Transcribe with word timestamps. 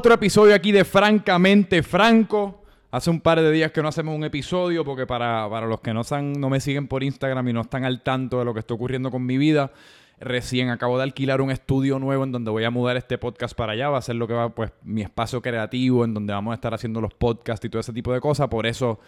Otro 0.00 0.14
episodio 0.14 0.54
aquí 0.54 0.72
de 0.72 0.86
Francamente 0.86 1.82
Franco. 1.82 2.62
Hace 2.90 3.10
un 3.10 3.20
par 3.20 3.38
de 3.38 3.52
días 3.52 3.70
que 3.70 3.82
no 3.82 3.88
hacemos 3.88 4.16
un 4.16 4.24
episodio 4.24 4.82
porque 4.82 5.06
para, 5.06 5.46
para 5.50 5.66
los 5.66 5.82
que 5.82 5.92
no, 5.92 6.00
no 6.38 6.48
me 6.48 6.58
siguen 6.60 6.88
por 6.88 7.02
Instagram 7.02 7.46
y 7.48 7.52
no 7.52 7.60
están 7.60 7.84
al 7.84 8.02
tanto 8.02 8.38
de 8.38 8.46
lo 8.46 8.54
que 8.54 8.60
está 8.60 8.72
ocurriendo 8.72 9.10
con 9.10 9.26
mi 9.26 9.36
vida, 9.36 9.72
recién 10.18 10.70
acabo 10.70 10.96
de 10.96 11.02
alquilar 11.02 11.42
un 11.42 11.50
estudio 11.50 11.98
nuevo 11.98 12.24
en 12.24 12.32
donde 12.32 12.50
voy 12.50 12.64
a 12.64 12.70
mudar 12.70 12.96
este 12.96 13.18
podcast 13.18 13.54
para 13.54 13.74
allá. 13.74 13.90
Va 13.90 13.98
a 13.98 14.00
ser 14.00 14.16
lo 14.16 14.26
que 14.26 14.32
va, 14.32 14.54
pues, 14.54 14.72
mi 14.84 15.02
espacio 15.02 15.42
creativo 15.42 16.02
en 16.06 16.14
donde 16.14 16.32
vamos 16.32 16.52
a 16.52 16.54
estar 16.54 16.72
haciendo 16.72 17.02
los 17.02 17.12
podcasts 17.12 17.66
y 17.66 17.68
todo 17.68 17.80
ese 17.80 17.92
tipo 17.92 18.10
de 18.14 18.20
cosas. 18.20 18.48
Por 18.48 18.64
eso 18.66 19.00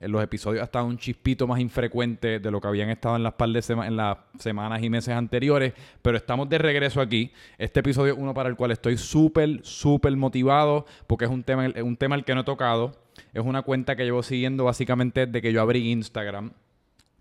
los 0.00 0.22
episodios 0.22 0.62
estado 0.62 0.86
un 0.86 0.98
chispito 0.98 1.46
más 1.46 1.60
infrecuente 1.60 2.38
de 2.38 2.50
lo 2.50 2.60
que 2.60 2.68
habían 2.68 2.90
estado 2.90 3.16
en 3.16 3.22
las, 3.22 3.34
par 3.34 3.48
de 3.48 3.62
en 3.68 3.96
las 3.96 4.18
semanas 4.38 4.82
y 4.82 4.90
meses 4.90 5.14
anteriores, 5.14 5.72
pero 6.02 6.16
estamos 6.16 6.48
de 6.48 6.58
regreso 6.58 7.00
aquí. 7.00 7.32
Este 7.58 7.80
episodio 7.80 8.12
es 8.12 8.18
uno 8.18 8.34
para 8.34 8.48
el 8.48 8.56
cual 8.56 8.70
estoy 8.70 8.96
súper, 8.96 9.60
súper 9.62 10.16
motivado 10.16 10.86
porque 11.06 11.24
es 11.24 11.30
un 11.30 11.42
tema, 11.42 11.68
un 11.82 11.96
tema 11.96 12.14
al 12.14 12.24
que 12.24 12.34
no 12.34 12.42
he 12.42 12.44
tocado. 12.44 12.92
Es 13.34 13.44
una 13.44 13.62
cuenta 13.62 13.96
que 13.96 14.04
llevo 14.04 14.22
siguiendo 14.22 14.64
básicamente 14.64 15.26
desde 15.26 15.42
que 15.42 15.52
yo 15.52 15.60
abrí 15.60 15.90
Instagram. 15.90 16.52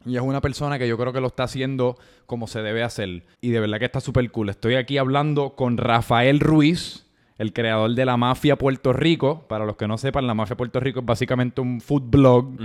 Y 0.05 0.15
es 0.15 0.21
una 0.21 0.39
persona 0.39 0.77
que 0.77 0.87
yo 0.87 0.97
creo 0.97 1.11
que 1.11 1.19
lo 1.19 1.27
está 1.27 1.43
haciendo 1.43 1.97
como 2.27 2.47
se 2.47 2.61
debe 2.61 2.83
hacer. 2.83 3.23
Y 3.41 3.49
de 3.49 3.59
verdad 3.59 3.79
que 3.79 3.85
está 3.85 3.99
súper 3.99 4.29
cool. 4.31 4.49
Estoy 4.49 4.75
aquí 4.75 4.97
hablando 4.97 5.55
con 5.55 5.77
Rafael 5.77 6.39
Ruiz 6.39 7.06
el 7.37 7.53
creador 7.53 7.93
de 7.93 8.05
la 8.05 8.17
Mafia 8.17 8.55
Puerto 8.57 8.93
Rico. 8.93 9.45
Para 9.47 9.65
los 9.65 9.75
que 9.75 9.87
no 9.87 9.97
sepan, 9.97 10.25
la 10.27 10.33
Mafia 10.33 10.57
Puerto 10.57 10.79
Rico 10.79 11.01
es 11.01 11.05
básicamente 11.05 11.61
un 11.61 11.81
food 11.81 12.03
blog 12.03 12.57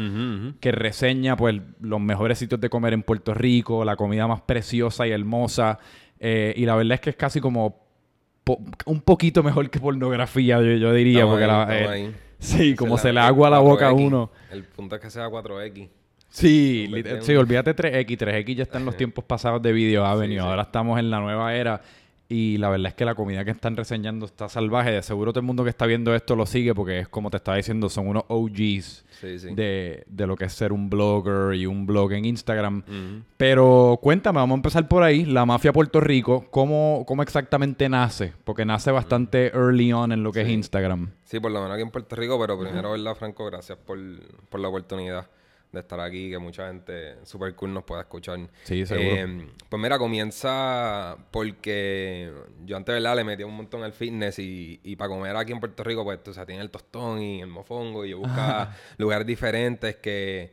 que 0.60 0.72
reseña 0.72 1.36
pues, 1.36 1.60
los 1.80 2.00
mejores 2.00 2.38
sitios 2.38 2.60
de 2.60 2.70
comer 2.70 2.92
en 2.94 3.02
Puerto 3.02 3.34
Rico, 3.34 3.84
la 3.84 3.96
comida 3.96 4.26
más 4.26 4.40
preciosa 4.42 5.06
y 5.06 5.10
hermosa. 5.10 5.78
Eh, 6.18 6.54
y 6.56 6.64
la 6.66 6.76
verdad 6.76 6.94
es 6.94 7.00
que 7.00 7.10
es 7.10 7.16
casi 7.16 7.40
como 7.40 7.82
un 8.86 9.00
poquito 9.02 9.42
mejor 9.42 9.70
que 9.70 9.78
pornografía, 9.78 10.60
yo, 10.60 10.92
diría. 10.92 11.26
porque 11.26 11.46
eh, 11.70 12.12
sí, 12.38 12.74
como 12.74 12.98
se, 12.98 13.12
le 13.12 13.20
agua 13.20 13.48
a 13.48 13.50
la 13.50 13.58
boca 13.58 13.88
a 13.88 13.92
uno. 13.92 14.30
El 14.50 14.64
punto 14.64 14.96
es 14.96 15.02
que 15.02 15.10
sea 15.10 15.28
4X. 15.28 15.88
Sí, 16.28 16.90
sí, 17.20 17.36
olvídate 17.36 17.76
3X. 17.76 18.18
3X 18.18 18.54
ya 18.54 18.62
está 18.62 18.78
en 18.78 18.86
los 18.86 18.96
tiempos 18.96 19.22
pasados 19.24 19.60
de 19.60 19.70
Video 19.70 20.06
Avenue. 20.06 20.38
Ahora 20.38 20.62
estamos 20.62 20.98
en 20.98 21.10
la 21.10 21.20
nueva 21.20 21.54
era. 21.54 21.82
Y 22.32 22.56
la 22.56 22.70
verdad 22.70 22.86
es 22.86 22.94
que 22.94 23.04
la 23.04 23.14
comida 23.14 23.44
que 23.44 23.50
están 23.50 23.76
reseñando 23.76 24.24
está 24.24 24.48
salvaje. 24.48 24.90
De 24.90 25.02
seguro 25.02 25.34
todo 25.34 25.40
el 25.40 25.46
mundo 25.46 25.64
que 25.64 25.68
está 25.68 25.84
viendo 25.84 26.14
esto 26.14 26.34
lo 26.34 26.46
sigue 26.46 26.74
porque 26.74 27.00
es 27.00 27.08
como 27.08 27.30
te 27.30 27.36
estaba 27.36 27.58
diciendo, 27.58 27.90
son 27.90 28.08
unos 28.08 28.24
OGs 28.28 29.04
De, 29.54 30.06
lo 30.16 30.34
que 30.34 30.46
es 30.46 30.54
ser 30.54 30.72
un 30.72 30.88
blogger 30.88 31.54
y 31.54 31.66
un 31.66 31.84
blog 31.84 32.12
en 32.14 32.24
Instagram. 32.24 32.84
Pero 33.36 33.98
cuéntame, 34.00 34.38
vamos 34.38 34.54
a 34.54 34.60
empezar 34.60 34.88
por 34.88 35.02
ahí. 35.02 35.26
La 35.26 35.44
mafia 35.44 35.74
Puerto 35.74 36.00
Rico, 36.00 36.46
¿cómo, 36.50 37.04
cómo 37.06 37.22
exactamente 37.22 37.90
nace? 37.90 38.32
Porque 38.44 38.64
nace 38.64 38.90
bastante 38.90 39.48
early 39.48 39.92
on 39.92 40.10
en 40.12 40.22
lo 40.22 40.32
que 40.32 40.40
es 40.40 40.48
Instagram. 40.48 41.10
Sí, 41.24 41.38
por 41.38 41.50
lo 41.50 41.60
menos 41.60 41.74
aquí 41.74 41.82
en 41.82 41.90
Puerto 41.90 42.16
Rico, 42.16 42.40
pero 42.40 42.58
primero, 42.58 42.92
¿verdad, 42.92 43.14
Franco? 43.14 43.44
Gracias 43.44 43.76
por, 43.76 43.98
por 44.48 44.58
la 44.58 44.68
oportunidad 44.68 45.26
de 45.72 45.80
estar 45.80 45.98
aquí, 46.00 46.30
que 46.30 46.38
mucha 46.38 46.68
gente 46.68 47.16
super 47.24 47.54
cool 47.54 47.72
nos 47.72 47.84
pueda 47.84 48.02
escuchar. 48.02 48.38
Sí, 48.64 48.84
seguro. 48.84 49.10
Eh, 49.10 49.48
pues 49.68 49.82
mira, 49.82 49.98
comienza 49.98 51.16
porque 51.30 52.30
yo 52.64 52.76
antes, 52.76 52.94
¿verdad? 52.94 53.16
Le 53.16 53.24
metí 53.24 53.42
un 53.42 53.56
montón 53.56 53.82
al 53.82 53.94
fitness 53.94 54.38
y, 54.38 54.80
y 54.84 54.96
para 54.96 55.08
comer 55.08 55.34
aquí 55.34 55.52
en 55.52 55.60
Puerto 55.60 55.82
Rico, 55.82 56.04
pues, 56.04 56.20
o 56.26 56.32
sea, 56.34 56.44
tiene 56.44 56.62
el 56.62 56.70
tostón 56.70 57.22
y 57.22 57.40
el 57.40 57.48
mofongo 57.48 58.04
y 58.04 58.10
yo 58.10 58.18
buscaba 58.18 58.76
lugares 58.98 59.26
diferentes 59.26 59.96
que, 59.96 60.52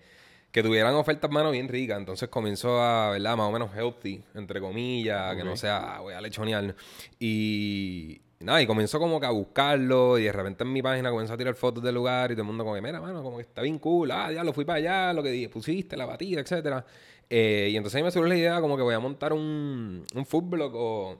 que 0.51 0.63
tuvieran 0.63 0.95
ofertas, 0.95 1.29
mano, 1.29 1.51
bien 1.51 1.67
ricas. 1.67 1.97
Entonces 1.97 2.29
comenzó 2.29 2.81
a, 2.81 3.11
¿verdad? 3.11 3.35
Más 3.35 3.49
o 3.49 3.51
menos 3.51 3.75
healthy, 3.75 4.23
entre 4.35 4.61
comillas, 4.61 5.35
que 5.35 5.43
no 5.43 5.57
sea, 5.57 5.97
ah, 5.97 5.99
voy 5.99 6.13
a 6.13 6.21
lechonear. 6.21 6.75
Y, 7.19 8.21
nada, 8.45 8.61
y 8.61 8.67
comenzó 8.67 8.99
como 8.99 9.19
que 9.19 9.25
a 9.25 9.31
buscarlo 9.31 10.17
y 10.17 10.23
de 10.23 10.31
repente 10.31 10.63
en 10.63 10.71
mi 10.71 10.81
página 10.81 11.09
comenzó 11.11 11.33
a 11.33 11.37
tirar 11.37 11.55
fotos 11.55 11.83
del 11.83 11.95
lugar 11.95 12.31
y 12.31 12.35
todo 12.35 12.43
el 12.43 12.47
mundo 12.47 12.63
como 12.63 12.75
que, 12.75 12.81
mira, 12.81 13.01
mano, 13.01 13.21
como 13.21 13.37
que 13.37 13.43
está 13.43 13.61
bien 13.61 13.79
cool, 13.79 14.11
ah, 14.11 14.31
ya 14.31 14.43
lo 14.43 14.53
fui 14.53 14.65
para 14.65 14.77
allá, 14.77 15.13
lo 15.13 15.21
que 15.21 15.49
pusiste, 15.49 15.97
la 15.97 16.05
batida, 16.05 16.39
etcétera. 16.41 16.85
Eh, 17.29 17.69
y 17.71 17.75
entonces 17.77 17.97
ahí 17.97 18.03
me 18.03 18.11
surgió 18.11 18.29
la 18.29 18.37
idea 18.37 18.61
como 18.61 18.77
que 18.77 18.83
voy 18.83 18.95
a 18.95 18.99
montar 18.99 19.33
un, 19.33 20.05
un 20.15 20.25
food 20.25 20.43
blog 20.43 20.71
o, 20.75 21.17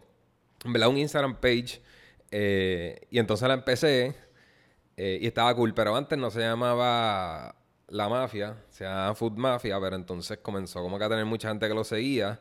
en 0.64 0.74
verdad, 0.74 0.90
un 0.90 0.98
Instagram 0.98 1.36
page. 1.36 1.82
Eh, 2.32 3.08
y 3.10 3.20
entonces 3.20 3.48
la 3.48 3.56
empecé 3.56 4.16
eh, 4.98 5.20
y 5.22 5.28
estaba 5.28 5.54
cool, 5.56 5.74
pero 5.74 5.96
antes 5.96 6.18
no 6.18 6.30
se 6.30 6.42
llamaba 6.42 7.56
La 7.88 8.10
Mafia, 8.10 8.58
se 8.70 8.84
llamaba 8.86 9.16
Food 9.16 9.34
Mafia, 9.34 9.80
pero 9.80 9.96
entonces 9.96 10.38
comenzó 10.40 10.82
como 10.82 10.98
que 10.98 11.06
a 11.06 11.10
tener 11.10 11.26
mucha 11.26 11.50
gente 11.50 11.68
que 11.68 11.74
lo 11.74 11.84
seguía. 11.84 12.40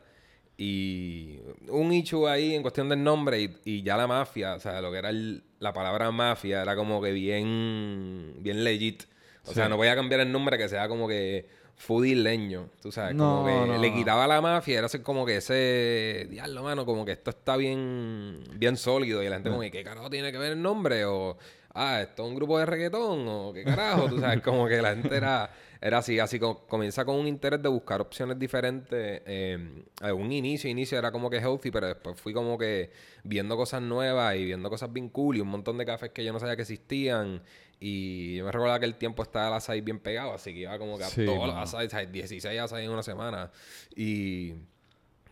Y 0.60 1.38
un 1.68 1.92
issue 1.92 2.26
ahí 2.26 2.56
en 2.56 2.62
cuestión 2.62 2.88
del 2.88 3.02
nombre 3.02 3.48
y, 3.64 3.82
ya 3.84 3.96
la 3.96 4.08
mafia, 4.08 4.54
o 4.54 4.60
sea, 4.60 4.80
lo 4.80 4.90
que 4.90 4.98
era 4.98 5.10
la 5.12 5.72
palabra 5.72 6.10
mafia 6.10 6.62
era 6.62 6.74
como 6.74 7.00
que 7.00 7.12
bien, 7.12 8.34
bien 8.40 8.64
legit. 8.64 9.04
O 9.44 9.54
sea, 9.54 9.68
no 9.68 9.76
voy 9.76 9.86
a 9.86 9.94
cambiar 9.94 10.20
el 10.20 10.32
nombre 10.32 10.58
que 10.58 10.68
sea 10.68 10.88
como 10.88 11.06
que 11.06 11.46
foodie 11.76 12.16
leño, 12.16 12.70
tú 12.82 12.90
sabes, 12.90 13.16
como 13.16 13.46
que 13.46 13.78
le 13.78 13.94
quitaba 13.94 14.26
la 14.26 14.40
mafia, 14.40 14.80
era 14.80 14.88
como 15.04 15.24
que 15.24 15.36
ese 15.36 16.26
diablo, 16.28 16.64
mano, 16.64 16.84
como 16.84 17.04
que 17.04 17.12
esto 17.12 17.30
está 17.30 17.56
bien, 17.56 18.42
bien 18.54 18.76
sólido 18.76 19.22
y 19.22 19.28
la 19.28 19.36
gente 19.36 19.50
como 19.50 19.62
que, 19.62 19.70
¿qué 19.70 19.84
carajo 19.84 20.10
tiene 20.10 20.32
que 20.32 20.38
ver 20.38 20.52
el 20.52 20.60
nombre? 20.60 21.04
O, 21.04 21.38
ah, 21.74 22.00
esto 22.02 22.24
es 22.24 22.30
un 22.30 22.34
grupo 22.34 22.58
de 22.58 22.66
reggaetón, 22.66 23.28
o 23.28 23.52
qué 23.52 23.62
carajo, 23.62 24.08
tú 24.08 24.18
sabes, 24.18 24.40
como 24.42 24.66
que 24.66 24.82
la 24.82 24.90
gente 24.90 25.16
era 25.16 25.50
era 25.80 25.98
así, 25.98 26.18
así 26.18 26.40
como 26.40 26.66
comienza 26.66 27.04
con 27.04 27.16
un 27.16 27.26
interés 27.28 27.62
de 27.62 27.68
buscar 27.68 28.00
opciones 28.00 28.38
diferentes. 28.38 29.22
Eh, 29.26 29.84
un 30.12 30.32
inicio, 30.32 30.68
inicio 30.68 30.98
era 30.98 31.12
como 31.12 31.30
que 31.30 31.38
healthy, 31.38 31.70
pero 31.70 31.86
después 31.86 32.20
fui 32.20 32.32
como 32.32 32.58
que 32.58 32.90
viendo 33.22 33.56
cosas 33.56 33.82
nuevas 33.82 34.34
y 34.36 34.44
viendo 34.44 34.68
cosas 34.70 34.92
bien 34.92 35.08
cool 35.08 35.36
y 35.36 35.40
un 35.40 35.48
montón 35.48 35.78
de 35.78 35.86
cafés 35.86 36.10
que 36.10 36.24
yo 36.24 36.32
no 36.32 36.40
sabía 36.40 36.56
que 36.56 36.62
existían. 36.62 37.42
Y 37.80 38.36
yo 38.36 38.44
me 38.44 38.50
recuerdo 38.50 38.80
que 38.80 38.86
el 38.86 38.96
tiempo 38.96 39.22
estaba 39.22 39.48
el 39.48 39.54
açaí 39.54 39.80
bien 39.80 40.00
pegado, 40.00 40.34
así 40.34 40.52
que 40.52 40.60
iba 40.60 40.76
como 40.78 40.98
que 40.98 41.04
a 41.04 41.10
todos 41.10 41.46
los 41.46 41.74
açaí, 41.74 42.06
16 42.06 42.60
açaí 42.60 42.84
en 42.84 42.90
una 42.90 43.04
semana. 43.04 43.52
Y 43.94 44.54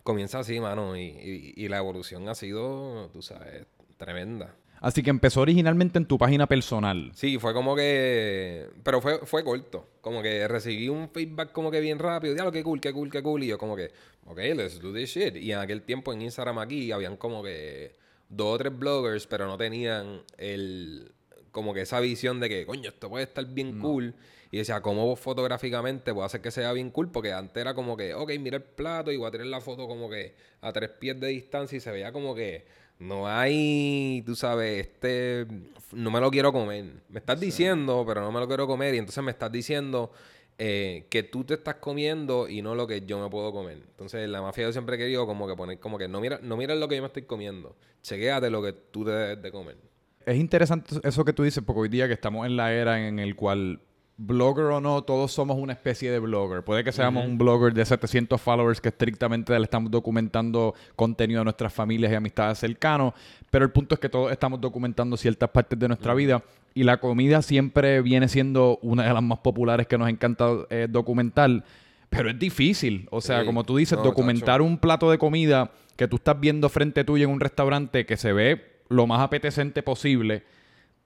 comienza 0.05 0.39
así, 0.39 0.61
mano, 0.61 0.97
y, 0.97 1.55
y 1.57 1.69
la 1.69 1.79
evolución 1.79 2.29
ha 2.29 2.37
sido, 2.37 3.11
tú 3.13 3.21
sabes, 3.21 3.67
tremenda. 3.97 4.55
Así 4.87 5.03
que 5.03 5.11
empezó 5.11 5.41
originalmente 5.41 5.99
en 5.99 6.07
tu 6.07 6.17
página 6.17 6.47
personal. 6.47 7.11
Sí, 7.13 7.41
fue 7.41 7.53
como 7.53 7.75
que. 7.75 8.69
Pero 8.85 9.01
fue, 9.01 9.19
fue 9.27 9.43
corto. 9.43 9.85
Como 10.01 10.23
que 10.23 10.47
recibí 10.47 10.89
un 10.89 11.11
feedback 11.11 11.51
como 11.51 11.73
que 11.73 11.81
bien 11.81 11.99
rápido. 11.99 12.35
Diablo, 12.35 12.53
qué 12.53 12.63
cool, 12.63 12.81
qué 12.81 12.93
cool, 12.93 13.11
qué 13.11 13.21
cool. 13.21 13.43
Y 13.43 13.49
yo, 13.49 13.59
como 13.59 13.75
que, 13.75 13.91
ok, 14.27 14.39
let's 14.55 14.81
do 14.81 14.93
this 14.93 15.11
shit. 15.11 15.35
Y 15.35 15.51
en 15.51 15.59
aquel 15.59 15.83
tiempo 15.83 16.13
en 16.13 16.23
Instagram 16.23 16.61
aquí 16.61 16.93
habían 16.93 17.17
como 17.17 17.43
que 17.43 17.97
dos 18.29 18.55
o 18.55 18.59
tres 18.59 18.79
bloggers, 18.79 19.27
pero 19.27 19.49
no 19.49 19.57
tenían 19.57 20.23
el. 20.39 21.11
Como 21.51 21.75
que 21.75 21.81
esa 21.81 21.99
visión 21.99 22.39
de 22.39 22.49
que, 22.49 22.65
coño, 22.65 22.91
esto 22.91 23.11
puede 23.11 23.25
estar 23.25 23.45
bien 23.45 23.81
cool. 23.81 24.15
Y 24.53 24.59
decía, 24.59 24.83
¿cómo 24.83 25.17
fotográficamente 25.17 26.15
puedo 26.15 26.25
hacer 26.25 26.41
que 26.41 26.53
sea 26.53 26.73
bien 26.73 26.91
cool? 26.91 27.11
Porque 27.11 27.33
antes 27.33 27.61
era 27.61 27.75
como 27.75 27.97
que, 27.97 28.15
ok, 28.15 28.31
mira 28.39 28.59
el 28.59 28.63
plato 28.63 29.11
y 29.11 29.17
voy 29.17 29.27
a 29.27 29.31
tener 29.33 29.49
la 29.49 29.61
foto 29.61 29.89
como 29.89 30.09
que 30.09 30.37
a 30.61 30.73
tres 30.73 30.91
pies 30.91 31.19
de 31.19 31.27
distancia 31.27 31.77
y 31.77 31.81
se 31.81 31.91
veía 31.91 32.13
como 32.13 32.37
que 32.37 32.86
no 32.99 33.29
hay, 33.29 34.23
tú 34.25 34.35
sabes, 34.35 34.87
este, 34.87 35.47
no 35.93 36.11
me 36.11 36.21
lo 36.21 36.31
quiero 36.31 36.53
comer. 36.53 36.85
Me 37.09 37.19
estás 37.19 37.39
diciendo, 37.39 38.05
pero 38.07 38.21
no 38.23 38.33
me 38.33 38.41
lo 38.41 38.47
quiero 38.47 38.67
comer. 38.67 38.95
Y 38.95 38.99
entonces 38.99 39.23
me 39.23 39.31
estás 39.31 39.53
diciendo 39.53 40.13
eh, 40.59 41.07
que 41.11 41.23
tú 41.23 41.45
te 41.45 41.55
estás 41.55 41.77
comiendo 41.77 42.49
y 42.49 42.63
no 42.63 42.75
lo 42.75 42.87
que 42.87 43.03
yo 43.03 43.21
me 43.21 43.29
puedo 43.29 43.53
comer. 43.53 43.79
Entonces, 43.91 44.29
la 44.29 44.41
mafia 44.41 44.65
yo 44.65 44.73
siempre 44.73 44.97
he 44.97 44.99
querido 44.99 45.27
como 45.27 45.47
que 45.47 45.55
poner, 45.55 45.79
como 45.79 45.99
que 45.99 46.09
no 46.09 46.21
mira, 46.21 46.41
no 46.43 46.57
mira 46.57 46.75
lo 46.75 46.89
que 46.89 46.97
yo 46.97 47.03
me 47.03 47.09
estoy 47.09 47.23
comiendo. 47.23 47.77
Chequéate 48.03 48.51
lo 48.51 48.63
que 48.63 48.73
tú 48.73 49.05
debes 49.05 49.43
de 49.43 49.53
comer. 49.53 49.77
Es 50.25 50.37
interesante 50.37 50.97
eso 51.05 51.25
que 51.25 51.33
tú 51.33 51.43
dices, 51.43 51.63
porque 51.65 51.81
hoy 51.83 51.89
día 51.89 52.09
que 52.09 52.15
estamos 52.15 52.47
en 52.47 52.57
la 52.57 52.73
era 52.73 53.07
en 53.07 53.19
el 53.19 53.37
cual 53.37 53.81
blogger 54.19 54.67
o 54.67 54.81
no, 54.81 55.03
todos 55.03 55.31
somos 55.33 55.59
una 55.59 55.75
especie 55.75 56.11
de 56.11 56.19
blogger. 56.19 56.65
Puede 56.65 56.83
que 56.83 56.93
seamos 56.93 57.25
un 57.27 57.37
blogger 57.37 57.75
de 57.75 57.85
700 57.85 58.41
followers 58.41 58.81
que 58.81 58.89
estrictamente 58.89 59.57
le 59.59 59.65
estamos 59.65 59.91
documentando 59.91 60.75
contenido 60.95 61.43
a 61.43 61.45
nuestras 61.45 61.73
familias 61.73 62.13
y 62.13 62.15
amistades 62.15 62.59
cercanos, 62.59 63.13
pero 63.51 63.65
el 63.65 63.71
punto 63.71 63.95
es 63.95 64.01
que 64.01 64.09
todos 64.09 64.33
estamos 64.33 64.61
documentando 64.61 65.17
ciertas 65.17 65.51
partes 65.51 65.79
de 65.79 65.89
nuestra 65.89 66.15
vida 66.15 66.43
y 66.75 66.85
la 66.85 66.99
comida 66.99 67.43
siempre 67.43 68.01
viene 68.01 68.29
siendo 68.29 68.79
una 68.83 69.05
de 69.05 69.13
las 69.13 69.23
más 69.23 69.39
populares 69.39 69.87
que 69.87 69.99
nos 69.99 70.09
encanta 70.09 70.51
eh, 70.71 70.87
documentar, 70.89 71.65
pero 72.09 72.31
es 72.31 72.39
difícil. 72.39 73.09
O 73.11 73.21
sea, 73.21 73.45
como 73.45 73.65
tú 73.65 73.77
dices, 73.77 73.99
documentar 74.03 74.63
un 74.63 74.79
plato 74.79 75.11
de 75.11 75.19
comida 75.19 75.71
que 75.97 76.09
tú 76.09 76.17
estás 76.17 76.39
viendo 76.39 76.69
frente 76.69 77.05
tuyo 77.05 77.25
en 77.25 77.31
un 77.31 77.41
restaurante 77.41 78.07
que 78.07 78.17
se 78.17 78.33
ve 78.33 78.77
lo 78.89 79.07
más 79.07 79.21
apetecente 79.21 79.83
posible 79.83 80.45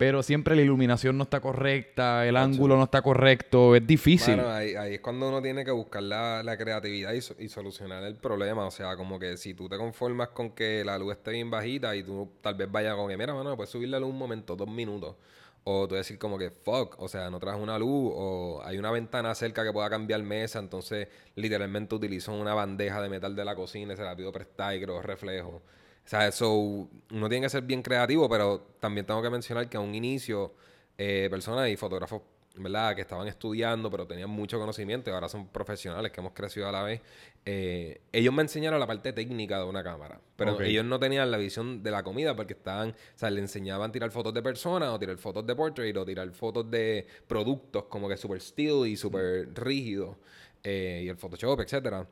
pero 0.00 0.22
siempre 0.22 0.56
la 0.56 0.62
iluminación 0.62 1.18
no 1.18 1.24
está 1.24 1.40
correcta, 1.40 2.26
el 2.26 2.38
ángulo 2.38 2.78
no 2.78 2.84
está 2.84 3.02
correcto, 3.02 3.76
es 3.76 3.86
difícil. 3.86 4.36
Bueno, 4.36 4.50
ahí, 4.50 4.94
es 4.94 5.00
cuando 5.00 5.28
uno 5.28 5.42
tiene 5.42 5.62
que 5.62 5.72
buscar 5.72 6.02
la, 6.02 6.56
creatividad 6.56 7.12
y, 7.12 7.48
solucionar 7.50 8.02
el 8.04 8.14
problema. 8.14 8.64
O 8.64 8.70
sea, 8.70 8.96
como 8.96 9.18
que 9.18 9.36
si 9.36 9.52
tú 9.52 9.68
te 9.68 9.76
conformas 9.76 10.28
con 10.28 10.52
que 10.52 10.82
la 10.86 10.96
luz 10.96 11.12
esté 11.12 11.32
bien 11.32 11.50
bajita 11.50 11.94
y 11.94 12.02
tú 12.02 12.30
tal 12.40 12.54
vez 12.54 12.72
vayas 12.72 12.94
con 12.94 13.10
que, 13.10 13.18
mira, 13.18 13.34
mano, 13.34 13.54
puedes 13.56 13.68
subir 13.68 13.90
la 13.90 14.00
luz 14.00 14.08
un 14.08 14.16
momento, 14.16 14.56
dos 14.56 14.70
minutos. 14.70 15.16
O 15.64 15.86
tú 15.86 15.96
decir 15.96 16.18
como 16.18 16.38
que, 16.38 16.48
fuck, 16.50 16.98
o 16.98 17.06
sea, 17.06 17.28
no 17.28 17.38
traes 17.38 17.60
una 17.60 17.78
luz 17.78 18.10
o 18.16 18.62
hay 18.64 18.78
una 18.78 18.90
ventana 18.90 19.34
cerca 19.34 19.64
que 19.64 19.72
pueda 19.74 19.90
cambiar 19.90 20.22
mesa, 20.22 20.60
entonces 20.60 21.08
literalmente 21.34 21.94
utilizo 21.94 22.32
una 22.32 22.54
bandeja 22.54 23.02
de 23.02 23.10
metal 23.10 23.36
de 23.36 23.44
la 23.44 23.54
cocina 23.54 23.92
y 23.92 23.96
se 23.98 24.02
la 24.02 24.16
pido 24.16 24.32
prestar 24.32 24.74
y 24.74 24.80
creo 24.80 25.02
reflejo 25.02 25.60
sea, 26.10 26.26
eso 26.26 26.52
uno 26.52 27.28
tiene 27.28 27.46
que 27.46 27.50
ser 27.50 27.62
bien 27.62 27.82
creativo, 27.82 28.28
pero 28.28 28.66
también 28.80 29.06
tengo 29.06 29.22
que 29.22 29.30
mencionar 29.30 29.68
que 29.68 29.76
a 29.76 29.80
un 29.80 29.94
inicio, 29.94 30.54
eh, 30.98 31.28
personas 31.30 31.68
y 31.68 31.76
fotógrafos 31.76 32.22
¿verdad? 32.56 32.94
Que 32.94 33.02
estaban 33.02 33.28
estudiando, 33.28 33.90
pero 33.90 34.06
tenían 34.06 34.30
mucho 34.30 34.58
conocimiento 34.58 35.10
y 35.10 35.12
ahora 35.12 35.28
son 35.28 35.48
profesionales 35.48 36.10
que 36.12 36.20
hemos 36.20 36.32
crecido 36.32 36.68
a 36.68 36.72
la 36.72 36.82
vez. 36.82 37.00
Eh, 37.44 38.00
ellos 38.12 38.34
me 38.34 38.42
enseñaron 38.42 38.80
la 38.80 38.86
parte 38.86 39.12
técnica 39.12 39.58
de 39.58 39.64
una 39.64 39.82
cámara, 39.82 40.20
pero 40.36 40.60
ellos 40.60 40.84
no 40.84 40.98
tenían 40.98 41.30
la 41.30 41.38
visión 41.38 41.82
de 41.82 41.90
la 41.90 42.02
comida 42.02 42.34
porque 42.34 42.54
estaban, 42.54 42.90
o 42.90 43.18
sea, 43.18 43.30
le 43.30 43.40
enseñaban 43.40 43.90
a 43.90 43.92
tirar 43.92 44.10
fotos 44.10 44.34
de 44.34 44.42
personas 44.42 44.90
o 44.90 44.98
tirar 44.98 45.16
fotos 45.16 45.46
de 45.46 45.54
portrait 45.54 45.96
o 45.96 46.04
tirar 46.04 46.30
fotos 46.32 46.70
de 46.70 47.06
productos 47.26 47.84
como 47.84 48.08
que 48.08 48.16
super 48.16 48.40
still 48.40 48.86
y 48.86 48.96
super 48.96 49.48
rígido 49.54 50.18
eh, 50.62 51.02
y 51.04 51.08
el 51.08 51.16
Photoshop, 51.16 51.60
etcétera. 51.60 52.06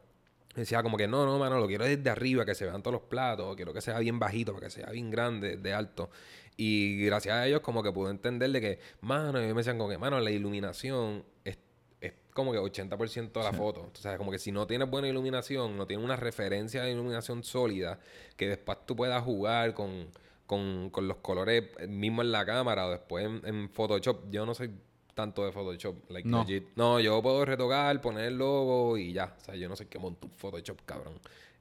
Decía 0.55 0.83
como 0.83 0.97
que 0.97 1.07
no, 1.07 1.25
no, 1.25 1.39
mano, 1.39 1.59
lo 1.59 1.67
quiero 1.67 1.85
desde 1.85 2.11
arriba, 2.11 2.45
que 2.45 2.55
se 2.55 2.65
vean 2.65 2.83
todos 2.83 2.95
los 2.95 3.03
platos, 3.03 3.55
quiero 3.55 3.73
que 3.73 3.81
sea 3.81 3.99
bien 3.99 4.19
bajito, 4.19 4.53
para 4.53 4.67
que 4.67 4.71
sea 4.71 4.91
bien 4.91 5.11
grande, 5.11 5.57
de 5.57 5.73
alto. 5.73 6.11
Y 6.57 7.05
gracias 7.05 7.35
a 7.37 7.47
ellos 7.47 7.61
como 7.61 7.83
que 7.83 7.93
pude 7.93 8.11
entender 8.11 8.51
de 8.51 8.61
que, 8.61 8.79
mano, 9.01 9.39
ellos 9.39 9.55
me 9.55 9.61
decían 9.61 9.79
como 9.79 9.89
que, 9.89 9.99
mano, 9.99 10.19
la 10.19 10.33
iluminación 10.33 11.25
es, 11.45 11.57
es 12.01 12.15
como 12.35 12.51
que 12.51 12.59
80% 12.59 13.33
de 13.33 13.45
la 13.45 13.53
foto. 13.53 13.93
O 13.95 13.97
sea, 13.97 14.19
como 14.19 14.33
que 14.33 14.41
si 14.41 14.51
no 14.51 14.67
tienes 14.67 14.91
buena 14.91 15.07
iluminación, 15.07 15.77
no 15.77 15.87
tienes 15.87 16.05
una 16.05 16.17
referencia 16.17 16.83
de 16.83 16.91
iluminación 16.91 17.45
sólida, 17.45 18.01
que 18.37 18.49
después 18.49 18.79
tú 18.87 18.97
puedas 18.97 19.23
jugar 19.23 19.73
con, 19.75 20.09
con, 20.49 20.89
con 20.91 21.07
los 21.07 21.19
colores 21.19 21.65
mismo 21.89 22.23
en 22.23 22.33
la 22.33 22.45
cámara 22.47 22.87
o 22.87 22.91
después 22.91 23.29
en, 23.45 23.69
Photoshop. 23.69 24.31
Yo 24.31 24.47
no 24.47 24.55
soy 24.55 24.73
tanto 25.19 25.45
de 25.45 25.51
Photoshop. 25.51 26.09
Like 26.11 26.29
no. 26.29 26.47
no, 26.77 27.01
yo 27.01 27.21
puedo 27.21 27.45
retocar, 27.45 28.01
poner 28.01 28.27
el 28.27 28.39
logo 28.39 28.97
y 28.97 29.13
ya. 29.13 29.35
O 29.37 29.45
sea, 29.45 29.57
yo 29.57 29.69
no 29.69 29.75
sé 29.75 29.89
qué 29.89 29.99
monto 29.99 30.29
Photoshop, 30.37 30.79
cabrón. 30.87 31.15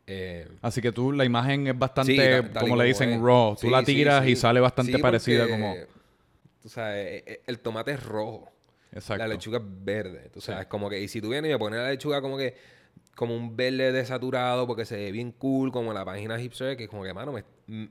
Eh, 0.06 0.48
Así 0.62 0.80
que 0.80 0.92
tú, 0.92 1.12
la 1.12 1.26
imagen 1.26 1.66
es 1.66 1.78
bastante, 1.78 2.52
como 2.60 2.76
le 2.76 2.84
dicen, 2.84 3.20
raw. 3.26 3.56
Tú 3.60 3.72
la 3.72 3.82
tiras 3.82 4.28
y 4.28 4.36
sale 4.36 4.60
bastante 4.60 5.00
parecida 5.00 5.50
como... 5.50 5.74
Tú 6.62 6.70
sabes, 6.70 7.24
e, 7.26 7.32
e, 7.32 7.42
el 7.48 7.58
tomate 7.58 7.94
es 7.94 8.04
rojo. 8.04 8.48
Exacto. 8.92 9.24
La 9.24 9.28
lechuga 9.28 9.58
es 9.58 9.64
verde. 9.66 10.30
Tú 10.32 10.40
sabes, 10.40 10.68
como 10.68 10.88
que... 10.88 11.02
Y 11.02 11.08
si 11.08 11.20
tú 11.20 11.30
vienes 11.30 11.50
y 11.50 11.54
me 11.54 11.58
pones 11.58 11.80
la 11.80 11.90
lechuga 11.90 12.22
como 12.22 12.38
que... 12.38 12.56
Como 13.16 13.36
un 13.36 13.58
verde 13.58 13.92
desaturado 13.92 14.68
porque 14.68 14.86
se 14.86 14.98
ve 14.98 15.12
bien 15.12 15.32
cool, 15.32 15.72
como 15.72 15.92
la 15.94 16.06
página 16.06 16.38
hipster, 16.38 16.78
que 16.78 16.84
es 16.84 16.90
como 16.90 17.04
que, 17.04 17.16
mano, 17.16 17.32
me, 17.32 17.90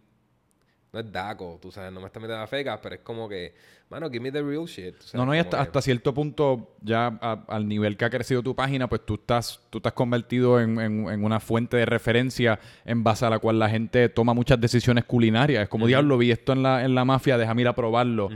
no 0.97 1.01
es 1.01 1.13
daco, 1.13 1.59
tú 1.61 1.71
sabes, 1.71 1.93
no 1.93 2.01
me 2.01 2.07
está 2.07 2.19
metiendo 2.19 2.43
a 2.43 2.47
fecas, 2.47 2.81
pero 2.83 2.95
es 2.95 3.03
como 3.03 3.29
que, 3.29 3.55
mano, 3.91 4.09
give 4.09 4.21
me 4.21 4.33
the 4.33 4.43
real 4.43 4.65
shit. 4.65 4.95
no, 5.13 5.27
no, 5.27 5.35
y 5.35 5.39
hasta, 5.39 5.83
cierto 5.83 6.15
punto, 6.15 6.75
ya 6.81 7.09
al 7.49 7.69
nivel 7.69 7.97
que 7.97 8.07
ha 8.07 8.11
crecido 8.11 8.43
tu 8.43 8.57
página, 8.57 8.89
pues 8.89 9.05
tú 9.05 9.15
estás, 9.15 9.61
tú 9.69 9.79
estás 9.79 9.93
convertido 9.93 10.59
en, 10.59 10.79
una 10.79 11.39
fuente 11.39 11.77
de 11.77 11.85
referencia 11.85 12.59
en 12.85 13.05
base 13.05 13.27
a 13.27 13.31
la 13.31 13.39
cual 13.39 13.59
la 13.59 13.69
gente 13.69 14.09
toma 14.09 14.33
muchas 14.33 14.59
decisiones 14.61 15.05
culinarias. 15.05 15.65
Es 15.65 15.69
como, 15.69 15.87
diablo, 15.87 16.17
vi 16.17 16.31
esto 16.31 16.53
en 16.53 16.63
la, 16.63 16.85
en 16.85 16.95
la 16.95 17.05
mafia, 17.05 17.37
déjame 17.37 17.63
ir 17.63 17.69
a 17.69 17.75
probarlo. 17.75 18.31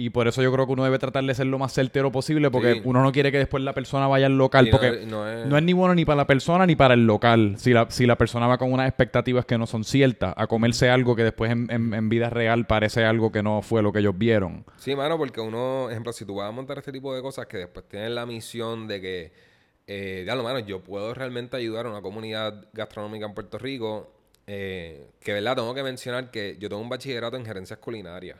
Y 0.00 0.08
por 0.08 0.26
eso 0.26 0.42
yo 0.42 0.50
creo 0.50 0.66
que 0.66 0.72
uno 0.72 0.84
debe 0.84 0.98
tratar 0.98 1.24
de 1.24 1.34
ser 1.34 1.46
lo 1.46 1.58
más 1.58 1.74
certero 1.74 2.10
posible, 2.10 2.50
porque 2.50 2.80
uno 2.84 3.02
no 3.02 3.12
quiere 3.12 3.30
que 3.30 3.36
después 3.36 3.62
la 3.62 3.74
persona 3.74 4.08
vaya 4.08 4.26
al 4.26 4.38
local, 4.38 4.68
porque 4.70 5.04
no, 5.06 5.28
es... 5.28 5.62
ni 5.62 5.74
bueno 5.74 5.94
ni 5.94 6.06
para 6.06 6.16
la 6.16 6.26
persona 6.26 6.64
ni 6.64 6.74
para 6.74 6.94
el 6.94 7.06
local. 7.06 7.56
Si 7.58 7.74
la, 7.74 7.90
si 7.90 8.06
la 8.06 8.16
persona 8.16 8.46
va 8.46 8.56
con 8.56 8.72
unas 8.72 8.88
expectativas 8.88 9.44
que 9.44 9.58
no 9.58 9.66
son 9.66 9.84
ciertas, 9.84 10.32
a 10.38 10.46
comerse 10.46 10.88
algo 10.88 11.14
que 11.14 11.24
después 11.24 11.50
en, 11.50 12.08
vida 12.08 12.30
real 12.30 12.66
parece 12.66 13.04
algo 13.04 13.30
que 13.30 13.42
no 13.42 13.60
fue 13.60 13.82
lo 13.82 13.92
que 13.92 13.98
ellos 13.98 14.16
vieron. 14.16 14.64
Sí, 14.78 14.96
mano, 14.96 15.18
porque 15.18 15.42
uno, 15.42 15.90
ejemplo, 15.90 16.14
si 16.14 16.24
tú 16.24 16.36
vas 16.36 16.48
a 16.48 16.52
montar 16.52 16.78
este 16.78 16.92
tipo 16.92 17.14
de 17.14 17.20
cosas 17.20 17.46
que 17.46 17.58
después 17.58 17.86
tienen 17.86 18.14
la 18.14 18.24
misión 18.24 18.88
de 18.88 19.02
que, 19.02 19.32
eh, 19.86 20.24
ya 20.26 20.34
lo 20.34 20.42
mano, 20.42 20.60
yo 20.60 20.82
puedo 20.82 21.12
realmente 21.12 21.58
ayudar 21.58 21.84
a 21.84 21.90
una 21.90 22.00
comunidad 22.00 22.64
gastronómica 22.72 23.26
en 23.26 23.34
Puerto 23.34 23.58
Rico, 23.58 24.10
eh, 24.46 25.10
que 25.20 25.34
verdad, 25.34 25.56
tengo 25.56 25.74
que 25.74 25.82
mencionar 25.82 26.30
que 26.30 26.56
yo 26.58 26.70
tengo 26.70 26.80
un 26.80 26.88
bachillerato 26.88 27.36
en 27.36 27.44
gerencias 27.44 27.78
culinarias. 27.78 28.38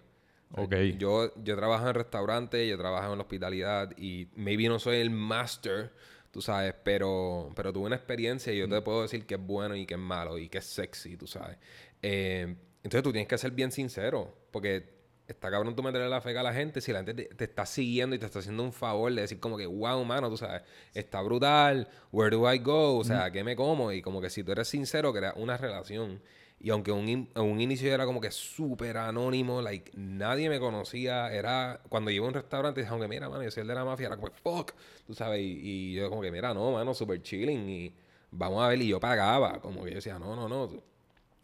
Okay. 0.52 0.97
Yo, 0.99 1.32
yo 1.43 1.56
trabajo 1.56 1.88
en 1.88 1.94
restaurante, 1.94 2.67
yo 2.67 2.76
trabajo 2.76 3.12
en 3.12 3.19
la 3.19 3.23
hospitalidad 3.23 3.97
y 3.97 4.29
maybe 4.35 4.69
no 4.69 4.79
soy 4.79 4.97
el 4.97 5.11
master, 5.11 5.93
tú 6.31 6.43
sabes, 6.43 6.75
pero, 6.82 7.50
pero 7.55 7.73
tuve 7.73 7.87
una 7.87 7.97
experiencia 7.97 8.52
y 8.52 8.58
yo 8.58 8.69
te 8.69 8.81
puedo 8.82 9.02
decir 9.02 9.26
que 9.26 9.35
es 9.35 9.41
bueno 9.41 9.76
y 9.76 9.87
que 9.87 9.94
es 9.94 10.00
malo 10.00 10.38
y 10.38 10.49
que 10.49 10.58
es 10.58 10.67
sexy, 10.67 11.17
tú 11.17 11.26
sabes. 11.26 11.56
Eh, 12.02 12.56
entonces 12.82 13.02
tú 13.02 13.12
tienes 13.12 13.29
que 13.29 13.38
ser 13.38 13.52
bien 13.52 13.70
sincero, 13.70 14.35
porque 14.50 15.00
está 15.29 15.50
cabrón 15.50 15.76
tú 15.76 15.82
meterle 15.82 16.08
la 16.08 16.20
fe 16.20 16.37
a 16.37 16.43
la 16.43 16.52
gente 16.52 16.81
si 16.81 16.93
la 16.93 17.05
gente 17.05 17.26
te, 17.26 17.44
está 17.44 17.64
siguiendo 17.64 18.17
y 18.17 18.19
te 18.19 18.26
está 18.26 18.41
haciendo 18.41 18.62
un 18.62 18.73
favor 18.73 19.14
de 19.14 19.23
decir 19.23 19.38
como 19.38 19.56
que, 19.56 19.67
wow, 19.67 20.05
mano, 20.05 20.29
tú 20.29 20.37
sabes, 20.37 20.62
está 20.94 21.20
brutal, 21.23 21.88
where 22.11 22.35
do 22.35 22.52
I 22.52 22.58
go? 22.58 22.99
O 22.99 23.05
sea, 23.05 23.31
¿qué 23.31 23.44
me 23.44 23.55
como? 23.55 23.93
Y 23.93 24.02
como 24.02 24.20
que 24.20 24.31
si 24.31 24.43
tú 24.43 24.52
eres 24.52 24.69
sincero, 24.69 25.12
crea 25.12 25.32
una 25.37 25.56
relación. 25.56 26.20
Y 26.62 26.68
aunque 26.68 26.92
un, 26.92 27.28
un 27.34 27.60
inicio 27.60 27.92
era 27.92 28.04
como 28.04 28.20
que 28.20 28.30
súper 28.30 28.98
anónimo, 28.98 29.62
like, 29.62 29.92
nadie 29.94 30.50
me 30.50 30.60
conocía. 30.60 31.32
Era 31.32 31.80
cuando 31.88 32.10
llevo 32.10 32.26
a 32.26 32.28
un 32.28 32.34
restaurante, 32.34 32.86
aunque 32.86 33.08
mira, 33.08 33.30
mano, 33.30 33.42
yo 33.42 33.50
soy 33.50 33.62
el 33.62 33.68
de 33.68 33.74
la 33.74 33.84
mafia, 33.84 34.08
era 34.08 34.16
como 34.16 34.30
fuck, 34.30 34.72
tú 35.06 35.14
sabes. 35.14 35.40
Y, 35.40 35.94
yo 35.94 36.10
como 36.10 36.20
que, 36.20 36.30
mira, 36.30 36.52
no, 36.52 36.72
mano, 36.72 36.92
súper 36.92 37.22
chilling. 37.22 37.68
Y 37.68 37.94
vamos 38.30 38.62
a 38.62 38.68
ver, 38.68 38.82
y 38.82 38.88
yo 38.88 39.00
pagaba. 39.00 39.58
Como 39.60 39.82
que 39.84 39.90
yo 39.90 39.96
decía, 39.96 40.18
no, 40.18 40.36
no, 40.36 40.48
no. 40.48 40.70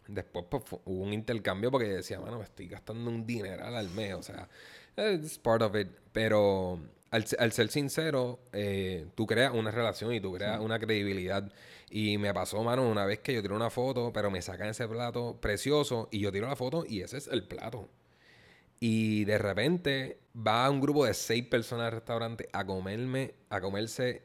Después 0.07 0.45
pues, 0.51 0.65
hubo 0.85 1.03
un 1.03 1.15
intercambio 1.15 1.71
porque 1.71 1.89
decía, 1.89 2.21
mano, 2.21 2.39
me 2.39 2.45
estoy 2.45 2.69
gastando 2.69 3.11
un 3.11 3.27
dineral 3.27 3.75
al 3.75 3.89
mes. 3.91 4.15
O 4.15 4.23
sea, 4.23 4.49
it's 4.99 5.39
part 5.39 5.63
of 5.63 5.75
it. 5.77 5.89
Pero 6.13 6.79
al, 7.11 7.53
ser 7.53 7.69
sincero, 7.69 8.41
eh, 8.53 9.07
tú 9.15 9.27
creas 9.27 9.53
una 9.55 9.71
relación 9.71 10.13
y 10.13 10.21
tú 10.21 10.33
creas 10.33 10.61
una 10.61 10.79
credibilidad. 10.79 11.51
Y 11.89 12.19
me 12.19 12.35
pasó, 12.35 12.63
mano, 12.63 12.89
una 12.89 13.05
vez 13.05 13.21
que 13.21 13.33
yo 13.33 13.43
tiré 13.43 13.55
una 13.55 13.71
foto, 13.71 14.13
pero 14.13 14.31
me 14.31 14.43
sacan 14.43 14.69
ese 14.69 14.89
plato 14.89 15.39
precioso 15.41 16.09
y 16.11 16.21
yo 16.21 16.33
tiro 16.33 16.49
la 16.49 16.57
foto 16.57 16.85
y 16.87 17.03
ese 17.03 17.19
es 17.19 17.29
el 17.29 17.45
plato. 17.45 17.89
Y 18.81 19.25
de 19.25 19.39
repente 19.39 20.19
va 20.37 20.69
un 20.69 20.81
grupo 20.81 21.07
de 21.07 21.15
seis 21.15 21.47
personas 21.47 21.87
al 21.87 21.93
restaurante 21.93 22.49
a 22.53 22.67
comerme, 22.67 23.35
a 23.49 23.61
comerse 23.61 24.23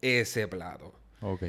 ese 0.00 0.48
plato. 0.48 0.92
Ok. 1.20 1.42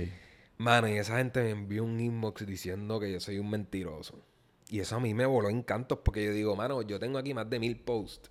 Mano, 0.58 0.88
y 0.88 0.98
esa 0.98 1.18
gente 1.18 1.42
me 1.42 1.50
envió 1.52 1.84
un 1.84 2.00
inbox 2.00 2.46
diciendo 2.46 3.00
que 3.00 3.12
yo 3.12 3.20
soy 3.20 3.40
un 3.40 3.50
mentiroso. 3.50 4.24
Y 4.70 4.80
eso 4.80 4.98
a 4.98 5.00
mí 5.00 5.14
me 5.14 5.26
voló 5.26 5.50
en 5.50 5.64
cantos 5.64 6.00
porque 6.04 6.24
yo 6.26 6.34
digo, 6.34 6.56
mano, 6.56 6.82
yo 6.84 7.00
tengo 7.00 7.18
aquí 7.18 7.34
más 7.34 7.50
de 7.50 7.60
mil 7.60 7.80
posts 7.80 8.30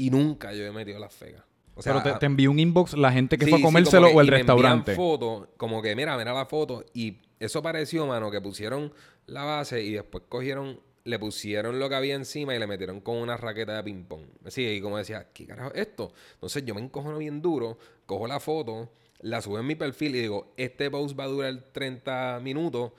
y 0.00 0.08
nunca 0.08 0.54
yo 0.54 0.64
he 0.64 0.72
metido 0.72 0.98
las 0.98 1.12
fegas. 1.12 1.44
O 1.74 1.82
sea, 1.82 2.02
Pero 2.02 2.18
te, 2.18 2.24
envió 2.24 2.50
un 2.50 2.58
inbox 2.58 2.94
la 2.94 3.12
gente 3.12 3.36
que 3.36 3.46
fue 3.46 3.58
a 3.58 3.62
comérselo 3.62 4.08
o 4.08 4.20
el 4.22 4.28
restaurante. 4.28 4.94
foto, 4.94 5.50
como 5.58 5.82
que 5.82 5.94
mira, 5.94 6.16
mira 6.16 6.32
la 6.32 6.46
foto. 6.46 6.86
Y 6.94 7.18
eso 7.38 7.62
pareció, 7.62 8.06
mano, 8.06 8.30
que 8.30 8.40
pusieron 8.40 8.94
la 9.26 9.44
base 9.44 9.82
y 9.82 9.92
después 9.92 10.24
cogieron, 10.26 10.80
le 11.04 11.18
pusieron 11.18 11.78
lo 11.78 11.90
que 11.90 11.96
había 11.96 12.14
encima 12.14 12.54
y 12.54 12.58
le 12.58 12.66
metieron 12.66 13.02
con 13.02 13.18
una 13.18 13.36
raqueta 13.36 13.76
de 13.76 13.82
ping-pong. 13.82 14.22
Así, 14.46 14.66
y 14.66 14.80
como 14.80 14.96
decía, 14.96 15.28
¿qué 15.34 15.46
carajo 15.46 15.74
es 15.74 15.82
esto? 15.82 16.14
Entonces 16.32 16.64
yo 16.64 16.74
me 16.74 16.80
encojono 16.80 17.18
bien 17.18 17.42
duro, 17.42 17.76
cojo 18.06 18.26
la 18.26 18.40
foto, 18.40 18.90
la 19.20 19.42
subo 19.42 19.58
en 19.58 19.66
mi 19.66 19.74
perfil 19.74 20.16
y 20.16 20.20
digo, 20.22 20.54
este 20.56 20.90
post 20.90 21.18
va 21.18 21.24
a 21.24 21.28
durar 21.28 21.62
30 21.72 22.40
minutos. 22.42 22.92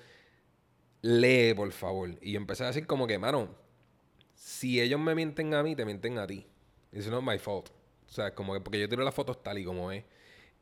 Lee, 1.02 1.56
por 1.56 1.72
favor. 1.72 2.12
Y 2.22 2.34
yo 2.34 2.38
empecé 2.38 2.64
a 2.64 2.68
decir 2.68 2.86
como 2.86 3.08
que, 3.08 3.18
mano, 3.18 3.50
si 4.36 4.80
ellos 4.80 5.00
me 5.00 5.16
mienten 5.16 5.56
a 5.56 5.64
mí, 5.64 5.76
te 5.76 5.84
mienten 5.84 6.20
a 6.20 6.28
ti. 6.28 6.46
It's 6.92 7.08
not 7.08 7.24
my 7.24 7.38
fault. 7.38 7.70
O 8.08 8.12
sea, 8.12 8.34
como 8.36 8.54
que 8.54 8.62
porque 8.62 8.80
yo 8.80 8.90
tiro 8.90 9.04
las 9.04 9.16
fotos 9.16 9.42
tal 9.42 9.58
y 9.58 9.64
como 9.66 9.92
es. 9.92 10.04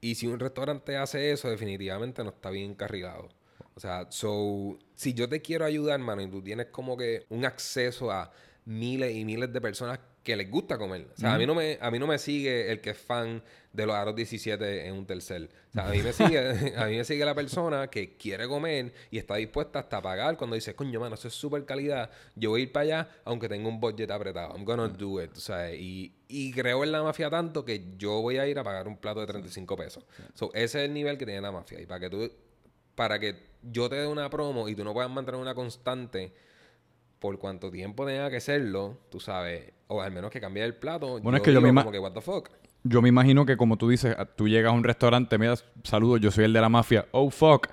Y 0.01 0.15
si 0.15 0.27
un 0.27 0.39
restaurante 0.39 0.95
hace 0.97 1.31
eso, 1.31 1.49
definitivamente 1.49 2.23
no 2.23 2.29
está 2.29 2.49
bien 2.49 2.71
encarrilado. 2.71 3.29
O 3.75 3.79
sea, 3.79 4.07
so, 4.11 4.77
si 4.95 5.13
yo 5.13 5.27
te 5.27 5.41
quiero 5.41 5.65
ayudar, 5.65 5.99
hermano, 5.99 6.21
y 6.21 6.27
tú 6.27 6.41
tienes 6.41 6.67
como 6.67 6.95
que 6.97 7.25
un 7.29 7.45
acceso 7.45 8.11
a 8.11 8.31
miles 8.65 9.15
y 9.15 9.25
miles 9.25 9.51
de 9.51 9.61
personas 9.61 9.99
que 10.29 10.35
les 10.35 10.51
gusta 10.51 10.77
comer. 10.77 11.07
O 11.11 11.17
sea, 11.17 11.33
a, 11.33 11.37
mí 11.39 11.47
no 11.47 11.55
me, 11.55 11.79
a 11.81 11.89
mí 11.89 11.97
no 11.97 12.05
me 12.05 12.19
sigue 12.19 12.71
el 12.71 12.81
que 12.81 12.91
es 12.91 12.97
fan 12.99 13.41
de 13.73 13.85
los 13.87 13.95
aros 13.95 14.15
17 14.15 14.87
en 14.87 14.93
un 14.93 15.07
tercer. 15.07 15.49
O 15.69 15.73
sea, 15.73 15.87
a 15.87 15.91
mí 15.91 16.03
me 16.03 16.13
sigue, 16.13 16.39
a 16.77 16.85
mí 16.85 16.97
me 16.97 17.03
sigue 17.03 17.25
la 17.25 17.33
persona 17.33 17.87
que 17.87 18.15
quiere 18.15 18.47
comer 18.47 18.93
y 19.09 19.17
está 19.17 19.37
dispuesta 19.37 19.79
hasta 19.79 19.97
a 19.97 20.01
pagar 20.03 20.37
cuando 20.37 20.55
dice, 20.55 20.75
coño, 20.75 20.99
mano, 20.99 21.15
eso 21.15 21.27
es 21.27 21.33
súper 21.33 21.65
calidad. 21.65 22.11
Yo 22.35 22.51
voy 22.51 22.61
a 22.61 22.63
ir 22.65 22.71
para 22.71 22.83
allá 22.83 23.09
aunque 23.25 23.49
tenga 23.49 23.67
un 23.67 23.79
budget 23.79 24.11
apretado. 24.11 24.55
I'm 24.55 24.65
gonna 24.65 24.87
do 24.87 25.19
it. 25.19 25.35
O 25.35 25.39
sea, 25.39 25.73
y, 25.73 26.13
y 26.27 26.51
creo 26.51 26.83
en 26.83 26.91
la 26.91 27.01
mafia 27.01 27.31
tanto 27.31 27.65
que 27.65 27.95
yo 27.97 28.21
voy 28.21 28.37
a 28.37 28.47
ir 28.47 28.59
a 28.59 28.63
pagar 28.63 28.87
un 28.87 28.97
plato 28.97 29.21
de 29.21 29.25
35 29.25 29.75
pesos. 29.75 30.05
So, 30.35 30.51
ese 30.53 30.83
es 30.83 30.85
el 30.85 30.93
nivel 30.93 31.17
que 31.17 31.25
tiene 31.25 31.41
la 31.41 31.51
mafia. 31.51 31.81
Y 31.81 31.87
para 31.87 32.01
que 32.01 32.09
tú, 32.11 32.31
para 32.93 33.19
que 33.19 33.35
yo 33.63 33.89
te 33.89 33.95
dé 33.95 34.05
una 34.05 34.29
promo 34.29 34.69
y 34.69 34.75
tú 34.75 34.83
no 34.83 34.93
puedas 34.93 35.09
mantener 35.09 35.41
una 35.41 35.55
constante 35.55 36.33
por 37.19 37.37
cuánto 37.37 37.69
tiempo 37.69 38.05
tenga 38.05 38.29
que 38.29 38.39
serlo, 38.39 38.97
tú 39.09 39.19
sabes, 39.19 39.73
o 39.87 40.01
al 40.01 40.11
menos 40.11 40.31
que 40.31 40.39
cambie 40.39 40.63
el 40.63 40.75
plato. 40.75 41.19
Bueno, 41.19 41.37
es 41.37 41.43
que 41.43 41.53
yo 41.53 41.61
me 41.61 41.73
como 41.73 41.91
que, 41.91 41.99
what 41.99 42.13
the 42.13 42.21
fuck. 42.21 42.49
Yo 42.83 43.01
me 43.01 43.09
imagino 43.09 43.45
que 43.45 43.57
como 43.57 43.77
tú 43.77 43.89
dices, 43.89 44.15
tú 44.37 44.47
llegas 44.47 44.71
a 44.71 44.75
un 44.75 44.85
restaurante, 44.85 45.37
me 45.37 45.47
das 45.47 45.65
saludos, 45.83 46.21
yo 46.21 46.31
soy 46.31 46.45
el 46.45 46.53
de 46.53 46.61
la 46.61 46.69
mafia, 46.69 47.07
oh 47.11 47.29
fuck. 47.29 47.67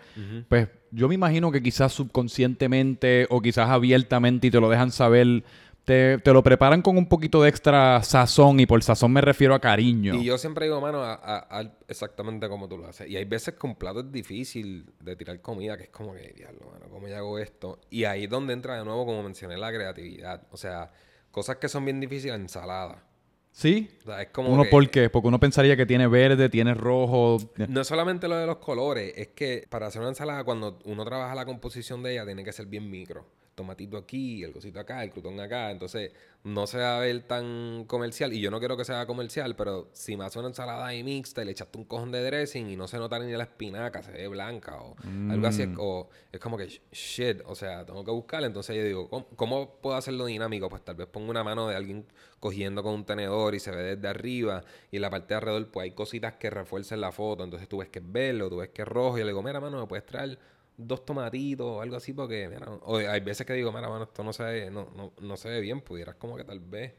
Pues 0.48 0.68
yo 0.90 1.06
me 1.08 1.14
imagino 1.14 1.52
que 1.52 1.62
quizás 1.62 1.92
subconscientemente 1.92 3.28
o 3.30 3.40
quizás 3.40 3.70
abiertamente 3.70 4.48
y 4.48 4.50
te 4.50 4.60
lo 4.60 4.68
dejan 4.68 4.90
saber 4.90 5.44
te, 5.86 6.18
te 6.18 6.32
lo 6.32 6.42
preparan 6.42 6.82
con 6.82 6.98
un 6.98 7.08
poquito 7.08 7.40
de 7.42 7.48
extra 7.48 8.02
sazón 8.02 8.58
y 8.60 8.66
por 8.66 8.82
sazón 8.82 9.12
me 9.12 9.20
refiero 9.20 9.54
a 9.54 9.60
cariño. 9.60 10.16
Y 10.16 10.24
yo 10.24 10.36
siempre 10.36 10.66
digo, 10.66 10.80
mano, 10.80 11.00
a- 11.02 11.14
a- 11.14 11.60
a- 11.60 11.72
exactamente 11.88 12.48
como 12.48 12.68
tú 12.68 12.76
lo 12.76 12.88
haces. 12.88 13.08
Y 13.08 13.16
hay 13.16 13.24
veces 13.24 13.54
que 13.54 13.66
un 13.66 13.76
plato 13.76 14.00
es 14.00 14.10
difícil 14.12 14.92
de 15.00 15.14
tirar 15.14 15.40
comida, 15.40 15.76
que 15.76 15.84
es 15.84 15.90
como 15.90 16.12
que, 16.12 16.32
diablo, 16.36 16.68
mano, 16.72 16.86
¿cómo 16.90 17.06
yo 17.06 17.16
hago 17.16 17.38
esto? 17.38 17.78
Y 17.88 18.02
ahí 18.04 18.24
es 18.24 18.30
donde 18.30 18.52
entra 18.52 18.76
de 18.76 18.84
nuevo, 18.84 19.06
como 19.06 19.22
mencioné, 19.22 19.56
la 19.56 19.72
creatividad. 19.72 20.42
O 20.50 20.56
sea, 20.56 20.90
cosas 21.30 21.56
que 21.56 21.68
son 21.68 21.84
bien 21.84 22.00
difíciles, 22.00 22.34
ensalada. 22.36 23.04
¿Sí? 23.52 23.88
O 24.02 24.06
sea, 24.06 24.20
es 24.22 24.28
como 24.30 24.50
¿Uno 24.50 24.64
que- 24.64 24.68
por 24.70 24.90
qué? 24.90 25.08
Porque 25.08 25.28
uno 25.28 25.38
pensaría 25.40 25.76
que 25.76 25.86
tiene 25.86 26.08
verde, 26.08 26.48
tiene 26.50 26.74
rojo. 26.74 27.38
No 27.68 27.80
es 27.80 27.86
solamente 27.86 28.26
lo 28.28 28.36
de 28.36 28.44
los 28.46 28.56
colores, 28.56 29.14
es 29.16 29.28
que 29.28 29.64
para 29.70 29.86
hacer 29.86 30.00
una 30.00 30.10
ensalada, 30.10 30.42
cuando 30.44 30.78
uno 30.84 31.04
trabaja 31.04 31.34
la 31.34 31.46
composición 31.46 32.02
de 32.02 32.12
ella, 32.12 32.26
tiene 32.26 32.44
que 32.44 32.52
ser 32.52 32.66
bien 32.66 32.90
micro. 32.90 33.24
Tomatito 33.56 33.96
aquí, 33.96 34.44
el 34.44 34.52
cosito 34.52 34.78
acá, 34.78 35.02
el 35.02 35.10
crutón 35.10 35.40
acá. 35.40 35.70
Entonces, 35.70 36.12
no 36.44 36.66
se 36.66 36.78
va 36.78 36.98
a 36.98 37.00
ver 37.00 37.22
tan 37.22 37.86
comercial. 37.86 38.32
Y 38.34 38.40
yo 38.40 38.50
no 38.50 38.58
quiero 38.58 38.76
que 38.76 38.84
sea 38.84 39.06
comercial, 39.06 39.56
pero 39.56 39.88
si 39.92 40.16
me 40.16 40.26
hace 40.26 40.38
una 40.38 40.48
ensalada 40.48 40.86
ahí 40.86 41.02
mixta 41.02 41.40
y 41.40 41.46
le 41.46 41.52
echaste 41.52 41.78
un 41.78 41.84
cojón 41.84 42.12
de 42.12 42.22
dressing 42.22 42.68
y 42.68 42.76
no 42.76 42.86
se 42.86 42.98
nota 42.98 43.18
ni 43.18 43.32
la 43.32 43.44
espinaca, 43.44 44.02
se 44.02 44.12
ve 44.12 44.28
blanca 44.28 44.76
o 44.76 44.94
algo 45.30 45.46
así, 45.46 45.62
es, 45.62 45.70
o, 45.78 46.08
es 46.30 46.38
como 46.38 46.58
que 46.58 46.68
shit, 46.92 47.40
o 47.46 47.54
sea, 47.54 47.86
tengo 47.86 48.04
que 48.04 48.10
buscarla. 48.10 48.46
Entonces 48.46 48.76
yo 48.76 48.84
digo, 48.84 49.08
¿cómo, 49.08 49.26
cómo 49.36 49.76
puedo 49.80 49.96
hacerlo 49.96 50.26
dinámico? 50.26 50.68
Pues 50.68 50.84
tal 50.84 50.96
vez 50.96 51.08
pongo 51.08 51.30
una 51.30 51.42
mano 51.42 51.66
de 51.66 51.76
alguien 51.76 52.06
cogiendo 52.38 52.82
con 52.82 52.92
un 52.92 53.04
tenedor 53.06 53.54
y 53.54 53.58
se 53.58 53.70
ve 53.70 53.96
desde 53.96 54.06
arriba 54.06 54.62
y 54.90 54.96
en 54.96 55.02
la 55.02 55.10
parte 55.10 55.28
de 55.28 55.34
alrededor 55.36 55.70
pues 55.70 55.84
hay 55.84 55.92
cositas 55.92 56.34
que 56.34 56.50
refuercen 56.50 57.00
la 57.00 57.10
foto. 57.10 57.42
Entonces 57.42 57.68
tú 57.68 57.78
ves 57.78 57.88
que 57.88 58.00
es 58.00 58.12
verde 58.12 58.42
o 58.42 58.50
tú 58.50 58.58
ves 58.58 58.68
que 58.68 58.82
es 58.82 58.88
rojo 58.88 59.16
y 59.16 59.22
le 59.22 59.28
digo, 59.28 59.42
mira, 59.42 59.60
mano, 59.60 59.80
¿me 59.80 59.86
puedes 59.86 60.04
traer 60.04 60.38
dos 60.76 61.04
tomatitos 61.04 61.66
o 61.66 61.80
algo 61.80 61.96
así? 61.96 62.12
Porque, 62.12 62.48
mira, 62.48 62.66
o 62.82 62.96
hay 62.98 63.20
veces 63.20 63.46
que 63.46 63.52
digo, 63.54 63.72
mira, 63.72 63.88
mano, 63.88 64.04
esto 64.04 64.22
no 64.24 64.32
se 64.32 64.42
ve, 64.44 64.70
no, 64.70 64.88
no, 64.96 65.12
no 65.20 65.36
se 65.36 65.48
ve 65.48 65.60
bien. 65.60 65.80
Pudieras 65.80 66.16
como 66.16 66.36
que 66.36 66.44
tal 66.44 66.60
vez 66.60 66.94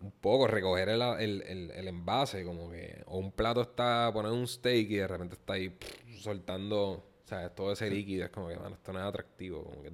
un 0.00 0.12
poco 0.12 0.46
recoger 0.46 0.88
el, 0.90 1.02
el, 1.02 1.42
el- 1.42 1.70
el 1.72 1.88
envase, 1.88 2.44
como 2.44 2.70
que, 2.70 3.02
o 3.06 3.18
un 3.18 3.32
plato 3.32 3.62
está, 3.62 4.10
poner 4.12 4.30
un 4.32 4.46
steak 4.46 4.90
y 4.90 4.96
de 4.96 5.08
repente 5.08 5.34
está 5.34 5.54
ahí 5.54 5.70
pff, 5.70 6.20
soltando, 6.20 6.78
o 6.90 7.04
sea, 7.24 7.48
todo 7.48 7.72
ese 7.72 7.88
líquido, 7.90 8.24
es 8.26 8.30
como 8.30 8.48
que, 8.48 8.56
mano, 8.56 8.74
esto 8.76 8.92
no 8.92 9.00
es 9.00 9.04
atractivo, 9.06 9.64
como 9.64 9.82
que 9.82 9.90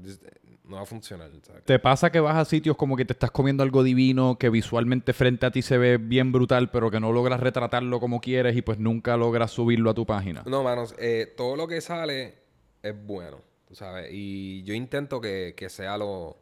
no 0.65 0.77
va 0.77 0.83
a 0.83 0.87
funcionar, 0.87 1.31
¿sabes? 1.43 1.65
¿Te 1.65 1.79
pasa 1.79 2.11
que 2.11 2.21
vas 2.21 2.37
a 2.37 2.45
sitios 2.45 2.77
como 2.77 2.97
que 2.97 3.05
te 3.07 3.13
estás 3.15 3.31
comiendo 3.31 3.63
algo 3.63 3.83
divino, 3.83 4.37
que 4.39 4.51
visualmente 4.51 5.13
frente 5.15 5.47
a 5.47 5.51
ti 5.51 5.63
se 5.63 5.79
ve 5.79 5.97
bien 5.97 6.33
brutal, 6.33 6.71
pero 6.71 6.91
que 6.91 7.01
no 7.01 7.13
logras 7.13 7.41
retratarlo 7.41 7.99
como 8.01 8.21
quieres 8.21 8.57
y 8.57 8.63
pues 8.63 8.79
nunca 8.79 9.17
logras 9.17 9.53
subirlo 9.53 9.89
a 9.91 9.95
tu 9.95 10.05
página? 10.05 10.43
No, 10.45 10.63
manos, 10.63 10.95
eh, 10.99 11.33
todo 11.37 11.57
lo 11.57 11.67
que 11.69 11.81
sale 11.81 12.35
es 12.83 12.95
bueno, 13.07 13.41
tú 13.67 13.75
sabes, 13.75 14.09
y 14.13 14.63
yo 14.65 14.75
intento 14.75 15.21
que, 15.21 15.55
que 15.57 15.69
sea 15.69 15.97
lo, 15.99 16.37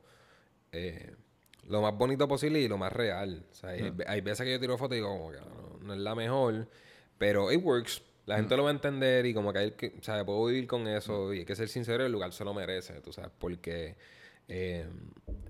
eh, 0.73 1.15
lo 1.69 1.83
más 1.83 1.97
bonito 1.97 2.29
posible 2.29 2.61
y 2.61 2.69
lo 2.69 2.79
más 2.79 2.93
real. 2.93 3.45
O 3.51 3.55
sea, 3.55 3.71
hay, 3.71 3.93
hay 4.07 4.21
veces 4.21 4.45
que 4.45 4.53
yo 4.53 4.61
tiro 4.61 4.79
fotos 4.79 4.93
y 4.97 5.01
digo, 5.01 5.09
como 5.09 5.31
que 5.33 5.39
no, 5.39 5.79
no 5.83 5.95
es 5.95 6.01
la 6.01 6.15
mejor, 6.15 6.69
pero 7.19 7.51
it 7.53 7.61
works. 7.63 8.03
La 8.27 8.37
gente 8.39 8.57
lo 8.57 8.65
va 8.65 8.71
a 8.71 8.73
entender 8.73 9.25
y 9.25 9.33
como 9.33 9.53
que 9.53 9.59
hay 9.61 9.71
que, 9.73 9.95
o 10.01 10.03
sea, 10.03 10.25
puedo 10.27 10.47
vivir 10.47 10.67
con 10.67 10.87
eso 10.89 11.33
y 11.33 11.41
hay 11.41 11.45
que 11.45 11.55
ser 11.55 11.69
sincero, 11.69 12.05
el 12.05 12.11
lugar 12.11 12.33
se 12.33 12.45
lo 12.45 12.53
merece, 12.53 13.01
tú 13.01 13.13
sabes, 13.13 13.31
porque 13.39 13.95
eh, 14.49 14.85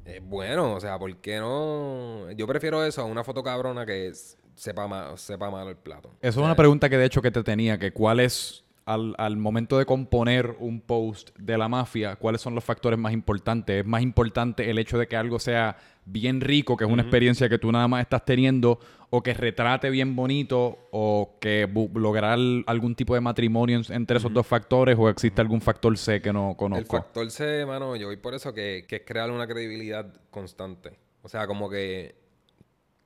es 0.04 0.22
bueno, 0.22 0.74
o 0.74 0.80
sea, 0.80 0.98
¿por 0.98 1.16
qué 1.16 1.38
no? 1.38 2.30
Yo 2.32 2.46
prefiero 2.46 2.84
eso 2.84 3.00
a 3.00 3.04
una 3.06 3.24
foto 3.24 3.42
cabrona 3.42 3.86
que 3.86 4.12
sepa, 4.54 4.86
ma- 4.86 5.16
sepa 5.16 5.50
malo 5.50 5.70
el 5.70 5.76
plato. 5.76 6.10
Eso 6.20 6.40
es 6.40 6.44
una 6.44 6.54
pregunta 6.54 6.90
que 6.90 6.98
de 6.98 7.06
hecho 7.06 7.22
que 7.22 7.30
te 7.30 7.42
tenía, 7.42 7.78
que 7.78 7.92
cuál 7.92 8.20
es 8.20 8.62
al, 8.86 9.14
al 9.18 9.36
momento 9.36 9.78
de 9.78 9.84
componer 9.84 10.56
un 10.60 10.80
post 10.80 11.36
de 11.38 11.58
la 11.58 11.68
mafia, 11.68 12.16
cuáles 12.16 12.40
son 12.40 12.54
los 12.54 12.64
factores 12.64 12.98
más 12.98 13.12
importantes. 13.12 13.80
¿Es 13.80 13.86
más 13.86 14.00
importante 14.00 14.70
el 14.70 14.78
hecho 14.78 14.96
de 14.96 15.08
que 15.08 15.16
algo 15.16 15.38
sea 15.40 15.76
bien 16.04 16.40
rico, 16.40 16.76
que 16.76 16.84
es 16.84 16.90
una 16.90 17.02
experiencia 17.02 17.48
que 17.48 17.58
tú 17.58 17.70
nada 17.72 17.88
más 17.88 18.02
estás 18.02 18.24
teniendo, 18.24 18.78
o 19.10 19.22
que 19.24 19.34
retrate 19.34 19.90
bien 19.90 20.14
bonito, 20.14 20.78
o 20.92 21.36
que 21.40 21.68
lograr 21.94 22.38
algún 22.66 22.94
tipo 22.94 23.14
de 23.14 23.20
matrimonio 23.20 23.76
en- 23.86 23.92
entre 23.92 24.18
esos 24.18 24.32
dos 24.32 24.46
factores, 24.46 24.96
o 24.98 25.08
existe 25.08 25.40
algún 25.40 25.60
factor 25.60 25.98
C 25.98 26.22
que 26.22 26.32
no 26.32 26.50
El 26.52 26.56
conozco? 26.56 26.96
factor 26.96 27.28
C, 27.30 27.66
mano, 27.66 27.96
yo 27.96 28.06
voy 28.06 28.16
por 28.18 28.34
eso 28.34 28.54
que, 28.54 28.84
que 28.88 28.96
es 28.96 29.02
crear 29.04 29.30
una 29.32 29.48
credibilidad 29.48 30.06
constante. 30.30 30.92
O 31.22 31.28
sea, 31.28 31.48
como 31.48 31.68
que 31.68 32.14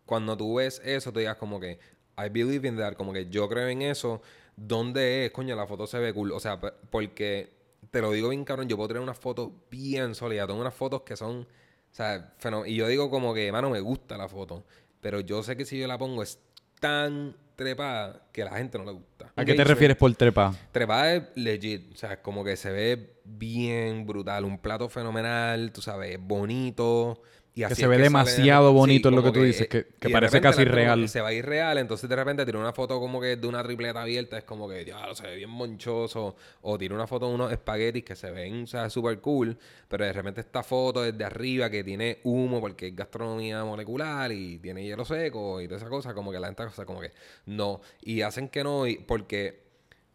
cuando 0.04 0.37
tú 0.37 0.56
ves 0.56 0.82
eso, 0.84 1.10
tú 1.12 1.20
digas 1.20 1.37
como 1.37 1.58
que 1.58 1.78
I 2.18 2.28
believe 2.28 2.68
in 2.68 2.76
that, 2.76 2.94
como 2.94 3.12
que 3.14 3.30
yo 3.30 3.49
creo 3.49 3.68
en 3.68 3.80
eso. 3.80 4.20
¿Dónde 4.62 5.24
es? 5.24 5.30
Coño, 5.30 5.56
la 5.56 5.66
foto 5.66 5.86
se 5.86 5.98
ve 5.98 6.12
cool. 6.12 6.32
O 6.32 6.40
sea, 6.40 6.60
porque 6.60 7.48
te 7.90 8.02
lo 8.02 8.12
digo 8.12 8.28
bien 8.28 8.44
cabrón, 8.44 8.68
yo 8.68 8.76
puedo 8.76 8.88
tener 8.88 9.02
una 9.02 9.14
foto 9.14 9.64
bien 9.70 10.14
sólida. 10.14 10.46
Tengo 10.46 10.60
unas 10.60 10.74
fotos 10.74 11.00
que 11.00 11.16
son, 11.16 11.40
o 11.40 11.94
sea, 11.94 12.34
y 12.66 12.74
yo 12.74 12.86
digo 12.86 13.08
como 13.08 13.32
que, 13.32 13.50
mano, 13.50 13.70
me 13.70 13.80
gusta 13.80 14.18
la 14.18 14.28
foto. 14.28 14.64
Pero 15.00 15.20
yo 15.20 15.42
sé 15.42 15.56
que 15.56 15.64
si 15.64 15.78
yo 15.78 15.86
la 15.86 15.96
pongo 15.96 16.22
es 16.22 16.38
tan 16.78 17.34
trepada 17.56 18.26
que 18.32 18.42
a 18.42 18.46
la 18.46 18.58
gente 18.58 18.76
no 18.76 18.84
le 18.84 18.92
gusta. 18.92 19.32
¿A 19.34 19.44
qué 19.46 19.54
te 19.54 19.64
refieres 19.64 19.96
por 19.96 20.14
trepa? 20.14 20.54
Trepada 20.72 21.14
es 21.14 21.22
legit, 21.36 21.94
o 21.94 21.96
sea, 21.96 22.12
es 22.12 22.18
como 22.18 22.44
que 22.44 22.56
se 22.56 22.70
ve 22.70 23.14
bien 23.24 24.06
brutal, 24.06 24.44
un 24.44 24.58
plato 24.58 24.90
fenomenal, 24.90 25.72
tú 25.72 25.80
sabes, 25.80 26.18
bonito. 26.20 27.22
Y 27.52 27.64
así 27.64 27.75
se 27.75 27.88
ve 27.88 27.99
demasiado 27.99 28.73
bonito 28.73 29.09
es 29.09 29.14
lo 29.14 29.25
que 29.25 29.33
tú 29.33 29.42
dices, 29.42 29.66
que- 29.66 29.85
que 29.99 30.09
parece 30.09 30.40
casi 30.40 30.64
real. 30.64 31.02
que 31.02 31.09
Se 31.09 31.21
va 31.21 31.28
a 31.28 31.33
ir 31.33 31.45
real, 31.45 31.78
entonces 31.78 32.09
de 32.09 32.14
repente 32.14 32.45
tiene 32.45 32.61
una 32.61 32.73
foto 32.73 33.00
como 33.00 33.21
que 33.21 33.37
de 33.37 33.47
una 33.47 33.62
tripleta 33.62 34.02
abierta, 34.02 34.38
es 34.38 34.45
como 34.45 34.69
que, 34.69 34.87
se 35.14 35.23
ve 35.26 35.35
bien 35.37 35.50
monchoso. 35.50 36.37
O 36.62 36.78
tiene 36.78 36.95
una 36.95 37.09
foto 37.09 37.28
de 37.28 37.35
unos 37.35 37.50
espaguetis 37.52 38.04
que 38.04 38.14
se 38.14 38.30
ven, 38.30 38.62
o 38.62 38.66
sea, 38.69 38.88
súper 38.88 39.21
cool, 39.21 39.59
pero 39.88 40.04
de 40.04 40.12
repente 40.12 40.40
esta 40.40 40.62
foto 40.62 41.02
desde 41.02 41.25
arriba 41.25 41.69
que 41.71 41.83
tiene 41.83 42.21
humo 42.23 42.61
porque 42.61 42.87
es 42.88 42.97
gastronomía 42.97 43.64
molecular 43.64 44.30
y 44.30 44.59
tiene 44.59 44.85
hielo 44.85 45.04
seco 45.04 45.61
y 45.61 45.66
toda 45.66 45.78
esa 45.78 45.88
cosa, 45.88 46.14
como 46.14 46.30
que 46.30 46.38
la 46.38 46.47
gente, 46.47 46.62
o 46.62 46.71
sea, 46.71 46.85
como 46.85 47.00
que 47.00 47.11
no. 47.47 47.80
Y 48.00 48.23
hacen 48.23 48.49
que 48.49 48.62
no, 48.62 48.85
porque 49.09 49.64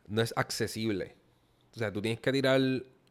no 0.07 0.21
es 0.21 0.33
accesible. 0.37 1.15
O 1.75 1.79
sea, 1.79 1.91
tú 1.91 2.01
tienes 2.01 2.21
que 2.21 2.31
tirar 2.31 2.61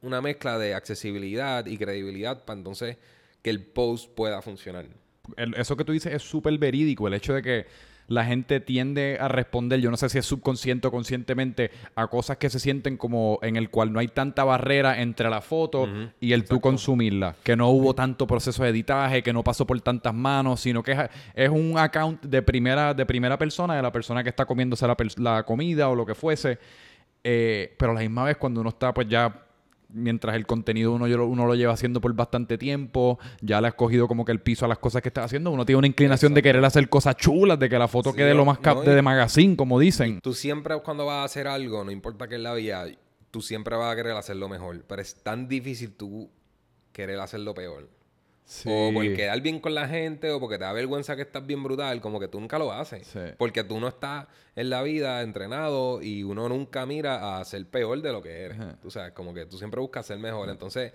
una 0.00 0.22
mezcla 0.22 0.58
de 0.58 0.74
accesibilidad 0.74 1.66
y 1.66 1.76
credibilidad 1.76 2.44
para 2.44 2.58
entonces 2.58 2.96
que 3.44 3.50
el 3.50 3.60
post 3.62 4.10
pueda 4.16 4.42
funcionar. 4.42 4.86
el- 5.36 5.54
eso 5.54 5.76
que 5.76 5.84
tú 5.84 5.92
dices 5.92 6.12
es 6.12 6.22
súper 6.22 6.58
verídico, 6.58 7.06
el 7.08 7.14
hecho 7.14 7.32
de 7.34 7.42
que 7.42 7.66
la 8.08 8.26
gente 8.26 8.60
tiende 8.60 9.16
a 9.18 9.28
responder, 9.28 9.80
yo 9.80 9.90
no 9.90 9.96
sé 9.96 10.10
si 10.10 10.18
es 10.18 10.26
subconsciente 10.26 10.86
o 10.88 10.90
conscientemente, 10.90 11.70
a 11.94 12.06
cosas 12.08 12.36
que 12.36 12.50
se 12.50 12.58
sienten 12.60 12.98
como 12.98 13.38
en 13.40 13.56
el 13.56 13.70
cual 13.70 13.90
no 13.92 13.98
hay 14.00 14.08
tanta 14.08 14.44
barrera 14.44 15.00
entre 15.00 15.30
la 15.30 15.40
foto 15.40 15.88
y 16.20 16.32
el 16.34 16.44
tú 16.44 16.60
consumirla, 16.60 17.36
que 17.42 17.56
no 17.56 17.70
hubo 17.70 17.94
tanto 17.94 18.26
proceso 18.26 18.62
de 18.62 18.68
editaje, 18.70 19.22
que 19.22 19.32
no 19.32 19.42
pasó 19.42 19.66
por 19.66 19.80
tantas 19.80 20.12
manos, 20.12 20.60
sino 20.60 20.82
que 20.82 20.92
es, 20.92 20.98
es 21.34 21.48
un 21.48 21.78
account 21.78 22.22
de 22.24 22.42
primera, 22.42 22.92
de 22.92 23.06
primera 23.06 23.38
persona, 23.38 23.74
de 23.76 23.80
la 23.82 23.90
persona 23.92 24.22
que 24.22 24.28
está 24.28 24.44
comiéndose 24.44 24.86
la, 24.86 24.96
la 25.16 25.42
comida 25.44 25.88
o 25.88 25.94
lo 25.94 26.04
que 26.04 26.14
fuese, 26.14 26.58
eh, 27.22 27.74
pero 27.78 27.92
a 27.92 27.94
la 27.94 28.00
misma 28.02 28.24
vez 28.24 28.36
cuando 28.36 28.60
uno 28.60 28.68
está 28.68 28.92
pues 28.92 29.08
ya 29.08 29.43
mientras 29.94 30.36
el 30.36 30.46
contenido 30.46 30.92
uno, 30.92 31.06
uno 31.06 31.46
lo 31.46 31.54
lleva 31.54 31.72
haciendo 31.72 32.00
por 32.00 32.12
bastante 32.14 32.58
tiempo, 32.58 33.18
ya 33.40 33.60
le 33.60 33.68
has 33.68 33.74
cogido 33.74 34.08
como 34.08 34.24
que 34.24 34.32
el 34.32 34.40
piso 34.40 34.64
a 34.64 34.68
las 34.68 34.78
cosas 34.78 35.00
que 35.00 35.08
estás 35.08 35.26
haciendo, 35.26 35.50
uno 35.50 35.64
tiene 35.64 35.78
una 35.78 35.86
inclinación 35.86 36.34
de 36.34 36.42
querer 36.42 36.64
hacer 36.64 36.88
cosas 36.88 37.16
chulas, 37.16 37.58
de 37.58 37.68
que 37.68 37.78
la 37.78 37.88
foto 37.88 38.10
Sí, 38.10 38.16
quede 38.16 38.34
lo 38.34 38.44
más 38.44 38.58
cap 38.58 38.78
no, 38.78 38.82
de, 38.82 38.94
de 38.94 39.02
magazine, 39.02 39.56
como 39.56 39.78
dicen. 39.78 40.20
Tú 40.20 40.34
siempre 40.34 40.76
cuando 40.82 41.06
vas 41.06 41.22
a 41.22 41.24
hacer 41.24 41.46
algo, 41.46 41.84
no 41.84 41.90
importa 41.90 42.28
qué 42.28 42.34
es 42.34 42.40
la 42.40 42.54
vía, 42.54 42.84
tú 43.30 43.40
siempre 43.40 43.76
vas 43.76 43.92
a 43.92 43.96
querer 43.96 44.16
hacerlo 44.16 44.48
mejor. 44.48 44.84
Pero 44.86 45.00
es 45.00 45.14
tan 45.22 45.48
difícil 45.48 45.92
tú 45.92 46.30
querer 46.92 47.18
hacerlo 47.20 47.54
peor. 47.54 47.88
O 48.66 48.90
por 48.92 49.04
quedar 49.14 49.40
bien 49.40 49.58
con 49.58 49.74
la 49.74 49.88
gente, 49.88 50.30
o 50.30 50.38
porque 50.38 50.58
te 50.58 50.64
da 50.64 50.72
vergüenza 50.72 51.16
que 51.16 51.22
estás 51.22 51.46
bien 51.46 51.62
brutal, 51.62 52.00
como 52.00 52.20
que 52.20 52.28
tú 52.28 52.38
nunca 52.40 52.58
lo 52.58 52.72
haces. 52.72 53.06
Sí. 53.06 53.18
Porque 53.38 53.64
tú 53.64 53.80
no 53.80 53.88
estás 53.88 54.26
en 54.54 54.68
la 54.70 54.82
vida 54.82 55.22
entrenado 55.22 56.02
y 56.02 56.22
uno 56.22 56.48
nunca 56.48 56.84
mira 56.86 57.38
a 57.38 57.44
ser 57.44 57.64
peor 57.66 58.00
de 58.02 58.12
lo 58.12 58.22
que 58.22 58.42
eres. 58.42 58.58
Tú 58.82 58.90
sabes, 58.90 59.12
como 59.12 59.32
que 59.32 59.46
tú 59.46 59.56
siempre 59.58 59.80
buscas 59.80 60.04
ser 60.06 60.18
mejor. 60.18 60.50
Entonces, 60.50 60.92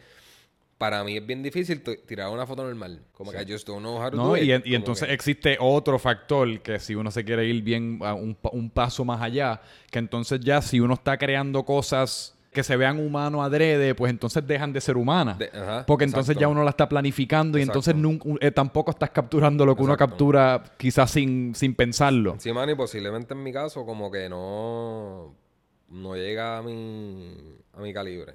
para 0.78 1.04
mí 1.04 1.18
es 1.18 1.26
bien 1.26 1.44
difícil 1.44 1.82
tirar 2.06 2.30
una 2.30 2.46
foto 2.46 2.64
normal. 2.64 3.02
Como 3.14 3.32
que 3.32 3.40
just 3.52 3.68
don't 3.68 3.82
know 3.82 3.98
how 4.02 4.12
to 4.12 4.16
¿no? 4.18 4.28
do 4.30 4.38
Y, 4.38 4.54
it. 4.54 4.62
entonces 4.68 5.08
que- 5.08 5.14
existe 5.14 5.58
otro 5.60 5.98
factor 6.00 6.62
que 6.62 6.80
si 6.80 6.96
uno 6.96 7.10
se 7.12 7.26
quiere 7.26 7.46
ir 7.48 7.62
bien 7.64 8.00
a 8.04 8.14
un, 8.14 8.38
un 8.54 8.70
paso 8.70 9.04
más 9.04 9.22
allá, 9.22 9.60
que 9.92 10.00
entonces 10.00 10.40
ya 10.40 10.62
si 10.62 10.80
uno 10.80 10.94
está 10.94 11.18
creando 11.18 11.66
cosas 11.66 12.36
que 12.52 12.64
se 12.64 12.76
vean 12.76 13.00
humano 13.00 13.44
adrede, 13.44 13.94
pues 13.94 14.10
entonces 14.10 14.46
dejan 14.48 14.74
de 14.74 14.82
ser 14.82 14.98
humanas. 14.98 15.38
De- 15.38 15.52
ajá, 15.54 15.86
porque 15.86 16.06
entonces 16.06 16.36
ya 16.38 16.48
uno 16.48 16.64
la 16.64 16.72
está 16.72 16.90
planificando 16.90 17.58
y 17.60 17.62
entonces 17.62 17.94
Exacto. 17.96 18.26
nun- 18.28 18.38
eh, 18.42 18.52
tampoco 18.52 18.92
estás 18.92 19.12
capturando 19.12 19.66
lo 19.66 19.76
que 19.76 19.84
uno 19.84 19.96
captura 19.96 20.64
quizás 20.78 21.12
sin, 21.12 21.54
sin 21.54 21.76
pensarlo. 21.76 22.36
Sí, 22.40 22.52
mano, 22.52 22.72
y 22.72 22.76
posiblemente 22.76 23.34
en 23.34 23.44
mi 23.44 23.54
caso, 23.54 23.86
como 23.86 24.10
que 24.12 24.28
no, 24.30 25.36
no 25.90 26.16
llega 26.16 26.58
a 26.58 26.62
mi, 26.64 27.36
a 27.74 27.82
mi 27.82 27.94
calibre. 27.94 28.34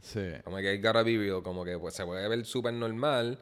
Sí. 0.00 0.20
Como 0.42 0.56
que 0.56 0.78
gotta 0.78 1.04
be 1.04 1.16
real, 1.16 1.42
como 1.44 1.64
que 1.64 1.78
pues 1.78 1.94
se 1.94 2.04
puede 2.04 2.28
ver 2.28 2.44
súper 2.44 2.74
normal, 2.74 3.38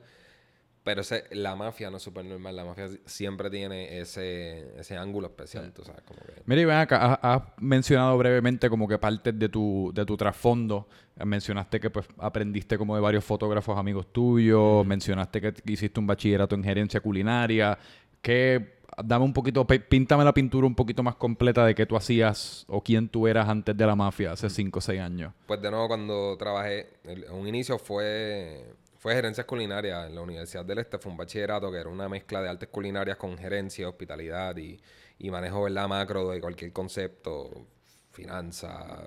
Pero 0.83 1.03
ese, 1.03 1.25
la 1.33 1.57
mafia 1.57 1.91
no 1.91 1.99
es 1.99 2.03
súper 2.03 2.25
normal. 2.25 2.57
La 2.57 2.65
mafia 2.65 2.89
siempre 3.05 3.51
tiene 3.51 3.99
ese, 4.01 4.79
ese 4.79 4.97
ángulo 4.97 5.27
especial, 5.27 5.73
tú 5.73 5.85
sabes. 5.85 6.03
Como 6.03 6.21
que... 6.21 6.43
Mira, 6.47 6.67
ven 6.67 6.77
acá, 6.77 7.15
has, 7.15 7.43
mencionado 7.59 8.17
brevemente 8.17 8.71
como 8.71 8.89
que 8.89 8.99
partes 8.99 9.39
de 9.39 9.49
tu, 9.49 9.93
de 9.95 10.07
tu 10.07 10.17
trasfondo. 10.17 10.89
Mencionaste 11.23 11.81
que 11.81 11.91
pues 11.91 12.07
aprendiste 12.19 12.79
como 12.79 12.95
de 12.95 13.03
varios 13.03 13.25
fotógrafos 13.25 13.79
amigos 13.79 14.11
tuyos. 14.11 14.87
Mencionaste 14.87 15.41
que 15.41 15.55
hiciste 15.67 16.01
un 16.01 16.07
bachillerato 16.07 16.55
en 16.55 16.65
gerencia 16.65 17.01
culinaria. 17.01 17.79
Que 18.23 18.81
dame 19.05 19.25
un 19.25 19.33
poquito, 19.33 19.67
píntame 19.67 20.25
la 20.25 20.35
pintura 20.35 20.67
un 20.67 20.75
poquito 20.75 21.03
más 21.03 21.17
completa 21.17 21.65
de 21.65 21.75
qué 21.75 21.87
tú 21.87 21.97
hacías 21.97 22.65
o 22.69 22.83
quién 22.83 23.09
tú 23.09 23.27
eras 23.27 23.49
antes 23.49 23.77
de 23.77 23.87
la 23.87 23.95
mafia 23.95 24.33
hace 24.33 24.51
5 24.51 24.79
o 24.79 24.83
6 24.83 25.01
años. 25.01 25.33
Pues 25.47 25.61
de 25.61 25.71
nuevo, 25.71 25.89
cuando 25.89 26.37
trabajé, 26.37 26.89
un 27.33 27.47
inicio 27.47 27.79
fue 27.79 28.75
fue 29.01 29.15
gerencia 29.15 29.47
culinaria 29.47 30.07
en 30.07 30.15
la 30.15 30.21
Universidad 30.21 30.65
del 30.65 30.79
Este. 30.81 30.99
Fue 30.99 31.11
un 31.11 31.17
bachillerato 31.17 31.73
que 31.73 31.79
era 31.79 31.89
una 31.89 32.07
mezcla 32.09 32.43
de 32.43 32.51
artes 32.51 32.69
culinarias 32.69 33.17
con 33.17 33.37
gerencia, 33.39 33.89
hospitalidad 33.89 34.55
y, 34.59 34.79
y 35.19 35.31
manejo 35.31 35.63
¿verdad? 35.63 35.89
macro 35.89 36.29
de 36.31 36.41
cualquier 36.41 36.71
concepto, 36.73 37.67
finanza, 38.13 39.03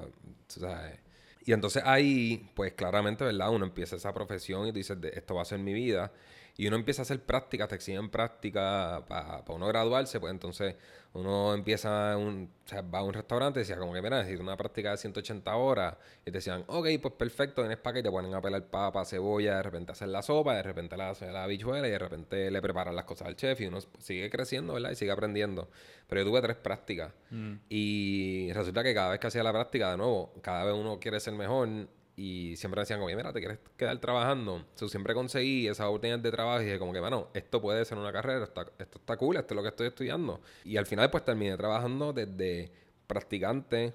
¿sabes? 0.47 0.99
Y 1.45 1.53
entonces 1.53 1.83
ahí, 1.85 2.49
pues 2.55 2.73
claramente, 2.73 3.23
¿verdad? 3.23 3.51
Uno 3.51 3.65
empieza 3.65 3.95
esa 3.95 4.11
profesión 4.13 4.65
y 4.67 4.71
tú 4.71 4.77
dices, 4.77 4.97
esto 5.13 5.35
va 5.35 5.43
a 5.43 5.45
ser 5.45 5.59
mi 5.59 5.73
vida. 5.73 6.11
Y 6.55 6.67
uno 6.67 6.75
empieza 6.75 7.01
a 7.01 7.03
hacer 7.03 7.19
prácticas, 7.23 7.67
te 7.67 7.75
exigen 7.75 8.09
práctica 8.09 9.03
para 9.07 9.43
uno 9.47 9.67
graduarse, 9.67 10.19
pues 10.19 10.31
entonces 10.31 10.75
uno 11.13 11.53
empieza, 11.53 12.15
un, 12.15 12.49
o 12.65 12.67
sea, 12.67 12.81
va 12.81 12.99
a 12.99 13.03
un 13.03 13.13
restaurante 13.13 13.59
y 13.59 13.61
decía 13.61 13.77
como 13.77 13.93
que, 13.93 14.01
mira, 14.01 14.17
necesito 14.17 14.43
una 14.43 14.55
práctica 14.55 14.91
de 14.91 14.97
180 14.97 15.55
horas. 15.55 15.95
Y 16.21 16.25
te 16.25 16.31
decían, 16.31 16.63
ok, 16.67 16.87
pues 17.01 17.13
perfecto, 17.15 17.61
tienes 17.61 17.77
para 17.79 17.95
que 17.95 18.03
te 18.03 18.11
ponen 18.11 18.33
a 18.35 18.41
pelar 18.41 18.65
papa, 18.67 19.03
cebolla, 19.05 19.57
de 19.57 19.63
repente 19.63 19.91
hacer 19.93 20.09
la 20.09 20.21
sopa, 20.21 20.55
de 20.55 20.63
repente 20.63 20.95
la, 20.95 21.13
la 21.31 21.47
bichuela 21.47 21.87
y 21.87 21.91
de 21.91 21.99
repente 21.99 22.51
le 22.51 22.61
preparan 22.61 22.95
las 22.95 23.05
cosas 23.05 23.27
al 23.27 23.35
chef 23.35 23.59
y 23.61 23.65
uno 23.65 23.79
sigue 23.99 24.29
creciendo, 24.29 24.73
¿verdad? 24.73 24.91
Y 24.91 24.95
sigue 24.95 25.11
aprendiendo. 25.11 25.69
Pero 26.07 26.21
yo 26.21 26.27
tuve 26.29 26.41
tres 26.41 26.57
prácticas. 26.57 27.13
Mm. 27.31 27.53
Y 27.69 28.51
resulta 28.53 28.83
que 28.83 28.93
cada 28.93 29.09
vez 29.09 29.19
que 29.19 29.27
hacía 29.27 29.43
la 29.43 29.53
práctica, 29.53 29.91
de 29.91 29.97
nuevo, 29.97 30.33
cada 30.41 30.65
vez 30.65 30.75
uno 30.75 30.99
quiere 30.99 31.19
ser 31.19 31.33
mejor 31.33 31.87
y 32.15 32.55
siempre 32.57 32.81
decían 32.81 32.99
como, 32.99 33.13
mira, 33.15 33.33
¿te 33.33 33.39
quieres 33.39 33.59
quedar 33.75 33.97
trabajando? 33.97 34.65
Yo 34.79 34.87
siempre 34.87 35.15
conseguí 35.15 35.67
esas 35.67 35.87
oportunidades 35.87 36.23
de 36.23 36.31
trabajo 36.31 36.61
y 36.61 36.65
dije 36.65 36.77
como 36.77 36.93
que, 36.93 36.99
bueno, 36.99 37.29
esto 37.33 37.59
puede 37.59 37.83
ser 37.85 37.97
una 37.97 38.11
carrera, 38.11 38.43
esto, 38.43 38.71
está 38.77 39.17
cool, 39.17 39.37
esto 39.37 39.53
es 39.53 39.55
lo 39.55 39.63
que 39.63 39.69
estoy 39.69 39.87
estudiando. 39.87 40.39
Y 40.63 40.77
al 40.77 40.85
final 40.85 41.09
pues 41.09 41.25
terminé 41.25 41.57
trabajando 41.57 42.13
desde 42.13 42.71
practicante, 43.07 43.93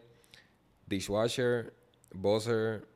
dishwasher, 0.86 1.72
buzzer, 2.12 2.86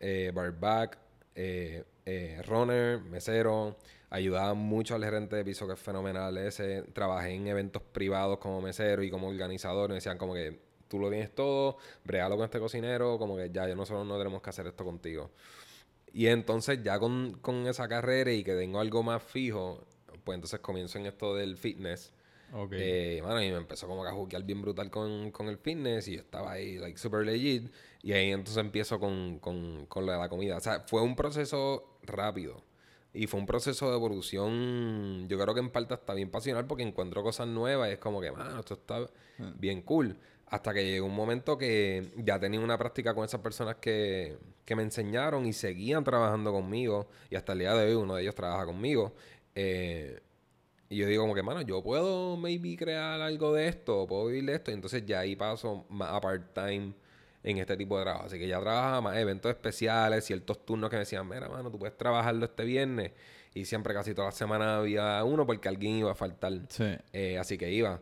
eh, 0.00 0.32
barback, 0.34 0.98
eh, 1.34 1.84
eh, 2.06 2.40
runner, 2.46 3.00
mesero. 3.00 3.76
Ayudaba 4.08 4.54
mucho 4.54 4.94
al 4.94 5.04
gerente 5.04 5.36
de 5.36 5.44
piso 5.44 5.66
que 5.66 5.74
es 5.74 5.80
fenomenal 5.80 6.38
ese. 6.38 6.82
Trabajé 6.92 7.32
en 7.32 7.48
eventos 7.48 7.82
privados 7.82 8.38
como 8.38 8.62
mesero 8.62 9.02
y 9.02 9.10
como 9.10 9.28
organizador. 9.28 9.88
Me 9.88 9.96
decían 9.96 10.16
como 10.16 10.34
que 10.34 10.60
tú 10.94 11.00
lo 11.00 11.10
tienes 11.10 11.34
todo, 11.34 11.76
bregalo 12.04 12.36
con 12.36 12.44
este 12.44 12.60
cocinero, 12.60 13.18
como 13.18 13.36
que 13.36 13.50
ya, 13.50 13.66
nosotros 13.74 14.06
no 14.06 14.16
tenemos 14.16 14.40
que 14.40 14.50
hacer 14.50 14.68
esto 14.68 14.84
contigo. 14.84 15.32
Y 16.12 16.28
entonces 16.28 16.84
ya 16.84 17.00
con, 17.00 17.40
esa 17.66 17.88
carrera 17.88 18.30
y 18.30 18.44
que 18.44 18.54
tengo 18.54 18.78
algo 18.78 19.02
más 19.02 19.20
fijo, 19.20 19.84
pues 20.22 20.36
entonces 20.36 20.60
comienzo 20.60 20.98
en 20.98 21.06
esto 21.06 21.34
del 21.34 21.56
fitness. 21.56 22.12
Okay. 22.52 22.78
Eh, 22.80 23.18
y 23.18 23.22
me 23.22 23.56
empezó 23.56 23.88
como 23.88 24.04
a 24.04 24.12
jugar 24.12 24.44
bien 24.44 24.62
brutal 24.62 24.88
con, 24.88 25.32
el 25.48 25.58
fitness 25.58 26.06
y 26.06 26.14
yo 26.14 26.20
estaba 26.20 26.52
ahí, 26.52 26.78
like, 26.78 26.96
super 26.96 27.26
legit. 27.26 27.72
Y 28.00 28.12
ahí 28.12 28.30
entonces 28.30 28.58
empiezo 28.58 29.00
con, 29.00 29.40
con, 29.40 29.86
con 29.86 30.06
la, 30.06 30.16
la 30.16 30.28
comida. 30.28 30.58
O 30.58 30.60
sea, 30.60 30.84
fue 30.86 31.02
un 31.02 31.16
proceso 31.16 31.98
rápido. 32.04 32.62
Y 33.16 33.28
fue 33.28 33.38
un 33.38 33.46
proceso 33.46 33.88
de 33.90 33.94
evolución, 33.96 35.28
yo 35.28 35.38
creo 35.38 35.54
que 35.54 35.60
en 35.60 35.70
parte 35.70 35.94
está 35.94 36.14
bien 36.14 36.32
pasional 36.32 36.66
porque 36.66 36.82
encuentro 36.82 37.22
cosas 37.22 37.46
nuevas 37.46 37.88
y 37.88 37.92
es 37.92 37.98
como 38.00 38.20
que, 38.20 38.32
mano, 38.32 38.58
esto 38.58 38.74
está 38.74 39.08
ah. 39.38 39.52
bien 39.56 39.82
cool. 39.82 40.18
Hasta 40.54 40.72
que 40.72 40.84
llegó 40.84 41.06
un 41.06 41.16
momento 41.16 41.58
que 41.58 42.12
ya 42.16 42.38
tenía 42.38 42.60
una 42.60 42.78
práctica 42.78 43.12
con 43.12 43.24
esas 43.24 43.40
personas 43.40 43.74
que, 43.80 44.38
me 44.76 44.84
enseñaron 44.84 45.46
y 45.46 45.52
seguían 45.52 46.04
trabajando 46.04 46.52
conmigo. 46.52 47.08
Y 47.28 47.34
hasta 47.34 47.54
el 47.54 47.58
día 47.58 47.74
de 47.74 47.88
hoy 47.88 47.94
uno 47.94 48.14
de 48.14 48.22
ellos 48.22 48.36
trabaja 48.36 48.64
conmigo. 48.64 49.16
Eh, 49.56 50.20
y 50.88 50.96
yo 50.98 51.08
digo 51.08 51.24
como 51.24 51.34
que, 51.34 51.42
mano, 51.42 51.60
yo 51.62 51.82
puedo 51.82 52.36
maybe 52.36 52.76
crear 52.76 53.20
algo 53.20 53.52
de 53.52 53.66
esto, 53.66 54.06
puedo 54.06 54.26
vivir 54.26 54.44
de 54.44 54.54
esto. 54.54 54.70
Y 54.70 54.74
entonces 54.74 55.04
ya 55.04 55.18
ahí 55.18 55.34
paso 55.34 55.86
más 55.88 56.12
a 56.12 56.20
part-time 56.20 56.94
en 57.42 57.58
este 57.58 57.76
tipo 57.76 57.98
de 57.98 58.04
trabajo. 58.04 58.26
Así 58.26 58.38
que 58.38 58.46
ya 58.46 58.60
trabajaba 58.60 59.00
más 59.00 59.16
eventos 59.16 59.50
especiales, 59.50 60.24
ciertos 60.24 60.64
turnos 60.64 60.88
que 60.88 60.94
me 60.94 61.00
decían, 61.00 61.28
mira, 61.28 61.48
mano, 61.48 61.68
tú 61.68 61.80
puedes 61.80 61.98
trabajarlo 61.98 62.44
este 62.44 62.64
viernes. 62.64 63.10
Y 63.54 63.64
siempre, 63.64 63.92
casi 63.92 64.14
toda 64.14 64.28
la 64.28 64.32
semana 64.32 64.76
había 64.76 65.24
uno 65.24 65.44
porque 65.44 65.68
alguien 65.68 65.96
iba 65.96 66.12
a 66.12 66.14
faltar. 66.14 66.52
Sí. 66.68 66.94
Eh, 67.12 67.38
así 67.38 67.58
que 67.58 67.72
iba. 67.72 68.00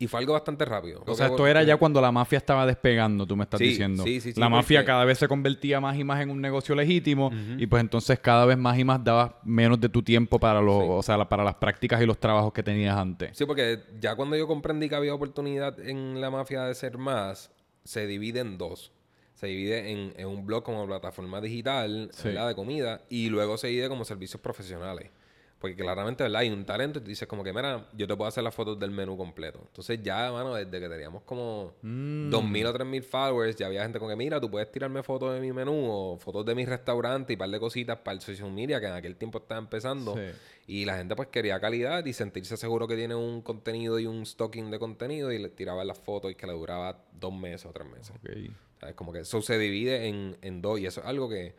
Y 0.00 0.06
fue 0.06 0.20
algo 0.20 0.34
bastante 0.34 0.64
rápido. 0.64 1.02
O 1.06 1.14
sea, 1.14 1.26
esto 1.26 1.44
era 1.44 1.64
ya 1.64 1.76
cuando 1.76 2.00
la 2.00 2.12
mafia 2.12 2.38
estaba 2.38 2.64
despegando, 2.64 3.26
tú 3.26 3.36
me 3.36 3.42
estás 3.42 3.58
diciendo. 3.58 4.04
Sí, 4.04 4.20
sí, 4.20 4.32
sí. 4.32 4.40
La 4.40 4.48
mafia 4.48 4.84
cada 4.84 5.04
vez 5.04 5.18
se 5.18 5.26
convertía 5.26 5.80
más 5.80 5.98
y 5.98 6.04
más 6.04 6.20
en 6.20 6.30
un 6.30 6.40
negocio 6.40 6.76
legítimo 6.76 7.32
y 7.58 7.66
pues 7.66 7.80
entonces 7.80 8.20
cada 8.20 8.46
vez 8.46 8.56
más 8.56 8.78
y 8.78 8.84
más 8.84 9.02
dabas 9.02 9.32
menos 9.42 9.80
de 9.80 9.88
tu 9.88 10.00
tiempo 10.02 10.38
para 10.38 10.60
los, 10.60 10.84
o 10.86 11.02
sea, 11.02 11.28
para 11.28 11.42
las 11.42 11.56
prácticas 11.56 12.00
y 12.00 12.06
los 12.06 12.18
trabajos 12.18 12.52
que 12.52 12.62
tenías 12.62 12.96
antes. 12.96 13.36
Sí, 13.36 13.44
porque 13.44 13.80
ya 14.00 14.14
cuando 14.14 14.36
yo 14.36 14.46
comprendí 14.46 14.88
que 14.88 14.94
había 14.94 15.12
oportunidad 15.12 15.80
en 15.80 16.20
la 16.20 16.30
mafia 16.30 16.62
de 16.62 16.76
ser 16.76 16.96
más, 16.96 17.50
se 17.82 18.06
divide 18.06 18.38
en 18.38 18.56
dos. 18.56 18.92
Se 19.34 19.48
divide 19.48 19.90
en, 19.90 20.26
un 20.26 20.46
blog 20.46 20.62
como 20.62 20.86
plataforma 20.86 21.40
digital, 21.40 22.10
De 22.22 22.54
comida 22.54 23.02
y 23.08 23.30
luego 23.30 23.56
se 23.56 23.66
divide 23.68 23.88
como 23.88 24.04
servicios 24.04 24.40
profesionales. 24.40 25.10
Porque 25.60 25.74
claramente, 25.74 26.22
¿verdad? 26.22 26.42
Hay 26.42 26.50
un 26.50 26.64
talento 26.64 27.00
y 27.00 27.02
tú 27.02 27.08
dices 27.08 27.26
como 27.26 27.42
que, 27.42 27.52
mira, 27.52 27.88
yo 27.92 28.06
te 28.06 28.16
puedo 28.16 28.28
hacer 28.28 28.44
las 28.44 28.54
fotos 28.54 28.78
del 28.78 28.92
menú 28.92 29.16
completo. 29.16 29.60
Entonces 29.66 30.00
ya, 30.02 30.30
mano, 30.30 30.54
desde 30.54 30.80
que 30.80 30.88
teníamos 30.88 31.22
como 31.24 31.74
mm. 31.82 32.30
2.000 32.30 32.66
o 32.66 32.74
3.000 32.74 33.02
followers, 33.02 33.56
ya 33.56 33.66
había 33.66 33.82
gente 33.82 33.98
como 33.98 34.08
que, 34.08 34.16
mira, 34.16 34.40
tú 34.40 34.48
puedes 34.48 34.70
tirarme 34.70 35.02
fotos 35.02 35.34
de 35.34 35.40
mi 35.40 35.52
menú 35.52 35.74
o 35.90 36.16
fotos 36.18 36.46
de 36.46 36.54
mi 36.54 36.64
restaurante 36.64 37.32
y 37.32 37.36
un 37.36 37.38
par 37.40 37.50
de 37.50 37.58
cositas 37.58 37.98
para 37.98 38.14
el 38.14 38.20
social 38.20 38.52
media 38.52 38.80
que 38.80 38.86
en 38.86 38.92
aquel 38.92 39.16
tiempo 39.16 39.38
estaba 39.38 39.58
empezando. 39.58 40.16
Y 40.68 40.84
la 40.84 40.96
gente 40.98 41.16
pues 41.16 41.28
quería 41.28 41.58
calidad 41.58 42.04
y 42.04 42.12
sentirse 42.12 42.56
seguro 42.56 42.86
que 42.86 42.94
tiene 42.94 43.14
un 43.14 43.42
contenido 43.42 43.98
y 43.98 44.06
un 44.06 44.24
stocking 44.26 44.70
de 44.70 44.78
contenido 44.78 45.32
y 45.32 45.38
le 45.38 45.48
tiraba 45.48 45.84
las 45.84 45.98
fotos 45.98 46.30
y 46.30 46.34
que 46.34 46.46
le 46.46 46.52
duraba 46.52 47.04
dos 47.12 47.32
meses 47.32 47.66
o 47.66 47.72
tres 47.72 47.88
meses. 47.88 48.14
Okay. 48.20 48.54
es 48.86 48.94
Como 48.94 49.12
que 49.12 49.20
eso 49.20 49.42
se 49.42 49.58
divide 49.58 50.06
en, 50.06 50.36
en 50.40 50.62
dos 50.62 50.78
y 50.78 50.86
eso 50.86 51.00
es 51.00 51.06
algo 51.06 51.28
que 51.28 51.54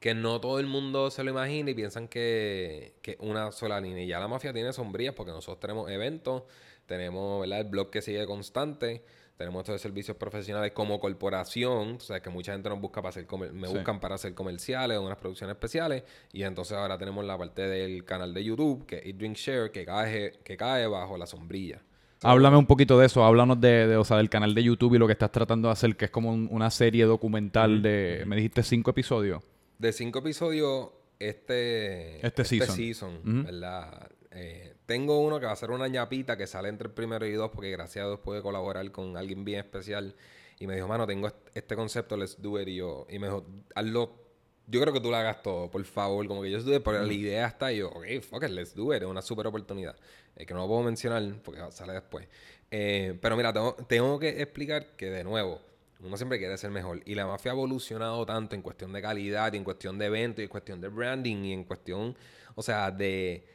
que 0.00 0.14
no 0.14 0.40
todo 0.40 0.60
el 0.60 0.66
mundo 0.66 1.10
se 1.10 1.24
lo 1.24 1.30
imagina 1.30 1.70
y 1.70 1.74
piensan 1.74 2.08
que, 2.08 2.94
que 3.02 3.16
una 3.20 3.50
sola 3.52 3.80
línea. 3.80 4.04
Y 4.04 4.06
ya 4.06 4.20
la 4.20 4.28
mafia 4.28 4.52
tiene 4.52 4.72
sombrías 4.72 5.14
porque 5.14 5.32
nosotros 5.32 5.60
tenemos 5.60 5.90
eventos, 5.90 6.44
tenemos 6.86 7.40
¿verdad? 7.40 7.60
el 7.60 7.66
blog 7.66 7.90
que 7.90 8.00
sigue 8.00 8.24
constante, 8.26 9.02
tenemos 9.36 9.60
estos 9.60 9.80
servicios 9.80 10.16
profesionales 10.16 10.72
como 10.72 11.00
corporación, 11.00 11.96
o 11.96 12.00
sea 12.00 12.20
que 12.20 12.30
mucha 12.30 12.52
gente 12.52 12.68
nos 12.68 12.80
busca 12.80 13.02
para 13.02 13.10
hacer 13.10 13.26
me 13.52 13.68
buscan 13.68 14.00
para 14.00 14.16
hacer 14.16 14.34
comerciales 14.34 14.98
o 14.98 15.02
unas 15.02 15.18
producciones 15.18 15.54
especiales 15.54 16.02
y 16.32 16.42
entonces 16.42 16.76
ahora 16.76 16.98
tenemos 16.98 17.24
la 17.24 17.38
parte 17.38 17.62
del 17.62 18.04
canal 18.04 18.34
de 18.34 18.42
YouTube 18.42 18.84
que 18.86 18.96
es 18.96 19.06
Eat 19.06 19.16
Drink 19.16 19.36
Share 19.36 19.70
que 19.70 19.84
cae 19.84 20.38
que 20.42 20.56
cae 20.56 20.86
bajo 20.86 21.16
la 21.16 21.26
sombrilla. 21.26 21.80
Háblame 22.22 22.56
un 22.56 22.66
poquito 22.66 22.98
de 22.98 23.06
eso, 23.06 23.24
háblanos 23.24 23.60
de, 23.60 23.96
o 23.96 24.04
sea, 24.04 24.16
del 24.16 24.28
canal 24.28 24.52
de 24.52 24.64
YouTube 24.64 24.96
y 24.96 24.98
lo 24.98 25.06
que 25.06 25.12
estás 25.12 25.30
tratando 25.30 25.68
de 25.68 25.72
hacer, 25.72 25.96
que 25.96 26.06
es 26.06 26.10
como 26.10 26.30
una 26.32 26.68
serie 26.68 27.04
documental 27.04 27.80
de, 27.80 28.24
me 28.26 28.34
dijiste 28.34 28.64
cinco 28.64 28.90
episodios 28.90 29.40
de 29.78 29.92
cinco 29.92 30.18
episodios, 30.20 30.90
este, 31.18 32.24
este, 32.26 32.42
este 32.42 32.66
season, 32.66 33.44
¿verdad? 33.44 34.10
Eh, 34.30 34.74
tengo 34.86 35.20
uno 35.20 35.40
que 35.40 35.46
va 35.46 35.52
a 35.52 35.56
ser 35.56 35.70
una 35.70 35.88
ñapita 35.88 36.36
que 36.36 36.46
sale 36.46 36.68
entre 36.68 36.88
el 36.88 36.94
primero 36.94 37.26
y 37.26 37.32
dos, 37.32 37.50
porque 37.50 37.70
gracias 37.70 38.04
a 38.04 38.08
Dios 38.08 38.20
pude 38.20 38.42
colaborar 38.42 38.90
con 38.92 39.16
alguien 39.16 39.44
bien 39.44 39.60
especial. 39.60 40.14
Y 40.60 40.66
me 40.66 40.74
dijo, 40.74 40.88
mano, 40.88 41.06
tengo 41.06 41.30
este 41.54 41.76
concepto, 41.76 42.16
let's 42.16 42.40
do 42.40 42.60
it. 42.60 42.68
Y 42.68 42.76
yo, 42.76 43.06
y 43.10 43.18
me 43.18 43.28
dijo, 43.28 43.44
hazlo. 43.74 44.28
Yo 44.70 44.82
creo 44.82 44.92
que 44.92 45.00
tú 45.00 45.10
lo 45.10 45.16
hagas 45.16 45.42
todo, 45.42 45.70
por 45.70 45.82
favor. 45.84 46.26
Como 46.26 46.42
que 46.42 46.50
yo 46.50 46.58
estuve, 46.58 46.80
pero 46.80 47.02
la 47.02 47.12
idea 47.12 47.46
está. 47.46 47.72
Y 47.72 47.78
yo, 47.78 47.88
ok, 47.88 48.06
fuck 48.20 48.42
it, 48.42 48.50
let's 48.50 48.74
do 48.74 48.94
it. 48.94 49.02
Es 49.02 49.08
una 49.08 49.22
super 49.22 49.46
oportunidad. 49.46 49.96
Eh, 50.36 50.44
que 50.44 50.52
no 50.52 50.60
lo 50.60 50.68
puedo 50.68 50.82
mencionar 50.82 51.22
porque 51.42 51.60
sale 51.70 51.94
después. 51.94 52.28
Eh, 52.70 53.18
pero 53.22 53.36
mira, 53.36 53.52
tengo, 53.52 53.74
tengo 53.88 54.18
que 54.18 54.42
explicar 54.42 54.94
que, 54.96 55.06
de 55.06 55.24
nuevo, 55.24 55.60
uno 56.00 56.16
siempre 56.16 56.38
quiere 56.38 56.56
ser 56.56 56.70
mejor. 56.70 57.00
Y 57.04 57.14
la 57.14 57.26
mafia 57.26 57.52
ha 57.52 57.54
evolucionado 57.54 58.24
tanto 58.24 58.54
en 58.54 58.62
cuestión 58.62 58.92
de 58.92 59.02
calidad, 59.02 59.52
y 59.52 59.56
en 59.56 59.64
cuestión 59.64 59.98
de 59.98 60.06
eventos, 60.06 60.40
y 60.40 60.44
en 60.44 60.48
cuestión 60.48 60.80
de 60.80 60.88
branding, 60.88 61.44
y 61.44 61.52
en 61.52 61.64
cuestión, 61.64 62.16
o 62.54 62.62
sea, 62.62 62.90
de, 62.90 63.46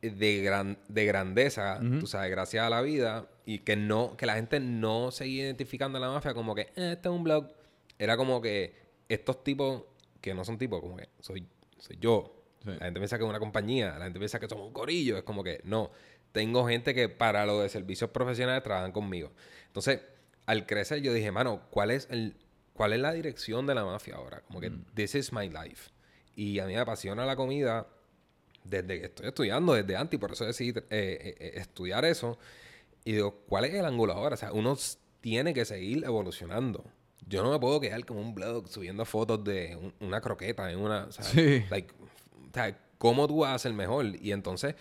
de, 0.00 0.42
gran, 0.42 0.78
de 0.88 1.04
grandeza, 1.04 1.80
tú 2.00 2.06
sabes, 2.06 2.30
gracias 2.30 2.64
a 2.64 2.70
la 2.70 2.80
vida, 2.80 3.28
y 3.44 3.60
que 3.60 3.76
no, 3.76 4.16
que 4.16 4.26
la 4.26 4.34
gente 4.34 4.60
no 4.60 5.10
seguía 5.10 5.44
identificando 5.44 5.98
a 5.98 6.00
la 6.00 6.08
mafia 6.08 6.32
como 6.34 6.54
que, 6.54 6.62
eh, 6.62 6.92
este 6.92 7.08
es 7.08 7.14
un 7.14 7.24
blog. 7.24 7.52
Era 7.98 8.16
como 8.16 8.40
que 8.40 8.74
estos 9.08 9.42
tipos, 9.42 9.82
que 10.20 10.34
no 10.34 10.44
son 10.44 10.58
tipos, 10.58 10.80
como 10.80 10.96
que 10.96 11.08
soy, 11.20 11.46
soy 11.78 11.98
yo. 12.00 12.40
La 12.64 12.86
gente 12.86 12.98
piensa 12.98 13.18
que 13.18 13.24
es 13.24 13.28
una 13.28 13.38
compañía, 13.38 13.98
la 13.98 14.04
gente 14.04 14.18
piensa 14.18 14.40
que 14.40 14.48
somos 14.48 14.66
un 14.66 14.72
corillo, 14.72 15.18
es 15.18 15.22
como 15.22 15.44
que 15.44 15.60
no. 15.64 15.90
Tengo 16.32 16.66
gente 16.66 16.94
que 16.94 17.10
para 17.10 17.44
lo 17.44 17.60
de 17.60 17.68
servicios 17.68 18.08
profesionales 18.10 18.62
trabajan 18.62 18.90
conmigo. 18.90 19.32
Entonces, 19.66 20.00
al 20.46 20.66
crecer 20.66 21.00
yo 21.00 21.12
dije, 21.12 21.30
mano, 21.32 21.62
¿cuál 21.70 21.90
es 21.90 22.08
el 22.10 22.36
cuál 22.72 22.92
es 22.92 23.00
la 23.00 23.12
dirección 23.12 23.66
de 23.66 23.74
la 23.74 23.84
mafia 23.84 24.16
ahora? 24.16 24.42
Como 24.42 24.60
que 24.60 24.70
mm. 24.70 24.84
this 24.94 25.14
is 25.14 25.32
my 25.32 25.48
life. 25.48 25.90
Y 26.36 26.58
a 26.58 26.66
mí 26.66 26.74
me 26.74 26.80
apasiona 26.80 27.24
la 27.24 27.36
comida, 27.36 27.86
desde 28.64 29.00
que 29.00 29.06
estoy 29.06 29.28
estudiando, 29.28 29.74
desde 29.74 29.96
antes, 29.96 30.16
y 30.16 30.20
por 30.20 30.32
eso 30.32 30.44
decidí 30.44 30.70
eh, 30.70 30.82
eh, 30.90 31.36
eh, 31.38 31.52
estudiar 31.56 32.04
eso. 32.04 32.38
Y 33.04 33.12
digo, 33.12 33.42
¿cuál 33.46 33.66
es 33.66 33.74
el 33.74 33.84
ángulo 33.84 34.14
ahora? 34.14 34.34
O 34.34 34.38
sea, 34.38 34.52
uno 34.52 34.76
tiene 35.20 35.54
que 35.54 35.64
seguir 35.64 36.04
evolucionando. 36.04 36.84
Yo 37.26 37.42
no 37.42 37.50
me 37.50 37.58
puedo 37.58 37.80
quedar 37.80 38.04
como 38.04 38.20
un 38.20 38.34
blog 38.34 38.68
subiendo 38.68 39.04
fotos 39.04 39.44
de 39.44 39.92
una 40.00 40.20
croqueta 40.20 40.70
en 40.70 40.78
una... 40.78 41.04
O 41.04 41.12
sea, 41.12 41.24
sí. 41.24 41.64
o 41.70 42.52
sea, 42.52 42.78
¿cómo 42.98 43.26
tú 43.28 43.38
vas 43.38 43.54
a 43.54 43.58
ser 43.58 43.72
mejor? 43.72 44.06
Y 44.20 44.32
entonces, 44.32 44.74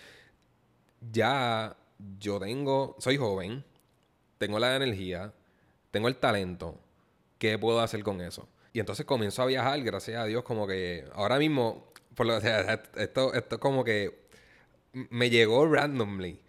ya 1.12 1.76
yo 2.20 2.40
tengo... 2.40 2.96
Soy 3.00 3.18
joven, 3.18 3.64
tengo 4.38 4.60
la 4.60 4.76
energía, 4.76 5.34
tengo 5.94 6.08
el 6.08 6.16
talento. 6.16 6.80
¿Qué 7.38 7.60
puedo 7.60 7.80
hacer 7.80 8.04
con 8.04 8.20
eso? 8.20 8.50
Y 8.74 8.80
entonces 8.80 9.06
comienzo 9.06 9.44
a 9.44 9.46
viajar, 9.46 9.80
gracias 9.84 10.20
a 10.20 10.26
Dios, 10.26 10.44
como 10.44 10.66
que 10.66 11.06
ahora 11.14 11.38
mismo, 11.38 11.94
por 12.16 12.26
lo, 12.26 12.38
o 12.38 12.40
esto, 12.40 13.34
esto 13.36 13.60
como 13.60 13.84
que 13.84 14.26
me 14.92 15.30
llegó 15.30 15.68
randomly. 15.68 16.42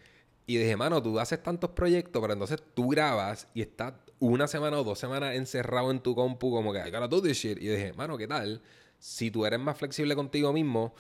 Y 0.47 0.57
dije, 0.57 0.77
mano, 0.77 1.03
tú 1.03 1.21
haces 1.21 1.43
tantos 1.43 1.71
proyectos, 1.71 2.23
pero 2.23 2.33
entonces 2.33 2.63
tú 2.73 2.89
grabas 2.89 3.47
y 3.53 3.61
estás 3.61 3.93
una 4.19 4.49
semana 4.49 4.79
o 4.79 4.85
dos 4.85 4.99
semanas 4.99 5.35
encerrado 5.35 5.91
en 5.91 6.01
tu 6.01 6.15
compu, 6.15 6.51
como 6.51 6.73
que 6.73 6.79
I 6.79 6.91
gotta 6.91 7.09
do 7.09 7.21
this 7.21 7.37
shit. 7.37 7.59
Y 7.61 7.69
dije, 7.69 7.93
mano, 7.93 8.17
¿qué 8.17 8.27
tal? 8.27 8.63
Si 8.99 9.31
tú 9.31 9.45
eres 9.45 9.61
más 9.61 9.77
flexible 9.77 10.17
contigo 10.17 10.55
mismo, 10.55 10.95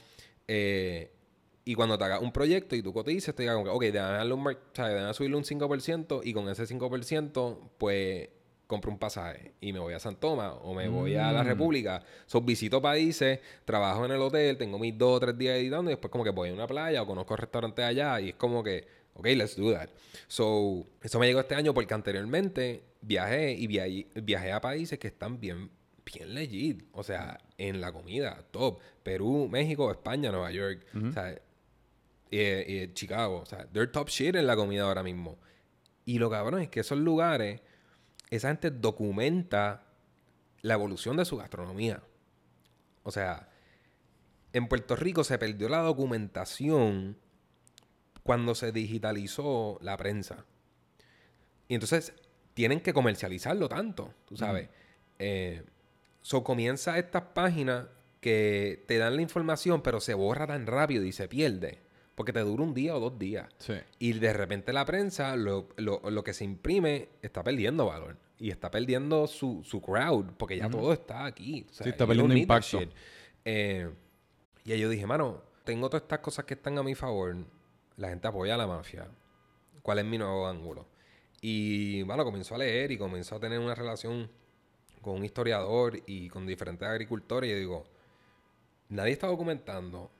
eh, 0.46 1.10
y 1.64 1.74
cuando 1.74 1.96
te 1.96 2.04
hagas 2.04 2.20
un 2.20 2.32
proyecto 2.32 2.76
y 2.76 2.82
tú 2.82 2.92
cotizas, 2.92 3.34
te 3.34 3.42
digas 3.42 3.56
ok, 3.56 3.82
déjame, 3.84 4.32
un, 4.32 4.46
o 4.46 5.14
subirle 5.14 5.36
un 5.36 5.44
5% 5.44 6.20
y 6.22 6.32
con 6.34 6.48
ese 6.48 6.64
5%, 6.64 7.58
pues 7.78 8.28
compro 8.66 8.90
un 8.90 8.98
pasaje 8.98 9.52
y 9.60 9.72
me 9.72 9.78
voy 9.78 9.94
a 9.94 9.98
San 9.98 10.16
Tomás 10.16 10.54
o 10.62 10.74
me 10.74 10.88
voy 10.88 11.16
a 11.16 11.32
la 11.32 11.42
mm. 11.42 11.46
República. 11.46 12.02
Son 12.26 12.44
visito 12.44 12.80
países, 12.80 13.40
trabajo 13.64 14.04
en 14.04 14.12
el 14.12 14.20
hotel, 14.20 14.56
tengo 14.56 14.78
mis 14.78 14.96
dos 14.96 15.16
o 15.16 15.20
tres 15.20 15.38
días 15.38 15.56
editando 15.56 15.90
y 15.90 15.94
después 15.94 16.10
como 16.10 16.24
que 16.24 16.30
voy 16.30 16.50
a 16.50 16.54
una 16.54 16.66
playa 16.66 17.02
o 17.02 17.06
conozco 17.06 17.36
restaurantes 17.36 17.84
allá 17.84 18.20
y 18.20 18.30
es 18.30 18.34
como 18.34 18.62
que, 18.62 18.86
ok, 19.14 19.26
let's 19.26 19.56
do 19.56 19.72
that. 19.72 19.88
So, 20.26 20.86
eso 21.02 21.18
me 21.18 21.26
llegó 21.26 21.40
este 21.40 21.54
año 21.54 21.72
porque 21.72 21.94
anteriormente 21.94 22.82
viajé 23.00 23.52
y 23.52 23.66
viajé, 23.66 24.52
a 24.52 24.60
países 24.60 24.98
que 24.98 25.08
están 25.08 25.40
bien, 25.40 25.70
bien 26.04 26.34
legit. 26.34 26.84
O 26.92 27.02
sea, 27.02 27.38
en 27.58 27.80
la 27.80 27.92
comida, 27.92 28.44
top. 28.50 28.80
Perú, 29.02 29.48
México, 29.50 29.90
España, 29.90 30.30
Nueva 30.30 30.50
York. 30.50 30.86
O 31.08 31.12
sea, 31.12 31.36
y, 32.38 32.92
Chicago. 32.94 33.40
O 33.40 33.46
sea, 33.46 33.66
they're 33.72 33.90
top 33.90 34.08
shit 34.08 34.34
en 34.34 34.46
la 34.46 34.56
comida 34.56 34.84
ahora 34.84 35.02
mismo. 35.02 35.38
Y 36.04 36.18
lo 36.18 36.30
cabrón 36.30 36.60
es 36.60 36.68
que 36.68 36.80
esos 36.80 36.98
lugares 36.98 37.60
esa 38.30 38.48
gente 38.48 38.70
documenta 38.70 39.84
la 40.62 40.74
evolución 40.74 41.16
de 41.16 41.24
su 41.24 41.36
gastronomía. 41.36 42.02
O 43.02 43.10
sea, 43.10 43.48
en 44.52 44.66
Puerto 44.68 44.96
Rico 44.96 45.24
se 45.24 45.38
perdió 45.38 45.68
la 45.68 45.78
documentación 45.78 47.16
cuando 48.22 48.54
se 48.54 48.72
digitalizó 48.72 49.78
la 49.82 49.96
prensa. 49.96 50.46
Y 51.68 51.74
entonces 51.74 52.14
tienen 52.54 52.80
que 52.80 52.94
comercializarlo 52.94 53.68
tanto, 53.68 54.14
tú 54.26 54.36
sabes. 54.36 54.68
Eh, 55.18 55.64
so 56.22 56.42
comienza 56.42 56.98
estas 56.98 57.22
páginas 57.34 57.86
que 58.20 58.84
te 58.88 58.96
dan 58.96 59.16
la 59.16 59.22
información, 59.22 59.82
pero 59.82 60.00
se 60.00 60.14
borra 60.14 60.46
tan 60.46 60.66
rápido 60.66 61.04
y 61.04 61.12
se 61.12 61.28
pierde. 61.28 61.83
Porque 62.14 62.32
te 62.32 62.40
dura 62.40 62.62
un 62.62 62.74
día 62.74 62.94
o 62.96 63.00
dos 63.00 63.18
días. 63.18 63.48
Y 63.98 64.12
de 64.12 64.32
repente 64.32 64.72
la 64.72 64.84
prensa, 64.84 65.36
lo, 65.36 65.68
que 66.24 66.32
se 66.32 66.44
imprime, 66.44 67.08
está 67.22 67.42
perdiendo 67.42 67.86
valor. 67.86 68.16
Y 68.38 68.50
está 68.50 68.70
perdiendo 68.70 69.26
su, 69.26 69.62
su 69.64 69.80
crowd, 69.80 70.32
porque 70.36 70.58
ya 70.58 70.68
todo 70.68 70.92
está 70.92 71.24
aquí. 71.24 71.66
sí, 71.70 71.88
está 71.88 72.06
perdiendo 72.06 72.36
impacto. 72.36 72.80
Eh, 73.44 73.90
y 74.64 74.78
yo 74.78 74.88
dije, 74.88 75.06
mano, 75.06 75.42
tengo 75.64 75.88
todas 75.88 76.02
estas 76.02 76.20
cosas 76.20 76.44
que 76.44 76.54
están 76.54 76.78
a 76.78 76.82
mi 76.82 76.94
favor. 76.94 77.36
La 77.96 78.08
gente 78.08 78.28
apoya 78.28 78.54
a 78.54 78.58
la 78.58 78.66
mafia. 78.66 79.08
¿Cuál 79.82 79.98
es 79.98 80.04
mi 80.04 80.18
nuevo 80.18 80.46
ángulo? 80.46 80.86
Y 81.40 82.02
bueno, 82.04 82.24
comenzó 82.24 82.54
a 82.54 82.58
leer 82.58 82.90
y 82.90 82.96
comenzó 82.96 83.36
a 83.36 83.40
tener 83.40 83.58
una 83.58 83.74
relación 83.74 84.30
con 85.02 85.16
un 85.16 85.24
historiador 85.24 86.00
y 86.06 86.28
con 86.28 86.46
diferentes 86.46 86.88
agricultores. 86.88 87.50
Y 87.50 87.54
digo, 87.54 87.84
nadie 88.88 89.12
está 89.12 89.26
documentando 89.26 90.10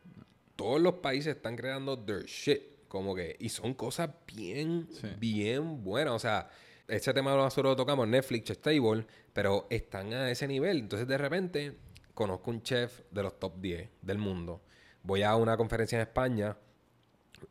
todos 0.57 0.81
los 0.81 0.95
países 0.95 1.37
están 1.37 1.57
creando 1.57 1.99
their 1.99 2.25
shit. 2.25 2.63
Como 2.89 3.15
que, 3.15 3.37
y 3.41 3.49
son 3.49 3.75
cosas 3.75 4.11
bien, 4.27 4.89
bien 5.19 5.83
buenas. 5.83 6.15
O 6.15 6.19
sea, 6.19 6.49
ese 6.87 7.13
tema 7.13 7.35
nosotros 7.35 7.73
lo 7.73 7.77
tocamos, 7.77 8.07
Netflix, 8.07 8.45
Chef 8.45 8.59
Table, 8.59 9.07
pero 9.33 9.67
están 9.71 10.13
a 10.13 10.31
ese 10.31 10.47
nivel. 10.47 10.79
Entonces, 10.79 11.09
de 11.09 11.19
repente, 11.19 11.77
conozco 12.15 12.51
un 12.51 12.63
chef 12.63 13.01
de 13.11 13.23
los 13.23 13.39
top 13.39 13.61
10 13.61 13.89
del 14.03 14.19
mundo. 14.19 14.63
Voy 15.03 15.23
a 15.23 15.35
una 15.35 15.57
conferencia 15.57 15.97
en 15.97 16.03
España, 16.03 16.57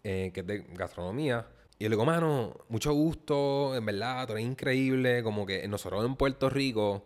eh, 0.04 0.32
que 0.34 0.42
es 0.42 0.48
de 0.48 0.66
gastronomía. 0.74 1.48
Y 1.78 1.86
le 1.86 1.90
digo, 1.90 2.06
mano, 2.06 2.56
mucho 2.70 2.94
gusto, 2.94 3.76
en 3.76 3.86
verdad, 3.86 4.28
tú 4.28 4.34
eres 4.34 4.46
increíble. 4.46 5.24
Como 5.24 5.46
que 5.46 5.68
nosotros 5.68 6.06
en 6.06 6.16
Puerto 6.16 6.50
Rico 6.50 7.06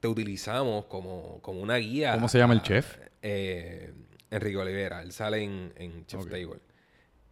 te 0.00 0.08
utilizamos 0.08 0.86
como, 0.86 1.40
como 1.40 1.60
una 1.60 1.76
guía. 1.76 2.14
¿Cómo 2.14 2.28
se 2.28 2.38
llama 2.38 2.54
el 2.54 2.62
chef? 2.62 2.98
Eh, 3.22 3.92
Enrique 4.34 4.56
Olivera, 4.56 5.00
él 5.02 5.12
sale 5.12 5.42
en, 5.42 5.72
en 5.76 6.06
Chef 6.06 6.24
Table. 6.24 6.60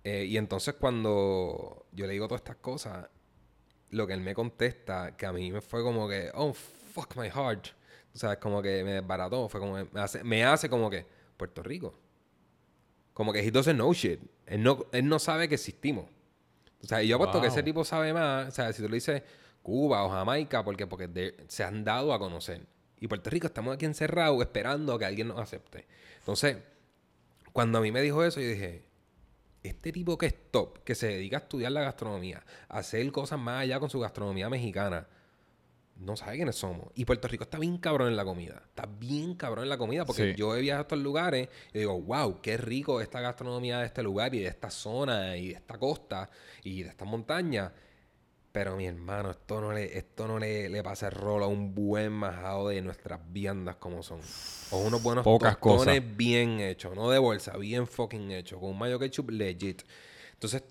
Eh, 0.05 0.25
y 0.25 0.37
entonces 0.37 0.75
cuando 0.75 1.87
yo 1.93 2.07
le 2.07 2.13
digo 2.13 2.29
todas 2.29 2.43
estas 2.43 2.57
cosas, 2.57 3.09
lo 3.91 4.07
que 4.07 4.13
él 4.15 4.21
me 4.21 4.35
contesta, 4.35 5.17
que 5.17 5.27
a 5.27 5.33
mí 5.33 5.51
me 5.51 5.61
fue 5.61 5.83
como 5.83 6.09
que, 6.09 6.31
oh, 6.35 6.53
fuck 6.53 7.17
my 7.17 7.29
heart. 7.29 7.69
O 8.15 8.19
sea, 8.19 8.35
es 8.35 8.39
como 8.39 8.63
que 8.63 8.85
me 8.85 8.93
desbarató, 8.93 9.49
fue 9.49 9.61
como, 9.61 9.85
me 9.85 10.01
hace, 10.01 10.23
me 10.23 10.45
hace 10.45 10.69
como 10.69 10.89
que, 10.89 11.05
Puerto 11.37 11.63
Rico. 11.63 11.99
Como 13.13 13.33
que 13.33 13.41
he 13.41 13.51
doesn't 13.51 13.75
know 13.75 13.93
shit. 13.93 14.21
Él 14.47 14.63
no, 14.63 14.87
él 14.93 15.09
no 15.09 15.19
sabe 15.19 15.49
que 15.49 15.57
existimos. 15.57 16.07
O 16.83 16.87
sea, 16.87 17.03
y 17.03 17.09
yo 17.09 17.17
apuesto 17.17 17.41
que 17.41 17.49
ese 17.49 17.65
tipo 17.65 17.85
sabe 17.85 18.13
más. 18.13 18.49
O 18.49 18.51
sea, 18.53 18.73
si 18.73 18.81
tú 18.81 18.89
le 18.89 18.95
dices 18.95 19.23
Cuba 19.63 20.05
o 20.05 20.09
Jamaica, 20.09 20.65
porque, 20.65 20.87
porque 20.87 21.35
se 21.49 21.65
han 21.65 21.85
dado 21.85 22.13
a 22.13 22.19
conocer. 22.19 22.65
Y 23.01 23.09
Puerto 23.09 23.29
Rico 23.29 23.49
estamos 23.49 23.75
aquí 23.75 23.87
encerrados 23.87 24.41
esperando 24.41 24.95
a 24.95 24.99
que 24.99 25.05
alguien 25.05 25.29
nos 25.29 25.39
acepte. 25.39 25.87
Entonces, 26.21 26.57
cuando 27.53 27.79
a 27.79 27.81
mí 27.81 27.93
me 27.93 28.03
dijo 28.03 28.25
eso, 28.25 28.41
yo 28.41 28.49
dije, 28.49 28.85
este 29.63 29.93
tipo 29.93 30.19
que 30.19 30.27
es 30.27 30.35
top, 30.51 30.83
que 30.85 30.95
se 30.95 31.09
dedica 31.09 31.37
a 31.37 31.41
estudiar 31.41 31.73
la 31.73 31.83
gastronomía, 31.83 32.45
a 32.69 32.79
hacer 32.79 33.11
cosas 33.13 33.39
más 33.39 33.63
allá 33.63 33.79
con 33.79 33.91
su 33.91 34.01
gastronomía 34.01 34.49
mexicana, 34.49 35.07
no 35.97 36.17
sabe 36.17 36.37
quiénes 36.37 36.57
somos. 36.57 36.89
Y 36.95 37.05
Puerto 37.05 37.29
Rico 37.29 37.45
está 37.45 37.59
bien 37.59 37.79
cabrón 37.79 38.09
en 38.09 38.17
la 38.17 38.25
comida. 38.25 38.63
Está 38.67 38.87
bien 38.87 39.35
cabrón 39.35 39.65
en 39.65 39.69
la 39.69 39.79
comida 39.79 40.05
porque 40.05 40.35
yo 40.37 40.57
he 40.57 40.61
viajado 40.61 40.81
a 40.81 40.83
estos 40.83 40.99
lugares 40.99 41.49
y 41.73 41.79
digo, 41.79 42.01
wow, 42.01 42.41
qué 42.41 42.57
rico 42.57 43.01
esta 43.01 43.21
gastronomía 43.21 43.79
de 43.79 43.87
este 43.87 44.03
lugar 44.03 44.35
y 44.35 44.41
de 44.41 44.49
esta 44.49 44.71
zona 44.71 45.37
y 45.37 45.49
de 45.49 45.55
esta 45.55 45.79
costa 45.79 46.29
y 46.65 46.83
de 46.83 46.89
estas 46.89 47.07
montañas. 47.07 47.73
Pero 48.53 48.77
mi 48.77 48.87
hermano, 48.87 49.31
esto 49.31 49.63
no 49.63 49.73
le, 49.73 49.97
esto 49.97 50.29
no 50.29 50.39
le, 50.39 50.69
le 50.69 50.83
pasa 50.83 51.07
el 51.07 51.13
rol 51.13 51.43
a 51.43 51.47
un 51.47 51.75
buen 51.75 52.13
majado 52.13 52.69
de 52.69 52.83
nuestras 52.83 53.21
viandas 53.33 53.77
como 53.77 54.03
son. 54.03 54.21
O 54.71 54.79
unos 54.79 55.03
buenos 55.03 55.25
Pocas 55.25 55.59
tostones 55.59 56.17
bien 56.17 56.61
hechos, 56.61 56.95
no 56.95 57.11
de 57.11 57.19
bolsa, 57.19 57.57
bien 57.57 57.87
fucking 57.87 58.31
hecho, 58.31 58.61
con 58.61 58.71
un 58.71 58.79
mayo 58.79 58.99
ketchup 58.99 59.31
legit. 59.31 59.83
Entonces, 60.35 60.63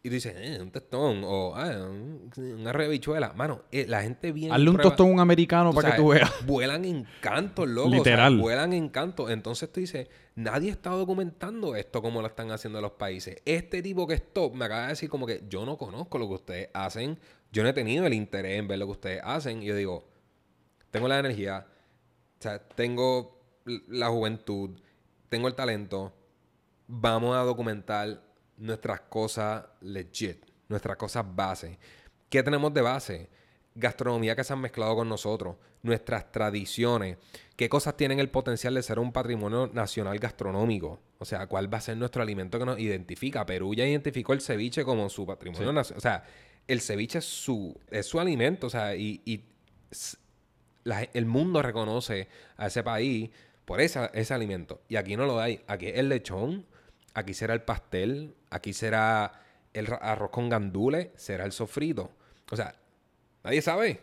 y 0.00 0.08
tú 0.08 0.14
dices, 0.14 0.34
eh, 0.36 0.58
un 0.62 0.70
tostón, 0.70 1.22
o 1.24 1.56
ah, 1.56 1.90
una 2.36 2.72
rebichuela. 2.72 3.32
Mano, 3.32 3.62
eh, 3.72 3.84
la 3.88 4.02
gente 4.02 4.30
viene. 4.30 4.54
Hazle 4.54 4.70
un 4.70 4.76
tostón 4.76 5.10
un 5.10 5.18
americano 5.18 5.72
para 5.72 5.90
que 5.90 5.96
tú 5.96 6.08
veas. 6.08 6.30
Vuelan 6.46 6.84
encantos, 6.84 7.68
loco. 7.68 7.88
Literal. 7.88 8.38
vuelan 8.38 8.72
encantos. 8.72 9.28
Entonces 9.30 9.72
tú 9.72 9.80
dices, 9.80 10.08
nadie 10.36 10.70
está 10.70 10.90
documentando 10.90 11.74
esto 11.74 12.00
como 12.00 12.20
lo 12.20 12.28
están 12.28 12.52
haciendo 12.52 12.80
los 12.80 12.92
países. 12.92 13.42
Este 13.44 13.82
tipo 13.82 14.06
que 14.06 14.14
es 14.14 14.32
top 14.32 14.54
me 14.54 14.66
acaba 14.66 14.82
de 14.82 14.88
decir 14.88 15.08
como 15.08 15.26
que 15.26 15.42
yo 15.48 15.66
no 15.66 15.76
conozco 15.76 16.18
lo 16.18 16.28
que 16.28 16.34
ustedes 16.34 16.70
hacen. 16.74 17.18
Yo 17.50 17.64
no 17.64 17.68
he 17.70 17.72
tenido 17.72 18.06
el 18.06 18.14
interés 18.14 18.60
en 18.60 18.68
ver 18.68 18.78
lo 18.78 18.86
que 18.86 18.92
ustedes 18.92 19.20
hacen. 19.24 19.64
Y 19.64 19.66
yo 19.66 19.74
digo, 19.74 20.08
tengo 20.92 21.08
la 21.08 21.18
energía, 21.18 21.66
o 22.38 22.42
sea, 22.42 22.60
tengo 22.60 23.40
la 23.88 24.08
juventud, 24.10 24.78
tengo 25.28 25.48
el 25.48 25.56
talento. 25.56 26.12
Vamos 26.86 27.36
a 27.36 27.40
documentar 27.40 28.27
nuestras 28.58 29.00
cosas 29.02 29.64
legit, 29.80 30.44
nuestras 30.68 30.96
cosas 30.96 31.24
base. 31.34 31.78
¿Qué 32.28 32.42
tenemos 32.42 32.72
de 32.74 32.82
base? 32.82 33.30
Gastronomía 33.74 34.36
que 34.36 34.44
se 34.44 34.52
han 34.52 34.60
mezclado 34.60 34.96
con 34.96 35.08
nosotros, 35.08 35.56
nuestras 35.82 36.30
tradiciones, 36.32 37.16
qué 37.56 37.68
cosas 37.68 37.96
tienen 37.96 38.18
el 38.18 38.28
potencial 38.28 38.74
de 38.74 38.82
ser 38.82 38.98
un 38.98 39.12
patrimonio 39.12 39.70
nacional 39.72 40.18
gastronómico. 40.18 41.00
O 41.18 41.24
sea, 41.24 41.46
cuál 41.46 41.72
va 41.72 41.78
a 41.78 41.80
ser 41.80 41.96
nuestro 41.96 42.22
alimento 42.22 42.58
que 42.58 42.64
nos 42.64 42.78
identifica. 42.78 43.46
Perú 43.46 43.74
ya 43.74 43.86
identificó 43.86 44.32
el 44.32 44.40
ceviche 44.40 44.84
como 44.84 45.08
su 45.08 45.26
patrimonio 45.26 45.72
nacional. 45.72 45.98
O 45.98 46.00
sea, 46.00 46.24
el 46.66 46.80
ceviche 46.80 47.18
es 47.18 47.24
su, 47.24 47.76
es 47.90 48.06
su 48.06 48.20
alimento. 48.20 48.68
O 48.68 48.70
sea, 48.70 48.94
y, 48.94 49.44
el 51.12 51.26
mundo 51.26 51.60
reconoce 51.60 52.28
a 52.56 52.68
ese 52.68 52.82
país 52.82 53.30
por 53.64 53.80
esa, 53.80 54.06
ese 54.06 54.32
alimento. 54.34 54.80
Y 54.88 54.96
aquí 54.96 55.16
no 55.16 55.26
lo 55.26 55.40
hay. 55.40 55.60
Aquí 55.66 55.86
es 55.86 55.96
el 55.96 56.08
lechón, 56.08 56.64
aquí 57.18 57.34
será 57.34 57.54
el 57.54 57.62
pastel, 57.62 58.34
aquí 58.50 58.72
será 58.72 59.32
el 59.72 59.86
arroz 60.00 60.30
con 60.30 60.48
gandules, 60.48 61.08
será 61.16 61.44
el 61.44 61.52
sofrito. 61.52 62.10
O 62.50 62.56
sea, 62.56 62.74
nadie 63.44 63.62
sabe. 63.62 64.00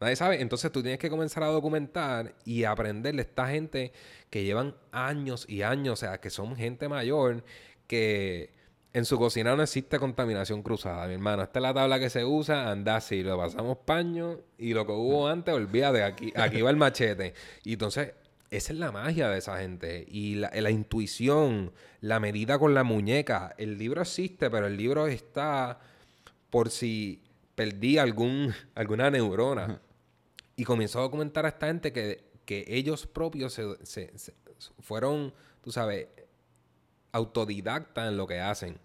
Nadie 0.00 0.16
sabe. 0.16 0.40
Entonces 0.40 0.70
tú 0.72 0.82
tienes 0.82 0.98
que 0.98 1.10
comenzar 1.10 1.42
a 1.42 1.46
documentar 1.46 2.34
y 2.44 2.64
aprender 2.64 3.14
de 3.14 3.22
esta 3.22 3.48
gente 3.48 3.92
que 4.30 4.44
llevan 4.44 4.74
años 4.92 5.46
y 5.48 5.62
años, 5.62 5.94
o 5.94 5.96
sea, 5.96 6.20
que 6.20 6.30
son 6.30 6.56
gente 6.56 6.88
mayor, 6.88 7.44
que 7.86 8.52
en 8.92 9.04
su 9.04 9.18
cocina 9.18 9.56
no 9.56 9.62
existe 9.62 9.98
contaminación 9.98 10.62
cruzada, 10.62 11.06
mi 11.06 11.14
hermano. 11.14 11.42
Esta 11.42 11.58
es 11.58 11.62
la 11.62 11.74
tabla 11.74 11.98
que 11.98 12.10
se 12.10 12.24
usa, 12.24 12.70
anda 12.70 12.96
así, 12.96 13.22
lo 13.22 13.36
pasamos 13.36 13.78
paño 13.78 14.40
y 14.56 14.72
lo 14.72 14.86
que 14.86 14.92
hubo 14.92 15.26
antes, 15.28 15.52
olvídate, 15.54 16.04
aquí, 16.04 16.32
aquí 16.36 16.62
va 16.62 16.70
el 16.70 16.76
machete. 16.76 17.34
Y 17.64 17.72
entonces, 17.74 18.12
esa 18.50 18.72
es 18.72 18.78
la 18.78 18.92
magia 18.92 19.28
de 19.28 19.38
esa 19.38 19.58
gente. 19.58 20.04
Y 20.08 20.36
la, 20.36 20.50
la 20.54 20.70
intuición, 20.70 21.72
la 22.00 22.20
medida 22.20 22.58
con 22.58 22.74
la 22.74 22.84
muñeca. 22.84 23.54
El 23.58 23.78
libro 23.78 24.02
existe, 24.02 24.50
pero 24.50 24.66
el 24.66 24.76
libro 24.76 25.06
está 25.06 25.80
por 26.50 26.70
si 26.70 27.22
perdí 27.54 27.98
algún, 27.98 28.54
alguna 28.74 29.10
neurona. 29.10 29.80
Y 30.56 30.64
comenzó 30.64 31.00
a 31.00 31.02
documentar 31.02 31.46
a 31.46 31.48
esta 31.48 31.66
gente 31.66 31.92
que, 31.92 32.24
que 32.44 32.64
ellos 32.68 33.06
propios 33.06 33.52
se, 33.54 33.64
se- 33.84 34.16
se- 34.16 34.34
fueron, 34.80 35.34
tú 35.62 35.72
sabes, 35.72 36.06
autodidactas 37.12 38.08
en 38.08 38.16
lo 38.16 38.26
que 38.26 38.40
hacen. 38.40 38.78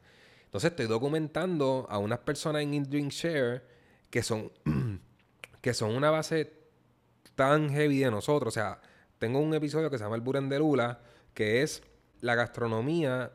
Entonces 0.45 0.71
estoy 0.71 0.87
documentando 0.87 1.85
a 1.89 1.99
unas 1.99 2.19
personas 2.19 2.63
en 2.63 2.73
In 2.73 2.83
Drink 2.89 3.11
Share 3.11 3.63
que 4.09 4.23
son, 4.23 4.51
que 5.61 5.73
son 5.73 5.91
una 5.95 6.09
base 6.09 6.51
tan 7.35 7.69
heavy 7.69 7.99
de 7.99 8.11
nosotros. 8.11 8.51
O 8.51 8.55
sea, 8.55 8.81
tengo 9.19 9.39
un 9.39 9.53
episodio 9.53 9.89
que 9.89 9.97
se 9.97 10.03
llama 10.03 10.15
El 10.15 10.21
Buren 10.21 10.49
de 10.49 10.59
Lula, 10.59 10.99
que 11.33 11.61
es 11.61 11.83
la 12.21 12.35
gastronomía 12.35 13.31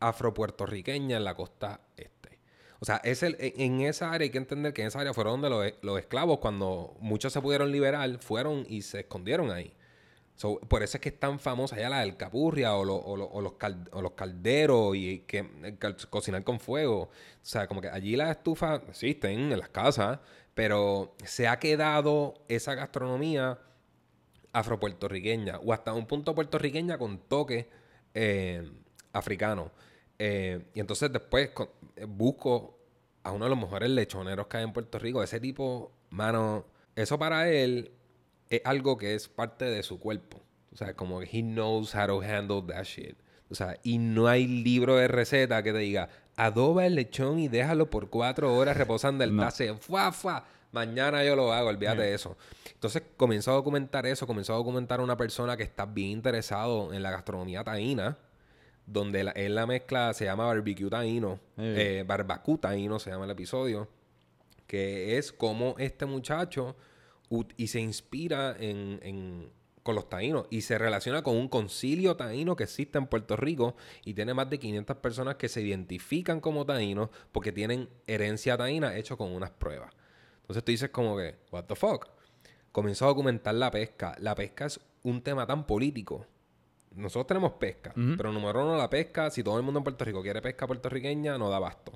afropuertorriqueña 0.00 1.16
en 1.16 1.24
la 1.24 1.34
costa 1.34 1.80
este. 1.96 2.38
O 2.80 2.84
sea, 2.84 2.96
es 3.04 3.22
el, 3.22 3.36
en 3.38 3.80
esa 3.80 4.12
área 4.12 4.24
hay 4.24 4.30
que 4.30 4.38
entender 4.38 4.72
que 4.74 4.82
en 4.82 4.88
esa 4.88 5.00
área 5.00 5.14
fueron 5.14 5.40
donde 5.40 5.50
los, 5.50 5.72
los 5.82 5.98
esclavos, 5.98 6.38
cuando 6.38 6.96
muchos 7.00 7.32
se 7.32 7.40
pudieron 7.40 7.72
liberar, 7.72 8.18
fueron 8.18 8.66
y 8.68 8.82
se 8.82 9.00
escondieron 9.00 9.50
ahí. 9.50 9.72
So, 10.34 10.58
por 10.60 10.82
eso 10.82 10.98
es 10.98 11.00
que 11.00 11.08
es 11.08 11.18
tan 11.18 11.38
famosa 11.40 11.76
ya 11.78 11.88
la 11.88 12.00
del 12.00 12.18
capurria 12.18 12.74
o, 12.74 12.84
lo- 12.84 12.96
o 12.96 13.16
lo- 13.16 13.24
o 13.28 13.40
los, 13.40 13.54
o 13.92 14.02
los 14.02 14.12
calderos 14.12 14.94
y 14.94 15.20
que 15.20 15.48
cocinar 16.10 16.44
con 16.44 16.60
fuego. 16.60 17.04
O 17.04 17.10
sea, 17.40 17.66
como 17.66 17.80
que 17.80 17.88
allí 17.88 18.16
las 18.16 18.30
estufas 18.36 18.82
existen 18.90 19.50
en 19.52 19.58
las 19.58 19.70
casas, 19.70 20.18
pero 20.54 21.14
se 21.24 21.48
ha 21.48 21.58
quedado 21.58 22.34
esa 22.48 22.74
gastronomía 22.74 23.58
afropuertorriqueña 24.58 25.58
o 25.58 25.72
hasta 25.72 25.92
un 25.92 26.06
punto 26.06 26.34
puertorriqueña 26.34 26.98
con 26.98 27.18
toque 27.18 27.68
eh, 28.14 28.68
africano. 29.12 29.70
Eh, 30.18 30.64
y 30.74 30.80
entonces 30.80 31.12
después 31.12 31.50
con- 31.50 31.68
eh, 31.96 32.06
busco 32.06 32.78
a 33.22 33.32
uno 33.32 33.44
de 33.46 33.50
los 33.50 33.58
mejores 33.58 33.90
lechoneros 33.90 34.46
que 34.46 34.56
hay 34.58 34.64
en 34.64 34.72
Puerto 34.72 34.98
Rico. 34.98 35.22
Ese 35.22 35.40
tipo, 35.40 35.92
mano, 36.10 36.64
eso 36.94 37.18
para 37.18 37.48
él 37.50 37.90
es 38.48 38.62
algo 38.64 38.96
que 38.96 39.14
es 39.14 39.28
parte 39.28 39.64
de 39.66 39.82
su 39.82 39.98
cuerpo. 39.98 40.40
O 40.72 40.76
sea, 40.76 40.94
como 40.94 41.20
que 41.20 41.26
he 41.32 41.42
knows 41.42 41.94
how 41.94 42.06
to 42.06 42.20
handle 42.22 42.62
that 42.72 42.84
shit. 42.84 43.16
O 43.50 43.54
sea, 43.54 43.76
y 43.82 43.98
no 43.98 44.26
hay 44.28 44.46
libro 44.46 44.96
de 44.96 45.08
receta 45.08 45.62
que 45.62 45.72
te 45.72 45.78
diga, 45.78 46.08
adoba 46.36 46.86
el 46.86 46.94
lechón 46.94 47.38
y 47.38 47.48
déjalo 47.48 47.88
por 47.90 48.10
cuatro 48.10 48.54
horas 48.54 48.76
reposando 48.76 49.24
el 49.24 49.34
No. 49.34 49.42
tase. 49.44 49.74
¡Fua, 49.74 50.12
fua! 50.12 50.44
Mañana 50.72 51.24
yo 51.24 51.36
lo 51.36 51.52
hago, 51.52 51.68
olvídate 51.68 52.02
de 52.02 52.14
eso. 52.14 52.36
Entonces 52.72 53.02
comenzó 53.16 53.52
a 53.52 53.54
documentar 53.54 54.06
eso, 54.06 54.26
comenzó 54.26 54.52
a 54.52 54.56
documentar 54.56 55.00
a 55.00 55.02
una 55.02 55.16
persona 55.16 55.56
que 55.56 55.62
está 55.62 55.86
bien 55.86 56.10
interesado 56.10 56.92
en 56.92 57.02
la 57.02 57.10
gastronomía 57.10 57.64
taína, 57.64 58.18
donde 58.86 59.24
la, 59.24 59.30
él 59.32 59.54
la 59.54 59.66
mezcla 59.66 60.12
se 60.14 60.24
llama 60.26 60.46
barbecue 60.46 60.88
taíno, 60.90 61.40
Eh. 61.56 62.04
taíno 62.60 62.98
se 62.98 63.10
llama 63.10 63.24
el 63.24 63.30
episodio, 63.30 63.88
que 64.66 65.16
es 65.18 65.32
como 65.32 65.74
este 65.78 66.06
muchacho 66.06 66.76
y 67.56 67.66
se 67.68 67.80
inspira 67.80 68.54
en, 68.58 69.00
en- 69.02 69.50
con 69.82 69.94
los 69.94 70.08
taínos 70.08 70.46
y 70.50 70.62
se 70.62 70.78
relaciona 70.78 71.22
con 71.22 71.36
un 71.36 71.48
concilio 71.48 72.16
taíno 72.16 72.56
que 72.56 72.64
existe 72.64 72.98
en 72.98 73.06
Puerto 73.06 73.36
Rico 73.36 73.76
y 74.04 74.14
tiene 74.14 74.34
más 74.34 74.50
de 74.50 74.58
500 74.58 74.96
personas 74.96 75.36
que 75.36 75.48
se 75.48 75.62
identifican 75.62 76.40
como 76.40 76.66
taínos 76.66 77.08
porque 77.30 77.52
tienen 77.52 77.88
herencia 78.08 78.56
taína 78.56 78.96
hecho 78.96 79.16
con 79.16 79.30
unas 79.32 79.50
pruebas. 79.52 79.92
Entonces 80.46 80.64
tú 80.64 80.70
dices 80.70 80.90
como 80.90 81.16
que, 81.16 81.34
what 81.50 81.64
the 81.64 81.74
fuck? 81.74 82.06
Comenzó 82.70 83.06
a 83.06 83.08
documentar 83.08 83.54
la 83.56 83.68
pesca. 83.68 84.14
La 84.20 84.36
pesca 84.36 84.66
es 84.66 84.78
un 85.02 85.20
tema 85.20 85.44
tan 85.44 85.66
político. 85.66 86.24
Nosotros 86.94 87.26
tenemos 87.26 87.52
pesca, 87.54 87.92
pero 88.16 88.32
número 88.32 88.62
uno, 88.62 88.76
la 88.76 88.88
pesca, 88.88 89.28
si 89.28 89.42
todo 89.42 89.58
el 89.58 89.64
mundo 89.64 89.80
en 89.80 89.84
Puerto 89.84 90.04
Rico 90.04 90.22
quiere 90.22 90.40
pesca 90.40 90.66
puertorriqueña, 90.66 91.36
no 91.36 91.50
da 91.50 91.56
abasto. 91.56 91.92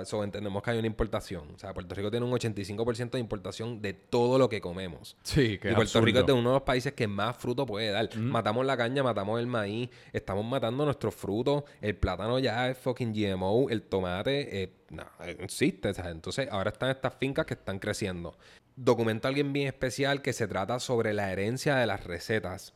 O 0.00 0.04
sea, 0.04 0.22
entendemos 0.24 0.62
que 0.62 0.70
hay 0.70 0.78
una 0.78 0.86
importación. 0.86 1.50
O 1.54 1.58
sea, 1.58 1.72
Puerto 1.74 1.94
Rico 1.94 2.10
tiene 2.10 2.26
un 2.26 2.32
85% 2.32 3.10
de 3.10 3.18
importación 3.18 3.82
de 3.82 3.92
todo 3.92 4.38
lo 4.38 4.48
que 4.48 4.60
comemos. 4.60 5.16
Sí, 5.22 5.58
que 5.58 5.72
y 5.72 5.74
Puerto 5.74 6.00
Rico 6.00 6.20
es 6.20 6.26
de 6.26 6.32
uno 6.32 6.50
de 6.50 6.54
los 6.54 6.62
países 6.62 6.92
que 6.92 7.06
más 7.06 7.36
fruto 7.36 7.66
puede 7.66 7.90
dar. 7.90 8.16
Matamos 8.16 8.64
la 8.66 8.76
caña, 8.76 9.02
matamos 9.02 9.40
el 9.40 9.46
maíz, 9.46 9.90
estamos 10.12 10.44
matando 10.44 10.84
nuestros 10.84 11.14
frutos. 11.14 11.64
El 11.80 11.96
plátano 11.96 12.38
ya 12.38 12.68
es 12.68 12.78
fucking 12.78 13.12
GMO, 13.12 13.68
el 13.70 13.82
tomate, 13.82 14.62
eh, 14.62 14.72
no, 14.90 15.04
eh, 15.20 15.36
existe. 15.40 15.92
Entonces, 16.06 16.48
ahora 16.50 16.70
están 16.70 16.90
estas 16.90 17.14
fincas 17.16 17.46
que 17.46 17.54
están 17.54 17.78
creciendo. 17.78 18.36
Documento 18.76 19.28
a 19.28 19.30
alguien 19.30 19.52
bien 19.52 19.68
especial 19.68 20.22
que 20.22 20.32
se 20.32 20.46
trata 20.46 20.80
sobre 20.80 21.12
la 21.12 21.32
herencia 21.32 21.76
de 21.76 21.86
las 21.86 22.04
recetas. 22.04 22.74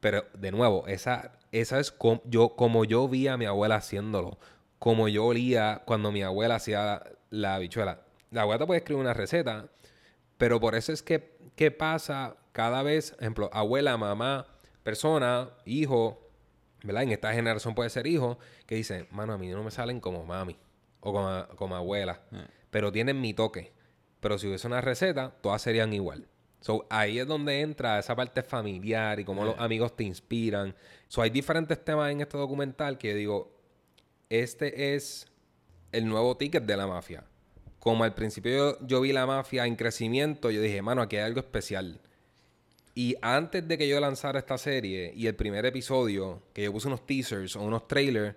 Pero, 0.00 0.24
de 0.34 0.50
nuevo, 0.50 0.86
esa, 0.88 1.38
esa 1.52 1.78
es 1.78 1.94
yo, 2.24 2.56
como 2.56 2.84
yo 2.84 3.08
vi 3.08 3.28
a 3.28 3.36
mi 3.36 3.44
abuela 3.44 3.76
haciéndolo. 3.76 4.38
Como 4.82 5.06
yo 5.06 5.26
olía 5.26 5.80
cuando 5.84 6.10
mi 6.10 6.24
abuela 6.24 6.56
hacía 6.56 6.84
la, 6.84 7.12
la 7.30 7.54
habichuela. 7.54 8.00
La 8.32 8.42
abuela 8.42 8.58
te 8.58 8.66
puede 8.66 8.78
escribir 8.78 9.00
una 9.00 9.14
receta, 9.14 9.68
pero 10.38 10.58
por 10.58 10.74
eso 10.74 10.92
es 10.92 11.04
que, 11.04 11.36
¿qué 11.54 11.70
pasa 11.70 12.34
cada 12.50 12.82
vez? 12.82 13.14
Ejemplo, 13.20 13.48
abuela, 13.52 13.96
mamá, 13.96 14.44
persona, 14.82 15.50
hijo, 15.66 16.28
¿verdad? 16.82 17.04
En 17.04 17.12
esta 17.12 17.32
generación 17.32 17.76
puede 17.76 17.90
ser 17.90 18.08
hijo, 18.08 18.40
que 18.66 18.74
dice, 18.74 19.06
mano, 19.12 19.34
a 19.34 19.38
mí 19.38 19.50
no 19.50 19.62
me 19.62 19.70
salen 19.70 20.00
como 20.00 20.26
mami 20.26 20.58
o 20.98 21.12
como, 21.12 21.46
como 21.54 21.76
abuela, 21.76 22.20
pero 22.72 22.90
tienen 22.90 23.20
mi 23.20 23.34
toque. 23.34 23.72
Pero 24.18 24.36
si 24.36 24.48
hubiese 24.48 24.66
una 24.66 24.80
receta, 24.80 25.32
todas 25.42 25.62
serían 25.62 25.92
igual. 25.92 26.26
So, 26.58 26.88
ahí 26.90 27.20
es 27.20 27.28
donde 27.28 27.60
entra 27.60 28.00
esa 28.00 28.16
parte 28.16 28.42
familiar 28.42 29.20
y 29.20 29.24
cómo 29.24 29.44
los 29.44 29.56
amigos 29.60 29.94
te 29.94 30.02
inspiran. 30.02 30.74
So, 31.06 31.22
hay 31.22 31.30
diferentes 31.30 31.84
temas 31.84 32.10
en 32.10 32.20
este 32.20 32.36
documental 32.36 32.98
que 32.98 33.10
yo 33.10 33.14
digo, 33.14 33.61
este 34.40 34.94
es 34.94 35.26
el 35.92 36.06
nuevo 36.08 36.38
ticket 36.38 36.64
de 36.64 36.76
la 36.76 36.86
mafia. 36.86 37.24
Como 37.78 38.02
al 38.04 38.14
principio 38.14 38.78
yo, 38.86 39.02
vi 39.02 39.12
la 39.12 39.26
mafia 39.26 39.66
en 39.66 39.76
crecimiento, 39.76 40.50
yo 40.50 40.62
dije, 40.62 40.80
mano, 40.80 41.02
aquí 41.02 41.16
hay 41.16 41.24
algo 41.24 41.40
especial. 41.40 42.00
Y 42.94 43.16
antes 43.20 43.68
de 43.68 43.76
que 43.76 43.86
yo 43.86 44.00
lanzara 44.00 44.38
esta 44.38 44.56
serie 44.56 45.12
y 45.14 45.26
el 45.26 45.34
primer 45.34 45.66
episodio, 45.66 46.42
que 46.54 46.62
yo 46.62 46.72
puse 46.72 46.88
unos 46.88 47.04
teasers 47.04 47.56
o 47.56 47.62
unos 47.62 47.86
trailers, 47.86 48.34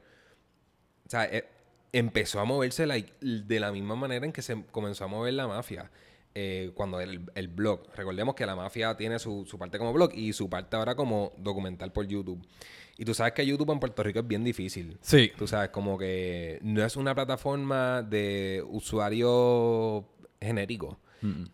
eh, 1.13 1.45
empezó 1.93 2.41
a 2.41 2.45
moverse 2.45 2.85
de 3.21 3.59
la 3.59 3.71
misma 3.71 3.95
manera 3.95 4.25
en 4.25 4.33
que 4.33 4.41
se 4.41 4.63
comenzó 4.71 5.05
a 5.05 5.07
mover 5.07 5.33
la 5.33 5.47
mafia. 5.47 5.89
eh, 6.37 6.71
cuando 6.73 6.99
el, 6.99 7.47
blog. 7.47 7.87
Recordemos 7.95 8.35
que 8.35 8.45
la 8.45 8.57
mafia 8.57 8.97
tiene 8.97 9.19
su 9.19 9.45
parte 9.57 9.77
como 9.77 9.93
blog 9.93 10.13
y 10.13 10.33
su 10.33 10.49
parte 10.49 10.75
ahora 10.75 10.93
como 10.95 11.31
documental 11.37 11.93
por 11.93 12.05
YouTube. 12.05 12.45
Y 12.97 13.05
tú 13.05 13.13
sabes 13.13 13.33
que 13.33 13.45
YouTube 13.45 13.71
en 13.71 13.79
Puerto 13.79 14.01
Rico 14.03 14.19
es 14.19 14.27
bien 14.27 14.43
difícil. 14.43 14.97
Sí. 15.01 15.31
Tú 15.37 15.47
sabes, 15.47 15.69
como 15.69 15.97
que 15.97 16.59
no 16.61 16.83
es 16.83 16.95
una 16.95 17.13
plataforma 17.13 18.01
de 18.01 18.63
usuario 18.69 20.05
genérico. 20.39 20.99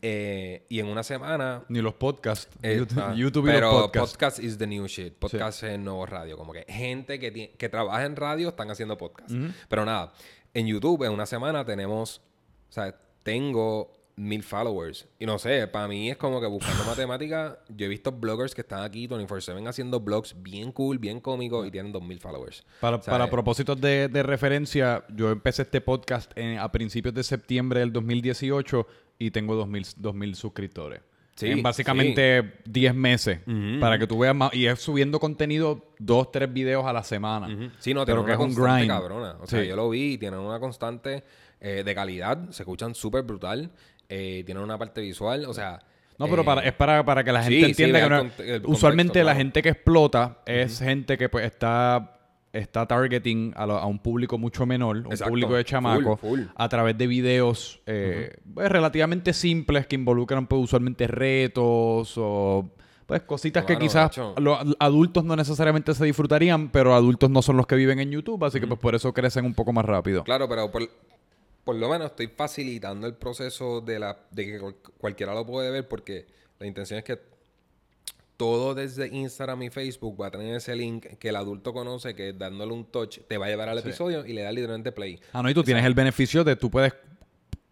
Eh, 0.01 0.65
y 0.67 0.79
en 0.81 0.87
una 0.87 1.01
semana 1.01 1.63
Ni 1.69 1.81
los 1.81 1.93
podcasts. 1.93 2.49
eh, 2.61 2.75
YouTube, 2.79 2.99
ah, 2.99 3.13
YouTube 3.15 3.47
y 3.47 3.51
pero 3.51 3.71
los 3.71 3.81
podcasts. 3.83 4.11
podcast 4.17 4.39
is 4.39 4.57
the 4.57 4.67
new 4.67 4.85
shit. 4.85 5.13
Podcast 5.13 5.63
es 5.63 5.71
el 5.71 5.83
nuevo 5.83 6.05
radio. 6.05 6.35
Como 6.37 6.51
que 6.51 6.65
gente 6.67 7.19
que, 7.19 7.53
que 7.57 7.69
trabaja 7.69 8.03
en 8.05 8.17
radio 8.17 8.49
están 8.49 8.69
haciendo 8.69 8.97
podcast. 8.97 9.31
Pero 9.69 9.85
nada, 9.85 10.11
en 10.53 10.67
YouTube 10.67 11.03
en 11.05 11.13
una 11.13 11.25
semana 11.25 11.63
tenemos, 11.63 12.21
o 12.69 12.71
sea, 12.73 12.93
tengo 13.23 13.93
mil 14.21 14.43
followers. 14.43 15.07
Y 15.19 15.25
no 15.25 15.39
sé, 15.39 15.67
para 15.67 15.87
mí 15.87 16.09
es 16.11 16.17
como 16.17 16.39
que 16.39 16.47
buscando 16.47 16.83
matemática, 16.85 17.59
yo 17.69 17.85
he 17.85 17.89
visto 17.89 18.11
bloggers 18.11 18.53
que 18.53 18.61
están 18.61 18.83
aquí 18.83 19.07
24/7 19.07 19.67
haciendo 19.67 19.99
blogs 19.99 20.35
bien 20.41 20.71
cool, 20.71 20.99
bien 20.99 21.19
cómicos 21.19 21.67
y 21.67 21.71
tienen 21.71 21.91
dos 21.91 22.03
mil 22.03 22.19
followers. 22.19 22.63
Para, 22.79 22.97
O 22.97 23.01
sea, 23.01 23.11
para 23.11 23.25
eh, 23.25 23.29
propósitos 23.29 23.79
de, 23.81 24.07
de 24.07 24.23
referencia, 24.23 25.05
yo 25.13 25.31
empecé 25.31 25.63
este 25.63 25.81
podcast 25.81 26.31
en- 26.37 26.59
a 26.59 26.71
principios 26.71 27.13
de 27.15 27.23
septiembre 27.23 27.79
del 27.79 27.91
2018 27.91 28.85
y 29.17 29.31
tengo 29.31 29.55
2000, 29.55 29.85
2000 29.97 30.35
suscriptores. 30.35 31.01
Sí, 31.35 31.47
en 31.47 31.63
básicamente 31.63 32.53
10 32.65 32.93
meses. 32.93 33.39
Para 33.79 33.97
que 33.97 34.05
tú 34.05 34.19
veas 34.19 34.35
más. 34.35 34.53
Y 34.53 34.67
es 34.67 34.79
subiendo 34.79 35.19
contenido, 35.19 35.85
dos, 35.97 36.31
tres 36.31 36.51
videos 36.53 36.85
a 36.85 36.93
la 36.93 37.03
semana. 37.03 37.47
Ujú. 37.47 37.71
Sí, 37.79 37.93
no, 37.95 38.05
Pero 38.05 38.23
tienen 38.23 38.25
que 38.25 38.25
una 38.25 38.33
es 38.33 38.39
un 38.39 38.45
constante 38.55 38.73
grind. 38.81 38.91
cabrona. 38.91 39.37
O 39.41 39.47
sea, 39.47 39.61
Sí. 39.61 39.67
yo 39.67 39.75
lo 39.75 39.89
vi 39.89 40.13
y 40.13 40.17
tienen 40.19 40.39
una 40.41 40.59
constante 40.59 41.23
eh, 41.63 41.83
de 41.85 41.95
calidad. 41.95 42.49
Se 42.49 42.63
escuchan 42.63 42.93
súper 42.95 43.21
brutal. 43.23 43.71
Eh, 44.11 44.43
tienen 44.45 44.63
una 44.63 44.77
parte 44.77 45.01
visual. 45.01 45.45
O 45.45 45.53
sea... 45.53 45.79
No, 46.19 46.27
pero 46.27 46.43
eh, 46.43 46.45
para, 46.45 46.61
es 46.61 46.73
para, 46.73 47.03
para 47.03 47.23
que 47.23 47.31
la 47.31 47.41
gente 47.41 47.59
sí, 47.59 47.65
entienda 47.65 48.03
que 48.03 48.59
no- 48.59 48.69
usualmente 48.69 49.23
la 49.23 49.33
gente 49.33 49.63
que 49.63 49.69
explota 49.69 50.37
es 50.45 50.77
gente 50.79 51.17
que 51.17 51.29
pues 51.29 51.45
está 51.45 52.17
está 52.53 52.85
targeting 52.85 53.53
a, 53.55 53.65
lo- 53.65 53.77
a 53.77 53.85
un 53.87 53.97
público 53.97 54.37
mucho 54.37 54.65
menor, 54.65 54.97
un 54.97 55.05
Exacto. 55.13 55.29
público 55.29 55.55
de 55.55 55.63
chamacos, 55.63 56.19
a 56.53 56.67
través 56.69 56.97
de 56.97 57.07
videos 57.07 57.79
eh, 57.85 58.35
pues, 58.53 58.69
relativamente 58.69 59.31
simples 59.33 59.87
que 59.87 59.95
involucran 59.95 60.45
pues, 60.47 60.61
usualmente 60.65 61.07
retos 61.07 62.13
o 62.17 62.69
pues 63.05 63.21
cositas 63.23 63.63
que 63.65 63.77
quizás 63.77 64.11
los 64.37 64.59
ad- 64.59 64.73
adultos 64.79 65.23
no 65.23 65.35
necesariamente 65.35 65.93
se 65.95 66.05
disfrutarían, 66.05 66.69
pero 66.69 66.93
adultos 66.93 67.29
no 67.29 67.41
son 67.41 67.57
los 67.57 67.65
que 67.67 67.75
viven 67.75 67.99
en 67.99 68.11
YouTube, 68.11 68.43
así 68.43 68.59
que 68.59 68.67
pues 68.67 68.79
por 68.79 68.93
eso 68.95 69.11
crecen 69.13 69.45
un 69.45 69.53
poco 69.53 69.73
más 69.73 69.85
rápido. 69.85 70.23
Claro, 70.25 70.47
pero 70.49 70.69
por, 70.71 70.83
por 71.63 71.75
lo 71.75 71.89
menos 71.89 72.07
estoy 72.11 72.27
facilitando 72.27 73.05
el 73.07 73.13
proceso 73.15 73.81
de, 73.81 73.99
la, 73.99 74.17
de 74.31 74.45
que 74.45 74.59
cual- 74.59 74.75
cualquiera 74.97 75.33
lo 75.33 75.45
puede 75.45 75.69
ver 75.71 75.87
porque 75.87 76.25
la 76.59 76.67
intención 76.67 76.97
es 76.99 77.03
que 77.05 77.19
todo 78.37 78.73
desde 78.73 79.07
Instagram 79.07 79.61
y 79.63 79.69
Facebook 79.69 80.19
va 80.19 80.27
a 80.27 80.31
tener 80.31 80.55
ese 80.55 80.75
link 80.75 81.05
que 81.19 81.29
el 81.29 81.35
adulto 81.35 81.73
conoce 81.73 82.15
que 82.15 82.33
dándole 82.33 82.73
un 82.73 82.85
touch 82.85 83.19
te 83.27 83.37
va 83.37 83.45
a 83.45 83.49
llevar 83.49 83.69
al 83.69 83.77
episodio 83.77 84.25
y 84.25 84.33
le 84.33 84.41
da 84.41 84.51
literalmente 84.51 84.91
play. 84.91 85.19
Ah, 85.33 85.43
no, 85.43 85.49
y 85.49 85.53
tú 85.53 85.63
tienes 85.63 85.85
el 85.85 85.93
beneficio 85.93 86.43
de 86.43 86.55
tú 86.55 86.71
puedes 86.71 86.93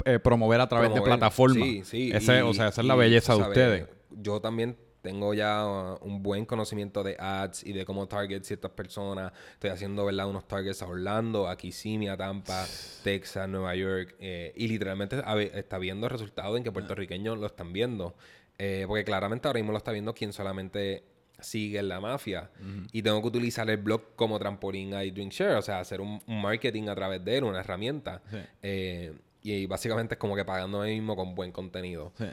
eh, 0.06 0.19
promover 0.19 0.62
a 0.62 0.69
través 0.69 0.93
de 0.93 1.02
plataformas. 1.02 1.67
Sí, 1.67 1.82
sí. 1.84 2.12
Ese- 2.13 2.38
y- 2.38 2.41
o 2.41 2.54
sea, 2.54 2.67
esa 2.67 2.82
es 2.82 2.88
la 2.88 2.95
y, 2.95 2.99
belleza 2.99 3.36
de 3.36 3.41
ustedes. 3.41 3.88
Yo 4.12 4.39
también 4.41 4.78
tengo 5.02 5.34
ya 5.34 5.66
uh, 5.66 6.06
un 6.06 6.22
buen 6.22 6.46
conocimiento 6.46 7.04
de 7.04 7.16
ads 7.20 7.64
y 7.64 7.74
de 7.74 7.86
cómo 7.86 8.08
target 8.08 8.44
ciertas 8.44 8.72
personas. 8.72 9.32
Estoy 9.54 9.70
haciendo, 9.70 10.06
¿verdad? 10.06 10.28
Unos 10.28 10.48
targets 10.48 10.82
a 10.82 10.88
Orlando, 10.88 11.48
a 11.48 11.58
Kissimmee, 11.58 12.10
a 12.10 12.18
Tampa, 12.18 12.66
Texas, 13.04 13.48
Nueva 13.48 13.76
York. 13.76 14.16
eh, 14.20 14.54
y 14.56 14.68
literalmente 14.68 15.22
está 15.54 15.78
viendo 15.78 16.10
resultados 16.10 16.58
en 16.58 16.64
que 16.64 16.72
puertorriqueños 16.72 17.38
lo 17.38 17.48
están 17.48 17.72
viendo. 17.74 18.16
Eh, 18.58 18.84
porque 18.88 19.06
claramente 19.06 19.48
ahora 19.48 19.60
mismo 19.60 19.72
lo 19.72 19.78
está 19.78 19.92
viendo 19.92 20.14
quien 20.14 20.34
solamente 20.34 21.04
sigue 21.40 21.80
en 21.80 21.88
la 21.88 22.02
mafia. 22.02 22.50
Y 22.92 23.02
tengo 23.02 23.22
que 23.22 23.28
utilizar 23.30 23.70
el 23.70 23.78
blog 23.78 24.16
como 24.18 24.38
trampolín 24.38 24.94
a 24.94 25.00
Drink 25.00 25.32
Share. 25.32 25.56
O 25.56 25.62
sea, 25.62 25.80
hacer 25.80 26.02
un, 26.02 26.22
un 26.28 26.42
marketing 26.42 26.90
a 26.90 26.96
través 26.96 27.24
de 27.24 27.38
él, 27.38 27.46
una 27.46 27.62
herramienta. 27.62 28.22
Sí. 28.30 28.38
Eh, 28.62 29.14
y 29.42 29.66
básicamente 29.66 30.16
es 30.16 30.20
como 30.20 30.36
que 30.36 30.44
pagando 30.44 30.82
a 30.82 30.86
mí 30.86 30.96
mismo 30.96 31.16
con 31.16 31.34
buen 31.36 31.54
contenido. 31.54 32.12
Sí. 32.18 32.26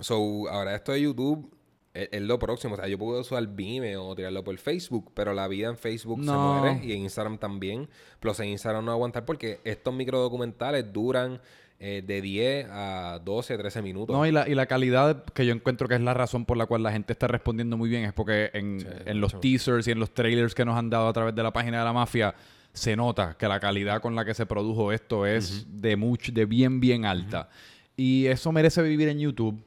So, 0.00 0.48
ahora 0.48 0.74
esto 0.74 0.92
de 0.92 1.02
YouTube 1.02 1.50
es, 1.94 2.08
es 2.12 2.22
lo 2.22 2.38
próximo. 2.38 2.74
O 2.74 2.76
sea, 2.76 2.86
yo 2.88 2.98
puedo 2.98 3.20
usar 3.20 3.46
Vimeo 3.46 4.06
o 4.06 4.14
tirarlo 4.14 4.44
por 4.44 4.56
Facebook, 4.58 5.10
pero 5.14 5.32
la 5.34 5.48
vida 5.48 5.68
en 5.68 5.76
Facebook 5.76 6.20
No. 6.20 6.32
se 6.32 6.38
muere 6.38 6.86
y 6.86 6.92
en 6.92 7.00
Instagram 7.00 7.38
también. 7.38 7.88
Plus 8.20 8.38
en 8.40 8.48
Instagram 8.48 8.84
no 8.84 8.92
aguantar 8.92 9.24
porque 9.24 9.60
estos 9.64 9.92
microdocumentales 9.94 10.92
duran 10.92 11.40
eh, 11.80 12.02
de 12.04 12.20
10 12.20 12.66
a 12.70 13.20
12, 13.24 13.56
13 13.56 13.82
minutos. 13.82 14.14
No, 14.16 14.26
y 14.26 14.32
la, 14.32 14.48
y 14.48 14.54
la 14.54 14.66
calidad 14.66 15.24
que 15.26 15.46
yo 15.46 15.52
encuentro 15.54 15.86
que 15.88 15.94
es 15.94 16.00
la 16.00 16.12
razón 16.14 16.44
por 16.44 16.56
la 16.56 16.66
cual 16.66 16.82
la 16.82 16.90
gente 16.92 17.12
está 17.12 17.28
respondiendo 17.28 17.76
muy 17.76 17.88
bien 17.88 18.04
es 18.04 18.12
porque 18.12 18.50
en, 18.52 18.80
Sí, 18.80 18.86
en 19.06 19.20
los 19.20 19.40
teasers 19.40 19.86
y 19.86 19.92
en 19.92 20.00
los 20.00 20.12
trailers 20.12 20.54
que 20.54 20.64
nos 20.64 20.76
han 20.76 20.90
dado 20.90 21.06
a 21.08 21.12
través 21.12 21.34
de 21.34 21.42
la 21.42 21.52
página 21.52 21.78
de 21.78 21.84
la 21.84 21.92
mafia 21.92 22.34
se 22.72 22.96
nota 22.96 23.36
que 23.38 23.46
la 23.48 23.60
calidad 23.60 24.00
con 24.00 24.14
la 24.14 24.24
que 24.24 24.34
se 24.34 24.44
produjo 24.46 24.92
esto 24.92 25.24
es 25.26 25.66
de 25.80 25.96
mucho, 25.96 26.30
de 26.32 26.44
bien, 26.46 26.80
bien 26.80 27.04
alta. 27.04 27.48
Y 27.96 28.26
eso 28.26 28.52
merece 28.52 28.82
vivir 28.82 29.08
en 29.08 29.18
YouTube. 29.20 29.60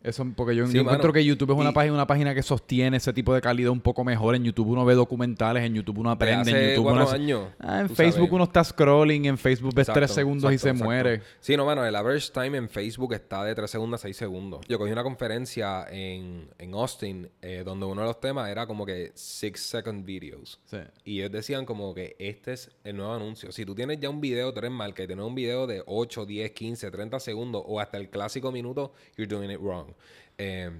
Eso, 0.00 0.24
porque 0.36 0.54
yo, 0.54 0.66
Sí, 0.68 0.74
yo 0.74 0.82
encuentro 0.82 1.12
que 1.12 1.24
YouTube 1.24 1.50
es 1.50 1.56
una 1.58 1.70
Y- 1.70 1.72
página, 1.72 1.92
una 1.94 2.06
página 2.06 2.32
que 2.34 2.42
sostiene 2.42 2.98
ese 2.98 3.12
tipo 3.12 3.34
de 3.34 3.40
calidad 3.40 3.70
un 3.72 3.80
poco 3.80 4.04
mejor. 4.04 4.36
En 4.36 4.44
YouTube 4.44 4.68
uno 4.68 4.84
ve 4.84 4.94
documentales, 4.94 5.64
en 5.64 5.74
YouTube 5.74 5.98
uno 5.98 6.10
De 6.10 6.14
aprende, 6.14 6.50
en 6.52 6.68
YouTube 6.70 6.84
cuatro 6.84 7.00
uno 7.02 7.10
hace- 7.10 7.16
años, 7.16 7.48
Ah, 7.58 7.80
en 7.80 7.88
Facebook 7.88 8.12
sabes. 8.28 8.32
uno 8.32 8.44
está 8.44 8.62
scrolling, 8.62 9.24
en 9.26 9.36
Facebook 9.36 9.74
ves 9.74 9.82
Exacto, 9.88 9.98
tres 10.00 10.12
segundos 10.12 10.52
y 10.52 10.58
se 10.58 10.68
exacto. 10.68 10.84
muere. 10.84 11.22
Sí, 11.40 11.56
no, 11.56 11.66
mano, 11.66 11.84
el 11.84 11.96
average 11.96 12.30
time 12.32 12.56
en 12.58 12.68
Facebook 12.68 13.12
está 13.14 13.42
de 13.42 13.54
3 13.56 13.68
segundos 13.70 14.00
a 14.00 14.02
6 14.02 14.16
segundos. 14.16 14.64
Yo 14.68 14.78
cogí 14.78 14.92
una 14.92 15.02
conferencia 15.02 15.84
en, 15.90 16.48
en 16.58 16.74
Austin 16.74 17.28
eh, 17.42 17.62
donde 17.64 17.86
uno 17.86 18.02
de 18.02 18.06
los 18.06 18.20
temas 18.20 18.48
era 18.48 18.66
como 18.68 18.86
que 18.86 19.10
6 19.14 19.58
second 19.60 20.04
videos. 20.04 20.60
Sí. 20.66 20.78
Y 21.04 21.18
ellos 21.18 21.32
decían 21.32 21.64
como 21.66 21.92
que 21.92 22.14
este 22.20 22.52
es 22.52 22.70
el 22.84 22.96
nuevo 22.96 23.14
anuncio. 23.14 23.50
Si 23.50 23.66
tú 23.66 23.74
tienes 23.74 23.98
ya 23.98 24.08
un 24.10 24.20
video, 24.20 24.52
tú 24.52 24.60
eres 24.60 24.70
marca 24.70 25.02
y 25.02 25.06
tienes 25.08 25.24
un 25.24 25.34
video 25.34 25.66
de 25.66 25.82
8, 25.86 26.24
10, 26.24 26.52
15, 26.52 26.88
30 26.92 27.18
segundos 27.18 27.62
o 27.66 27.80
hasta 27.80 27.96
el 27.98 28.08
clásico 28.10 28.52
minuto, 28.52 28.92
you're 29.16 29.26
doing 29.34 29.50
it 29.50 29.58
wrong. 29.60 29.87
Eh, 30.36 30.70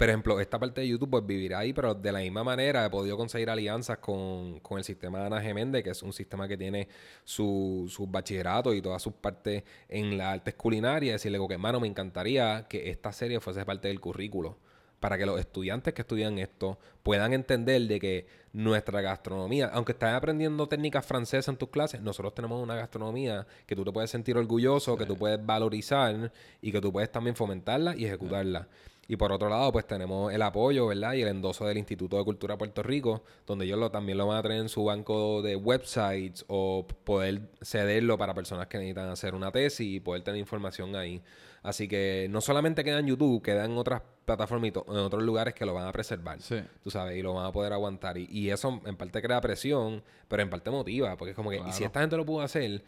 por 0.00 0.08
ejemplo, 0.08 0.40
esta 0.40 0.58
parte 0.58 0.80
de 0.80 0.88
YouTube 0.88 1.10
pues 1.10 1.26
vivirá 1.26 1.58
ahí, 1.58 1.74
pero 1.74 1.94
de 1.94 2.10
la 2.10 2.20
misma 2.20 2.42
manera 2.42 2.86
he 2.86 2.90
podido 2.90 3.18
conseguir 3.18 3.50
alianzas 3.50 3.98
con, 3.98 4.58
con 4.60 4.78
el 4.78 4.84
sistema 4.84 5.18
de 5.20 5.26
Ana 5.26 5.42
Geméndez, 5.42 5.84
que 5.84 5.90
es 5.90 6.02
un 6.02 6.14
sistema 6.14 6.48
que 6.48 6.56
tiene 6.56 6.88
su, 7.22 7.86
sus 7.90 8.10
bachilleratos 8.10 8.74
y 8.74 8.80
todas 8.80 9.02
sus 9.02 9.12
partes 9.12 9.62
en 9.90 10.16
las 10.16 10.34
artes 10.34 10.54
culinarias. 10.54 11.16
Decirle, 11.16 11.38
que 11.46 11.52
hermano, 11.52 11.80
me 11.80 11.86
encantaría 11.86 12.66
que 12.66 12.88
esta 12.88 13.12
serie 13.12 13.40
fuese 13.40 13.62
parte 13.66 13.88
del 13.88 14.00
currículo 14.00 14.56
para 15.00 15.16
que 15.18 15.26
los 15.26 15.40
estudiantes 15.40 15.94
que 15.94 16.02
estudian 16.02 16.38
esto 16.38 16.78
puedan 17.02 17.32
entender 17.32 17.82
de 17.82 17.98
que 17.98 18.26
nuestra 18.52 19.00
gastronomía, 19.00 19.70
aunque 19.72 19.92
estás 19.92 20.14
aprendiendo 20.14 20.68
técnicas 20.68 21.06
francesas 21.06 21.48
en 21.48 21.56
tus 21.56 21.70
clases, 21.70 22.00
nosotros 22.02 22.34
tenemos 22.34 22.62
una 22.62 22.74
gastronomía 22.76 23.46
que 23.66 23.74
tú 23.74 23.84
te 23.84 23.92
puedes 23.92 24.10
sentir 24.10 24.36
orgulloso, 24.36 24.96
que 24.96 25.06
tú 25.06 25.16
puedes 25.16 25.44
valorizar 25.44 26.32
y 26.60 26.70
que 26.70 26.80
tú 26.80 26.92
puedes 26.92 27.10
también 27.10 27.34
fomentarla 27.34 27.96
y 27.96 28.04
ejecutarla. 28.04 28.68
Y 29.08 29.16
por 29.16 29.32
otro 29.32 29.48
lado, 29.48 29.72
pues 29.72 29.88
tenemos 29.88 30.32
el 30.32 30.40
apoyo, 30.40 30.86
¿verdad? 30.86 31.14
Y 31.14 31.22
el 31.22 31.28
endoso 31.28 31.66
del 31.66 31.78
Instituto 31.78 32.16
de 32.16 32.22
Cultura 32.22 32.54
de 32.54 32.58
Puerto 32.58 32.80
Rico, 32.84 33.24
donde 33.44 33.64
ellos 33.64 33.76
lo, 33.76 33.90
también 33.90 34.16
lo 34.16 34.28
van 34.28 34.38
a 34.38 34.42
tener 34.42 34.58
en 34.58 34.68
su 34.68 34.84
banco 34.84 35.42
de 35.42 35.56
websites 35.56 36.44
o 36.46 36.86
poder 37.02 37.50
cederlo 37.60 38.16
para 38.16 38.34
personas 38.34 38.68
que 38.68 38.78
necesitan 38.78 39.08
hacer 39.08 39.34
una 39.34 39.50
tesis 39.50 39.96
y 39.96 39.98
poder 39.98 40.22
tener 40.22 40.38
información 40.38 40.94
ahí. 40.94 41.20
Así 41.62 41.88
que 41.88 42.26
no 42.30 42.40
solamente 42.40 42.82
queda 42.84 43.00
en 43.00 43.06
YouTube, 43.06 43.42
queda 43.42 43.64
en 43.64 43.76
otras 43.76 44.02
plataformas 44.24 44.70
y 44.70 44.90
en 44.90 44.96
otros 44.98 45.22
lugares 45.22 45.54
que 45.54 45.66
lo 45.66 45.74
van 45.74 45.86
a 45.86 45.92
preservar. 45.92 46.40
Sí. 46.40 46.60
Tú 46.82 46.90
sabes, 46.90 47.18
y 47.18 47.22
lo 47.22 47.34
van 47.34 47.46
a 47.46 47.52
poder 47.52 47.72
aguantar. 47.72 48.16
Y, 48.16 48.26
y 48.30 48.50
eso 48.50 48.80
en 48.86 48.96
parte 48.96 49.20
crea 49.20 49.40
presión, 49.40 50.02
pero 50.28 50.42
en 50.42 50.48
parte 50.48 50.70
motiva, 50.70 51.16
porque 51.16 51.30
es 51.30 51.36
como 51.36 51.50
que, 51.50 51.58
y 51.58 51.72
si 51.72 51.84
esta 51.84 52.00
gente 52.00 52.16
lo 52.16 52.24
pudo 52.24 52.40
hacer, 52.40 52.82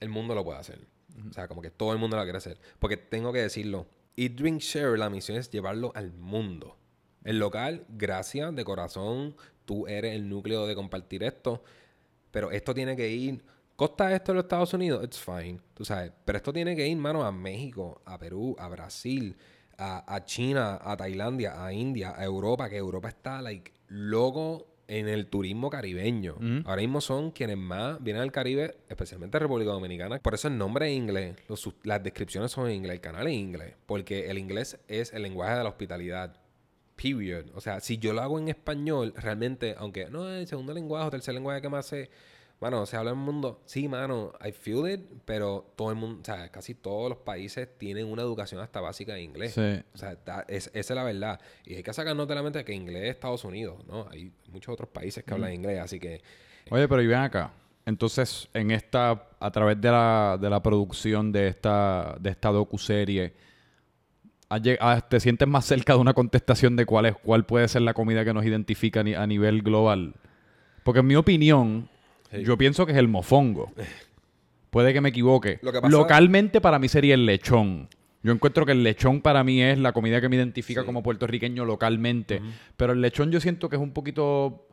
el 0.00 0.08
mundo 0.08 0.34
lo 0.34 0.44
puede 0.44 0.58
hacer. 0.58 0.80
O 1.28 1.32
sea, 1.32 1.48
como 1.48 1.62
que 1.62 1.70
todo 1.70 1.92
el 1.92 1.98
mundo 1.98 2.16
lo 2.16 2.22
quiere 2.22 2.38
hacer. 2.38 2.58
Porque 2.78 2.96
tengo 2.96 3.32
que 3.32 3.40
decirlo, 3.40 3.86
Eat, 4.16 4.32
Drink, 4.32 4.60
Share, 4.60 4.98
la 4.98 5.10
misión 5.10 5.38
es 5.38 5.50
llevarlo 5.50 5.92
al 5.94 6.12
mundo. 6.12 6.76
El 7.24 7.38
local, 7.38 7.84
gracias 7.88 8.54
de 8.54 8.64
corazón, 8.64 9.34
tú 9.64 9.86
eres 9.86 10.14
el 10.14 10.28
núcleo 10.28 10.66
de 10.66 10.74
compartir 10.74 11.22
esto, 11.24 11.62
pero 12.30 12.50
esto 12.50 12.74
tiene 12.74 12.96
que 12.96 13.10
ir. 13.10 13.42
¿Costa 13.76 14.14
esto 14.14 14.32
en 14.32 14.36
los 14.36 14.44
Estados 14.44 14.72
Unidos? 14.74 15.04
It's 15.04 15.20
fine, 15.20 15.58
tú 15.74 15.84
sabes. 15.84 16.12
Pero 16.24 16.36
esto 16.36 16.52
tiene 16.52 16.76
que 16.76 16.86
ir, 16.86 16.96
mano, 16.96 17.24
a 17.24 17.32
México, 17.32 18.00
a 18.04 18.18
Perú, 18.18 18.54
a 18.58 18.68
Brasil, 18.68 19.36
a, 19.76 20.14
a 20.14 20.24
China, 20.24 20.78
a 20.82 20.96
Tailandia, 20.96 21.64
a 21.64 21.72
India, 21.72 22.14
a 22.16 22.24
Europa, 22.24 22.68
que 22.68 22.76
Europa 22.76 23.08
está, 23.08 23.42
like, 23.42 23.72
loco 23.88 24.66
en 24.88 25.08
el 25.08 25.26
turismo 25.26 25.70
caribeño. 25.70 26.36
Ahora 26.64 26.82
mismo 26.82 27.00
son 27.00 27.30
quienes 27.30 27.56
más 27.56 28.02
vienen 28.02 28.22
al 28.22 28.32
Caribe, 28.32 28.76
especialmente 28.88 29.38
República 29.38 29.70
Dominicana. 29.70 30.18
Por 30.18 30.34
eso 30.34 30.48
el 30.48 30.58
nombre 30.58 30.90
es 30.90 30.96
inglés, 30.96 31.36
los 31.48 31.68
las 31.82 32.02
descripciones 32.02 32.52
son 32.52 32.68
en 32.68 32.76
inglés, 32.76 32.94
el 32.94 33.00
canal 33.00 33.26
es 33.26 33.34
inglés, 33.34 33.74
porque 33.86 34.30
el 34.30 34.38
inglés 34.38 34.78
es 34.88 35.12
el 35.12 35.22
lenguaje 35.22 35.56
de 35.56 35.62
la 35.62 35.68
hospitalidad. 35.68 36.36
Period. 36.96 37.46
O 37.54 37.60
sea, 37.60 37.80
si 37.80 37.98
yo 37.98 38.12
lo 38.12 38.22
hago 38.22 38.38
en 38.38 38.48
español, 38.48 39.14
realmente, 39.16 39.74
aunque 39.78 40.08
no 40.10 40.30
es 40.30 40.42
el 40.42 40.46
segundo 40.46 40.72
lenguaje 40.72 41.08
o 41.08 41.10
tercer 41.10 41.34
lenguaje 41.34 41.60
que 41.60 41.68
más 41.68 41.86
sé, 41.86 42.08
mano, 42.60 42.86
se 42.86 42.96
habla 42.96 43.10
en 43.10 43.18
el 43.18 43.24
mundo. 43.24 43.60
Sí, 43.66 43.88
mano, 43.88 44.32
I 44.44 44.52
feel 44.52 44.90
it, 44.90 45.00
pero 45.24 45.72
todo 45.76 45.90
el 45.90 45.96
mundo, 45.96 46.20
o 46.22 46.24
sea, 46.24 46.48
casi 46.50 46.74
todos 46.74 47.10
los 47.10 47.18
países 47.18 47.68
tienen 47.78 48.06
una 48.06 48.22
educación 48.22 48.60
hasta 48.62 48.80
básica 48.80 49.14
de 49.14 49.22
inglés. 49.22 49.52
Sí. 49.54 49.82
O 49.92 49.98
sea, 49.98 50.16
es, 50.48 50.70
esa 50.72 50.78
es 50.78 50.90
la 50.96 51.04
verdad. 51.04 51.40
Y 51.66 51.74
hay 51.74 51.82
que 51.82 51.92
sacar 51.92 52.16
nota 52.16 52.32
de 52.32 52.36
la 52.36 52.42
mente 52.42 52.64
que 52.64 52.72
inglés 52.72 53.04
es 53.04 53.10
Estados 53.10 53.44
Unidos, 53.44 53.84
¿no? 53.86 54.08
Hay 54.10 54.32
muchos 54.50 54.72
otros 54.72 54.88
países 54.88 55.22
que 55.24 55.34
hablan 55.34 55.52
inglés, 55.52 55.80
así 55.80 56.00
que 56.00 56.22
Oye, 56.70 56.88
pero 56.88 57.02
y 57.02 57.06
ven 57.06 57.18
acá. 57.18 57.52
Entonces, 57.86 58.48
en 58.54 58.70
esta, 58.70 59.28
a 59.38 59.50
través 59.50 59.78
de 59.78 59.90
la, 59.90 60.38
de 60.40 60.48
la 60.48 60.62
producción 60.62 61.30
de 61.32 61.48
esta, 61.48 62.16
de 62.18 62.30
esta 62.30 62.50
docuserie, 62.50 63.34
¿has 64.48 64.62
lleg- 64.62 64.78
ah, 64.80 65.06
¿te 65.06 65.20
sientes 65.20 65.46
más 65.46 65.66
cerca 65.66 65.92
de 65.92 65.98
una 65.98 66.14
contestación 66.14 66.76
de 66.76 66.86
cuál 66.86 67.04
es, 67.06 67.16
cuál 67.16 67.44
puede 67.44 67.68
ser 67.68 67.82
la 67.82 67.92
comida 67.92 68.24
que 68.24 68.32
nos 68.32 68.46
identifica 68.46 69.00
a 69.00 69.26
nivel 69.26 69.60
global? 69.60 70.14
Porque 70.82 71.00
en 71.00 71.06
mi 71.06 71.16
opinión, 71.16 71.90
Sí. 72.34 72.44
yo 72.44 72.56
pienso 72.58 72.84
que 72.86 72.92
es 72.92 72.98
el 72.98 73.08
mofongo. 73.08 73.72
Puede 74.70 74.92
que 74.92 75.00
me 75.00 75.10
equivoque. 75.10 75.58
Lo 75.62 75.72
que 75.72 75.80
pasa- 75.80 75.96
Localmente 75.96 76.60
para 76.60 76.78
mí 76.78 76.88
sería 76.88 77.14
el 77.14 77.26
lechón. 77.26 77.88
Yo 78.22 78.32
encuentro 78.32 78.64
que 78.64 78.72
el 78.72 78.82
lechón 78.82 79.20
para 79.20 79.44
mí 79.44 79.62
es 79.62 79.78
la 79.78 79.92
comida 79.92 80.20
que 80.20 80.28
me 80.28 80.36
identifica 80.36 80.84
como 80.84 81.02
puertorriqueño 81.02 81.64
localmente. 81.64 82.40
Pero 82.76 82.92
el 82.94 83.00
lechón 83.00 83.30
yo 83.30 83.40
siento 83.40 83.68
que 83.68 83.76
es 83.76 83.82
un 83.82 83.92
poquito 83.92 84.66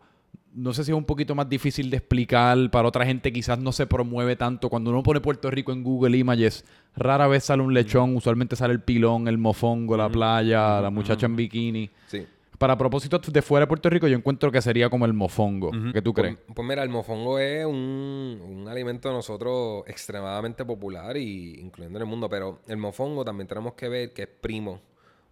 no 0.53 0.73
sé 0.73 0.83
si 0.83 0.91
es 0.91 0.97
un 0.97 1.05
poquito 1.05 1.33
más 1.33 1.47
difícil 1.47 1.89
de 1.89 1.97
explicar. 1.97 2.69
Para 2.71 2.87
otra 2.87 3.05
gente 3.05 3.31
quizás 3.31 3.57
no 3.59 3.71
se 3.71 3.87
promueve 3.87 4.35
tanto. 4.35 4.69
Cuando 4.69 4.89
uno 4.89 5.01
pone 5.03 5.21
Puerto 5.21 5.49
Rico 5.49 5.71
en 5.71 5.81
Google 5.83 6.17
Images, 6.17 6.65
rara 6.95 7.27
vez 7.27 7.45
sale 7.45 7.61
un 7.61 7.73
lechón. 7.73 8.15
Usualmente 8.17 8.55
sale 8.57 8.73
el 8.73 8.81
pilón, 8.81 9.27
el 9.29 9.37
mofongo, 9.37 9.95
la 9.95 10.09
playa, 10.09 10.81
la 10.81 10.89
muchacha 10.89 11.25
en 11.25 11.35
bikini. 11.35 11.89
sí. 12.07 12.25
Para 12.61 12.77
propósitos 12.77 13.21
de 13.33 13.41
fuera 13.41 13.63
de 13.63 13.67
Puerto 13.67 13.89
Rico, 13.89 14.07
yo 14.07 14.15
encuentro 14.15 14.51
que 14.51 14.61
sería 14.61 14.87
como 14.87 15.05
el 15.05 15.13
mofongo. 15.13 15.71
¿Qué 15.91 15.99
tú 15.99 16.13
crees? 16.13 16.35
Pues, 16.35 16.55
pues 16.57 16.67
mira, 16.67 16.83
el 16.83 16.89
mofongo 16.89 17.39
es 17.39 17.65
un, 17.65 18.39
un 18.39 18.67
alimento 18.67 19.09
de 19.09 19.15
nosotros 19.15 19.83
extremadamente 19.87 20.63
popular 20.63 21.17
y 21.17 21.55
incluyendo 21.59 21.97
en 21.97 22.03
el 22.03 22.07
mundo, 22.07 22.29
pero 22.29 22.59
el 22.67 22.77
mofongo 22.77 23.25
también 23.25 23.47
tenemos 23.47 23.73
que 23.73 23.89
ver 23.89 24.13
que 24.13 24.21
es 24.21 24.27
primo 24.27 24.79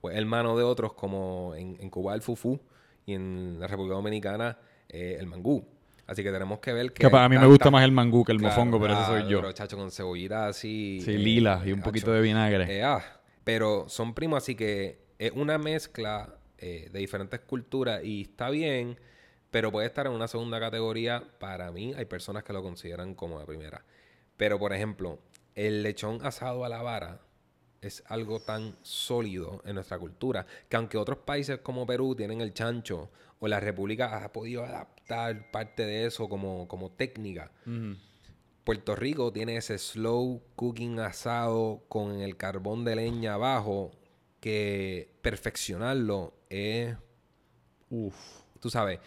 o 0.02 0.10
es 0.10 0.18
hermano 0.18 0.58
de 0.58 0.64
otros 0.64 0.94
como 0.94 1.54
en, 1.54 1.78
en 1.80 1.92
Cuba 1.92 2.16
el 2.16 2.24
fufú 2.24 2.60
y 3.06 3.14
en 3.14 3.60
la 3.60 3.68
República 3.68 3.94
Dominicana 3.94 4.58
eh, 4.90 5.18
el 5.20 5.28
mangú. 5.28 5.64
Así 6.08 6.24
que 6.24 6.32
tenemos 6.32 6.58
que 6.58 6.74
ver 6.74 6.94
que... 6.94 7.04
Que 7.04 7.12
para 7.12 7.30
mí 7.30 7.38
me 7.38 7.46
gusta 7.46 7.70
más 7.70 7.84
el 7.84 7.92
mangú 7.92 8.26
que 8.26 8.32
el 8.32 8.40
Claro, 8.40 8.56
mofongo, 8.56 8.82
pero 8.82 8.94
ese 8.94 9.04
ah, 9.04 9.06
soy 9.06 9.30
yo. 9.30 9.40
Pero, 9.42 9.52
chacho, 9.52 9.78
con 9.78 9.92
cebollita 9.92 10.48
así... 10.48 11.00
Sí, 11.06 11.12
eh, 11.12 11.18
lila 11.20 11.62
y 11.64 11.74
un 11.74 11.82
chacho. 11.82 11.92
poquito 11.92 12.12
de 12.12 12.22
vinagre. 12.22 12.76
Eh, 12.76 12.82
ah, 12.82 13.04
pero 13.44 13.88
son 13.88 14.16
primos, 14.16 14.38
así 14.42 14.56
que 14.56 14.98
es 15.20 15.32
una 15.34 15.60
mezcla 15.60 16.39
eh, 16.62 16.90
de 16.92 17.00
diferentes 17.00 17.40
culturas 17.42 18.04
y 18.04 18.24
está 18.24 18.50
bien, 18.50 19.00
pero 19.52 19.72
puede 19.72 19.88
estar 19.88 20.08
en 20.08 20.14
una 20.14 20.28
segunda 20.28 20.60
categoría. 20.60 21.24
Para 21.40 21.72
mí, 21.72 21.94
hay 21.96 22.06
personas 22.06 22.44
que 22.44 22.54
lo 22.54 22.62
consideran 22.62 23.16
como 23.16 23.40
la 23.40 23.46
primera. 23.46 23.84
Pero, 24.38 24.60
por 24.60 24.74
ejemplo, 24.74 25.20
el 25.56 25.84
lechón 25.84 26.26
asado 26.26 26.64
a 26.66 26.70
la 26.70 26.82
vara 26.82 27.22
es 27.82 28.04
algo 28.08 28.42
tan 28.42 28.76
sólido 28.82 29.62
en 29.66 29.76
nuestra 29.76 29.98
cultura 29.98 30.46
que 30.68 30.76
aunque 30.76 30.98
otros 30.98 31.20
países 31.20 31.60
como 31.60 31.86
Perú 31.86 32.16
tienen 32.16 32.42
el 32.42 32.54
chancho 32.54 33.10
o 33.40 33.48
la 33.48 33.60
República 33.60 34.24
ha 34.24 34.32
podido 34.34 34.66
adaptar 34.66 35.50
parte 35.52 35.86
de 35.86 36.06
eso 36.06 36.28
como, 36.28 36.68
como 36.68 36.92
técnica. 36.92 37.52
Puerto 38.64 38.96
Rico 38.96 39.32
tiene 39.32 39.58
ese 39.58 39.78
slow 39.78 40.42
cooking 40.56 41.00
asado 41.00 41.84
con 41.88 42.20
el 42.20 42.38
carbón 42.38 42.84
de 42.84 42.96
leña 42.96 43.36
abajo 43.36 43.92
que 44.40 45.18
perfeccionarlo 45.22 46.34
es, 46.50 46.96
Uf. 47.90 48.16
tú 48.60 48.70
sabes, 48.70 49.00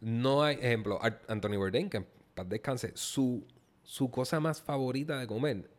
no 0.00 0.42
hay, 0.42 0.56
ejemplo, 0.56 0.98
Anthony 1.28 1.56
Bourdain, 1.56 1.88
que 1.90 1.98
en 1.98 2.06
paz 2.34 2.48
descanse, 2.48 2.92
su, 2.94 3.46
su 3.82 4.10
cosa 4.10 4.40
más 4.40 4.60
favorita 4.62 5.18
de 5.18 5.26
comer 5.26 5.70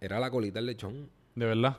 era 0.00 0.18
la 0.18 0.30
colita 0.30 0.58
del 0.58 0.66
lechón. 0.66 1.10
De 1.34 1.46
verdad. 1.46 1.78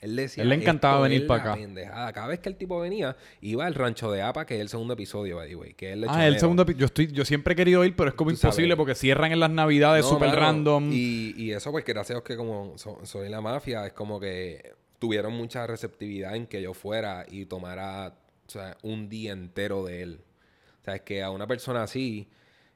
Él 0.00 0.14
decía, 0.14 0.44
Él 0.44 0.50
le 0.50 0.54
encantaba 0.54 0.94
"Esto 0.98 1.02
venir 1.02 1.22
es 1.22 1.26
pa' 1.26 1.36
la 1.38 1.42
acá". 1.42 1.54
pendejada". 1.54 2.12
Cada 2.12 2.26
vez 2.28 2.38
que 2.38 2.48
el 2.48 2.56
tipo 2.56 2.78
venía, 2.78 3.16
iba 3.40 3.66
al 3.66 3.74
rancho 3.74 4.12
de 4.12 4.22
APA, 4.22 4.46
que 4.46 4.54
es 4.54 4.60
el 4.60 4.68
segundo 4.68 4.94
episodio, 4.94 5.36
by 5.36 5.48
the 5.48 5.56
way, 5.56 5.74
que 5.74 5.88
es 5.88 5.92
el 5.94 6.04
Ah, 6.08 6.26
el 6.28 6.38
segundo 6.38 6.64
yo 6.66 6.86
estoy 6.86 7.08
yo 7.08 7.24
siempre 7.24 7.54
he 7.54 7.56
querido 7.56 7.84
ir, 7.84 7.96
pero 7.96 8.10
es 8.10 8.14
como 8.14 8.30
sabes. 8.30 8.44
imposible 8.44 8.76
porque 8.76 8.94
cierran 8.94 9.32
en 9.32 9.40
las 9.40 9.50
Navidades 9.50 10.04
No, 10.04 10.10
súper 10.10 10.28
mano, 10.28 10.40
random. 10.40 10.90
Y, 10.92 11.34
y 11.36 11.50
eso, 11.52 11.72
pues, 11.72 11.84
gracias 11.84 12.10
a 12.12 12.14
Dios 12.20 12.22
que 12.24 12.36
como 12.36 12.78
so- 12.78 13.00
soy 13.04 13.28
la 13.28 13.40
mafia, 13.40 13.86
es 13.88 13.92
como 13.92 14.20
que 14.20 14.72
tuvieron 14.98 15.32
mucha 15.32 15.66
receptividad 15.66 16.36
en 16.36 16.46
que 16.46 16.62
yo 16.62 16.74
fuera 16.74 17.24
y 17.28 17.46
tomara 17.46 18.18
o 18.46 18.50
sea, 18.50 18.76
un 18.82 19.08
día 19.08 19.32
entero 19.32 19.84
de 19.84 20.02
él. 20.02 20.20
O 20.80 20.84
sea, 20.84 20.96
es 20.96 21.02
que 21.02 21.22
a 21.22 21.30
una 21.30 21.46
persona 21.46 21.82
así, 21.82 22.28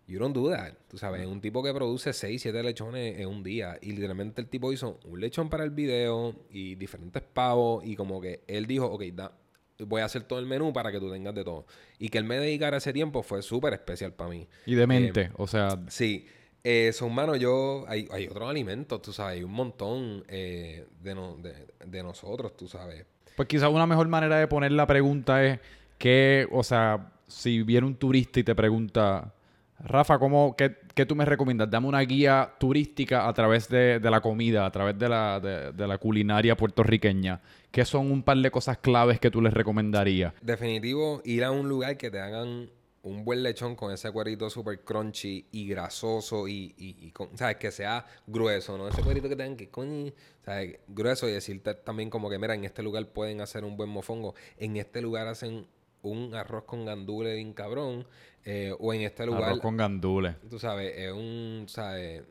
you 0.06 0.18
don't 0.18 0.34
do 0.34 0.50
that. 0.50 0.74
Tú 0.88 0.98
sabes, 0.98 1.26
un 1.26 1.40
tipo 1.40 1.62
que 1.62 1.72
produce 1.72 2.12
6, 2.12 2.42
7 2.42 2.62
lechones 2.62 3.18
en 3.18 3.28
un 3.28 3.42
día. 3.42 3.78
Y 3.80 3.92
literalmente 3.92 4.40
el 4.40 4.48
tipo 4.48 4.72
hizo 4.72 5.00
un 5.04 5.20
lechón 5.20 5.48
para 5.48 5.64
el 5.64 5.70
video 5.70 6.34
y 6.50 6.74
diferentes 6.74 7.22
pavos. 7.22 7.84
Y 7.84 7.96
como 7.96 8.20
que 8.20 8.42
él 8.46 8.66
dijo, 8.66 8.86
ok, 8.86 9.02
da, 9.14 9.32
voy 9.78 10.02
a 10.02 10.04
hacer 10.04 10.24
todo 10.24 10.38
el 10.38 10.46
menú 10.46 10.72
para 10.72 10.92
que 10.92 11.00
tú 11.00 11.10
tengas 11.10 11.34
de 11.34 11.44
todo. 11.44 11.66
Y 11.98 12.10
que 12.10 12.18
él 12.18 12.24
me 12.24 12.36
dedicara 12.38 12.76
ese 12.76 12.92
tiempo 12.92 13.22
fue 13.22 13.42
súper 13.42 13.72
especial 13.72 14.12
para 14.12 14.30
mí. 14.30 14.46
Y 14.66 14.74
de 14.74 14.86
mente. 14.86 15.30
o 15.36 15.46
sea, 15.46 15.80
Sí. 15.88 16.26
Eh, 16.64 16.92
son 16.92 17.14
manos, 17.14 17.38
yo. 17.40 17.84
Hay, 17.88 18.08
hay 18.12 18.26
otros 18.28 18.48
alimentos, 18.48 19.02
tú 19.02 19.12
sabes. 19.12 19.38
Hay 19.38 19.42
un 19.44 19.52
montón 19.52 20.24
eh, 20.28 20.86
de, 21.02 21.14
no- 21.14 21.36
de, 21.36 21.54
de 21.84 22.02
nosotros, 22.02 22.56
tú 22.56 22.68
sabes. 22.68 23.04
pues 23.36 23.48
quizás 23.48 23.68
una 23.70 23.86
mejor 23.86 24.06
manera 24.08 24.38
de 24.38 24.46
poner 24.46 24.72
la 24.72 24.86
pregunta 24.86 25.44
es 25.44 25.58
que, 25.98 26.46
o 26.52 26.62
sea, 26.62 27.12
si 27.26 27.62
viene 27.62 27.86
un 27.86 27.96
turista 27.96 28.38
y 28.40 28.44
te 28.44 28.54
pregunta, 28.54 29.32
Rafa, 29.80 30.18
¿cómo, 30.18 30.54
qué, 30.56 30.76
qué 30.94 31.04
tú 31.06 31.16
me 31.16 31.24
recomiendas? 31.24 31.68
Dame 31.70 31.88
una 31.88 32.00
guía 32.02 32.52
turística 32.60 33.26
a 33.26 33.32
través 33.32 33.68
de, 33.68 33.98
de 33.98 34.10
la 34.10 34.20
comida, 34.20 34.64
a 34.66 34.70
través 34.70 34.96
de 34.98 35.08
la, 35.08 35.40
de 35.40 35.86
la 35.88 35.98
culinaria 35.98 36.56
puertorriqueña. 36.56 37.40
¿Qué 37.72 37.84
son 37.84 38.12
un 38.12 38.22
par 38.22 38.36
de 38.36 38.50
cosas 38.52 38.78
claves 38.78 39.18
que 39.18 39.30
tú 39.30 39.40
les 39.40 39.52
recomendarías? 39.52 40.34
Definitivo, 40.42 41.22
ir 41.24 41.42
a 41.42 41.50
un 41.50 41.68
lugar 41.68 41.96
que 41.96 42.10
te 42.10 42.20
hagan 42.20 42.68
un 43.02 43.24
buen 43.24 43.42
lechón 43.42 43.74
con 43.74 43.92
ese 43.92 44.10
cuerito 44.12 44.48
súper 44.48 44.84
crunchy 44.84 45.48
y 45.50 45.66
grasoso 45.66 46.46
y, 46.46 46.74
y, 46.76 47.06
y 47.06 47.10
con, 47.10 47.36
¿sabes? 47.36 47.56
Que 47.56 47.72
sea 47.72 48.06
grueso, 48.26 48.78
¿no? 48.78 48.88
Ese 48.88 49.02
cuerito 49.02 49.28
que 49.28 49.36
tengan 49.36 49.56
que, 49.56 49.70
coño, 49.70 50.12
¿sabes? 50.44 50.78
Grueso 50.86 51.28
y 51.28 51.32
decirte 51.32 51.74
también 51.74 52.10
como 52.10 52.30
que, 52.30 52.38
mira, 52.38 52.54
en 52.54 52.64
este 52.64 52.82
lugar 52.82 53.06
pueden 53.08 53.40
hacer 53.40 53.64
un 53.64 53.76
buen 53.76 53.90
mofongo, 53.90 54.34
en 54.56 54.76
este 54.76 55.02
lugar 55.02 55.26
hacen 55.26 55.66
un 56.02 56.34
arroz 56.34 56.64
con 56.64 56.84
gandules 56.84 57.34
bien 57.34 57.52
cabrón, 57.54 58.06
eh, 58.44 58.74
o 58.78 58.94
en 58.94 59.02
este 59.02 59.26
lugar... 59.26 59.44
Arroz 59.44 59.60
con 59.60 59.76
gandules. 59.76 60.36
tú 60.48 60.58
sabes, 60.58 60.96
es 60.96 61.12
un, 61.12 61.64
¿sabes? 61.68 62.22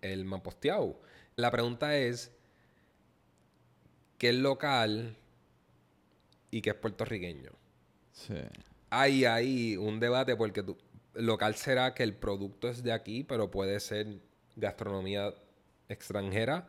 El 0.00 0.24
mamposteado. 0.24 0.98
La 1.36 1.50
pregunta 1.50 1.96
es, 1.96 2.34
¿qué 4.16 4.30
es 4.30 4.34
local 4.34 5.16
y 6.50 6.62
qué 6.62 6.70
es 6.70 6.76
puertorriqueño? 6.76 7.50
Sí. 8.12 8.34
Hay 9.00 9.24
ahí 9.24 9.76
un 9.76 10.00
debate 10.00 10.36
porque 10.36 10.62
tú- 10.62 10.76
local 11.14 11.54
será 11.54 11.94
que 11.94 12.02
el 12.02 12.14
producto 12.14 12.68
es 12.68 12.82
de 12.82 12.92
aquí, 12.92 13.24
pero 13.24 13.50
puede 13.50 13.80
ser 13.80 14.20
gastronomía 14.56 15.34
extranjera. 15.88 16.66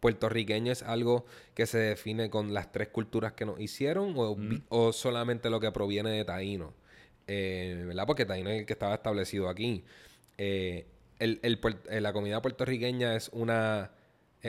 Puertorriqueño 0.00 0.70
es 0.70 0.82
algo 0.82 1.26
que 1.54 1.66
se 1.66 1.78
define 1.78 2.30
con 2.30 2.54
las 2.54 2.70
tres 2.70 2.88
culturas 2.88 3.32
que 3.32 3.44
nos 3.44 3.58
hicieron 3.60 4.14
o, 4.16 4.36
o 4.68 4.92
solamente 4.92 5.50
lo 5.50 5.58
que 5.60 5.72
proviene 5.72 6.10
de 6.10 6.24
Taíno. 6.24 6.72
Eh, 7.26 7.82
¿Verdad? 7.88 8.06
Porque 8.06 8.24
Taíno 8.24 8.50
es 8.50 8.60
el 8.60 8.66
que 8.66 8.72
estaba 8.74 8.94
establecido 8.94 9.48
aquí. 9.48 9.84
Eh, 10.38 10.86
el- 11.18 11.40
el 11.42 11.60
puer- 11.60 11.80
eh, 11.90 12.00
la 12.00 12.12
comida 12.12 12.40
puertorriqueña 12.40 13.16
es 13.16 13.28
una, 13.32 13.90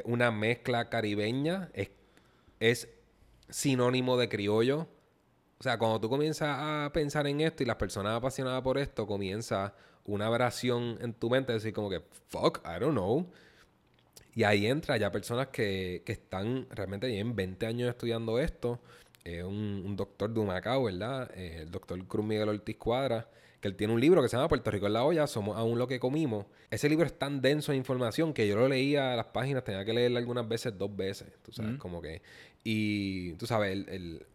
una 0.03 0.29
mezcla 0.31 0.87
caribeña, 0.89 1.69
es, 1.73 1.89
es 2.59 2.87
sinónimo 3.49 4.17
de 4.17 4.29
criollo. 4.29 4.87
O 5.59 5.63
sea, 5.63 5.77
cuando 5.77 5.99
tú 5.99 6.09
comienzas 6.09 6.47
a 6.57 6.89
pensar 6.93 7.27
en 7.27 7.41
esto 7.41 7.63
y 7.63 7.65
las 7.65 7.75
personas 7.75 8.13
apasionadas 8.15 8.61
por 8.61 8.77
esto, 8.77 9.05
comienza 9.05 9.73
una 10.05 10.27
aberración 10.27 10.97
en 11.01 11.13
tu 11.13 11.29
mente 11.29 11.51
de 11.51 11.59
decir 11.59 11.73
como 11.73 11.89
que, 11.89 12.01
fuck, 12.29 12.59
I 12.65 12.79
don't 12.79 12.93
know. 12.93 13.29
Y 14.35 14.43
ahí 14.43 14.67
entra 14.67 14.95
ya 14.97 15.11
personas 15.11 15.47
que, 15.47 16.01
que 16.05 16.13
están 16.13 16.67
realmente 16.69 17.11
llevan 17.11 17.35
20 17.35 17.65
años 17.65 17.89
estudiando 17.89 18.39
esto. 18.39 18.79
Eh, 19.25 19.43
un, 19.43 19.83
un 19.85 19.95
doctor 19.97 20.33
de 20.33 20.39
Humacao, 20.39 20.85
¿verdad? 20.85 21.29
Eh, 21.35 21.59
el 21.63 21.71
doctor 21.71 22.01
Cruz 22.07 22.25
Miguel 22.25 22.47
Ortiz 22.47 22.77
Cuadra, 22.77 23.27
que 23.59 23.67
él 23.67 23.75
tiene 23.75 23.91
un 23.93 23.99
libro 23.99 24.21
que 24.21 24.29
se 24.29 24.37
llama 24.37 24.47
Puerto 24.47 24.71
Rico 24.71 24.87
en 24.87 24.93
la 24.93 25.03
olla, 25.03 25.27
somos 25.27 25.57
aún 25.57 25.77
lo 25.77 25.87
que 25.87 25.99
comimos. 25.99 26.45
Ese 26.71 26.87
libro 26.87 27.05
es 27.05 27.19
tan 27.19 27.41
denso 27.41 27.73
de 27.73 27.77
información 27.77 28.33
que 28.33 28.47
yo 28.47 28.55
lo 28.55 28.69
leía 28.69 29.11
a 29.13 29.15
las 29.17 29.25
páginas, 29.27 29.65
tenía 29.65 29.83
que 29.83 29.91
leerlo 29.93 30.19
algunas 30.19 30.47
veces, 30.47 30.77
dos 30.77 30.95
veces, 30.95 31.27
tú 31.43 31.51
sabes, 31.51 31.73
como 31.77 32.01
que... 32.01 32.21
Y 32.63 33.33
tú 33.33 33.45
sabes, 33.45 33.73
el, 33.73 33.89
el- 33.89 34.25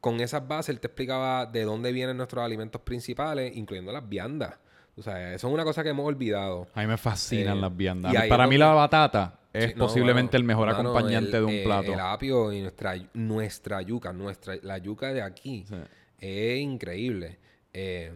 con 0.00 0.20
esas 0.20 0.46
bases 0.46 0.70
él 0.70 0.80
te 0.80 0.86
explicaba 0.86 1.46
de 1.46 1.64
dónde 1.64 1.92
vienen 1.92 2.16
nuestros 2.16 2.44
alimentos 2.44 2.80
principales, 2.82 3.56
incluyendo 3.56 3.92
las 3.92 4.08
viandas. 4.08 4.54
O 4.96 5.02
sea, 5.02 5.34
eso 5.34 5.48
es 5.48 5.54
una 5.54 5.64
cosa 5.64 5.82
que 5.82 5.90
hemos 5.90 6.06
olvidado. 6.06 6.66
A 6.74 6.80
mí 6.80 6.86
me 6.86 6.96
fascinan 6.96 7.58
Eh, 7.58 7.60
las 7.60 7.76
viandas. 7.76 8.14
Para 8.28 8.46
mí 8.46 8.58
la 8.58 8.72
batata 8.72 9.38
es 9.52 9.66
Sí, 9.66 9.72
no, 9.76 9.86
posiblemente 9.86 10.36
mano, 10.36 10.42
el 10.42 10.44
mejor 10.44 10.66
mano, 10.68 10.78
acompañante 10.80 11.36
el- 11.36 11.42
de 11.42 11.44
un 11.44 11.50
eh, 11.52 11.62
plato. 11.64 11.92
El 11.94 12.00
apio 12.00 12.52
y 12.52 12.60
nuestra, 12.60 12.94
nuestra 13.14 13.82
yuca, 13.82 14.12
nuestra, 14.12 14.56
la 14.62 14.78
yuca 14.78 15.12
de 15.12 15.22
aquí 15.22 15.64
Sí. 15.68 15.76
es 16.18 16.60
increíble. 16.60 17.38
Eh, 17.72 18.12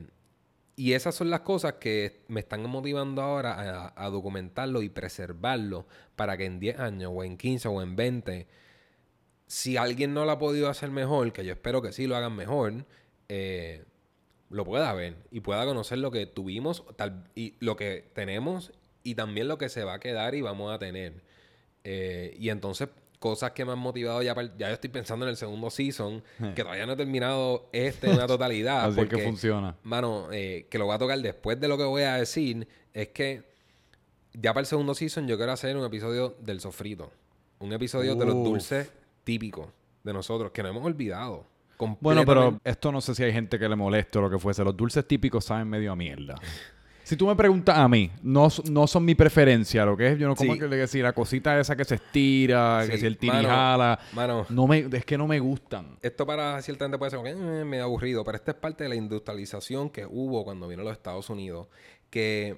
y 0.77 0.93
esas 0.93 1.15
son 1.15 1.31
las 1.31 1.41
cosas 1.41 1.75
que 1.75 2.23
me 2.29 2.41
están 2.41 2.63
motivando 2.69 3.23
ahora 3.23 3.93
a, 3.95 4.05
a 4.05 4.11
documentarlo 4.11 4.83
y 4.83 4.89
preservarlo 4.89 5.87
para 6.17 6.37
que 6.37 6.45
en 6.47 6.59
10 6.59 6.81
años 6.81 7.13
o 7.15 7.23
en 7.23 7.37
15 7.37 7.69
o 7.69 7.81
en 7.81 7.95
20, 7.95 8.47
si 9.47 9.77
alguien 9.77 10.15
no 10.15 10.25
lo 10.25 10.33
ha 10.33 10.39
podido 10.39 10.69
hacer 10.69 10.91
mejor, 10.91 11.33
que 11.33 11.45
yo 11.45 11.53
espero 11.53 11.83
que 11.83 11.93
sí 11.93 12.07
lo 12.07 12.17
hagan 12.17 12.35
mejor, 12.35 12.87
eh, 13.29 13.85
lo 14.51 14.65
pueda 14.65 14.93
ver 14.93 15.17
y 15.31 15.41
pueda 15.41 15.65
conocer 15.65 15.99
lo 15.99 16.11
que 16.11 16.27
tuvimos 16.27 16.85
tal, 16.97 17.25
y 17.35 17.55
lo 17.61 17.77
que 17.77 18.11
tenemos 18.15 18.73
y 19.03 19.15
también 19.15 19.49
lo 19.49 19.59
que 19.59 19.69
se 19.69 19.85
va 19.85 19.95
a 19.95 20.01
quedar 20.01 20.35
y 20.35 20.41
vamos 20.41 20.73
a 20.73 20.79
tener. 20.79 21.23
Eh, 21.83 22.35
y 22.39 22.49
entonces, 22.49 22.89
cosas 23.19 23.53
que 23.53 23.65
me 23.65 23.73
han 23.73 23.79
motivado 23.79 24.23
ya, 24.23 24.35
ya 24.57 24.69
yo 24.69 24.75
estoy 24.75 24.91
pensando 24.91 25.27
en 25.27 25.31
el 25.31 25.37
segundo 25.37 25.71
season, 25.71 26.23
que 26.55 26.63
todavía 26.63 26.87
no 26.87 26.93
he 26.93 26.97
terminado 26.97 27.69
este 27.73 28.09
en 28.09 28.15
una 28.15 28.27
totalidad. 28.29 28.87
Así 28.87 29.07
que 29.07 29.19
funciona. 29.19 29.77
Mano, 29.83 30.29
eh, 30.33 30.67
que 30.71 30.79
lo 30.79 30.87
voy 30.87 30.95
a 30.95 30.99
tocar 30.99 31.19
después 31.19 31.61
de 31.61 31.69
lo 31.69 31.77
que 31.77 31.85
voy 31.85 32.03
a 32.03 32.15
decir, 32.15 32.67
es 32.93 33.09
que 33.09 33.45
ya 34.33 34.53
para 34.53 34.61
el 34.63 34.67
segundo 34.67 34.95
season 34.95 35.29
yo 35.29 35.37
quiero 35.37 35.53
hacer 35.53 35.77
un 35.77 35.85
episodio 35.85 36.37
del 36.41 36.61
sofrito. 36.61 37.13
Un 37.59 37.73
episodio 37.73 38.15
de 38.15 38.27
los 38.27 38.35
dulces 38.35 38.91
típicos 39.25 39.69
de 40.03 40.13
nosotros, 40.13 40.53
que 40.53 40.63
no 40.63 40.69
hemos 40.69 40.85
olvidado. 40.85 41.47
Bueno, 42.01 42.23
pero 42.25 42.61
esto 42.63 42.93
no 42.93 43.01
sé 43.01 43.15
si 43.15 43.25
hay 43.25 43.33
gente 43.33 43.59
que 43.59 43.69
le 43.69 43.75
moleste 43.77 44.19
o 44.19 44.23
lo 44.23 44.31
que 44.31 44.39
fuese. 44.39 44.63
Los 44.63 44.77
dulces 44.77 45.07
típicos 45.09 45.45
saben 45.45 45.69
medio 45.69 45.93
a 45.93 45.97
mierda. 45.97 46.35
Si 47.07 47.19
tú 47.19 47.27
me 47.27 47.37
preguntas 47.37 47.77
a 47.77 47.87
mí, 47.87 48.11
no, 48.23 48.49
no 48.71 48.87
son 48.87 49.05
mi 49.05 49.15
preferencia, 49.15 49.85
lo 49.85 49.95
que 49.95 50.13
es, 50.13 50.19
yo 50.19 50.27
no 50.27 50.35
como 50.35 50.55
Sí. 50.55 50.59
que 50.59 50.67
le 50.67 50.77
decir 50.77 51.03
la 51.03 51.13
cosita 51.13 51.61
esa 51.61 51.77
que 51.77 51.85
se 51.85 51.97
estira, 51.97 52.83
que 52.89 52.97
si 52.97 53.05
el 53.05 53.19
tirijala, 53.19 53.99
Mano, 54.15 54.47
no 54.49 54.67
me, 54.67 54.89
es 54.91 55.05
que 55.05 55.19
no 55.19 55.27
me 55.27 55.39
gustan. 55.39 55.99
esto 56.01 56.25
para 56.25 56.63
cierta 56.63 56.87
gente 56.87 56.97
puede 56.97 57.11
ser 57.11 57.21
que 57.23 57.29
eh, 57.29 57.65
medio 57.67 57.85
aburrido, 57.85 58.25
pero 58.25 58.37
esta 58.37 58.53
es 58.53 58.57
parte 58.57 58.85
de 58.85 58.89
la 58.89 58.95
industrialización 58.95 59.91
que 59.91 60.07
hubo 60.07 60.45
cuando 60.45 60.67
vino 60.67 60.81
a 60.81 60.85
los 60.87 60.95
Estados 60.95 61.29
Unidos. 61.29 61.67
Que. 62.09 62.57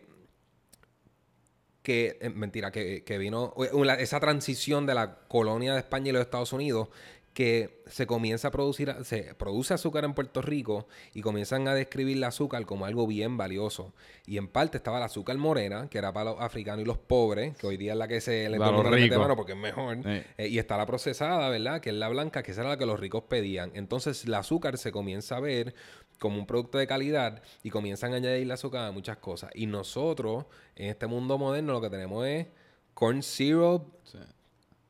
Que 1.87 2.19
eh, 2.21 2.31
mentira, 2.31 2.73
que, 2.73 3.05
que 3.05 3.17
vino. 3.17 3.55
eh, 3.59 3.71
una- 3.73 3.95
esa 3.95 4.19
transición 4.19 4.87
de 4.87 4.95
la 4.95 5.21
colonia 5.29 5.73
de 5.75 5.79
España 5.79 6.09
y 6.09 6.13
los 6.13 6.23
Estados 6.23 6.53
Unidos. 6.53 6.89
que 7.33 7.83
se 7.87 8.07
comienza 8.07 8.49
a 8.49 8.51
producir, 8.51 8.95
se 9.05 9.35
produce 9.35 9.75
azúcar 9.75 10.05
en 10.07 10.15
Puerto 10.15 10.41
Rico 10.41 10.89
y 11.13 11.21
comienzan 11.21 11.69
a 11.69 11.75
describir 11.75 12.17
el 12.17 12.25
azúcar 12.25 12.65
como 12.65 12.87
algo 12.87 13.07
bien 13.07 13.37
valioso. 13.37 13.93
Y 14.25 14.39
en 14.39 14.49
parte 14.49 14.79
estaba 14.79 14.97
el 14.97 15.03
azúcar 15.05 15.37
morena, 15.37 15.87
que 15.91 15.99
era 15.99 16.15
para 16.15 16.31
los 16.31 16.41
africanos 16.41 16.81
y 16.81 16.87
los 16.87 16.97
pobres, 16.97 17.55
que 17.59 17.67
hoy 17.67 17.77
día 17.77 17.93
es 17.93 17.99
la 17.99 18.09
que 18.09 18.23
se 18.23 18.49
le 18.49 18.57
los 18.57 18.87
ricos. 18.91 19.19
mano 19.19 19.37
porque 19.37 19.53
es 19.53 19.59
mejor. 19.59 19.97
Sí. 20.03 20.23
Eh, 20.39 20.49
y 20.49 20.59
está 20.59 20.79
la 20.79 20.87
procesada, 20.87 21.51
¿verdad? 21.51 21.83
Que 21.83 21.91
es 21.91 21.97
la 21.97 22.09
blanca, 22.09 22.43
que 22.43 22.53
esa 22.53 22.63
era 22.63 22.71
la 22.71 22.79
que 22.79 22.87
los 22.87 22.99
ricos 22.99 23.25
pedían. 23.29 23.71
Entonces 23.75 24.25
el 24.25 24.33
azúcar 24.33 24.79
se 24.79 24.91
comienza 24.91 25.37
a 25.37 25.41
ver 25.41 25.75
como 26.19 26.39
un 26.39 26.47
producto 26.47 26.79
de 26.79 26.87
calidad 26.87 27.43
y 27.63 27.71
comienzan 27.71 28.13
a 28.13 28.17
añadirle 28.17 28.55
azúcar 28.55 28.87
a 28.87 28.93
muchas 28.93 29.19
cosas. 29.19 29.51
Y 29.55 29.67
nosotros, 29.67 30.47
en 30.75 30.91
este 30.91 31.07
mundo 31.07 31.39
moderno, 31.39 31.73
lo 31.73 31.81
que 31.81 31.91
tenemos 31.91 32.27
es 32.27 32.47
corn 32.95 33.23
syrup, 33.23 33.93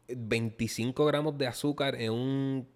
25 0.08 1.04
gramos 1.04 1.36
de 1.36 1.46
azúcar 1.46 1.96
en 1.96 2.12
un, 2.12 2.68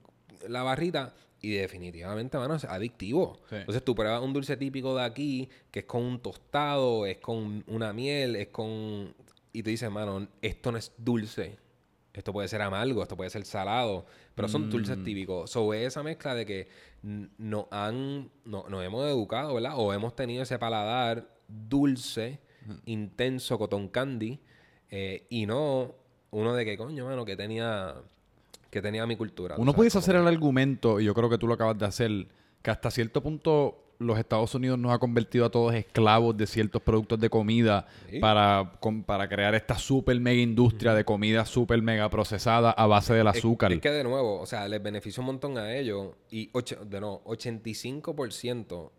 la 0.48 0.62
barrita 0.62 1.14
y 1.40 1.52
definitivamente, 1.52 2.36
mano, 2.36 2.54
es 2.54 2.64
adictivo. 2.64 3.38
Sí. 3.48 3.56
Entonces 3.56 3.84
tú 3.84 3.94
pruebas 3.94 4.22
un 4.22 4.32
dulce 4.32 4.56
típico 4.56 4.94
de 4.96 5.04
aquí, 5.04 5.48
que 5.70 5.80
es 5.80 5.84
con 5.86 6.02
un 6.02 6.20
tostado, 6.20 7.06
es 7.06 7.18
con 7.18 7.64
una 7.66 7.92
miel, 7.92 8.36
es 8.36 8.48
con... 8.48 9.14
Y 9.52 9.62
tú 9.62 9.70
dices, 9.70 9.90
mano, 9.90 10.28
esto 10.42 10.70
no 10.70 10.78
es 10.78 10.92
dulce. 10.98 11.58
Esto 12.12 12.32
puede 12.32 12.48
ser 12.48 12.60
amargo, 12.62 13.02
esto 13.02 13.16
puede 13.16 13.30
ser 13.30 13.44
salado, 13.44 14.04
pero 14.34 14.48
son 14.48 14.68
dulces 14.68 14.96
típicos. 15.04 15.50
Sobre 15.50 15.84
esa 15.86 16.02
mezcla 16.02 16.34
de 16.34 16.44
que 16.44 16.68
n- 17.04 17.28
nos 17.38 17.66
han, 17.70 18.30
no, 18.44 18.64
nos 18.68 18.84
hemos 18.84 19.06
educado, 19.06 19.54
¿verdad? 19.54 19.74
O 19.76 19.92
hemos 19.92 20.16
tenido 20.16 20.42
ese 20.42 20.58
paladar 20.58 21.28
dulce, 21.48 22.40
intenso, 22.84 23.58
cotton 23.58 23.88
candy, 23.88 24.40
eh, 24.90 25.26
y 25.30 25.46
no 25.46 25.94
uno 26.32 26.54
de 26.54 26.64
que, 26.64 26.76
coño, 26.76 27.04
mano, 27.06 27.24
que 27.24 27.36
tenía, 27.36 27.94
que 28.70 28.82
tenía 28.82 29.06
mi 29.06 29.16
cultura. 29.16 29.54
Uno 29.58 29.72
pudiese 29.72 29.98
hacer 29.98 30.16
el 30.16 30.26
argumento, 30.26 31.00
y 31.00 31.04
yo 31.04 31.14
creo 31.14 31.30
que 31.30 31.38
tú 31.38 31.46
lo 31.46 31.54
acabas 31.54 31.78
de 31.78 31.86
hacer, 31.86 32.26
que 32.62 32.70
hasta 32.70 32.90
cierto 32.90 33.22
punto 33.22 33.84
los 34.00 34.18
Estados 34.18 34.54
Unidos 34.54 34.78
nos 34.78 34.92
ha 34.92 34.98
convertido 34.98 35.44
a 35.44 35.50
todos 35.50 35.74
esclavos 35.74 36.34
de 36.36 36.46
ciertos 36.46 36.80
productos 36.82 37.20
de 37.20 37.28
comida 37.28 37.86
Sí. 38.08 38.18
para, 38.18 38.72
con- 38.80 39.04
para 39.04 39.28
crear 39.28 39.54
esta 39.54 39.76
super 39.78 40.18
mega 40.18 40.40
industria 40.40 40.94
de 40.94 41.04
comida 41.04 41.44
super 41.44 41.80
mega 41.82 42.08
procesada 42.08 42.70
a 42.70 42.86
base 42.86 43.12
del 43.12 43.26
Es- 43.28 43.36
azúcar. 43.36 43.72
Es, 43.72 43.80
que 43.80 43.90
de 43.90 44.02
nuevo, 44.02 44.40
o 44.40 44.46
sea, 44.46 44.66
les 44.68 44.82
beneficia 44.82 45.20
un 45.20 45.26
montón 45.26 45.58
a 45.58 45.76
ellos. 45.76 46.14
Y 46.30 46.48
ocho- 46.54 46.82
de 46.84 46.98
no, 47.00 47.20
85% 47.24 48.90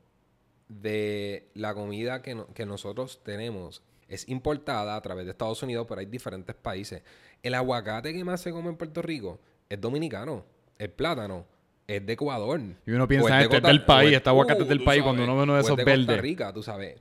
de 0.70 1.50
la 1.56 1.74
comida 1.74 2.22
que, 2.22 2.36
no- 2.36 2.48
que 2.54 2.66
nosotros 2.66 3.22
tenemos 3.24 3.84
es 4.08 4.28
importada 4.30 4.96
a 4.96 5.02
través 5.02 5.26
de 5.26 5.32
Estados 5.32 5.64
Unidos, 5.64 5.86
pero 5.88 6.00
hay 6.00 6.06
diferentes 6.06 6.56
países. 6.56 7.02
El 7.44 7.56
aguacate 7.56 8.14
que 8.14 8.24
más 8.24 8.42
se 8.42 8.52
come 8.52 8.70
en 8.70 8.76
Puerto 8.78 9.02
Rico 9.02 9.40
es 9.68 9.80
dominicano. 9.82 10.46
El 10.78 10.92
plátano 10.92 11.46
es 11.88 12.06
de 12.06 12.14
Ecuador. 12.14 12.60
Y 12.86 12.92
uno 12.92 13.08
piensa, 13.08 13.38
de 13.38 13.44
este 13.44 13.58
es 13.58 13.64
del 13.64 13.86
país, 13.86 14.14
o 14.14 14.18
este 14.18 14.30
aguacate 14.30 14.64
es 14.64 14.70
del 14.70 14.84
país, 14.84 15.04
cuando 15.04 15.24
uno 15.24 15.36
ve 15.36 15.44
uno 15.44 15.54
de 15.54 15.60
o 15.60 15.62
es 15.62 15.66
esos 15.66 15.78
de 15.78 15.86
Costa. 15.86 16.18
Rica, 16.18 16.54
tú 16.54 16.64
sabes. 16.64 17.00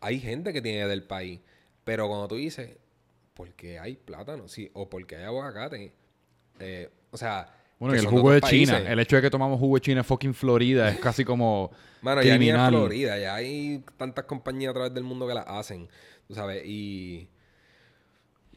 Hay 0.00 0.20
gente 0.20 0.52
que 0.52 0.60
tiene 0.60 0.86
del 0.86 1.04
país. 1.04 1.40
Pero 1.84 2.08
cuando 2.08 2.28
tú 2.28 2.36
dices, 2.36 2.76
¿por 3.34 3.50
qué 3.52 3.78
hay 3.78 3.96
plátano? 3.96 4.48
Sí, 4.48 4.70
o 4.74 4.88
porque 4.88 5.16
hay 5.16 5.24
aguacate. 5.24 5.92
Eh, 6.58 6.90
o 7.10 7.16
sea. 7.16 7.54
Bueno, 7.78 7.96
y 7.96 7.98
el 7.98 8.06
jugo 8.06 8.30
de 8.30 8.40
China, 8.42 8.74
países. 8.74 8.90
el 8.90 8.98
hecho 9.00 9.16
de 9.16 9.22
que 9.22 9.30
tomamos 9.30 9.58
jugo 9.58 9.74
de 9.74 9.80
China 9.80 10.00
en 10.00 10.04
fucking 10.04 10.34
Florida 10.34 10.88
es 10.88 10.98
casi 11.00 11.24
como 11.24 11.72
Mano, 12.00 12.22
ya 12.22 12.38
ni 12.38 12.48
en 12.48 12.54
criminal. 12.54 12.70
Florida, 12.72 13.18
ya 13.18 13.34
hay 13.34 13.84
tantas 13.96 14.24
compañías 14.24 14.70
a 14.70 14.74
través 14.74 14.94
del 14.94 15.02
mundo 15.02 15.26
que 15.26 15.34
las 15.34 15.46
hacen, 15.48 15.88
tú 16.28 16.34
sabes, 16.34 16.62
y 16.64 17.28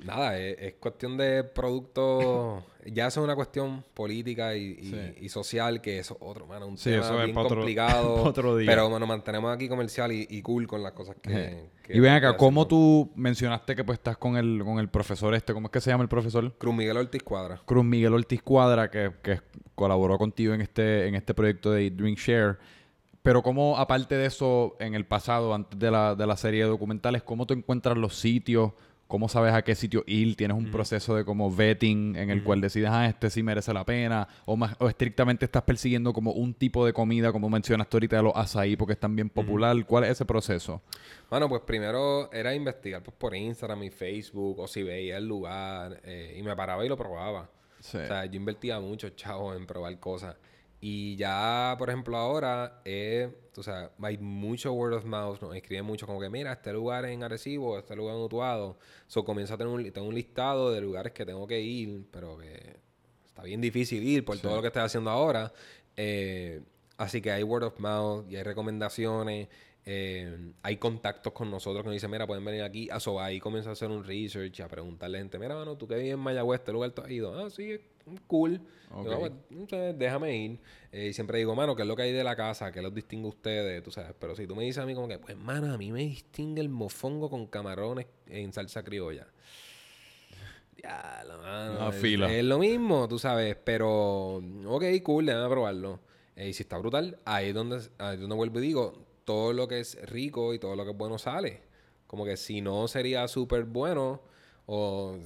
nada, 0.03 0.37
es, 0.37 0.57
es 0.59 0.73
cuestión 0.75 1.17
de 1.17 1.43
productos, 1.43 2.63
ya 2.85 3.07
eso 3.07 3.21
es 3.21 3.23
una 3.23 3.35
cuestión 3.35 3.83
política 3.93 4.55
y, 4.55 4.77
y- 4.79 4.89
Sí. 4.91 4.97
y 5.21 5.29
social, 5.29 5.81
que 5.81 5.99
eso 5.99 6.15
es 6.15 6.19
otro, 6.27 6.45
mano, 6.47 6.67
un 6.67 6.77
Sí, 6.77 6.89
tema 6.91 7.03
eso 7.05 7.17
es 7.19 7.23
bien 7.25 7.35
pa' 7.35 7.41
otro- 7.41 7.55
complicado, 7.57 8.13
otro 8.23 8.57
día. 8.57 8.69
pero 8.69 8.99
nos 8.99 9.07
mantenemos 9.07 9.53
aquí 9.53 9.67
comercial 9.69 10.11
y, 10.11 10.27
y 10.29 10.41
cool 10.41 10.67
con 10.67 10.83
las 10.83 10.91
cosas 10.93 11.15
que... 11.21 11.69
que 11.83 11.95
y 11.97 11.99
ven 11.99 12.13
acá, 12.13 12.35
¿cómo 12.37 12.67
tú 12.67 13.11
mencionaste 13.15 13.75
que 13.75 13.83
pues 13.83 13.97
estás 13.99 14.17
con 14.17 14.37
el, 14.37 14.61
con 14.63 14.79
el 14.79 14.89
profesor 14.89 15.33
este? 15.33 15.53
¿Cómo 15.53 15.67
es 15.67 15.71
que 15.71 15.81
se 15.81 15.89
llama 15.91 16.03
el 16.03 16.09
profesor? 16.09 16.53
Cruz 16.57 16.75
Miguel 16.75 16.97
Ortiz 16.97 17.23
Cuadra. 17.23 17.61
Cruz 17.65 17.85
Miguel 17.85 18.13
Ortiz 18.13 18.41
Cuadra, 18.41 18.89
que, 18.91 19.11
que 19.23 19.39
colaboró 19.75 20.17
contigo 20.17 20.53
en 20.53 20.61
este, 20.61 21.07
en 21.07 21.15
este 21.15 21.33
proyecto 21.33 21.71
de 21.71 21.89
Drink 21.91 22.17
Share. 22.17 22.57
Pero 23.23 23.41
cómo, 23.41 23.75
aparte 23.79 24.15
de 24.15 24.27
eso, 24.27 24.75
en 24.79 24.93
el 24.93 25.05
pasado, 25.07 25.53
antes 25.55 25.79
de 25.79 25.89
la, 25.89 26.13
de 26.13 26.27
la 26.27 26.37
serie 26.37 26.63
de 26.63 26.69
documentales, 26.69 27.23
¿cómo 27.23 27.47
tú 27.47 27.55
encuentras 27.55 27.97
los 27.97 28.15
sitios? 28.15 28.73
¿Cómo 29.07 29.29
sabes 29.29 29.53
a 29.53 29.61
qué 29.61 29.75
sitio 29.75 30.03
ir? 30.07 30.35
¿Tienes 30.35 30.57
un 30.57 30.71
proceso 30.71 31.15
de 31.15 31.23
como 31.23 31.53
vetting 31.53 32.15
en 32.15 32.31
el 32.31 32.43
cual 32.43 32.59
decides, 32.59 32.89
ah, 32.91 33.05
este 33.05 33.29
sí 33.29 33.43
merece 33.43 33.71
la 33.71 33.85
pena? 33.85 34.27
¿O, 34.45 34.57
más, 34.57 34.75
¿O 34.79 34.89
estrictamente 34.89 35.45
estás 35.45 35.61
persiguiendo 35.61 36.11
como 36.11 36.31
un 36.31 36.55
tipo 36.55 36.83
de 36.85 36.91
comida, 36.91 37.31
como 37.31 37.47
mencionaste 37.47 37.97
ahorita 37.97 38.15
de 38.17 38.23
los 38.23 38.35
azaí, 38.35 38.75
porque 38.75 38.93
es 38.93 38.99
tan 38.99 39.15
bien 39.15 39.29
popular? 39.29 39.75
¿Cuál 39.85 40.05
es 40.05 40.11
ese 40.11 40.25
proceso? 40.25 40.81
Bueno, 41.29 41.47
pues 41.47 41.61
primero 41.61 42.31
era 42.33 42.55
investigar 42.55 43.03
pues, 43.03 43.15
por 43.15 43.35
Instagram 43.35 43.83
y 43.83 43.91
Facebook 43.91 44.59
o 44.59 44.67
si 44.67 44.81
veía 44.81 45.17
el 45.17 45.27
lugar 45.27 46.01
eh, 46.03 46.35
y 46.37 46.41
me 46.41 46.55
paraba 46.55 46.83
y 46.83 46.89
lo 46.89 46.97
probaba. 46.97 47.47
Sí. 47.79 47.97
O 47.97 48.07
sea, 48.07 48.25
yo 48.25 48.37
invertía 48.37 48.79
mucho, 48.79 49.09
chavo, 49.09 49.53
en 49.53 49.67
probar 49.67 49.99
cosas. 49.99 50.35
Y 50.88 51.15
ya, 51.15 51.73
por 51.79 51.89
ejemplo, 51.89 52.15
ahora, 52.15 52.79
eh, 52.86 53.36
tú 53.51 53.63
sabes, 53.63 53.89
hay 54.03 54.19
mucho 54.19 54.71
word 54.71 54.93
of 54.93 55.03
mouth, 55.03 55.41
nos 55.41 55.55
escriben 55.55 55.83
mucho 55.83 56.05
como 56.05 56.19
que, 56.19 56.29
mira, 56.29 56.53
este 56.53 56.71
lugar 56.71 57.05
es 57.05 57.11
en 57.11 57.23
Arecibo, 57.23 57.79
este 57.79 57.95
lugar 57.95 58.15
en 58.15 58.21
Utuado. 58.21 58.77
So, 59.07 59.25
comienzo 59.25 59.55
a 59.55 59.57
tener 59.57 59.73
un, 59.73 59.91
tengo 59.91 60.07
un 60.07 60.13
listado 60.13 60.71
de 60.71 60.81
lugares 60.81 61.11
que 61.11 61.25
tengo 61.25 61.47
que 61.47 61.59
ir, 61.59 62.05
pero 62.11 62.38
que 62.38 62.75
está 63.25 63.41
bien 63.41 63.61
difícil 63.61 64.03
ir 64.03 64.23
por 64.23 64.38
todo 64.38 64.57
lo 64.57 64.61
que 64.61 64.67
estoy 64.67 64.83
haciendo 64.83 65.09
ahora. 65.09 65.51
Eh, 65.97 66.61
así 66.97 67.19
que 67.19 67.31
hay 67.31 67.41
word 67.41 67.63
of 67.63 67.79
mouth 67.79 68.29
y 68.29 68.36
hay 68.36 68.43
recomendaciones. 68.43 69.47
Eh, 69.88 70.53
hay 70.63 70.77
contactos 70.77 71.31
con 71.33 71.51
nosotros 71.51 71.83
que 71.83 71.88
nos 71.89 71.93
dicen, 71.93 72.09
mira, 72.09 72.25
pueden 72.25 72.43
venir 72.43 72.63
aquí. 72.63 72.89
So, 72.99 73.19
ahí 73.21 73.39
comienzo 73.39 73.69
a 73.69 73.73
hacer 73.73 73.89
un 73.89 74.03
research, 74.03 74.61
a 74.61 74.67
preguntarle 74.67 75.17
a 75.19 75.21
gente, 75.21 75.38
mira, 75.38 75.55
mano, 75.55 75.77
tú 75.77 75.88
que 75.88 75.95
vives 75.95 76.13
en 76.13 76.19
Mayagüez, 76.19 76.59
¿este 76.61 76.71
lugar 76.71 76.91
tú 76.91 77.01
has 77.03 77.11
ido? 77.11 77.38
Ah, 77.38 77.49
sí, 77.49 77.71
es 77.73 77.81
cool. 78.27 78.61
"Ah, 78.91 79.03
pues, 79.19 79.31
no 79.49 79.67
sé, 79.67 79.93
déjame 79.93 80.36
ir. 80.38 80.59
Eh, 80.91 81.07
y 81.07 81.13
siempre 81.13 81.38
digo, 81.38 81.55
mano, 81.55 81.75
¿qué 81.75 81.83
es 81.83 81.88
lo 81.88 81.95
que 81.95 82.03
hay 82.03 82.11
de 82.13 82.23
la 82.23 82.36
casa? 82.36 82.71
¿Qué 82.71 82.81
los 82.81 82.93
distingue 82.93 83.25
a 83.25 83.29
ustedes? 83.29 83.83
Tú 83.83 83.91
sabes. 83.91 84.13
Pero 84.19 84.36
si 84.36 84.47
tú 84.47 84.55
me 84.55 84.63
dices 84.63 84.81
a 84.81 84.86
mí 84.86 84.95
como 84.95 85.07
que, 85.07 85.19
pues, 85.19 85.36
mano, 85.38 85.71
a 85.73 85.77
mí 85.77 85.91
me 85.91 86.01
distingue 86.01 86.61
el 86.61 86.69
mofongo 86.69 87.29
con 87.29 87.45
camarones 87.47 88.07
en 88.27 88.53
salsa 88.53 88.83
criolla. 88.83 89.27
Ya, 90.81 91.23
la 91.27 91.38
mano. 91.38 91.89
Es, 91.89 91.95
fila. 91.95 92.31
es 92.31 92.43
lo 92.43 92.59
mismo, 92.59 93.07
tú 93.07 93.17
sabes. 93.19 93.55
Pero, 93.63 94.36
ok, 94.65 94.83
cool, 95.03 95.25
déjame 95.25 95.49
probarlo. 95.49 95.99
Eh, 96.36 96.49
y 96.49 96.53
si 96.53 96.63
está 96.63 96.77
brutal, 96.77 97.17
ahí 97.25 97.49
es 97.49 97.53
donde, 97.53 97.77
ahí 97.97 98.15
es 98.15 98.19
donde 98.21 98.36
vuelvo 98.36 98.59
y 98.59 98.61
digo, 98.61 99.04
todo 99.26 99.53
lo 99.53 99.67
que 99.67 99.80
es 99.80 99.97
rico 100.09 100.53
y 100.53 100.59
todo 100.59 100.76
lo 100.76 100.86
que 100.86 100.91
es 100.91 100.97
bueno 100.97 101.17
sale. 101.17 101.61
Como 102.07 102.23
que 102.23 102.38
si 102.38 102.61
no 102.61 102.88
sería 102.88 103.28
súper 103.28 103.65
bueno 103.65 104.21
o 104.67 105.17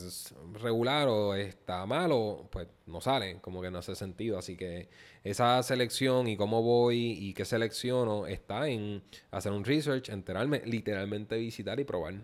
regular 0.54 1.08
o 1.08 1.36
está 1.36 1.86
malo, 1.86 2.48
pues 2.52 2.68
no 2.88 3.02
sale. 3.02 3.40
Como 3.42 3.62
que 3.62 3.70
no 3.70 3.80
hace 3.80 3.96
sentido. 3.96 4.40
Así 4.40 4.56
que 4.56 4.90
esa 5.24 5.62
selección 5.64 6.28
y 6.28 6.38
cómo 6.38 6.62
voy 6.62 7.12
y 7.12 7.34
qué 7.34 7.46
selecciono 7.46 8.28
está 8.28 8.68
en 8.68 9.04
hacer 9.32 9.52
un 9.52 9.64
research, 9.64 10.10
enterarme, 10.10 10.62
literalmente 10.66 11.38
visitar 11.38 11.80
y 11.80 11.84
probar. 11.84 12.16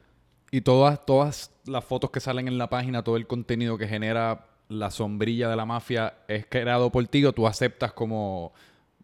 Y 0.51 0.61
todas, 0.61 1.05
todas 1.05 1.51
las 1.65 1.83
fotos 1.83 2.11
que 2.11 2.19
salen 2.19 2.47
en 2.47 2.57
la 2.57 2.69
página, 2.69 3.03
todo 3.03 3.17
el 3.17 3.27
contenido 3.27 3.77
que 3.77 3.87
genera 3.87 4.47
la 4.69 4.89
sombrilla 4.89 5.49
de 5.49 5.55
la 5.55 5.65
mafia 5.65 6.15
es 6.27 6.45
creado 6.47 6.91
por 6.91 7.05
ti 7.07 7.23
o 7.25 7.33
tú 7.33 7.47
aceptas 7.47 7.93
como 7.93 8.53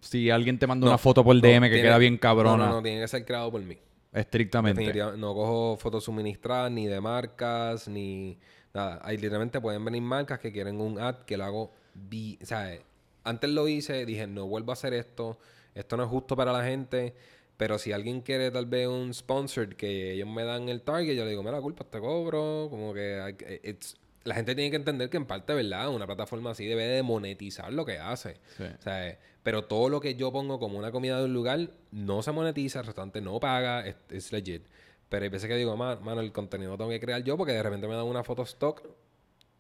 si 0.02 0.30
alguien 0.30 0.60
te 0.60 0.68
manda 0.68 0.84
No, 0.86 0.92
una 0.92 0.98
foto 0.98 1.24
por 1.24 1.36
no, 1.36 1.42
DM 1.42 1.68
que 1.70 1.76
tiene- 1.76 1.82
queda 1.90 1.98
bien 1.98 2.18
cabrona, 2.18 2.66
no, 2.68 2.72
no, 2.74 2.84
tiene 2.84 3.00
que 3.02 3.08
ser 3.08 3.24
creado 3.26 3.50
por 3.52 3.62
mí. 3.62 3.78
estrictamente. 4.14 4.94
No 5.18 5.34
cojo 5.34 5.78
fotos 5.78 6.04
suministradas 6.04 6.72
ni 6.72 6.86
de 6.88 7.00
marcas 7.00 7.88
ni 7.88 8.38
nada. 8.74 9.00
Ahí 9.04 9.16
literalmente 9.18 9.60
pueden 9.62 9.84
venir 9.86 10.02
marcas 10.02 10.40
que 10.40 10.52
quieren 10.52 10.82
un 10.82 11.00
ad 11.00 11.20
que 11.26 11.38
lo 11.38 11.46
hago 11.46 11.72
vi, 11.94 12.38
o 12.42 12.46
sea, 12.46 12.78
antes 13.24 13.50
lo 13.50 13.68
hice, 13.68 14.06
dije, 14.06 14.28
no 14.28 14.48
vuelvo 14.48 14.72
a 14.72 14.74
hacer 14.74 14.94
esto, 14.94 15.38
esto 15.76 15.98
no 15.98 16.04
es 16.04 16.10
justo 16.10 16.36
para 16.36 16.52
la 16.52 16.64
gente, 16.64 17.14
pero 17.58 17.78
si 17.78 17.92
alguien 17.92 18.22
quiere 18.22 18.50
tal 18.50 18.66
vez 18.66 18.88
un 18.88 19.14
sponsored 19.14 19.74
que 19.76 20.14
ellos 20.14 20.28
me 20.28 20.44
dan 20.44 20.68
el 20.70 20.82
target, 20.82 21.16
yo 21.16 21.24
le 21.26 21.30
digo, 21.32 21.44
mira, 21.44 21.62
culpa, 21.62 21.84
te 21.84 22.00
cobro, 22.00 22.68
como 22.70 22.94
que 22.94 23.36
que- 23.38 23.62
it's- 23.64 23.96
la 24.24 24.36
gente 24.36 24.54
tiene 24.56 24.70
que 24.70 24.76
entender 24.78 25.10
que 25.10 25.18
en 25.18 25.26
parte, 25.26 25.54
¿verdad? 25.54 25.90
Una 25.90 26.06
plataforma 26.06 26.52
así 26.52 26.66
debe 26.66 26.86
de 26.86 27.04
monetizar 27.04 27.72
lo 27.74 27.86
que 27.86 27.98
hace. 27.98 28.38
Sí. 28.58 28.64
O 28.64 28.82
sea, 28.82 29.08
eh, 29.10 29.18
pero 29.44 29.64
todo 29.66 29.90
lo 29.90 30.00
que 30.00 30.16
yo 30.16 30.32
pongo 30.32 30.60
como 30.60 30.78
una 30.78 30.92
comida 30.92 31.18
de 31.20 31.26
un 31.26 31.34
lugar 31.34 31.70
no 31.92 32.22
se 32.22 32.32
monetiza, 32.32 32.80
el 32.82 32.86
restaurante 32.86 33.22
no 33.22 33.40
paga, 33.40 33.86
es, 33.88 33.96
es 34.10 34.32
legit. 34.32 34.64
Pero 35.10 35.24
hay 35.24 35.30
veces 35.30 35.50
que 35.50 35.56
digo, 35.56 35.76
"Ma- 35.76 35.96
mano, 35.98 36.22
el 36.22 36.32
contenido 36.32 36.72
lo 36.72 36.78
tengo 36.78 36.90
que 36.92 37.00
crear 37.00 37.24
yo 37.24 37.36
porque 37.38 37.52
de 37.54 37.64
repente 37.64 37.88
me 37.88 37.96
dan 37.96 38.06
una 38.06 38.24
foto 38.24 38.44
stock 38.44 38.84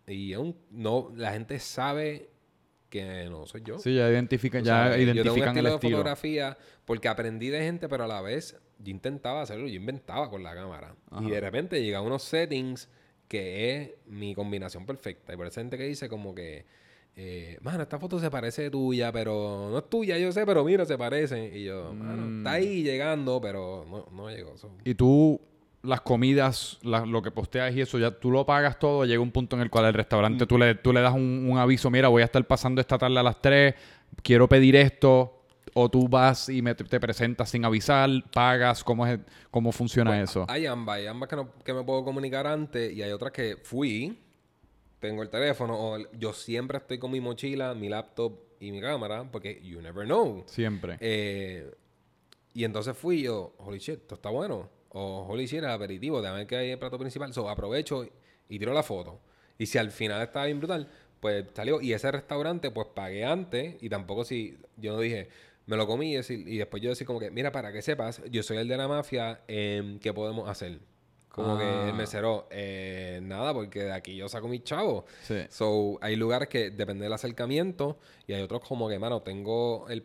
y 0.07 0.35
un- 0.35 0.55
no, 0.69 1.11
la 1.15 1.31
gente 1.33 1.59
sabe 1.59 2.29
que 2.89 3.27
no 3.29 3.45
soy 3.47 3.61
yo. 3.63 3.79
Sí, 3.79 3.95
ya 3.95 4.09
identifican, 4.09 4.63
ya 4.63 4.83
sabes, 4.83 4.91
yo 4.91 4.97
tengo 4.97 5.11
un 5.11 5.17
identifican 5.17 5.49
estilo 5.49 5.67
el 5.67 5.71
de 5.71 5.75
estilo. 5.75 5.97
fotografía 5.97 6.57
porque 6.85 7.07
aprendí 7.07 7.47
de 7.49 7.61
gente, 7.61 7.87
pero 7.89 8.03
a 8.03 8.07
la 8.07 8.21
vez 8.21 8.59
yo 8.79 8.91
intentaba 8.91 9.41
hacerlo, 9.41 9.67
yo 9.67 9.75
inventaba 9.75 10.29
con 10.29 10.43
la 10.43 10.53
cámara. 10.53 10.95
Y 11.21 11.29
de 11.29 11.39
repente 11.39 11.81
llega 11.81 12.01
unos 12.01 12.23
settings 12.23 12.89
que 13.31 13.77
es 13.81 13.89
mi 14.07 14.35
combinación 14.35 14.85
perfecta. 14.85 15.33
Y 15.33 15.37
por 15.37 15.47
esa 15.47 15.61
gente 15.61 15.77
que 15.77 15.83
dice 15.85 16.09
como 16.09 16.35
que 16.35 16.65
eh, 17.15 17.57
mano, 17.61 17.83
esta 17.83 17.99
foto 17.99 18.19
se 18.19 18.29
parece 18.29 18.63
de 18.63 18.69
tuya, 18.71 19.11
pero 19.11 19.67
no 19.71 19.77
es 19.79 19.89
tuya, 19.89 20.17
yo 20.17 20.31
sé, 20.31 20.45
pero 20.45 20.63
mira, 20.63 20.85
se 20.85 20.97
parece. 20.97 21.57
Y 21.57 21.65
yo, 21.65 21.93
mano, 21.93 22.37
está 22.37 22.51
ahí 22.53 22.83
llegando, 22.83 23.39
pero 23.41 23.85
no, 23.89 24.07
no 24.15 24.29
llegó. 24.29 24.57
so. 24.57 24.69
Y 24.85 24.93
tú, 24.95 25.39
las 25.83 26.01
comidas, 26.01 26.77
la- 26.83 27.05
lo 27.05 27.21
que 27.21 27.31
posteas 27.31 27.75
y 27.75 27.81
eso, 27.81 27.97
ya 27.99 28.11
tú 28.11 28.31
lo 28.31 28.45
pagas 28.45 28.79
todo. 28.79 29.03
Llega 29.05 29.21
un 29.21 29.31
punto 29.31 29.55
en 29.57 29.61
el 29.63 29.69
cual 29.69 29.85
el 29.85 29.93
Mm. 29.93 29.97
restaurante 29.97 30.45
tú, 30.45 30.57
le, 30.57 30.75
tú 30.75 30.93
le 30.93 31.01
das 31.01 31.13
un, 31.13 31.47
un 31.49 31.57
aviso: 31.57 31.89
mira, 31.89 32.07
voy 32.07 32.21
a 32.21 32.25
estar 32.25 32.45
pasando 32.47 32.79
esta 32.79 32.97
tarde 32.97 33.19
a 33.19 33.23
las 33.23 33.41
3, 33.41 33.75
quiero 34.23 34.47
pedir 34.47 34.75
esto. 34.77 35.40
O 35.73 35.89
tú 35.89 36.07
vas 36.07 36.49
y 36.49 36.61
me- 36.61 36.75
te 36.75 36.99
presentas 36.99 37.49
sin 37.49 37.63
avisar, 37.63 38.09
pagas, 38.33 38.83
¿cómo, 38.83 39.05
es, 39.07 39.19
cómo 39.49 39.71
funciona 39.71 40.11
Pues, 40.11 40.29
eso? 40.29 40.45
Hay 40.49 40.65
ambas, 40.65 40.97
hay 40.97 41.07
ambas 41.07 41.29
que, 41.29 41.35
no- 41.37 41.51
que 41.63 41.73
me 41.73 41.83
puedo 41.83 42.03
comunicar 42.03 42.45
antes 42.47 42.91
y 42.93 43.01
hay 43.01 43.11
otras 43.11 43.31
que 43.31 43.57
fui, 43.57 44.17
tengo 44.99 45.23
el 45.23 45.29
teléfono, 45.29 45.75
o 45.75 45.95
el- 45.95 46.07
yo 46.19 46.33
siempre 46.33 46.77
estoy 46.77 46.99
con 46.99 47.11
mi 47.11 47.21
mochila, 47.21 47.73
mi 47.73 47.87
laptop 47.89 48.33
y 48.59 48.71
mi 48.71 48.81
cámara, 48.81 49.23
porque 49.31 49.61
you 49.63 49.81
never 49.81 50.05
know. 50.05 50.43
Siempre. 50.45 50.97
Eh, 50.99 51.71
y 52.53 52.63
entonces 52.65 52.95
fui 52.97 53.21
yo, 53.23 53.53
holy 53.59 53.79
shit, 53.79 54.01
esto 54.01 54.15
está 54.15 54.29
bueno. 54.29 54.69
O 54.89 55.25
holy 55.27 55.45
shit, 55.45 55.59
el 55.59 55.69
aperitivo, 55.69 56.21
déjame 56.21 56.39
ver 56.39 56.47
qué 56.47 56.55
hay 56.57 56.65
en 56.67 56.71
el 56.73 56.79
plato 56.79 56.99
principal. 56.99 57.33
So, 57.33 57.49
aprovecho 57.49 58.05
y 58.49 58.59
tiro 58.59 58.73
la 58.73 58.83
foto. 58.83 59.21
Y 59.57 59.65
si 59.67 59.77
al 59.77 59.89
final 59.91 60.21
estaba 60.21 60.45
bien 60.47 60.59
brutal, 60.59 60.89
pues 61.21 61.45
salió. 61.53 61.79
Y 61.81 61.93
ese 61.93 62.11
restaurante, 62.11 62.71
pues 62.71 62.87
pagué 62.93 63.23
antes. 63.23 63.75
Y 63.81 63.87
tampoco 63.89 64.25
si 64.25 64.57
yo 64.75 64.93
no 64.93 64.99
dije, 64.99 65.29
me 65.65 65.77
lo 65.77 65.87
comí 65.87 66.13
y, 66.13 66.15
decir- 66.17 66.47
y 66.47 66.57
después 66.57 66.81
yo 66.83 66.89
decir 66.89 67.07
como 67.07 67.19
que, 67.19 67.31
mira, 67.31 67.51
para 67.51 67.71
que 67.71 67.81
sepas, 67.81 68.21
yo 68.31 68.43
soy 68.43 68.57
el 68.57 68.67
de 68.67 68.77
la 68.77 68.87
mafia, 68.87 69.43
em, 69.47 69.99
¿qué 69.99 70.13
podemos 70.13 70.49
hacer? 70.49 70.79
Como 71.31 71.57
que 71.57 71.63
Ah. 71.63 71.87
el 71.87 71.93
mesero, 71.93 72.47
eh, 72.51 73.19
nada, 73.23 73.53
porque 73.53 73.83
de 73.83 73.93
aquí 73.93 74.15
yo 74.17 74.27
saco 74.27 74.47
mis 74.49 74.63
chavos. 74.63 75.05
Sí. 75.21 75.37
So, 75.49 75.97
hay 76.01 76.15
lugares 76.17 76.49
que 76.49 76.71
depende 76.71 77.03
del 77.05 77.13
acercamiento 77.13 77.97
y 78.27 78.33
hay 78.33 78.41
otros 78.41 78.61
como 78.67 78.89
que, 78.89 78.99
mano, 78.99 79.21
tengo 79.21 79.87
el, 79.89 80.03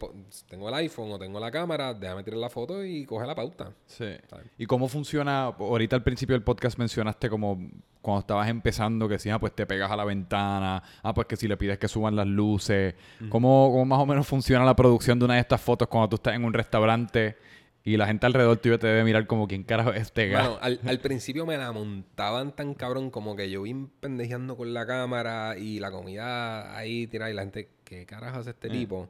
tengo 0.48 0.68
el 0.68 0.74
iPhone 0.76 1.10
o 1.12 1.18
tengo 1.18 1.40
la 1.40 1.50
cámara, 1.50 1.94
déjame 1.94 2.22
tirar 2.22 2.38
la 2.38 2.48
foto 2.50 2.84
y 2.84 3.04
coge 3.04 3.26
la 3.26 3.34
pauta. 3.34 3.72
Sí. 3.86 4.06
¿sabes? 4.30 4.46
¿Y 4.56 4.66
cómo 4.66 4.86
funciona? 4.88 5.46
Ahorita 5.46 5.96
al 5.96 6.02
principio 6.04 6.34
del 6.34 6.42
podcast 6.44 6.78
mencionaste 6.78 7.28
como 7.28 7.58
cuando 8.00 8.20
estabas 8.20 8.48
empezando 8.48 9.08
que 9.08 9.18
si, 9.18 9.28
ah, 9.30 9.40
pues 9.40 9.52
te 9.52 9.66
pegas 9.66 9.90
a 9.90 9.96
la 9.96 10.04
ventana, 10.04 10.80
ah, 11.02 11.12
pues 11.12 11.26
que 11.26 11.34
si 11.36 11.48
le 11.48 11.56
pides 11.56 11.76
que 11.76 11.88
suban 11.88 12.14
las 12.14 12.28
luces. 12.28 12.94
¿Cómo, 13.30 13.68
cómo 13.72 13.84
más 13.84 13.98
o 13.98 14.06
menos 14.06 14.24
funciona 14.28 14.64
la 14.64 14.76
producción 14.76 15.18
de 15.18 15.24
una 15.24 15.34
de 15.34 15.40
estas 15.40 15.60
fotos 15.60 15.88
cuando 15.88 16.10
tú 16.10 16.14
estás 16.16 16.34
en 16.36 16.44
un 16.44 16.52
restaurante 16.52 17.36
y 17.86 17.96
la 17.96 18.08
gente 18.08 18.26
alrededor 18.26 18.56
tuyo 18.56 18.80
te 18.80 18.88
debe 18.88 19.04
mirar 19.04 19.28
como 19.28 19.46
quién 19.46 19.62
carajo 19.62 19.92
es 19.92 20.02
este 20.02 20.26
gato? 20.26 20.58
Bueno, 20.58 20.58
al, 20.60 20.80
al 20.84 20.98
principio 21.00 21.46
me 21.46 21.56
la 21.56 21.70
montaban 21.70 22.50
tan 22.50 22.74
cabrón 22.74 23.10
como 23.12 23.36
que 23.36 23.48
yo 23.48 23.62
vine 23.62 23.86
pendejeando 24.00 24.56
con 24.56 24.74
la 24.74 24.84
cámara 24.86 25.56
y 25.56 25.78
la 25.78 25.92
comida 25.92 26.76
ahí 26.76 27.06
tirada 27.06 27.30
y 27.30 27.34
la 27.34 27.42
gente, 27.42 27.68
¿qué 27.84 28.04
carajo 28.04 28.40
hace 28.40 28.50
este 28.50 28.68
tipo? 28.70 29.08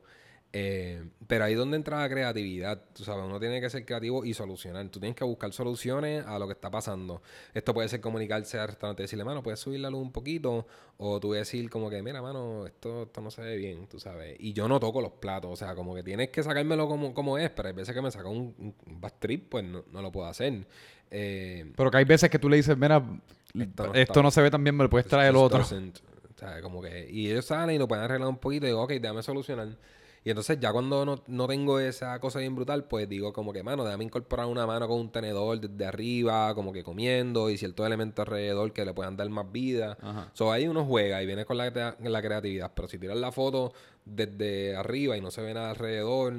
Eh, 0.53 1.05
pero 1.26 1.44
ahí 1.44 1.53
es 1.53 1.59
donde 1.59 1.76
entra 1.76 2.01
la 2.01 2.09
creatividad, 2.09 2.80
tú 2.94 3.05
sabes, 3.05 3.24
uno 3.24 3.38
tiene 3.38 3.61
que 3.61 3.68
ser 3.68 3.84
creativo 3.84 4.24
y 4.24 4.32
solucionar. 4.32 4.88
Tú 4.88 5.01
tienes 5.01 5.16
que 5.16 5.24
buscar 5.24 5.53
soluciones 5.53 6.24
a 6.24 6.38
lo 6.38 6.47
que 6.47 6.55
está 6.55 6.70
pasando. 6.70 7.20
Esto 7.53 7.74
puede 7.74 7.88
ser 7.88 8.01
comunicarse 8.01 8.59
al 8.59 8.68
restaurante 8.68 9.03
y 9.03 9.05
decirle, 9.05 9.24
mano, 9.24 9.42
puedes 9.42 9.61
subir 9.61 9.80
la 9.80 9.90
luz 9.90 10.01
un 10.01 10.12
poquito, 10.12 10.66
o 10.97 11.20
tú 11.20 11.32
decir 11.32 11.68
como 11.68 11.90
que, 11.90 12.03
mira, 12.03 12.22
mano, 12.22 12.66
esto, 12.66 13.03
esto 13.03 13.20
no 13.20 13.30
se 13.30 13.42
ve 13.42 13.57
bien, 13.57 13.86
tú 13.86 14.01
sabes. 14.01 14.36
Y 14.38 14.53
yo 14.53 14.66
no 14.68 14.80
toco 14.80 15.01
los 15.03 15.12
platos, 15.12 15.51
o 15.53 15.57
sea, 15.57 15.74
como 15.74 15.94
que 15.94 16.03
tienes 16.03 16.30
que 16.30 16.42
sacármelo 16.42 16.88
como, 16.88 17.12
como 17.12 17.36
es, 17.36 17.51
pero 17.51 17.68
hay 17.68 17.74
veces 17.74 17.94
que 17.94 18.01
me 18.01 18.11
saca 18.11 18.28
un, 18.28 18.55
un, 18.59 19.01
bad 19.01 19.12
trip, 19.18 19.51
pues 19.51 19.64
no, 19.64 19.84
no 19.92 20.01
lo 20.01 20.11
puedo 20.11 20.26
hacer. 20.26 20.66
Eh, 21.11 21.70
Pero 21.76 21.90
que 21.90 21.99
hay 21.99 22.05
veces 22.05 22.30
que 22.30 22.38
tú 22.38 22.49
le 22.49 22.57
dices, 22.57 22.76
mira, 22.78 23.03
Esto 23.55 23.94
esto 23.94 24.22
no 24.22 24.30
se 24.30 24.40
ve 24.40 24.51
tan 24.51 24.64
bien, 24.64 24.76
me 24.76 24.84
lo 24.84 24.90
puedes 24.90 25.07
traer 25.07 25.30
el 25.30 25.36
otro. 25.36 25.59
doesn't. 25.59 25.99
O 26.34 26.38
sea, 26.38 26.61
como 26.61 26.82
que... 26.82 27.09
Y 27.11 27.30
ellos 27.30 27.47
salen 27.47 27.76
y 27.76 27.78
lo 27.78 27.88
pueden 27.88 28.05
arreglar 28.05 28.28
un 28.28 28.36
poquito 28.36 28.66
y 28.66 28.68
digo, 28.68 28.82
ok, 28.82 28.92
déjame 28.92 29.22
solucionar. 29.22 29.68
Y 30.26 30.30
entonces 30.30 30.58
ya 30.58 30.72
cuando 30.72 31.04
no, 31.04 31.22
no 31.28 31.46
tengo 31.46 31.78
esa 31.78 32.18
cosa 32.18 32.40
bien 32.40 32.56
brutal, 32.56 32.82
pues 32.88 33.08
digo 33.08 33.32
como 33.32 33.52
que, 33.52 33.62
mano, 33.62 33.84
déjame 33.84 34.02
incorporar 34.02 34.46
una 34.46 34.66
mano 34.66 34.88
con 34.88 34.98
un 34.98 35.12
tenedor 35.12 35.60
desde 35.60 35.86
arriba, 35.86 36.52
como 36.56 36.72
que 36.72 36.82
comiendo 36.82 37.48
y 37.48 37.56
ciertos 37.56 37.86
elementos 37.86 38.24
alrededor 38.26 38.72
que 38.72 38.84
le 38.84 38.92
puedan 38.92 39.16
dar 39.16 39.30
más 39.30 39.52
vida. 39.52 39.96
Ajá. 40.00 40.32
So 40.32 40.50
ahí 40.50 40.66
uno 40.66 40.84
juega 40.84 41.22
y 41.22 41.26
viene 41.26 41.44
con 41.44 41.56
la, 41.56 41.96
la 42.00 42.22
creatividad. 42.22 42.72
Pero 42.74 42.88
si 42.88 42.98
tiras 42.98 43.16
la 43.16 43.30
foto 43.30 43.72
desde 44.04 44.74
arriba 44.74 45.16
y 45.16 45.20
no 45.20 45.30
se 45.30 45.42
ve 45.42 45.54
nada 45.54 45.70
alrededor 45.70 46.34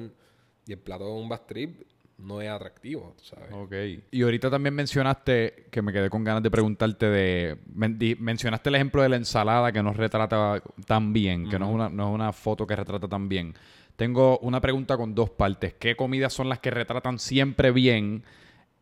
y 0.66 0.74
el 0.74 0.80
plato 0.80 1.06
es 1.06 1.24
un 1.24 1.30
bad 1.30 1.44
trip, 1.48 1.84
no 2.18 2.42
es 2.42 2.50
atractivo, 2.50 3.16
sabes. 3.22 3.50
Ok. 3.52 3.74
Y 4.12 4.22
ahorita 4.24 4.50
también 4.50 4.74
mencionaste, 4.74 5.68
que 5.70 5.82
me 5.82 5.94
quedé 5.94 6.10
con 6.10 6.24
ganas 6.24 6.42
de 6.44 6.50
preguntarte 6.52 7.06
de... 7.08 7.58
men- 7.74 8.00
di- 8.00 8.16
mencionaste 8.16 8.70
el 8.70 8.76
ejemplo 8.76 9.02
de 9.04 9.10
la 9.10 9.16
ensalada 9.18 9.72
que 9.72 9.84
no 9.84 9.94
retrata 9.94 10.62
tan 10.86 11.14
bien, 11.14 11.48
que 11.50 11.60
no, 11.60 11.68
es 11.70 11.76
una, 11.76 11.90
no 11.90 12.10
es 12.10 12.16
una 12.16 12.34
foto 12.34 12.66
que 12.66 12.76
retrata 12.76 13.08
tan 13.08 13.30
bien. 13.30 13.54
Tengo 13.96 14.38
una 14.40 14.62
pregunta 14.62 14.98
con 14.98 15.14
dos 15.16 15.30
partes. 15.30 15.74
¿Qué 15.74 15.96
comidas 15.96 16.34
son 16.34 16.50
las 16.50 16.60
que 16.60 16.72
retratan 16.72 17.20
siempre 17.20 17.72
bien 17.72 18.24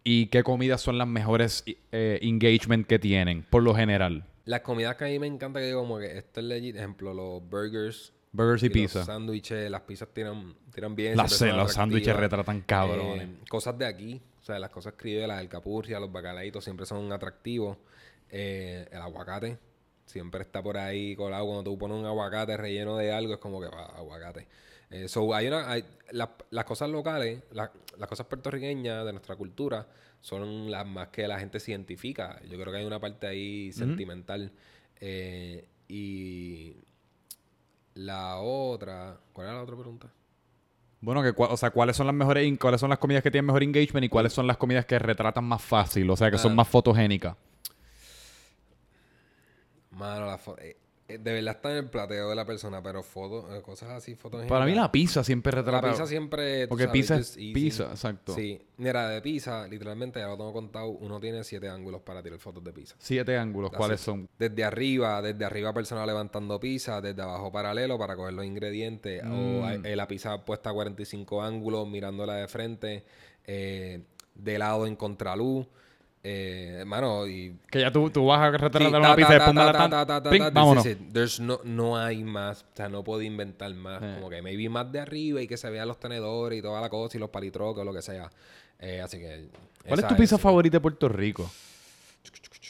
y 0.03 0.27
qué 0.27 0.43
comidas 0.43 0.81
son 0.81 0.97
las 0.97 1.07
mejores 1.07 1.63
eh, 1.91 2.19
engagement 2.21 2.85
que 2.87 2.99
tienen, 2.99 3.43
por 3.49 3.63
lo 3.63 3.73
general? 3.75 4.25
Las 4.45 4.61
comidas 4.61 4.95
que 4.95 5.05
a 5.05 5.07
mí 5.07 5.17
me 5.19 5.27
encanta 5.27 5.59
que 5.59 5.65
digo 5.65 5.81
como 5.81 5.97
que 5.99 6.17
esto 6.17 6.39
es 6.39 6.45
legit, 6.45 6.75
ejemplo, 6.75 7.13
los 7.13 7.41
burgers, 7.49 8.13
Burgers 8.35 8.63
y 8.63 8.67
Los 8.67 8.73
pizza. 8.73 9.05
sándwiches, 9.05 9.69
las 9.71 9.81
pizzas 9.81 10.09
tiran, 10.13 10.55
tiran 10.73 10.95
bien. 10.95 11.15
Las, 11.17 11.39
los 11.41 11.73
sándwiches 11.73 12.15
retratan 12.15 12.61
cabrones. 12.61 13.27
Eh, 13.29 13.35
cosas 13.49 13.77
de 13.77 13.85
aquí, 13.85 14.21
o 14.41 14.43
sea, 14.43 14.59
las 14.59 14.69
cosas 14.69 14.93
criollas, 14.97 15.39
el 15.41 15.49
capurria, 15.49 15.99
los 15.99 16.11
bacalaitos 16.11 16.63
siempre 16.63 16.85
son 16.85 17.11
atractivos. 17.11 17.77
Eh, 18.29 18.87
el 18.91 18.97
aguacate 19.01 19.57
siempre 20.05 20.41
está 20.41 20.61
por 20.61 20.77
ahí 20.77 21.15
colado. 21.15 21.45
Cuando 21.45 21.63
tú 21.63 21.77
pones 21.77 21.97
un 21.97 22.05
aguacate 22.05 22.57
relleno 22.57 22.97
de 22.97 23.11
algo, 23.11 23.33
es 23.33 23.39
como 23.39 23.59
que 23.61 23.67
va, 23.67 23.85
aguacate. 23.85 24.47
Eh, 24.91 25.07
so, 25.07 25.33
hay 25.33 25.47
una, 25.47 25.71
hay, 25.71 25.83
la- 26.11 26.35
las 26.51 26.65
cosas 26.65 26.89
locales, 26.89 27.41
la- 27.51 27.71
las 27.97 28.07
cosas 28.07 28.27
puertorriqueñas 28.27 29.05
de 29.05 29.11
nuestra 29.13 29.35
cultura 29.35 29.87
son 30.21 30.69
las 30.69 30.85
más 30.85 31.07
que 31.09 31.27
la 31.27 31.39
gente 31.39 31.59
se 31.59 31.71
identifica. 31.71 32.39
Yo 32.43 32.59
creo 32.59 32.71
que 32.71 32.79
hay 32.79 32.85
una 32.85 32.99
parte 32.99 33.25
ahí 33.27 33.71
sentimental. 33.71 34.51
Eh, 34.99 35.67
y 35.87 36.75
la 37.95 38.37
otra, 38.37 39.17
¿cuál 39.33 39.47
era 39.47 39.55
la 39.57 39.63
otra 39.63 39.75
pregunta? 39.75 40.07
Bueno, 41.01 41.21
que, 41.21 41.33
o 41.37 41.57
sea, 41.57 41.69
¿cuáles 41.71 41.95
son 41.95 42.07
las 42.07 42.15
mejores, 42.15 42.57
cuáles 42.59 42.79
son 42.81 42.89
las 42.89 42.99
comidas 42.99 43.21
que 43.21 43.29
tienen 43.31 43.45
mejor 43.45 43.63
engagement 43.63 44.05
y 44.05 44.09
cuáles 44.09 44.33
son 44.33 44.47
las 44.47 44.57
comidas 44.57 44.85
que 44.85 44.97
retratan 44.97 45.43
más 45.43 45.61
fácil, 45.61 46.09
o 46.09 46.15
sea, 46.15 46.31
que 46.31 46.37
son 46.37 46.53
Ah. 46.53 46.55
más 46.55 46.67
fotogénicas? 46.67 47.35
Mano, 49.91 50.25
la 50.25 50.37
fo- 50.37 50.57
eh, 50.59 50.69
eh, 50.71 50.77
de 51.07 51.17
verdad 51.19 51.55
está 51.55 51.71
en 51.71 51.77
el 51.77 51.89
plateo 51.89 52.29
de 52.29 52.35
la 52.35 52.45
persona, 52.45 52.81
pero 52.81 53.03
fotos, 53.03 53.45
eh, 53.55 53.61
cosas 53.61 53.89
así, 53.91 54.15
fotos 54.15 54.43
Para 54.47 54.65
mí 54.65 54.73
la 54.73 54.91
pizza 54.91 55.23
siempre 55.23 55.51
La 55.51 55.61
retrata... 55.61 55.89
pizza 55.91 56.07
siempre. 56.07 56.67
Porque 56.67 56.85
sabes, 56.85 56.99
pizza 56.99 57.15
es 57.17 57.35
pizza, 57.35 57.83
exacto. 57.91 58.33
Sí. 58.33 58.59
Mira, 58.77 59.07
de 59.09 59.21
pizza, 59.21 59.67
literalmente, 59.67 60.19
ya 60.19 60.27
lo 60.27 60.35
tengo 60.35 60.51
contado, 60.51 60.87
uno 60.89 61.19
tiene 61.19 61.43
siete 61.43 61.69
ángulos 61.69 62.01
para 62.01 62.23
tirar 62.23 62.39
fotos 62.39 62.63
de 62.63 62.73
pizza. 62.73 62.95
Siete 62.97 63.37
ángulos, 63.37 63.71
¿cuáles 63.71 64.01
son? 64.01 64.27
Desde 64.39 64.63
arriba, 64.63 65.21
desde 65.21 65.45
arriba 65.45 65.73
persona 65.73 66.05
levantando 66.07 66.59
pizza, 66.59 66.99
desde 67.01 67.21
abajo 67.21 67.51
paralelo 67.51 67.99
para 67.99 68.15
coger 68.15 68.33
los 68.33 68.45
ingredientes, 68.45 69.23
Mm. 69.23 69.31
o 69.31 69.69
eh, 69.69 69.95
la 69.95 70.07
pizza 70.07 70.43
puesta 70.43 70.71
a 70.71 70.73
45 70.73 71.43
ángulos, 71.43 71.87
mirándola 71.87 72.33
de 72.35 72.47
frente, 72.47 73.03
eh, 73.45 74.01
de 74.33 74.57
lado 74.57 74.87
en 74.87 74.95
contraluz. 74.95 75.67
Eh, 76.27 76.77
hermano, 76.79 77.27
y 77.27 77.55
Que 77.69 77.81
ya 77.81 77.91
tú, 77.91 78.09
tú 78.09 78.25
vas 78.25 78.41
a 78.41 78.49
retratar 78.49 78.81
Sí, 78.81 78.87
una 78.87 79.15
pizza 79.15 79.37
ta, 79.37 79.53
me 79.53 80.39
la 80.39 80.49
vámonos. 80.49 80.83
no, 81.39 81.59
no 81.63 81.97
hay 81.99 82.23
más. 82.23 82.63
O 82.63 82.75
sea, 82.75 82.89
no 82.89 83.03
puedo 83.03 83.21
inventar 83.21 83.71
más. 83.75 84.01
Eh. 84.01 84.15
Como 84.15 84.31
que 84.31 84.41
maybe 84.41 84.67
más 84.67 84.91
de 84.91 85.01
arriba 85.01 85.39
y 85.39 85.47
que 85.47 85.55
se 85.55 85.69
vean 85.69 85.87
los 85.87 85.99
tenedores 85.99 86.57
y 86.57 86.63
toda 86.63 86.81
la 86.81 86.89
cosa 86.89 87.15
y 87.15 87.19
los 87.19 87.29
palitroques 87.29 87.79
o 87.79 87.85
lo 87.85 87.93
que 87.93 88.01
sea. 88.01 88.27
Eh, 88.79 89.01
así 89.01 89.19
que... 89.19 89.49
¿Cuál 89.87 89.99
es 89.99 90.07
tu 90.07 90.15
pizza 90.15 90.39
favorita 90.39 90.77
de 90.77 90.81
Puerto 90.81 91.07
Rico? 91.07 91.47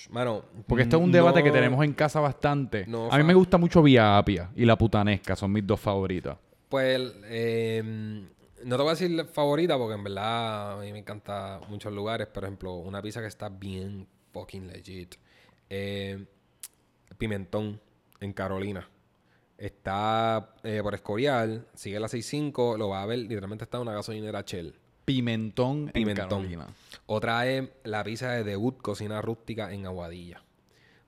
Mano... 0.09 0.43
Porque 0.67 0.83
este 0.83 0.97
es 0.97 1.01
un 1.01 1.13
debate 1.13 1.41
que 1.41 1.49
tenemos 1.49 1.81
en 1.85 1.93
casa 1.93 2.19
bastante. 2.19 2.85
no 2.87 3.09
a 3.09 3.17
mí 3.17 3.23
me 3.23 3.33
gusta 3.33 3.57
mucho 3.57 3.81
Vía 3.81 4.17
Apia 4.17 4.49
y 4.53 4.65
La 4.65 4.77
Putanesca, 4.77 5.33
son 5.37 5.53
mis 5.53 5.65
dos 5.65 5.79
favoritas. 5.79 6.35
Pues... 6.67 7.13
eh, 7.29 8.25
no 8.65 8.77
te 8.77 8.81
voy 8.81 8.89
a 8.89 8.93
decir 8.93 9.11
la 9.11 9.25
favorita 9.25 9.77
porque 9.77 9.93
en 9.93 10.03
verdad 10.03 10.73
a 10.73 10.81
mí 10.81 10.91
me 10.91 10.99
encanta 10.99 11.61
muchos 11.69 11.93
lugares. 11.93 12.27
Por 12.27 12.43
ejemplo, 12.43 12.73
una 12.73 12.99
pizza 12.99 13.21
que 13.21 13.27
está 13.27 13.47
bien 13.47 14.07
fucking 14.33 14.67
legit. 14.67 15.15
Eh, 15.69 16.25
Pimentón 17.17 17.79
en 18.19 18.33
Carolina. 18.33 18.89
Está 19.57 20.55
eh, 20.63 20.79
por 20.81 20.95
Escorial, 20.95 21.67
sigue 21.75 21.99
la 21.99 22.07
65, 22.09 22.77
lo 22.77 22.89
va 22.89 23.03
a 23.03 23.05
ver, 23.05 23.19
literalmente 23.19 23.63
está 23.63 23.77
en 23.77 23.83
una 23.83 23.93
gasolinera 23.93 24.41
Shell. 24.41 24.75
Pimentón, 25.05 25.91
Pimentón. 25.93 26.23
en 26.23 26.29
Carolina. 26.29 26.67
Otra 27.05 27.47
es 27.47 27.69
la 27.83 28.03
pizza 28.03 28.31
de 28.31 28.43
debut, 28.43 28.77
cocina 28.81 29.21
rústica 29.21 29.71
en 29.71 29.85
Aguadilla. 29.85 30.43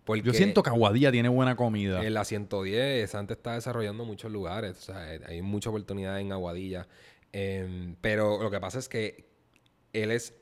Porque 0.06 0.22
Yo 0.22 0.32
siento 0.32 0.64
que 0.64 0.70
Aguadilla 0.70 1.12
tiene 1.12 1.28
buena 1.28 1.58
comida. 1.58 2.02
en 2.02 2.14
la 2.14 2.24
110, 2.24 3.14
antes 3.16 3.36
está 3.36 3.56
desarrollando 3.56 4.06
muchos 4.06 4.32
lugares, 4.32 4.78
o 4.78 4.82
sea, 4.82 5.20
hay 5.28 5.42
mucha 5.42 5.70
oportunidad 5.70 6.22
en 6.22 6.32
Aguadilla. 6.32 6.88
Em, 7.40 7.96
pero 8.02 8.42
lo 8.42 8.50
que 8.50 8.60
pasa 8.60 8.80
es 8.80 8.90
que 8.90 9.30
él 9.94 10.10
es 10.10 10.34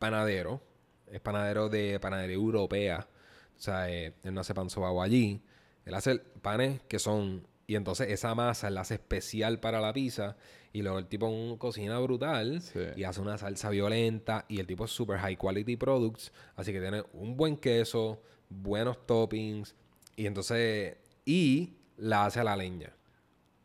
panadero, 0.00 0.60
es 1.06 1.20
panadero 1.20 1.68
de 1.68 2.00
panadería 2.00 2.34
europea. 2.34 3.08
O 3.56 3.60
sea, 3.60 3.88
eh, 3.88 4.14
él 4.24 4.34
no 4.34 4.40
hace 4.40 4.52
pan 4.52 4.68
sobao 4.68 5.00
allí. 5.02 5.40
Él 5.84 5.94
hace 5.94 6.16
panes 6.18 6.80
que 6.88 6.98
son 6.98 7.46
Y 7.68 7.76
entonces 7.76 8.08
esa 8.10 8.34
masa 8.34 8.70
la 8.70 8.80
hace 8.80 8.94
especial 8.94 9.60
para 9.60 9.80
la 9.80 9.92
pizza. 9.92 10.36
Y 10.72 10.82
luego 10.82 10.98
el 10.98 11.06
tipo 11.06 11.26
un, 11.28 11.58
cocina 11.58 12.00
brutal 12.00 12.60
Sí. 12.60 12.80
y 12.96 13.04
hace 13.04 13.20
una 13.20 13.38
salsa 13.38 13.70
violenta. 13.70 14.44
Y 14.48 14.58
el 14.58 14.66
tipo 14.66 14.84
es 14.86 14.90
super 14.90 15.18
high 15.18 15.36
quality 15.36 15.76
products. 15.76 16.32
Así 16.56 16.72
que 16.72 16.80
tiene 16.80 17.04
un 17.12 17.36
buen 17.36 17.56
queso, 17.56 18.20
buenos 18.48 19.06
toppings. 19.06 19.76
Y 20.16 20.26
entonces. 20.26 20.96
Y 21.24 21.74
la 21.96 22.26
hace 22.26 22.40
a 22.40 22.44
la 22.44 22.56
leña. 22.56 22.92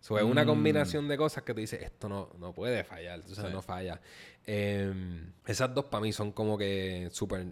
So, 0.07 0.17
es 0.17 0.23
una 0.23 0.43
Mm. 0.43 0.47
combinación 0.47 1.07
de 1.09 1.17
cosas 1.17 1.43
que 1.43 1.53
tú 1.53 1.59
dices, 1.59 1.81
esto 1.81 2.07
no, 2.07 2.29
no 2.39 2.53
puede 2.53 2.85
fallar, 2.85 3.19
o 3.19 3.27
sea, 3.35 3.47
Sí. 3.47 3.51
no 3.53 3.61
falla. 3.61 3.99
Em, 4.45 5.33
esas 5.45 5.73
dos 5.73 5.85
para 5.85 6.01
mí 6.01 6.13
son 6.13 6.31
como 6.31 6.57
que 6.57 7.09
súper, 7.11 7.47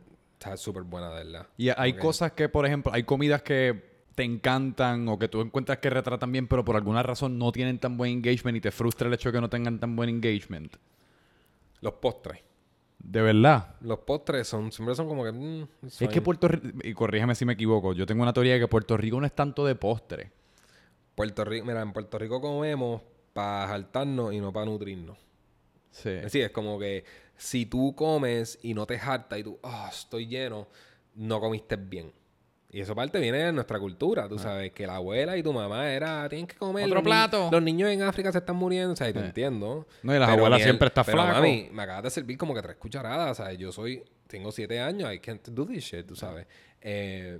súper 0.55 0.83
buenas, 0.83 1.11
de 1.17 1.23
verdad. 1.25 1.47
Y 1.57 1.67
hay 1.75 1.93
cosas 1.93 2.31
que, 2.31 2.47
por 2.47 2.65
ejemplo, 2.65 2.93
hay 2.93 3.03
comidas 3.03 3.41
que 3.41 3.95
te 4.15 4.23
encantan 4.23 5.09
o 5.09 5.19
que 5.19 5.27
tú 5.27 5.41
encuentras 5.41 5.79
que 5.79 5.89
retratan 5.89 6.31
bien, 6.31 6.47
pero 6.47 6.63
por 6.63 6.77
alguna 6.77 7.03
razón 7.03 7.37
no 7.37 7.51
tienen 7.51 7.77
tan 7.77 7.97
buen 7.97 8.11
engagement 8.13 8.55
y 8.57 8.61
te 8.61 8.71
frustra 8.71 9.09
el 9.09 9.13
hecho 9.13 9.27
de 9.29 9.33
que 9.33 9.41
no 9.41 9.49
tengan 9.49 9.77
tan 9.77 9.93
buen 9.97 10.07
engagement. 10.07 10.77
Los 11.81 11.95
postres. 11.95 12.39
De 12.99 13.21
verdad. 13.21 13.75
Los 13.81 13.99
postres 13.99 14.47
son, 14.47 14.71
siempre 14.71 14.95
son 14.95 15.09
como 15.09 15.25
que... 15.25 15.33
mm, 15.33 15.67
Es 15.85 16.07
que. 16.09 16.21
Puerto 16.21 16.47
Rico, 16.47 16.77
y 16.83 16.93
corrígeme 16.93 17.35
si 17.35 17.43
me 17.43 17.51
equivoco, 17.53 17.91
yo 17.91 18.05
tengo 18.05 18.23
una 18.23 18.31
teoría 18.31 18.53
de 18.53 18.61
que 18.61 18.67
Puerto 18.69 18.95
Rico 18.95 19.19
no 19.19 19.25
es 19.25 19.33
tanto 19.35 19.65
de 19.65 19.75
postre. 19.75 20.31
Puerto 21.15 21.45
Rico, 21.45 21.65
mira, 21.65 21.81
en 21.81 21.93
Puerto 21.93 22.17
Rico 22.19 22.41
comemos 22.41 23.01
para 23.33 23.67
jaltarnos 23.67 24.33
y 24.33 24.39
no 24.39 24.51
para 24.53 24.65
nutrirnos. 24.67 25.17
Sí. 25.91 26.09
Es 26.09 26.23
decir, 26.23 26.43
es 26.43 26.51
como 26.51 26.77
que 26.77 27.03
si 27.37 27.65
tú 27.65 27.95
comes 27.95 28.59
y 28.61 28.73
no 28.73 28.85
te 28.85 28.97
hartas 28.97 29.39
y 29.39 29.43
tú, 29.43 29.59
ah, 29.63 29.89
estoy 29.91 30.27
lleno, 30.27 30.67
no 31.15 31.39
comiste 31.39 31.75
bien. 31.77 32.11
Y 32.69 32.81
eso 32.81 32.93
parte 32.93 33.19
viene 33.19 33.37
de 33.37 33.53
nuestra 33.53 33.79
cultura, 33.79 34.27
tú 34.27 34.37
sabes, 34.37 34.73
que 34.73 34.85
la 34.85 34.95
abuela 34.97 35.37
y 35.37 35.43
tu 35.43 35.53
mamá 35.53 35.89
era, 35.89 36.27
tienen 36.27 36.45
que 36.47 36.55
comer. 36.57 36.83
Ah. 36.83 36.87
Otro 36.87 36.95
los 36.95 37.03
ni- 37.05 37.09
plato. 37.09 37.49
los 37.49 37.63
niños 37.63 37.89
en 37.89 38.01
África 38.01 38.33
se 38.33 38.39
están 38.39 38.57
muriendo, 38.57 38.91
o 38.91 38.95
sea, 38.97 39.07
y 39.07 39.13
te 39.13 39.19
Sí. 39.19 39.25
entiendo. 39.27 39.87
No, 40.03 40.13
y 40.13 40.19
las 40.19 40.27
Pero 40.27 40.39
abuelas 40.39 40.59
miel- 40.59 40.65
siempre 40.65 40.87
están 40.89 41.05
pero, 41.05 41.17
flacos. 41.19 41.35
mami, 41.35 41.69
me 41.71 41.83
acabas 41.83 42.03
de 42.03 42.09
servir 42.09 42.37
como 42.37 42.53
que 42.53 42.61
tres 42.61 42.75
cucharadas, 42.75 43.39
o 43.39 43.43
sea, 43.43 43.53
yo 43.53 43.71
soy, 43.71 44.03
tengo 44.27 44.51
siete 44.51 44.81
años, 44.81 45.13
I 45.13 45.19
can't 45.19 45.47
do 45.47 45.65
this 45.65 45.85
shit, 45.85 46.05
tú 46.05 46.17
sabes. 46.17 46.47
Eh, 46.81 47.39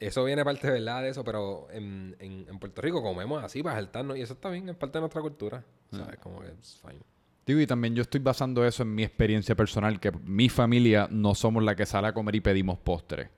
eso 0.00 0.24
viene 0.24 0.44
parte 0.44 0.66
de 0.66 0.74
verdad 0.74 1.02
de 1.02 1.10
eso, 1.10 1.24
pero 1.24 1.68
en, 1.70 2.16
en, 2.18 2.46
en 2.48 2.58
Puerto 2.58 2.82
Rico 2.82 3.02
comemos 3.02 3.42
así 3.42 3.62
para 3.62 3.76
saltarnos 3.76 4.16
y 4.16 4.22
eso 4.22 4.34
está 4.34 4.50
bien, 4.50 4.68
es 4.68 4.76
parte 4.76 4.98
de 4.98 5.00
nuestra 5.00 5.22
cultura, 5.22 5.64
¿sabes? 5.90 6.18
Como 6.18 6.40
que 6.40 6.48
it's 6.48 6.80
fine. 6.80 7.00
Digo, 7.46 7.60
y 7.60 7.66
también 7.66 7.94
yo 7.94 8.02
estoy 8.02 8.20
basando 8.20 8.64
eso 8.64 8.82
en 8.82 8.94
mi 8.94 9.02
experiencia 9.02 9.54
personal, 9.54 10.00
que 10.00 10.10
mi 10.10 10.48
familia 10.48 11.08
no 11.10 11.34
somos 11.34 11.62
la 11.62 11.76
que 11.76 11.84
sale 11.84 12.08
a 12.08 12.14
comer 12.14 12.36
y 12.36 12.40
pedimos 12.40 12.78
postre. 12.78 13.30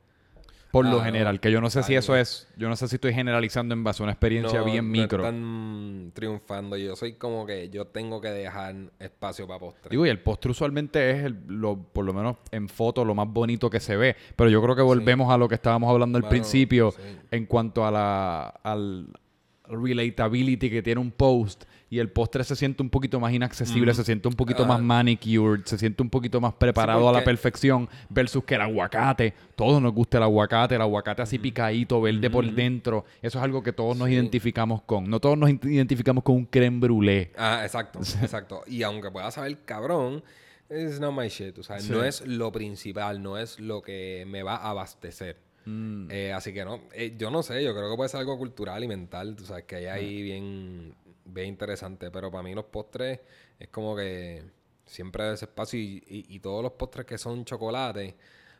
Por 0.77 0.87
lo 0.87 1.01
Ah, 1.01 1.05
general, 1.05 1.35
no. 1.37 1.41
que 1.41 1.51
yo 1.51 1.61
no 1.61 1.71
sé 1.71 1.83
si 1.83 1.95
eso 1.95 2.13
no. 2.13 2.19
es, 2.19 2.49
yo 2.57 2.69
no 2.69 2.77
sé 2.77 2.89
si 2.89 2.97
estoy 2.97 3.13
generalizando 3.15 3.75
en 3.75 3.83
base 3.85 4.03
a 4.03 4.05
una 4.05 4.13
experiencia 4.13 4.63
bien 4.63 4.87
no 4.87 4.93
micro. 4.93 5.19
están 5.25 6.11
triunfando. 6.15 6.77
Yo 6.77 6.95
soy 6.97 7.15
como 7.15 7.47
que 7.47 7.69
yo 7.71 7.87
tengo 7.87 8.21
que 8.21 8.29
dejar 8.29 8.75
espacio 8.99 9.47
para 9.47 9.61
postre. 9.61 9.91
Digo, 9.91 10.05
y 10.07 10.09
el 10.09 10.21
postre 10.21 10.51
usualmente 10.51 11.11
es, 11.11 11.25
el- 11.25 11.39
lo, 11.49 11.77
por 11.77 12.05
lo 12.05 12.13
menos 12.13 12.37
en 12.51 12.69
foto, 12.69 13.05
lo 13.05 13.15
más 13.15 13.29
bonito 13.29 13.69
que 13.71 13.81
se 13.81 13.97
ve. 13.97 14.17
Pero 14.37 14.51
yo 14.51 14.63
creo 14.63 14.77
que 14.77 14.83
volvemos 14.83 15.33
a 15.33 15.37
lo 15.39 15.49
que 15.49 15.55
estábamos 15.57 15.91
hablando 15.91 16.17
al 16.19 16.23
Mano, 16.23 16.31
principio 16.31 16.91
sí. 16.93 17.03
en 17.31 17.47
cuanto 17.47 17.85
a 17.87 17.91
la 17.91 18.47
al 18.63 19.09
relatability 19.69 20.71
que 20.71 20.83
tiene 20.83 21.01
un 21.01 21.11
post. 21.11 21.65
Y 21.89 22.01
el 22.01 22.11
postre 22.11 22.43
se 22.43 22.57
siente 22.57 22.83
un 22.83 22.91
poquito 22.91 23.21
más 23.21 23.33
inaccesible, 23.33 23.95
se 23.95 24.03
siente 24.03 24.27
un 24.27 24.35
poquito 24.35 24.65
Ah. 24.65 24.67
más 24.67 24.83
manicured, 24.83 25.61
se 25.65 25.79
siente 25.79 26.03
un 26.03 26.11
poquito 26.11 26.41
más 26.41 26.53
preparado 26.55 27.09
a 27.09 27.13
la 27.13 27.23
perfección 27.23 27.89
versus 28.09 28.43
que 28.43 28.57
el 28.57 28.63
aguacate. 28.63 29.33
Todos 29.55 29.81
nos 29.81 29.93
gusta 29.93 30.17
el 30.19 30.25
aguacate, 30.25 30.75
el 30.75 30.81
aguacate 30.83 31.23
así 31.23 31.39
picadito, 31.39 32.01
verde 32.01 32.29
por 32.29 32.45
dentro. 32.51 33.05
Eso 33.23 33.39
es 33.39 33.45
algo 33.45 33.63
que 33.63 33.73
todos 33.73 33.97
nos 33.97 34.09
Sí. 34.09 34.15
identificamos 34.15 34.83
con. 34.83 35.09
No 35.09 35.21
todos 35.21 35.39
nos 35.39 35.49
identificamos 35.49 36.25
con 36.25 36.35
un 36.35 36.47
creme 36.47 36.81
brûlée. 36.81 37.31
Ah, 37.37 37.61
exacto, 37.63 38.01
exacto. 38.23 38.63
Y 38.67 38.83
aunque 38.83 39.11
pueda 39.13 39.31
saber 39.31 39.59
cabrón, 39.65 40.25
it's 40.69 40.99
not 40.99 41.17
my 41.17 41.29
shit. 41.29 41.57
O 41.57 41.63
sea, 41.63 41.79
Sí. 41.79 41.93
no 41.93 42.03
es 42.03 42.27
lo 42.27 42.51
principal, 42.51 43.23
no 43.23 43.39
es 43.39 43.61
lo 43.61 43.81
que 43.81 44.25
me 44.27 44.43
va 44.43 44.57
a 44.57 44.71
abastecer. 44.71 45.37
Mm. 45.67 46.09
Eh, 46.11 46.33
así 46.33 46.53
que 46.53 46.65
no, 46.65 46.81
eh, 46.95 47.15
yo 47.17 47.31
no 47.31 47.45
sé, 47.45 47.63
yo 47.63 47.75
creo 47.77 47.91
que 47.91 47.97
puede 47.97 48.09
ser 48.09 48.21
algo 48.21 48.37
cultural 48.39 48.83
y 48.83 48.89
mental, 48.89 49.37
tú 49.37 49.45
sabes, 49.45 49.65
que 49.65 49.77
hay 49.77 49.87
ahí 49.87 50.23
bien, 50.23 50.95
bien 51.27 51.49
interesante. 51.49 52.11
Pero 52.11 52.31
para 52.31 52.43
mí 52.43 52.55
los 52.55 52.65
postres 52.67 53.21
es 53.59 53.69
como 53.69 53.95
que 53.97 54.43
siempre 54.87 55.25
hay 55.25 55.35
ese 55.35 55.45
espacio 55.47 55.79
y, 55.79 56.03
y- 56.09 56.27
y 56.37 56.39
todos 56.41 56.63
los 56.63 56.73
postres 56.73 57.07
que 57.07 57.19
son 57.19 57.45
chocolate, 57.45 58.15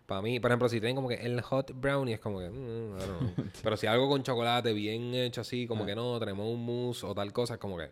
para 0.07 0.23
mí, 0.23 0.39
por 0.39 0.51
ejemplo, 0.53 0.69
si 0.69 0.79
tienen 0.79 0.95
como 0.97 1.09
que 1.09 1.15
el 1.17 1.41
hot 1.41 1.73
brownie 1.75 2.15
es 2.15 2.21
como 2.21 2.39
que, 2.39 2.49
mm, 2.49 2.97
I 2.97 3.01
don't 3.07 3.19
know. 3.35 3.45
pero 3.63 3.77
si 3.77 3.87
algo 3.89 4.09
con 4.09 4.23
chocolate 4.23 4.73
bien 4.73 5.15
hecho 5.15 5.41
así, 5.41 5.67
como 5.67 5.85
que 5.85 5.95
no, 5.97 6.19
tenemos 6.21 6.47
un 6.47 6.65
mousse 6.65 7.05
o 7.05 7.15
tal 7.15 7.33
cosa, 7.33 7.55
es 7.55 7.61
como 7.61 7.77
que 7.77 7.91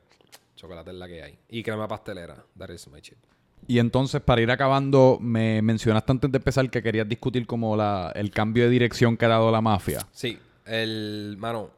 chocolate 0.55 0.91
es 0.91 0.97
la 0.97 1.09
que 1.09 1.23
hay. 1.23 1.39
Y 1.49 1.63
crema 1.65 1.89
pastelera, 1.89 2.45
that 2.57 2.71
is 2.71 2.87
my 2.89 3.01
shit. 3.01 3.19
Y 3.67 3.79
entonces, 3.79 4.21
para 4.21 4.43
ir 4.43 4.51
acabando, 4.51 5.19
me 5.21 5.63
mencionaste 5.63 6.13
antes 6.13 6.31
de 6.31 6.37
empezar 6.39 6.69
que 6.71 6.83
querías 6.83 7.09
discutir 7.09 7.47
como 7.47 7.77
la, 7.77 8.13
el 8.15 8.31
cambio 8.31 8.65
de 8.65 8.71
dirección 8.71 9.17
que 9.17 9.25
ha 9.25 9.29
dado 9.29 9.51
la 9.51 9.61
mafia. 9.63 10.07
Sí, 10.13 10.39
el 10.67 11.35
mano, 11.39 11.71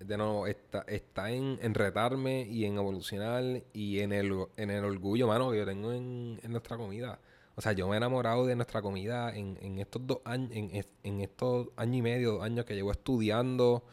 de 0.00 0.16
nuevo, 0.16 0.46
está, 0.46 0.84
está 0.88 1.30
en, 1.30 1.58
en 1.62 1.74
retarme 1.74 2.42
y 2.42 2.64
en 2.64 2.76
evolucionar 2.76 3.62
y 3.72 4.00
en 4.00 4.12
el, 4.12 4.32
en 4.56 4.70
el 4.70 4.84
orgullo, 4.84 5.26
mano, 5.28 5.50
que 5.50 5.58
yo 5.58 5.66
tengo 5.66 5.92
en, 5.92 6.40
en 6.42 6.50
nuestra 6.50 6.76
comida. 6.76 7.20
O 7.56 7.60
sea, 7.60 7.72
yo 7.72 7.86
me 7.88 7.94
he 7.94 7.96
enamorado 7.98 8.46
de 8.46 8.56
nuestra 8.56 8.80
comida 8.80 9.34
en, 9.36 9.58
en 9.60 9.78
estos 9.78 10.06
dos 10.06 10.20
años, 10.24 10.50
en, 10.52 10.84
en 11.02 11.20
estos 11.20 11.68
año 11.76 11.98
y 11.98 12.02
medio, 12.02 12.32
dos 12.32 12.42
años 12.44 12.64
que 12.64 12.74
llevo 12.74 12.90
estudiando 12.92 13.84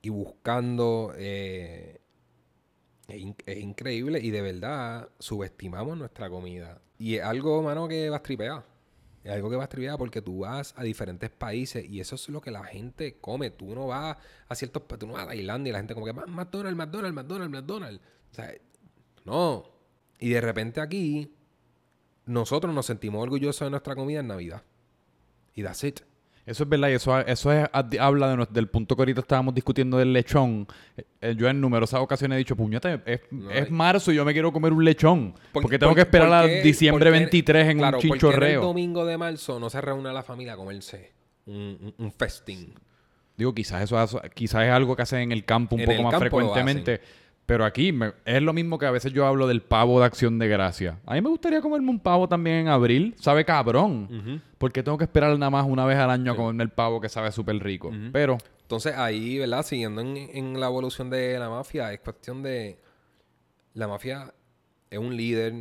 y 0.00 0.08
buscando. 0.08 1.12
eh, 1.16 2.00
es, 3.08 3.24
es 3.46 3.58
increíble 3.58 4.20
y 4.20 4.30
de 4.30 4.42
verdad 4.42 5.08
subestimamos 5.18 5.96
nuestra 5.98 6.30
comida. 6.30 6.80
Y 6.98 7.16
es 7.16 7.22
algo, 7.24 7.62
mano, 7.62 7.88
que 7.88 8.10
va 8.10 8.18
a 8.18 8.22
tripear. 8.22 8.64
Algo 9.28 9.50
que 9.50 9.56
va 9.56 9.64
a 9.64 9.68
tripear 9.68 9.98
porque 9.98 10.22
tú 10.22 10.40
vas 10.40 10.72
a 10.76 10.82
diferentes 10.82 11.30
países 11.30 11.84
y 11.88 12.00
eso 12.00 12.14
es 12.14 12.28
lo 12.28 12.40
que 12.40 12.50
la 12.50 12.64
gente 12.64 13.18
come. 13.20 13.50
Tú 13.50 13.74
no 13.74 13.86
vas 13.86 14.16
a 14.48 14.54
ciertos 14.54 14.82
tú 14.98 15.06
no 15.06 15.14
vas 15.14 15.24
a 15.24 15.28
Tailandia 15.28 15.70
y 15.70 15.72
la 15.72 15.78
gente 15.78 15.94
como 15.94 16.06
que 16.06 16.12
"Ma- 16.12 16.26
McDonald's, 16.26 16.76
McDonald's, 16.76 17.14
McDonald's, 17.14 17.52
McDonald's. 17.52 18.00
O 18.30 18.34
sea, 18.34 18.54
no. 19.24 19.64
Y 20.18 20.30
de 20.30 20.40
repente 20.40 20.80
aquí 20.80 21.34
nosotros 22.26 22.74
nos 22.74 22.86
sentimos 22.86 23.22
orgullosos 23.22 23.66
de 23.66 23.70
nuestra 23.70 23.94
comida 23.94 24.20
en 24.20 24.28
Navidad. 24.28 24.62
Y 25.54 25.62
that's 25.62 25.82
it. 25.84 26.00
Eso 26.48 26.62
es 26.64 26.68
verdad 26.68 26.88
y 26.88 26.92
eso, 26.92 27.18
eso 27.20 27.52
es, 27.52 27.68
habla 28.00 28.30
de 28.30 28.36
nos- 28.36 28.52
del 28.52 28.68
punto 28.68 28.96
que 28.96 29.02
ahorita 29.02 29.20
estábamos 29.20 29.54
discutiendo 29.54 29.98
del 29.98 30.12
lechón. 30.12 30.66
Eh, 31.20 31.34
Yo 31.36 31.48
en 31.48 31.60
numerosas 31.60 32.00
ocasiones 32.00 32.36
he 32.36 32.38
dicho, 32.38 32.56
puñeta, 32.56 33.02
es, 33.04 33.20
No, 33.30 33.50
es 33.50 33.68
y- 33.68 33.72
marzo 33.72 34.10
y 34.12 34.14
yo 34.16 34.24
me 34.24 34.32
quiero 34.32 34.50
comer 34.52 34.72
un 34.72 34.84
lechón. 34.84 35.34
¿Por- 35.52 35.62
porque 35.62 35.78
tengo 35.78 35.90
por- 35.90 35.96
que 35.96 36.02
esperar 36.02 36.32
a 36.32 36.46
diciembre 36.46 37.04
por 37.04 37.12
qué- 37.14 37.18
23 37.20 37.68
en 37.68 37.78
claro, 37.78 37.98
un 37.98 38.00
¿por 38.00 38.00
qué 38.00 38.06
en 38.08 38.12
el 38.14 38.20
chinchorreo. 38.20 38.62
domingo 38.62 39.04
de 39.04 39.18
marzo 39.18 39.60
no 39.60 39.68
se 39.68 39.80
reúne 39.80 40.12
la 40.12 40.22
familia 40.22 40.54
a 40.54 40.56
comerse 40.56 41.12
un, 41.46 41.54
un, 41.54 41.94
un 41.98 42.12
festín. 42.12 42.72
Digo, 43.36 43.54
quizás 43.54 43.82
eso 43.82 44.20
quizás 44.34 44.64
es 44.64 44.70
algo 44.70 44.96
que 44.96 45.02
hacen 45.02 45.20
en 45.20 45.32
el 45.32 45.44
campo 45.44 45.76
un 45.76 45.82
En 45.82 45.86
poco 45.90 46.02
más 46.02 46.18
frecuentemente. 46.18 47.00
Pero 47.48 47.64
aquí 47.64 47.92
me- 47.92 48.12
es 48.26 48.42
lo 48.42 48.52
mismo 48.52 48.78
que 48.78 48.84
a 48.84 48.90
veces 48.90 49.10
yo 49.10 49.24
hablo 49.26 49.46
del 49.46 49.62
pavo 49.62 49.98
de 50.00 50.04
acción 50.04 50.38
de 50.38 50.48
gracia. 50.48 50.98
A 51.06 51.14
mí 51.14 51.22
me 51.22 51.30
gustaría 51.30 51.62
comerme 51.62 51.88
un 51.88 51.98
pavo 51.98 52.28
también 52.28 52.56
en 52.56 52.68
abril. 52.68 53.14
Sabe 53.18 53.42
cabrón. 53.46 54.42
Porque 54.58 54.82
tengo 54.82 54.98
que 54.98 55.04
esperar 55.04 55.30
nada 55.38 55.48
más 55.48 55.64
una 55.66 55.86
vez 55.86 55.96
al 55.96 56.10
año 56.10 56.32
a 56.32 56.36
comerme 56.36 56.62
el 56.64 56.68
pavo 56.68 57.00
que 57.00 57.08
sabe 57.08 57.32
súper 57.32 57.56
rico. 57.58 57.90
Pero 58.12 58.36
Entonces 58.60 58.94
ahí, 58.94 59.38
¿verdad? 59.38 59.62
Siguiendo 59.64 60.02
en, 60.02 60.14
en 60.18 60.60
la 60.60 60.66
evolución 60.66 61.08
de 61.08 61.38
la 61.38 61.48
mafia, 61.48 61.90
es 61.90 62.00
cuestión 62.00 62.42
de... 62.42 62.78
La 63.72 63.88
mafia 63.88 64.34
es 64.90 64.98
un 64.98 65.16
líder 65.16 65.54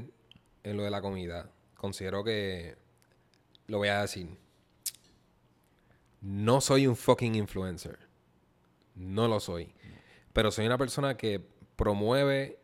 en 0.64 0.76
lo 0.78 0.84
de 0.84 0.90
la 0.92 1.00
comida. 1.02 1.50
Considero 1.76 2.22
que... 2.22 2.76
Lo 3.68 3.78
voy 3.78 3.88
a 3.88 4.02
decir. 4.02 4.28
No 6.20 6.60
soy 6.60 6.86
un 6.86 6.98
fucking 6.98 7.36
influencer. 7.36 7.98
No 8.96 9.30
lo 9.30 9.40
soy. 9.40 9.74
Pero 10.34 10.52
soy 10.52 10.66
una 10.66 10.78
persona 10.78 11.16
que 11.16 11.56
promueve 11.78 12.60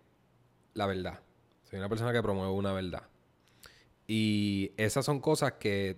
la 0.74 0.86
verdad. 0.86 1.22
Soy 1.70 1.80
una 1.80 1.88
persona 1.88 2.12
que 2.12 2.22
promueve 2.22 2.52
una 2.52 2.74
verdad. 2.74 3.04
Y 4.06 4.72
esas 4.76 5.06
son 5.06 5.22
cosas 5.22 5.54
que 5.54 5.96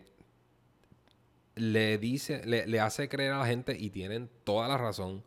le 1.56 1.98
dice, 1.98 2.46
le, 2.46 2.80
hace 2.80 3.10
creer 3.10 3.34
a 3.34 3.40
la 3.40 3.48
gente 3.48 3.76
y 3.80 3.90
tienen 3.90 4.30
toda 4.44 4.68
la 4.68 4.78
razón 4.78 5.24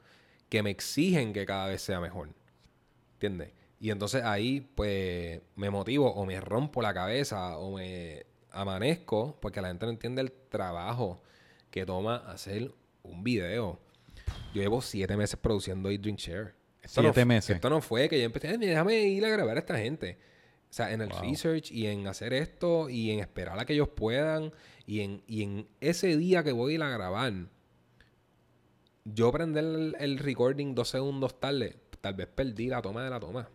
que 0.49 0.63
me 0.63 0.71
exigen 0.71 1.33
que 1.33 1.45
cada 1.47 1.67
vez 1.67 1.83
sea 1.83 2.01
mejor. 2.01 2.31
¿Entiendes? 3.15 3.53
Y 3.81 3.91
entonces 3.91 4.23
ahí 4.25 4.61
pues 4.75 5.41
me 5.57 5.71
motivo 5.71 6.13
o 6.13 6.25
me 6.27 6.41
rompo 6.41 6.83
la 6.83 6.95
cabeza 6.95 7.59
o 7.59 7.77
me 7.77 8.27
amanezco 8.51 9.39
porque 9.41 9.61
la 9.61 9.69
gente 9.69 9.87
no 9.87 9.93
entiende 9.93 10.21
el 10.21 10.33
trabajo 10.33 11.23
que 11.71 11.87
toma 11.87 12.17
hacer 12.17 12.73
un 13.03 13.25
video. 13.25 13.79
Yo 14.55 14.63
llevo 14.63 14.83
siete 14.83 15.17
meses 15.17 15.39
produciendo 15.39 15.91
Eat 15.91 16.01
Drink 16.01 16.19
Share. 16.19 16.58
No 16.97 17.03
Siete 17.03 17.25
meses. 17.25 17.57
Esto 17.57 17.71
no 17.71 17.81
fue 17.81 18.09
que 18.09 18.19
yo 18.19 18.25
empecé, 18.25 18.49
"Ay, 18.49 18.57
déjame 18.59 19.01
ir 19.03 19.25
a 19.25 19.29
grabar 19.29 19.57
a 19.57 19.61
esta 19.61 19.77
gente. 19.79 20.19
O 20.71 20.73
sea, 20.73 20.93
en 20.93 21.01
el 21.01 21.09
Wow. 21.09 21.21
research 21.23 21.71
y 21.73 21.87
en 21.87 22.07
hacer 22.07 22.33
esto 22.35 22.89
y 22.91 23.11
en 23.11 23.21
esperar 23.21 23.59
a 23.59 23.65
que 23.65 23.73
ellos 23.75 23.89
puedan 23.89 24.53
y 24.87 25.01
en, 25.01 25.23
y 25.27 25.43
en 25.43 25.69
ese 25.81 26.17
día 26.17 26.43
que 26.43 26.53
voy 26.53 26.73
a 26.73 26.75
ir 26.77 26.83
a 26.83 26.91
grabar, 26.91 27.33
yo 29.05 29.33
prender 29.33 29.65
el, 29.65 29.97
el 29.99 30.19
recording 30.19 30.75
dos 30.75 30.89
segundos 30.91 31.41
tarde, 31.41 31.77
tal 32.01 32.15
vez 32.15 32.27
perdí 32.29 32.69
la 32.69 32.83
toma 32.83 33.03
de 33.03 33.11
la 33.11 33.19
toma. 33.21 33.49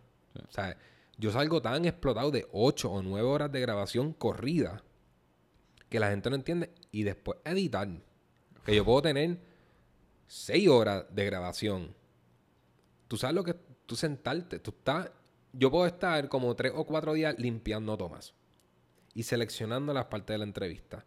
O 0.48 0.50
sea, 0.50 0.76
yo 1.16 1.30
salgo 1.30 1.62
tan 1.62 1.84
explotado 1.84 2.30
de 2.32 2.46
8 2.52 2.90
o 2.90 3.02
9 3.02 3.26
horas 3.28 3.52
de 3.52 3.60
grabación 3.60 4.12
corrida 4.12 4.82
que 5.88 6.00
la 6.00 6.10
gente 6.10 6.28
no 6.30 6.36
entiende. 6.36 6.70
Y 6.90 7.04
después 7.04 7.38
editar. 7.44 7.88
Que 8.66 8.74
yo 8.74 8.84
puedo 8.84 9.02
tener 9.02 9.38
6 10.26 10.68
horas 10.68 11.04
de 11.10 11.24
grabación. 11.26 11.94
Tú 13.08 13.16
sabes 13.16 13.34
lo 13.34 13.44
que 13.44 13.54
tú 13.86 13.96
sentarte, 13.96 14.58
tú 14.58 14.72
estás. 14.76 15.10
Yo 15.52 15.70
puedo 15.70 15.86
estar 15.86 16.28
como 16.28 16.54
3 16.54 16.72
o 16.74 16.84
4 16.84 17.12
días 17.14 17.34
limpiando 17.38 17.96
tomas 17.96 18.34
y 19.14 19.22
seleccionando 19.22 19.92
las 19.92 20.06
partes 20.06 20.34
de 20.34 20.38
la 20.38 20.44
entrevista. 20.44 21.04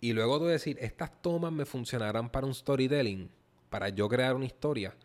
Y 0.00 0.12
luego 0.12 0.38
tú 0.38 0.46
decir, 0.46 0.78
estas 0.80 1.20
tomas 1.20 1.52
me 1.52 1.66
funcionarán 1.66 2.30
para 2.30 2.46
un 2.46 2.54
storytelling, 2.54 3.30
para 3.68 3.88
yo 3.88 4.08
crear 4.08 4.34
una 4.34 4.46
historia. 4.46 4.96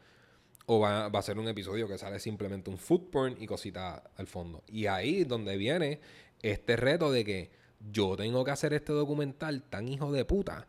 O 0.68 0.80
va, 0.80 1.10
va, 1.10 1.20
a 1.20 1.24
ser 1.24 1.38
un 1.38 1.48
episodio 1.48 1.88
que 1.88 1.98
sale 1.98 2.20
simplemente 2.20 2.70
un 2.70 2.78
food 2.78 3.10
porn 3.12 3.36
y 3.40 3.46
cositas 3.46 4.02
al 4.18 4.28
fondo. 4.28 4.64
Y 4.68 4.88
ahí 4.88 5.22
es 5.22 5.28
donde 5.28 5.58
viene 5.58 6.00
este 6.42 6.76
reto 6.76 7.12
de 7.12 7.26
que 7.26 7.52
yo 7.92 8.16
tengo 8.16 8.44
que 8.44 8.52
hacer 8.52 8.74
este 8.74 8.94
documental 8.94 9.64
tan 9.64 9.88
hijo 9.88 10.12
de 10.12 10.26
puta. 10.26 10.68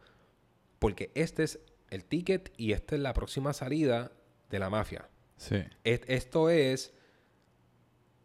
Porque 0.79 1.11
este 1.15 1.45
es 1.45 1.61
el 1.91 2.05
ticket 2.05 2.53
y 2.57 2.73
esta 2.73 2.95
es 2.95 3.01
la 3.01 3.15
próxima 3.15 3.53
salida 3.53 4.13
de 4.51 4.59
la 4.59 4.71
mafia. 4.71 5.09
Sí. 5.37 5.63
esto 5.85 6.51
es 6.51 6.93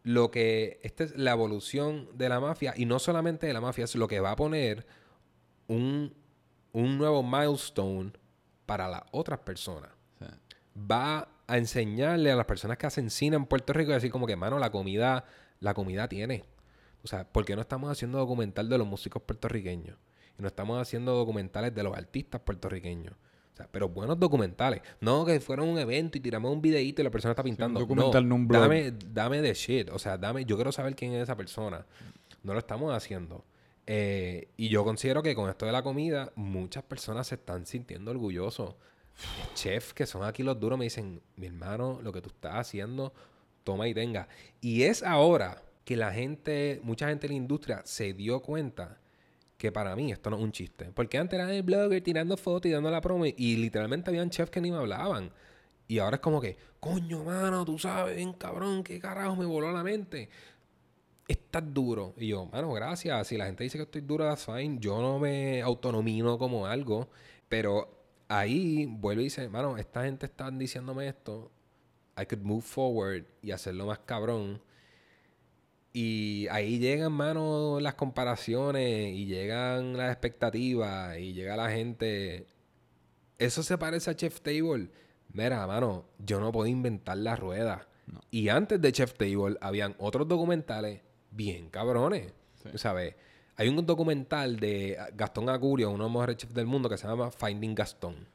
lo 0.04 0.32
que. 0.32 0.80
Esta 0.84 1.04
es 1.04 1.18
la 1.18 1.32
evolución 1.32 2.10
de 2.14 2.30
la 2.30 2.40
mafia. 2.40 2.74
Y 2.76 2.86
no 2.86 3.00
solamente 3.00 3.48
de 3.48 3.54
la 3.54 3.62
mafia, 3.62 3.86
es 3.86 3.96
lo 3.96 4.08
que 4.08 4.20
va 4.20 4.32
a 4.32 4.36
poner 4.36 4.86
un, 5.68 6.14
un 6.74 6.98
nuevo 6.98 7.24
milestone 7.24 8.14
para 8.66 8.88
las 8.88 9.04
otras 9.12 9.40
personas. 9.40 9.92
Va 10.78 11.28
a 11.48 11.58
enseñarle 11.58 12.32
a 12.32 12.36
las 12.38 12.46
personas 12.46 12.78
que 12.78 12.88
hacen 12.88 13.10
cine 13.10 13.36
en 13.36 13.46
Puerto 13.46 13.74
Rico 13.74 13.92
y 13.92 13.94
decir 13.94 14.10
como 14.10 14.26
que, 14.26 14.38
mano, 14.38 14.58
la 14.58 14.72
comida, 14.72 15.26
la 15.60 15.74
comida 15.74 16.08
tiene. 16.08 16.46
O 17.04 17.08
sea, 17.08 17.28
¿por 17.30 17.44
qué 17.44 17.56
no 17.56 17.62
estamos 17.62 17.92
haciendo 17.92 18.20
documental 18.20 18.70
de 18.70 18.78
los 18.78 18.88
músicos 18.88 19.22
puertorriqueños? 19.24 19.98
Y 20.40 20.42
no 20.42 20.48
estamos 20.48 20.82
haciendo 20.82 21.14
documentales 21.14 21.76
de 21.76 21.84
los 21.84 21.98
artistas 21.98 22.40
puertorriqueños. 22.42 23.16
O 23.54 23.58
sea, 23.58 23.68
pero 23.72 23.90
buenos 23.90 24.20
documentales. 24.20 24.82
No 25.00 25.26
que 25.26 25.40
fueron 25.40 25.68
un 25.68 25.78
evento 25.78 26.18
y 26.18 26.22
tiramos 26.22 26.52
un 26.52 26.62
videíto 26.62 27.02
y 27.02 27.04
la 27.04 27.12
persona 27.12 27.32
está 27.32 27.44
pintando. 27.44 27.80
un 27.80 27.88
documental 27.88 28.28
no, 28.28 28.46
Dame, 28.48 28.94
dame 29.12 29.42
de 29.42 29.54
shit. 29.54 29.90
O 29.90 30.00
sea, 30.00 30.18
dame, 30.18 30.46
yo 30.46 30.56
quiero 30.56 30.72
saber 30.72 30.96
quién 30.96 31.14
es 31.14 31.24
esa 31.24 31.36
persona. 31.36 31.86
No 32.44 32.54
lo 32.54 32.60
estamos 32.60 32.94
haciendo. 32.94 33.44
Eh, 33.88 34.48
y 34.58 34.70
yo 34.70 34.84
considero 34.84 35.22
que 35.22 35.36
con 35.36 35.50
esto 35.50 35.66
de 35.66 35.72
la 35.72 35.84
comida, 35.84 36.32
muchas 36.36 36.84
personas 36.84 37.28
se 37.28 37.36
están 37.36 37.66
sintiendo 37.66 38.12
orgullosos. 38.12 38.76
Chefs 39.54 39.94
que 39.94 40.06
son 40.06 40.24
aquí 40.24 40.44
los 40.44 40.60
duros 40.60 40.80
me 40.80 40.86
dicen, 40.86 41.22
mi 41.36 41.48
hermano, 41.48 42.00
lo 42.02 42.14
que 42.14 42.22
tú 42.22 42.30
estás 42.30 42.56
haciendo, 42.56 43.14
toma 43.64 43.88
y 43.88 43.94
tenga. 43.94 44.28
Y 44.62 44.84
es 44.84 45.04
ahora 45.04 45.62
que 45.84 45.98
la 45.98 46.14
gente, 46.14 46.80
mucha 46.84 47.10
gente 47.10 47.28
en 47.28 47.34
la 47.34 47.38
industria 47.38 47.82
se 47.84 48.14
dio 48.14 48.42
cuenta 48.42 49.01
que 49.62 49.72
para 49.72 49.96
mí 49.96 50.12
esto 50.12 50.32
no 50.32 50.38
es 50.38 50.42
un 50.42 50.52
chiste. 50.52 50.86
Porque 50.92 51.20
antes 51.20 51.40
era 51.40 51.54
el 51.54 51.62
blogger 51.62 52.02
tirando 52.02 52.36
fotos 52.36 52.68
y 52.68 52.74
dando 52.74 52.90
la 52.90 53.00
promo 53.00 53.28
y, 53.28 53.58
literalmente 53.58 54.10
habían 54.10 54.32
chefs 54.32 54.50
que 54.50 54.60
ni 54.60 54.72
me 54.72 54.78
hablaban. 54.78 55.32
Y 55.88 56.00
ahora 56.00 56.16
es 56.16 56.22
como 56.22 56.42
que, 56.42 56.58
coño, 56.80 57.24
mano, 57.24 57.64
tú 57.64 57.78
sabes, 57.78 58.16
bien 58.16 58.34
cabrón, 58.34 58.84
qué 58.84 59.00
carajo 59.00 59.36
me 59.36 59.46
voló 59.46 59.72
la 59.72 59.84
mente. 59.84 60.30
Estás 61.28 61.64
duro. 61.72 62.16
Y 62.18 62.30
yo, 62.30 62.48
mano, 62.48 62.74
gracias. 62.74 63.28
Si 63.28 63.38
la 63.38 63.46
gente 63.46 63.64
dice 63.64 63.78
que 63.78 63.84
estoy 63.84 64.02
duro, 64.02 64.26
that's 64.26 64.46
fine. 64.46 64.80
Yo 64.80 65.00
no 65.00 65.20
me 65.20 65.62
autonomino 65.62 66.40
como 66.40 66.66
algo. 66.66 67.10
Pero 67.48 67.88
ahí 68.30 68.88
vuelve 68.88 69.22
y 69.22 69.26
dice, 69.26 69.48
mano, 69.48 69.78
esta 69.78 70.06
gente 70.06 70.26
está 70.26 70.50
diciéndome 70.50 71.08
esto. 71.08 71.52
I 72.20 72.26
could 72.26 72.42
move 72.44 72.64
forward 72.64 73.26
y 73.44 73.52
hacerlo 73.52 73.86
más 73.86 74.00
cabrón 74.00 74.60
y 75.94 76.48
ahí 76.52 76.80
llegan, 76.80 77.12
mano, 77.12 77.80
las 77.80 77.96
comparaciones 77.96 79.14
y 79.14 79.26
llegan 79.26 79.98
las 79.98 80.12
expectativas 80.12 81.18
y 81.18 81.34
llega 81.34 81.58
la 81.58 81.70
gente. 81.70 82.48
Eso 83.38 83.62
se 83.64 83.78
parece 83.78 84.12
a 84.12 84.16
Chef 84.16 84.42
Table. 84.42 84.90
Mira, 85.34 85.66
mano, 85.68 86.06
yo 86.20 86.40
no 86.40 86.52
puedo 86.52 86.68
inventar 86.68 87.18
la 87.18 87.36
rueda. 87.36 87.88
Y 88.30 88.50
antes 88.50 88.82
de 88.82 88.92
Chef 88.92 89.14
Table 89.16 89.58
habían 89.62 89.96
otros 90.00 90.28
documentales 90.28 91.02
bien 91.32 91.70
cabrones. 91.70 92.34
¿Sabes? 92.76 93.16
Hay 93.58 93.68
un 93.68 93.86
documental 93.86 94.60
de 94.60 94.98
Gastón 95.14 95.50
Acurio, 95.50 95.90
uno 95.90 96.06
de 96.06 96.10
los 96.10 96.12
mejores 96.12 96.38
chefs 96.38 96.54
del 96.54 96.68
mundo, 96.68 96.90
que 96.90 96.98
se 96.98 97.08
llama 97.08 97.32
Finding 97.32 97.76
Gastón. 97.76 98.28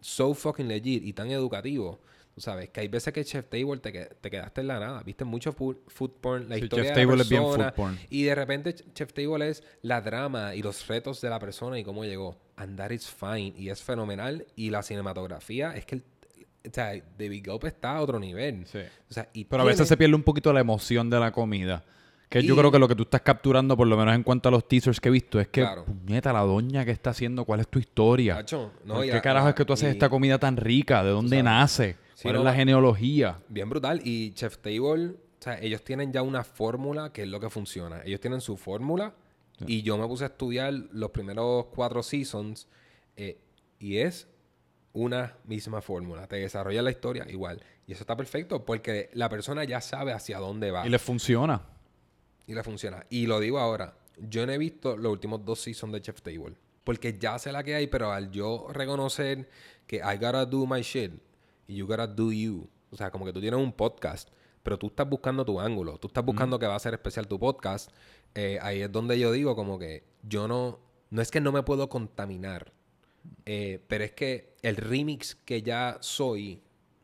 So 0.00 0.34
fucking 0.34 0.68
legit 0.68 1.04
y 1.04 1.12
tan 1.12 1.30
educativo. 1.30 2.00
Tú 2.34 2.40
sabes 2.40 2.70
que 2.70 2.80
hay 2.80 2.88
veces 2.88 3.12
que 3.12 3.24
Chef 3.24 3.46
Table 3.48 3.78
te, 3.78 3.92
te 3.92 4.30
quedaste 4.30 4.62
en 4.62 4.68
la 4.68 4.80
nada. 4.80 5.02
Viste 5.02 5.24
mucho 5.24 5.52
food, 5.52 5.76
porn, 6.20 6.48
la 6.48 6.56
historia 6.56 6.86
Chef 6.86 6.96
de 6.96 7.04
Table 7.04 7.22
es 7.22 7.28
bien 7.28 7.42
food 7.42 7.72
porn. 7.74 7.98
Y 8.08 8.22
de 8.22 8.34
repente 8.34 8.74
Chef 8.94 9.12
Table 9.12 9.48
es 9.48 9.62
la 9.82 10.00
drama 10.00 10.54
y 10.54 10.62
los 10.62 10.86
retos 10.86 11.20
de 11.20 11.28
la 11.28 11.38
persona 11.38 11.78
y 11.78 11.84
cómo 11.84 12.04
llegó. 12.04 12.38
And 12.56 12.78
that 12.78 12.90
is 12.90 13.08
fine. 13.08 13.52
Y 13.56 13.68
es 13.68 13.82
fenomenal. 13.82 14.46
Y 14.56 14.70
la 14.70 14.82
cinematografía 14.82 15.72
es 15.76 15.84
que 15.84 15.96
el, 15.96 16.04
o 16.66 16.70
sea, 16.72 16.92
David 17.18 17.44
Gope 17.46 17.68
está 17.68 17.96
a 17.96 18.00
otro 18.00 18.18
nivel. 18.18 18.64
Sí. 18.66 18.78
O 19.10 19.12
sea, 19.12 19.28
y 19.34 19.44
Pero 19.44 19.62
a 19.62 19.66
veces 19.66 19.86
se 19.86 19.96
pierde 19.96 20.14
un 20.14 20.22
poquito 20.22 20.52
la 20.52 20.60
emoción 20.60 21.10
de 21.10 21.20
la 21.20 21.32
comida. 21.32 21.84
Que 22.30 22.42
yo 22.42 22.56
creo 22.56 22.72
que 22.72 22.78
lo 22.78 22.88
que 22.88 22.94
tú 22.94 23.02
estás 23.02 23.20
capturando, 23.20 23.76
por 23.76 23.86
lo 23.86 23.94
menos 23.94 24.14
en 24.14 24.22
cuanto 24.22 24.48
a 24.48 24.52
los 24.52 24.66
teasers 24.66 25.00
que 25.00 25.10
he 25.10 25.12
visto, 25.12 25.38
es 25.38 25.48
que, 25.48 25.60
claro. 25.60 25.84
puñeta, 25.84 26.32
la 26.32 26.40
doña 26.40 26.82
que 26.82 26.90
está 26.90 27.10
haciendo, 27.10 27.44
¿cuál 27.44 27.60
es 27.60 27.68
tu 27.68 27.78
historia? 27.78 28.42
¿Qué 28.42 29.20
carajo 29.22 29.50
es 29.50 29.54
que 29.54 29.66
tú 29.66 29.74
haces 29.74 29.90
esta 29.90 30.08
comida 30.08 30.38
tan 30.38 30.56
rica? 30.56 31.04
¿De 31.04 31.10
dónde 31.10 31.42
nace? 31.42 31.96
¿Cuál 32.22 32.36
es 32.36 32.42
la 32.42 32.54
genealogía? 32.54 33.40
Bien 33.48 33.68
brutal. 33.68 34.00
Y 34.04 34.32
Chef 34.32 34.58
Table, 34.58 35.10
o 35.10 35.42
sea, 35.42 35.58
ellos 35.60 35.82
tienen 35.82 36.12
ya 36.12 36.22
una 36.22 36.44
fórmula 36.44 37.12
que 37.12 37.22
es 37.22 37.28
lo 37.28 37.40
que 37.40 37.50
funciona. 37.50 38.02
Ellos 38.04 38.20
tienen 38.20 38.40
su 38.40 38.56
fórmula 38.56 39.14
y 39.66 39.82
yo 39.82 39.96
me 39.98 40.06
puse 40.06 40.24
a 40.24 40.28
estudiar 40.28 40.72
los 40.72 41.10
primeros 41.10 41.66
cuatro 41.66 42.02
seasons 42.02 42.68
eh, 43.16 43.38
y 43.78 43.98
es 43.98 44.28
una 44.92 45.36
misma 45.44 45.80
fórmula. 45.80 46.26
Te 46.26 46.36
desarrolla 46.36 46.82
la 46.82 46.90
historia 46.90 47.26
igual. 47.28 47.62
Y 47.86 47.92
eso 47.92 48.02
está 48.02 48.16
perfecto 48.16 48.64
porque 48.64 49.10
la 49.14 49.28
persona 49.28 49.64
ya 49.64 49.80
sabe 49.80 50.12
hacia 50.12 50.38
dónde 50.38 50.70
va. 50.70 50.86
Y 50.86 50.90
le 50.90 50.98
funciona. 50.98 51.62
Y 52.46 52.54
le 52.54 52.62
funciona. 52.62 53.04
Y 53.10 53.26
lo 53.26 53.40
digo 53.40 53.58
ahora, 53.58 53.96
yo 54.18 54.46
no 54.46 54.52
he 54.52 54.58
visto 54.58 54.96
los 54.96 55.12
últimos 55.12 55.44
dos 55.44 55.60
seasons 55.60 55.92
de 55.92 56.00
Chef 56.00 56.22
Table. 56.22 56.54
Porque 56.84 57.16
ya 57.18 57.38
sé 57.38 57.52
la 57.52 57.62
que 57.62 57.74
hay, 57.74 57.86
pero 57.86 58.12
al 58.12 58.30
yo 58.30 58.66
reconocer 58.72 59.48
que 59.86 59.96
I 59.96 60.16
gotta 60.16 60.44
do 60.44 60.66
my 60.66 60.82
shit, 60.82 61.12
you 61.74 61.86
gotta 61.86 62.06
do 62.06 62.32
you. 62.32 62.68
O 62.90 62.96
sea, 62.96 63.10
como 63.10 63.24
que 63.24 63.32
tú 63.32 63.40
tienes 63.40 63.58
un 63.58 63.72
podcast, 63.72 64.28
pero 64.62 64.78
tú 64.78 64.88
estás 64.88 65.08
buscando 65.08 65.44
tu 65.44 65.60
ángulo. 65.60 65.98
Tú 65.98 66.08
estás 66.08 66.24
buscando 66.24 66.58
que 66.58 66.66
va 66.66 66.76
a 66.76 66.78
ser 66.78 66.94
especial 66.94 67.26
tu 67.26 67.38
podcast. 67.38 67.90
Eh, 68.34 68.58
ahí 68.62 68.82
es 68.82 68.92
donde 68.92 69.18
yo 69.18 69.32
digo 69.32 69.56
como 69.56 69.78
que 69.78 70.04
yo 70.22 70.48
no... 70.48 70.78
No 71.10 71.20
es 71.20 71.30
que 71.30 71.40
no 71.40 71.52
me 71.52 71.62
puedo 71.62 71.88
contaminar. 71.88 72.72
Eh, 73.44 73.84
pero 73.88 74.04
es 74.04 74.12
que 74.12 74.56
el 74.62 74.76
remix 74.76 75.34
que 75.34 75.62
ya 75.62 75.98
soy 76.00 76.62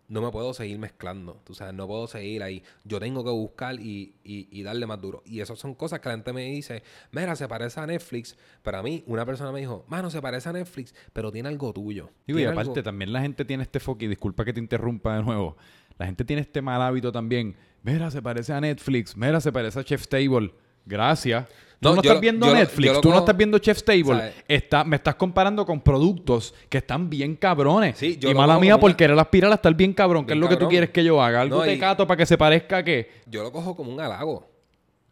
no 0.09 0.23
me 0.23 0.31
puedo 0.31 0.55
seguir 0.55 0.79
mezclando. 0.79 1.41
Tú 1.45 1.55
sabes, 1.55 1.75
no 1.75 1.87
puedo 1.87 2.07
seguir 2.07 2.43
ahí. 2.43 2.63
Yo 2.85 2.99
tengo 2.99 3.23
que 3.23 3.31
buscar 3.31 3.79
y, 3.79 4.15
y, 4.25 4.63
darle 4.63 4.87
más 4.87 5.01
duro. 5.01 5.23
Y 5.27 5.41
esas 5.41 5.59
son 5.59 5.75
cosas 5.75 6.01
que 6.01 6.09
la 6.09 6.15
gente 6.15 6.33
me 6.33 6.45
dice, 6.45 6.83
mira, 7.13 7.37
se 7.37 7.47
parece 7.47 7.79
a 7.81 7.87
Netflix. 7.87 8.37
Pero 8.63 8.79
a 8.79 8.83
mí, 8.83 9.05
una 9.07 9.27
persona 9.27 9.53
me 9.53 9.61
dijo, 9.61 9.85
mano, 9.89 10.11
se 10.11 10.21
parece 10.23 10.49
a 10.49 10.53
Netflix, 10.53 10.95
pero 11.13 11.31
tiene 11.31 11.49
algo 11.49 11.73
tuyo. 11.73 12.11
y 12.27 12.45
aparte, 12.45 12.83
también 12.83 13.13
la 13.13 13.21
gente 13.21 13.45
tiene 13.45 13.63
este 13.63 13.81
foco, 13.81 14.05
y 14.05 14.09
disculpa 14.09 14.45
que 14.45 14.53
te 14.53 14.61
interrumpa 14.61 15.17
de 15.17 15.23
nuevo. 15.23 15.57
La 15.99 16.07
gente 16.07 16.25
tiene 16.25 16.43
este 16.43 16.63
mal 16.63 16.81
hábito 16.81 17.13
también. 17.13 17.57
Mira, 17.83 18.11
se 18.11 18.23
parece 18.23 18.53
a 18.53 18.61
Netflix. 18.61 19.17
Mira, 19.17 19.41
se 19.41 19.53
parece 19.53 19.81
a 19.81 19.85
Chef 19.85 20.09
Table. 20.09 20.53
Gracias. 20.89 21.47
Tú 21.81 21.95
no, 21.95 22.01
estás 22.01 22.21
viendo 22.21 22.53
Netflix, 22.53 23.01
tú 23.01 23.11
no 23.11 23.19
estás 23.19 23.37
viendo 23.37 23.57
Chef's 23.59 23.85
Table. 23.85 24.33
Está, 24.49 24.83
me 24.83 24.97
estás 24.97 25.15
comparando 25.15 25.65
con 25.65 25.81
productos 25.81 26.53
que 26.69 26.79
están 26.79 27.09
bien 27.09 27.37
cabrones. 27.37 28.03
y 28.03 28.19
mala 28.35 28.59
mía 28.59 28.81
por 28.81 28.97
querer 28.97 29.17
aspirar 29.17 29.53
a 29.53 29.55
estar 29.55 29.73
bien 29.75 29.93
cabrón. 29.93 30.27
¿Qué 30.27 30.33
es 30.33 30.39
lo 30.39 30.49
que 30.49 30.57
tú 30.57 30.67
quieres 30.67 30.91
que 30.91 31.05
yo 31.05 31.23
haga? 31.23 31.43
Algo 31.43 31.63
de 31.63 31.79
cato 31.79 32.07
para 32.07 32.19
que 32.19 32.27
se 32.27 32.37
parezca 32.37 32.79
a 32.79 32.83
qué. 32.83 33.11
Yo 33.27 33.43
lo 33.45 33.53
cojo 33.53 33.77
como 33.77 33.93
un 33.93 34.01
halago. 34.01 34.35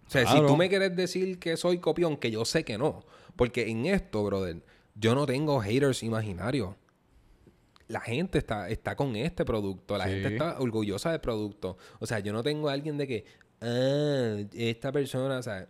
O 0.07 0.11
sea, 0.11 0.27
si 0.27 0.41
tú 0.41 0.57
me 0.57 0.69
quieres 0.69 0.97
decir 0.97 1.39
que 1.39 1.57
soy 1.57 1.79
copión, 1.79 2.17
que 2.17 2.31
yo 2.31 2.45
sé 2.45 2.65
que 2.65 2.79
no. 2.79 3.05
Porque 3.37 3.69
en 3.69 3.87
esto, 3.87 4.25
brother, 4.25 4.63
yo 4.95 5.15
no 5.15 5.27
tengo 5.27 5.61
haters 5.61 6.03
imaginarios. 6.03 6.71
La 7.89 8.01
gente 8.01 8.39
está, 8.39 8.69
está 8.69 8.97
con 8.97 9.15
este 9.15 9.45
producto. 9.45 9.97
La 9.97 10.07
gente 10.07 10.29
está 10.29 10.59
orgullosa 10.59 11.13
del 11.13 11.21
producto. 11.21 11.77
O 12.01 12.07
sea, 12.07 12.19
yo 12.19 12.33
no 12.33 12.43
tengo 12.43 12.69
a 12.69 12.73
alguien 12.73 12.97
de 12.99 13.07
que, 13.07 13.25
ah, 13.67 14.37
esta 14.55 14.93
persona, 14.93 15.39
o 15.39 15.43
sea, 15.43 15.69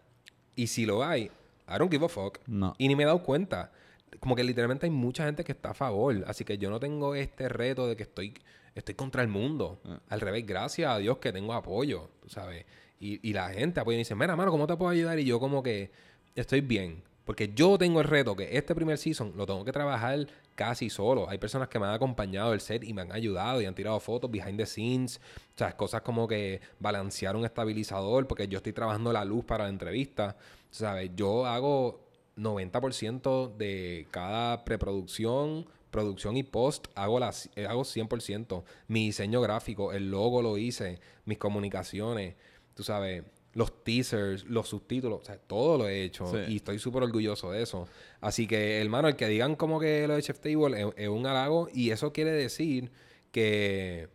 y 0.54 0.66
si 0.66 0.86
lo 0.86 1.04
hay, 1.04 1.30
I 1.68 1.78
don't 1.78 1.90
give 1.90 2.04
a 2.04 2.08
fuck. 2.08 2.38
No. 2.46 2.74
Y 2.78 2.88
ni 2.88 2.96
me 2.96 3.02
he 3.02 3.06
dado 3.06 3.22
cuenta. 3.22 3.72
Como 4.20 4.36
que 4.36 4.44
literalmente 4.44 4.86
hay 4.86 4.90
mucha 4.90 5.24
gente 5.24 5.44
que 5.44 5.52
está 5.52 5.70
a 5.70 5.74
favor. 5.74 6.24
Así 6.26 6.44
que 6.44 6.58
yo 6.58 6.70
no 6.70 6.80
tengo 6.80 7.14
este 7.14 7.48
reto 7.48 7.86
de 7.88 7.96
que 7.96 8.04
estoy, 8.04 8.34
estoy 8.74 8.94
contra 8.94 9.22
el 9.22 9.28
mundo. 9.28 9.80
Ah. 9.84 10.00
Al 10.08 10.20
revés, 10.20 10.46
gracias 10.46 10.90
a 10.90 10.98
Dios 10.98 11.18
que 11.18 11.32
tengo 11.32 11.52
apoyo, 11.52 12.10
tú 12.22 12.28
sabes. 12.28 12.64
Y, 12.98 13.28
y 13.28 13.32
la 13.32 13.50
gente 13.50 13.80
apoya 13.80 13.96
y 13.96 13.98
dice, 13.98 14.14
mira, 14.14 14.36
mano, 14.36 14.50
¿cómo 14.50 14.66
te 14.66 14.76
puedo 14.76 14.90
ayudar? 14.90 15.18
Y 15.18 15.24
yo 15.24 15.38
como 15.40 15.62
que 15.62 15.90
estoy 16.34 16.60
bien. 16.60 17.02
Porque 17.26 17.52
yo 17.52 17.76
tengo 17.76 18.00
el 18.00 18.06
reto 18.06 18.36
que 18.36 18.56
este 18.56 18.72
primer 18.72 18.98
season 18.98 19.32
lo 19.36 19.46
tengo 19.46 19.64
que 19.64 19.72
trabajar 19.72 20.28
casi 20.54 20.88
solo. 20.88 21.28
Hay 21.28 21.38
personas 21.38 21.68
que 21.68 21.80
me 21.80 21.86
han 21.86 21.92
acompañado 21.92 22.52
del 22.52 22.60
set 22.60 22.84
y 22.84 22.94
me 22.94 23.02
han 23.02 23.10
ayudado 23.10 23.60
y 23.60 23.66
han 23.66 23.74
tirado 23.74 23.98
fotos 23.98 24.30
behind 24.30 24.56
the 24.56 24.64
scenes. 24.64 25.20
O 25.56 25.58
sea, 25.58 25.76
cosas 25.76 26.02
como 26.02 26.28
que 26.28 26.60
balancear 26.78 27.34
un 27.34 27.44
estabilizador 27.44 28.28
porque 28.28 28.46
yo 28.46 28.58
estoy 28.58 28.72
trabajando 28.72 29.12
la 29.12 29.24
luz 29.24 29.44
para 29.44 29.64
la 29.64 29.70
entrevista. 29.70 30.36
¿Sabes? 30.70 31.10
Yo 31.16 31.46
hago 31.46 32.06
90% 32.36 33.56
de 33.56 34.06
cada 34.12 34.64
preproducción, 34.64 35.66
producción 35.90 36.36
y 36.36 36.44
post, 36.44 36.86
hago, 36.94 37.18
las, 37.18 37.50
hago 37.68 37.82
100%. 37.82 38.62
Mi 38.86 39.06
diseño 39.06 39.40
gráfico, 39.40 39.92
el 39.92 40.12
logo 40.12 40.42
lo 40.42 40.58
hice, 40.58 41.00
mis 41.24 41.38
comunicaciones, 41.38 42.36
tú 42.74 42.84
sabes, 42.84 43.24
los 43.56 43.82
teasers, 43.82 44.44
los 44.44 44.68
subtítulos, 44.68 45.22
o 45.22 45.24
sea, 45.24 45.38
todo 45.38 45.78
lo 45.78 45.88
he 45.88 46.04
hecho 46.04 46.30
y 46.46 46.56
estoy 46.56 46.78
súper 46.78 47.02
orgulloso 47.02 47.52
de 47.52 47.62
eso. 47.62 47.88
Así 48.20 48.46
que, 48.46 48.82
hermano, 48.82 49.08
el 49.08 49.16
que 49.16 49.26
digan 49.28 49.56
como 49.56 49.80
que 49.80 50.06
lo 50.06 50.14
de 50.14 50.22
Chef 50.22 50.40
Table 50.40 50.92
es, 50.94 51.08
un 51.08 51.26
halago 51.26 51.66
y 51.72 51.88
eso 51.88 52.12
quiere 52.12 52.32
decir 52.32 52.92
que, 53.32 54.08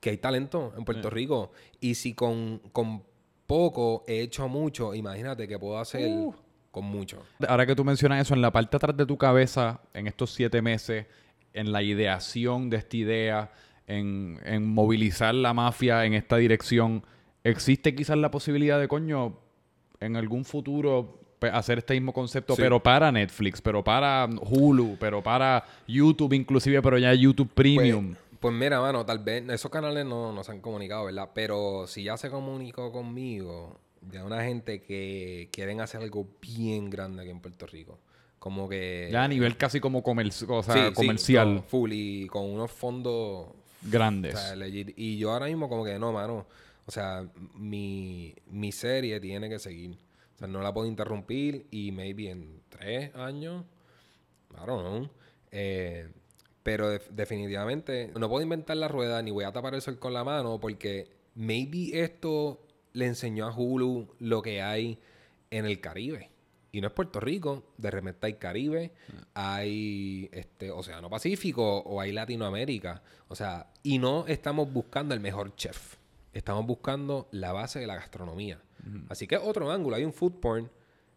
que 0.00 0.08
hay 0.08 0.16
talento 0.16 0.72
en 0.74 0.86
Puerto 0.86 1.10
Rico. 1.10 1.52
Y 1.80 1.96
si 1.96 2.14
con, 2.14 2.60
con, 2.72 3.02
poco 3.46 4.04
he 4.08 4.22
hecho 4.22 4.48
mucho, 4.48 4.94
imagínate 4.94 5.46
que 5.46 5.58
puedo 5.58 5.78
hacer 5.78 6.08
uh. 6.08 6.34
con 6.70 6.86
mucho. 6.86 7.22
Ahora 7.46 7.66
que 7.66 7.76
tú 7.76 7.84
mencionas 7.84 8.22
eso, 8.22 8.32
en 8.32 8.40
la 8.40 8.50
parte 8.50 8.78
atrás 8.78 8.96
de 8.96 9.04
tu 9.04 9.18
cabeza, 9.18 9.82
en 9.92 10.06
estos 10.06 10.32
siete 10.32 10.62
meses, 10.62 11.04
en 11.52 11.72
la 11.72 11.82
ideación 11.82 12.70
de 12.70 12.78
esta 12.78 12.96
idea, 12.96 13.52
en, 13.86 14.40
en 14.46 14.66
movilizar 14.66 15.34
la 15.34 15.52
mafia 15.52 16.06
en 16.06 16.14
esta 16.14 16.38
dirección 16.38 17.04
existe 17.44 17.94
quizás 17.94 18.16
la 18.16 18.30
posibilidad 18.30 18.80
de, 18.80 18.88
coño, 18.88 19.38
en 20.00 20.16
algún 20.16 20.44
futuro 20.44 21.20
hacer 21.52 21.78
este 21.78 21.94
mismo 21.94 22.12
concepto, 22.12 22.56
pero 22.56 22.82
para 22.82 23.12
Netflix, 23.12 23.60
pero 23.60 23.84
para 23.84 24.26
Hulu, 24.26 24.96
pero 24.98 25.22
para 25.22 25.64
YouTube 25.86 26.32
inclusive, 26.32 26.80
pero 26.80 26.98
ya 26.98 27.12
YouTube 27.12 27.50
Premium. 27.52 28.14
Pues, 28.14 28.38
pues 28.40 28.54
mira, 28.54 28.80
mano, 28.80 29.04
tal 29.04 29.18
vez 29.18 29.46
esos 29.50 29.70
canales 29.70 30.06
no, 30.06 30.42
se 30.42 30.52
han 30.52 30.60
comunicado, 30.60 31.04
¿verdad? 31.04 31.30
Pero 31.34 31.86
si 31.86 32.04
ya 32.04 32.16
se 32.16 32.30
comunicó 32.30 32.92
conmigo 32.92 33.78
de 34.00 34.22
una 34.22 34.42
gente 34.42 34.82
que 34.82 35.48
quieren 35.52 35.80
hacer 35.80 36.02
algo 36.02 36.26
bien 36.40 36.90
grande 36.90 37.22
aquí 37.22 37.30
en 37.30 37.40
Puerto 37.40 37.66
Rico. 37.66 37.98
Como 38.38 38.68
que... 38.68 39.08
Ya 39.10 39.24
a 39.24 39.28
nivel 39.28 39.56
casi 39.56 39.80
como 39.80 40.00
o 40.00 40.62
sea, 40.62 40.92
comercial. 40.92 41.62
full 41.66 41.90
y 41.92 42.26
con 42.26 42.44
unos 42.44 42.70
fondos... 42.70 43.48
Grandes. 43.82 44.34
y 44.96 45.18
yo 45.18 45.30
ahora 45.32 45.46
mismo 45.46 45.68
como 45.68 45.84
que 45.84 45.98
no, 45.98 46.10
mano 46.10 46.46
o 46.86 46.90
sea, 46.90 47.28
mi, 47.54 48.34
mi 48.46 48.72
serie 48.72 49.20
tiene 49.20 49.48
que 49.48 49.58
seguir. 49.58 49.98
O 50.34 50.38
sea, 50.38 50.48
no 50.48 50.60
la 50.60 50.74
puedo 50.74 50.86
interrumpir 50.86 51.66
y 51.70 51.92
maybe 51.92 52.30
en 52.30 52.60
tres 52.68 53.14
años, 53.14 53.64
I 54.52 54.66
don't 54.66 54.82
know. 54.82 55.10
Eh, 55.50 56.08
pero 56.62 56.90
definitivamente 57.10 58.10
no 58.18 58.28
puedo 58.28 58.42
inventar 58.42 58.76
la 58.76 58.88
rueda 58.88 59.22
ni 59.22 59.30
voy 59.30 59.44
a 59.44 59.52
tapar 59.52 59.74
el 59.74 59.82
sol 59.82 59.98
con 59.98 60.14
la 60.14 60.24
mano 60.24 60.58
porque 60.58 61.10
maybe 61.34 62.02
esto 62.02 62.66
le 62.92 63.06
enseñó 63.06 63.46
a 63.46 63.54
Hulu 63.54 64.14
lo 64.18 64.42
que 64.42 64.62
hay 64.62 64.98
en 65.50 65.66
el 65.66 65.80
Caribe. 65.80 66.30
Y 66.72 66.80
no 66.80 66.88
es 66.88 66.92
Puerto 66.92 67.20
Rico, 67.20 67.62
de 67.78 67.90
repente 67.92 68.26
hay 68.26 68.34
Caribe, 68.34 68.92
hay 69.34 70.28
este 70.32 70.72
Océano 70.72 71.08
Pacífico 71.08 71.78
o 71.78 72.00
hay 72.00 72.10
Latinoamérica. 72.10 73.00
O 73.28 73.36
sea, 73.36 73.68
y 73.84 73.98
no 73.98 74.26
estamos 74.26 74.72
buscando 74.72 75.14
el 75.14 75.20
mejor 75.20 75.54
chef 75.54 75.96
estamos 76.34 76.66
buscando 76.66 77.28
la 77.30 77.52
base 77.52 77.78
de 77.78 77.86
la 77.86 77.94
gastronomía. 77.94 78.60
Así 79.08 79.26
que 79.26 79.38
otro 79.38 79.70
ángulo, 79.70 79.96
hay 79.96 80.04
un 80.04 80.12
food 80.12 80.40
porn, 80.40 80.70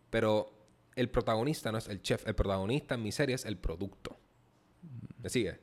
pero 0.10 0.54
el 0.96 1.10
protagonista 1.10 1.72
no 1.72 1.78
es 1.78 1.90
el 1.90 2.02
chef, 2.02 2.26
el 2.26 2.34
protagonista 2.34 2.96
en 2.96 3.04
mi 3.04 3.12
serie 3.12 3.36
es 3.36 3.44
el 3.44 3.58
producto. 3.58 4.18
¿Me 5.22 5.30
sigue? 5.30 5.60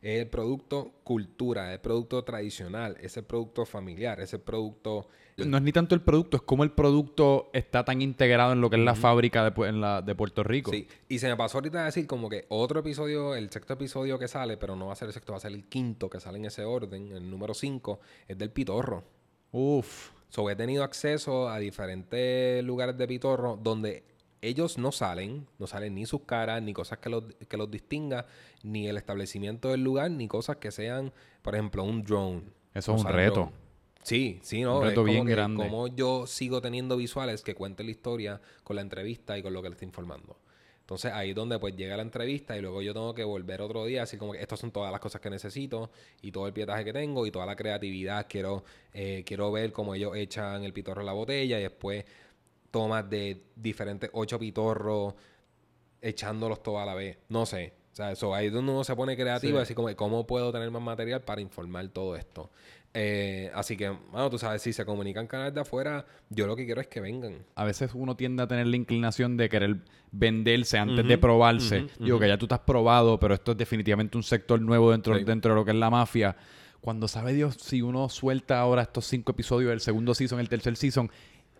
Es 0.00 0.20
el 0.22 0.28
producto 0.28 0.94
cultura, 1.04 1.68
es 1.68 1.74
el 1.74 1.80
producto 1.80 2.24
tradicional, 2.24 2.96
es 3.00 3.16
el 3.16 3.24
producto 3.24 3.66
familiar, 3.66 4.20
es 4.20 4.32
el 4.32 4.40
producto... 4.40 5.08
No 5.36 5.56
es 5.56 5.62
ni 5.62 5.72
tanto 5.72 5.94
el 5.94 6.02
producto, 6.02 6.36
es 6.36 6.42
como 6.42 6.62
el 6.62 6.72
producto 6.72 7.50
está 7.52 7.84
tan 7.84 8.02
integrado 8.02 8.52
en 8.52 8.60
lo 8.60 8.68
que 8.68 8.76
es 8.76 8.82
la 8.82 8.94
fábrica 8.94 9.48
de, 9.48 9.68
en 9.68 9.80
la, 9.80 10.02
de 10.02 10.14
Puerto 10.14 10.42
Rico. 10.42 10.70
Sí, 10.70 10.86
y 11.08 11.18
se 11.18 11.28
me 11.28 11.36
pasó 11.36 11.58
ahorita 11.58 11.82
a 11.82 11.84
decir 11.86 12.06
como 12.06 12.28
que 12.28 12.46
otro 12.48 12.80
episodio, 12.80 13.34
el 13.34 13.50
sexto 13.50 13.74
episodio 13.74 14.18
que 14.18 14.28
sale, 14.28 14.56
pero 14.56 14.76
no 14.76 14.86
va 14.86 14.92
a 14.92 14.96
ser 14.96 15.08
el 15.08 15.14
sexto, 15.14 15.32
va 15.32 15.38
a 15.38 15.40
ser 15.40 15.52
el 15.52 15.64
quinto 15.64 16.10
que 16.10 16.20
sale 16.20 16.38
en 16.38 16.44
ese 16.44 16.64
orden, 16.64 17.12
el 17.12 17.30
número 17.30 17.54
cinco, 17.54 18.00
es 18.28 18.36
del 18.36 18.50
Pitorro. 18.50 19.04
Uf. 19.52 20.10
So, 20.28 20.48
he 20.48 20.56
tenido 20.56 20.82
acceso 20.82 21.48
a 21.48 21.58
diferentes 21.58 22.64
lugares 22.64 22.96
de 22.96 23.06
Pitorro 23.06 23.58
donde 23.62 24.04
ellos 24.40 24.76
no 24.76 24.90
salen, 24.90 25.46
no 25.58 25.66
salen 25.66 25.94
ni 25.94 26.04
sus 26.04 26.22
caras, 26.22 26.60
ni 26.62 26.72
cosas 26.72 26.98
que 26.98 27.08
los, 27.08 27.24
que 27.48 27.56
los 27.56 27.70
distinga, 27.70 28.26
ni 28.62 28.88
el 28.88 28.96
establecimiento 28.96 29.70
del 29.70 29.84
lugar, 29.84 30.10
ni 30.10 30.28
cosas 30.28 30.56
que 30.56 30.70
sean, 30.70 31.12
por 31.42 31.54
ejemplo, 31.54 31.84
un 31.84 32.02
drone. 32.02 32.42
Eso 32.74 32.94
es 32.94 33.04
un 33.04 33.08
reto. 33.08 33.52
Sí, 34.02 34.40
sí, 34.42 34.62
¿no? 34.62 34.78
Un 34.78 34.84
reto 34.84 35.04
bien 35.04 35.24
grande. 35.24 35.62
Como 35.62 35.86
yo 35.88 36.26
sigo 36.26 36.60
teniendo 36.60 36.96
visuales 36.96 37.42
que 37.42 37.54
cuenten 37.54 37.86
la 37.86 37.92
historia 37.92 38.40
con 38.64 38.76
la 38.76 38.82
entrevista 38.82 39.38
y 39.38 39.42
con 39.42 39.52
lo 39.52 39.62
que 39.62 39.68
le 39.68 39.74
estoy 39.74 39.86
informando. 39.86 40.36
Entonces 40.80 41.12
ahí 41.12 41.30
es 41.30 41.36
donde 41.36 41.58
pues 41.58 41.76
llega 41.76 41.96
la 41.96 42.02
entrevista 42.02 42.56
y 42.58 42.60
luego 42.60 42.82
yo 42.82 42.92
tengo 42.92 43.14
que 43.14 43.22
volver 43.22 43.62
otro 43.62 43.86
día, 43.86 44.02
así 44.02 44.16
como 44.16 44.32
que 44.32 44.42
estas 44.42 44.58
son 44.58 44.72
todas 44.72 44.90
las 44.90 45.00
cosas 45.00 45.20
que 45.20 45.30
necesito 45.30 45.90
y 46.20 46.32
todo 46.32 46.48
el 46.48 46.52
pietaje 46.52 46.84
que 46.84 46.92
tengo 46.92 47.24
y 47.24 47.30
toda 47.30 47.46
la 47.46 47.54
creatividad. 47.54 48.26
Quiero, 48.28 48.64
eh, 48.92 49.22
quiero 49.24 49.52
ver 49.52 49.72
cómo 49.72 49.94
ellos 49.94 50.16
echan 50.16 50.64
el 50.64 50.72
pitorro 50.72 51.00
en 51.00 51.06
la 51.06 51.12
botella 51.12 51.58
y 51.58 51.62
después 51.62 52.04
tomas 52.72 53.08
de 53.08 53.44
diferentes 53.54 54.10
ocho 54.12 54.38
pitorros 54.38 55.14
echándolos 56.00 56.62
todos 56.62 56.80
a 56.82 56.84
la 56.84 56.94
vez. 56.94 57.16
No 57.28 57.46
sé. 57.46 57.74
O 57.92 57.94
sea, 57.94 58.12
eso 58.12 58.34
ahí 58.34 58.46
es 58.46 58.52
donde 58.52 58.72
uno 58.72 58.84
se 58.84 58.96
pone 58.96 59.16
creativo, 59.16 59.58
así 59.58 59.74
como 59.74 59.94
cómo 59.94 60.26
puedo 60.26 60.50
tener 60.50 60.70
más 60.70 60.82
material 60.82 61.20
para 61.20 61.42
informar 61.42 61.88
todo 61.88 62.16
esto. 62.16 62.50
Eh, 62.94 63.50
así 63.54 63.76
que, 63.76 63.88
bueno, 63.88 64.28
tú 64.28 64.38
sabes, 64.38 64.60
si 64.60 64.72
se 64.72 64.84
comunican 64.84 65.26
canales 65.26 65.54
de 65.54 65.60
afuera, 65.60 66.04
yo 66.28 66.46
lo 66.46 66.54
que 66.54 66.66
quiero 66.66 66.80
es 66.80 66.88
que 66.88 67.00
vengan. 67.00 67.38
A 67.54 67.64
veces 67.64 67.90
uno 67.94 68.16
tiende 68.16 68.42
a 68.42 68.46
tener 68.46 68.66
la 68.66 68.76
inclinación 68.76 69.36
de 69.36 69.48
querer 69.48 69.76
venderse 70.10 70.78
antes 70.78 71.06
de 71.06 71.18
probarse. 71.18 71.86
Digo 71.98 72.18
que 72.18 72.28
ya 72.28 72.36
tú 72.36 72.44
estás 72.44 72.60
probado, 72.60 73.18
pero 73.18 73.34
esto 73.34 73.52
es 73.52 73.58
definitivamente 73.58 74.16
un 74.16 74.22
sector 74.22 74.60
nuevo 74.60 74.90
dentro, 74.90 75.18
dentro 75.18 75.54
de 75.54 75.60
lo 75.60 75.64
que 75.64 75.70
es 75.70 75.76
la 75.76 75.90
mafia. 75.90 76.36
Cuando 76.82 77.06
sabe 77.06 77.32
Dios 77.32 77.56
si 77.60 77.80
uno 77.80 78.08
suelta 78.08 78.58
ahora 78.58 78.82
estos 78.82 79.06
cinco 79.06 79.30
episodios 79.32 79.70
del 79.70 79.80
segundo 79.80 80.14
season, 80.14 80.40
el 80.40 80.48
tercer 80.48 80.76
season, 80.76 81.10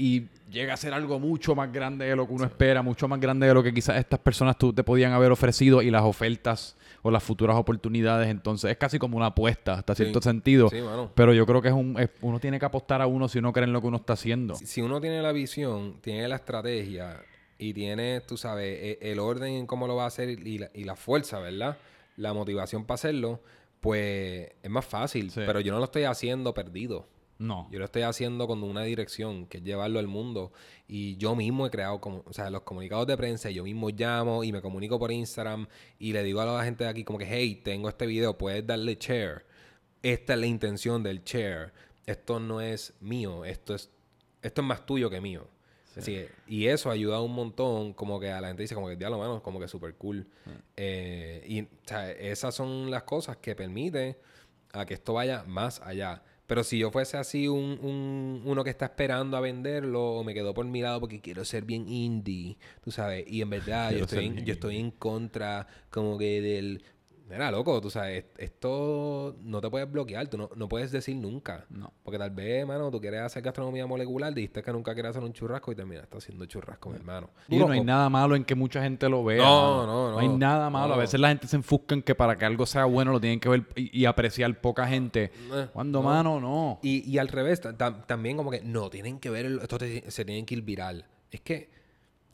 y 0.03 0.27
llega 0.51 0.75
a 0.75 0.77
ser 0.77 0.93
algo 0.95 1.21
mucho 1.21 1.55
más 1.55 1.73
grande 1.73 2.07
de 2.07 2.17
lo 2.17 2.27
que 2.27 2.33
uno 2.33 2.45
espera, 2.45 2.83
mucho 2.83 3.07
más 3.07 3.21
grande 3.21 3.47
de 3.47 3.55
lo 3.55 3.63
que 3.63 3.73
quizás 3.73 3.99
estas 3.99 4.19
personas 4.19 4.59
tú 4.59 4.73
te 4.73 4.83
podían 4.83 5.13
haber 5.13 5.31
ofrecido 5.31 5.81
y 5.81 5.93
las 5.93 6.03
ofertas 6.03 6.77
o 7.03 7.11
las 7.13 7.23
futuras 7.23 7.57
oportunidades. 7.57 8.29
Entonces 8.29 8.73
es 8.73 8.77
casi 8.79 8.99
como 8.99 9.17
una 9.17 9.27
apuesta 9.27 9.75
hasta 9.75 9.95
cierto 9.95 10.21
sentido. 10.21 10.69
Pero 11.15 11.33
yo 11.33 11.47
creo 11.47 11.63
que 11.63 11.69
es 11.69 11.75
un 11.75 11.97
uno 12.21 12.41
tiene 12.41 12.59
que 12.59 12.65
apostar 12.65 13.01
a 13.01 13.07
uno 13.07 13.29
si 13.29 13.39
uno 13.39 13.53
cree 13.53 13.67
en 13.67 13.73
lo 13.73 13.81
que 13.81 13.87
uno 13.87 13.99
está 13.99 14.15
haciendo. 14.15 14.57
Si, 14.57 14.83
uno 14.83 15.01
tiene 15.01 15.23
la 15.23 15.31
visión, 15.31 16.01
tiene 16.01 16.27
la 16.27 16.35
estrategia 16.35 17.23
y 17.57 17.73
tiene, 17.73 18.23
tú 18.23 18.37
sabes, 18.37 18.77
e, 18.83 18.99
el, 19.13 19.21
orden 19.21 19.53
en 19.53 19.67
cómo 19.69 19.87
lo 19.87 19.95
va 19.95 20.03
a 20.03 20.09
hacer 20.09 20.31
y 20.31 20.59
la, 20.59 20.69
y 20.75 20.83
la 20.83 20.97
fuerza, 20.97 21.39
¿verdad? 21.39 21.79
La 22.17 22.33
motivación 22.33 22.87
para 22.87 22.97
hacerlo, 22.97 23.41
pues 23.81 24.51
es 24.61 24.71
más 24.71 24.85
fácil. 24.85 25.31
Pero 25.33 25.61
yo 25.61 25.73
no 25.73 25.79
lo 25.79 25.85
estoy 25.85 26.03
haciendo 26.03 26.53
perdido. 26.55 27.07
No. 27.39 27.69
Yo 27.71 27.79
lo 27.79 27.87
estoy 27.87 28.03
haciendo 28.03 28.47
con 28.47 28.63
una 28.63 28.83
dirección, 28.83 29.47
que 29.47 29.59
es 29.59 29.65
llevarlo 29.65 29.99
al 29.99 30.07
mundo. 30.07 30.53
Y 30.87 31.17
yo 31.17 31.35
mismo 31.35 31.67
he 31.67 31.71
creado, 31.71 32.01
como, 32.01 32.23
o 32.27 32.33
sea, 32.33 32.51
los 32.51 32.63
comunicados 32.63 33.07
de 33.07 33.17
prensa, 33.17 33.51
yo 33.51 33.65
mismo 33.65 33.91
llamo 33.91 34.45
y 34.45 34.53
me 34.53 34.63
comunico 34.63 34.99
por 34.99 35.11
Instagram 35.11 35.67
y 35.99 36.13
le 36.13 36.23
digo 36.23 36.41
a 36.41 36.47
la 36.47 36.65
gente 36.65 36.85
de 36.85 36.91
aquí 36.91 37.05
como 37.05 37.19
que, 37.19 37.27
hey, 37.29 37.61
tengo 37.65 37.89
este 37.89 38.07
video, 38.07 38.39
puedes 38.39 38.67
darle 38.67 38.97
share. 39.01 39.45
Esta 40.03 40.35
es 40.35 40.41
la 40.41 40.47
intención 40.47 41.03
del 41.03 41.25
share. 41.25 41.73
Esto 42.07 42.41
no 42.41 42.61
es 42.61 42.95
mío, 43.01 43.45
esto 43.45 43.75
es, 43.75 43.91
esto 44.43 44.61
es 44.61 44.67
más 44.67 44.85
tuyo 44.85 45.11
que 45.11 45.21
mío. 45.21 45.47
Así 45.97 46.27
y 46.47 46.67
eso 46.67 46.91
ayuda 46.91 47.21
un 47.21 47.35
montón, 47.35 47.93
como 47.93 48.19
que 48.19 48.31
a 48.31 48.41
la 48.41 48.49
gente 48.49 48.63
dice, 48.63 48.75
como 48.75 48.89
que 48.89 48.97
diablo, 48.97 49.19
mano, 49.19 49.43
como 49.43 49.61
que 49.61 49.69
súper 49.69 49.95
cool. 49.97 50.27
Eh, 50.77 51.45
y 51.47 51.63
o 51.63 51.69
sea, 51.85 52.11
esas 52.11 52.55
son 52.55 52.91
las 52.91 53.03
cosas 53.03 53.37
que 53.37 53.55
permiten 53.55 54.17
a 54.73 54.87
que 54.87 54.95
esto 54.95 55.15
vaya 55.15 55.45
más 55.47 55.81
allá. 55.81 56.23
Pero 56.53 56.65
si 56.65 56.77
yo 56.77 56.91
fuese 56.91 57.17
así 57.17 57.49
un, 57.49 57.79
un, 57.81 58.43
uno 58.45 58.63
que 58.63 58.69
está 58.69 58.85
esperando 58.85 59.39
a 59.39 59.41
venderlo 59.41 60.17
o 60.17 60.23
me 60.23 60.35
quedo 60.35 60.53
por 60.53 60.67
mi 60.67 60.83
lado 60.83 61.01
porque 61.01 61.23
quiero 61.23 61.47
ser 61.47 61.65
bien 61.65 61.89
indie, 61.89 62.59
tú 62.85 62.91
sabes, 62.91 63.25
y 63.27 63.41
en 63.41 63.49
verdad 63.49 63.91
yo 63.97 64.05
estoy, 64.05 64.45
yo 64.45 64.53
estoy 64.53 64.77
en 64.77 64.91
contra 64.91 65.67
como 65.89 66.19
que 66.19 66.43
del 66.43 66.85
Mira, 67.29 67.51
loco, 67.51 67.81
tú 67.81 67.91
sabes, 67.91 68.25
esto 68.37 69.37
no 69.43 69.61
te 69.61 69.71
puedes 69.71 69.91
bloquear, 69.91 70.29
tú 70.29 70.51
no, 70.55 70.69
puedes 70.69 70.91
decir 70.91 71.17
nunca. 71.17 71.65
No. 71.71 71.93
Porque 72.03 72.19
tal 72.19 72.31
vez, 72.31 72.61
hermano, 72.61 72.91
tú 72.91 73.01
quieres 73.01 73.21
hacer 73.21 73.43
gastronomía 73.43 73.87
molecular, 73.87 74.35
dijiste 74.35 74.63
que 74.63 74.73
nunca 74.73 74.93
quieres 74.93 75.11
hacer 75.11 75.23
un 75.23 75.33
churrasco 75.33 75.73
y 75.73 75.75
terminaste 75.75 76.17
haciendo 76.19 76.45
churrasco, 76.47 76.91
mi 76.91 76.97
hermano. 76.97 77.31
Y 77.49 77.57
no 77.57 77.71
hay 77.71 77.83
nada 77.83 78.09
malo 78.09 78.37
en 78.37 78.45
que 78.45 78.55
mucha 78.55 78.83
gente 78.83 79.09
lo 79.09 79.25
vea. 79.25 79.43
No, 79.43 79.87
no, 79.87 80.11
no. 80.11 80.13
No 80.13 80.19
hay 80.19 80.29
nada 80.29 80.69
malo. 80.69 80.95
A 80.95 80.99
veces 80.99 81.19
la 81.19 81.29
gente 81.29 81.47
se 81.47 81.57
enfoca 81.57 81.95
en 81.95 82.03
que 82.03 82.15
para 82.15 82.37
que 82.37 82.45
algo 82.45 82.67
sea 82.67 82.85
bueno 82.85 83.13
lo 83.13 83.21
tienen 83.21 83.41
que 83.41 83.49
ver 83.49 83.65
y, 83.77 84.05
apreciar 84.05 84.61
poca 84.61 84.87
gente. 84.87 85.33
Eh, 85.53 85.69
Cuando, 85.73 86.03
mano, 86.03 86.41
no. 86.41 86.81
Y, 86.83 87.09
y 87.09 87.19
al 87.19 87.29
revés, 87.29 87.63
también 88.07 88.37
como 88.37 88.51
que 88.51 88.61
no, 88.61 88.91
tienen 88.91 89.19
que 89.19 89.31
ver, 89.31 89.47
esto 89.47 89.79
se 89.79 90.25
tienen 90.25 90.45
que 90.45 90.55
ir 90.55 90.63
viral. 90.63 91.07
Es 91.31 91.41
que 91.41 91.71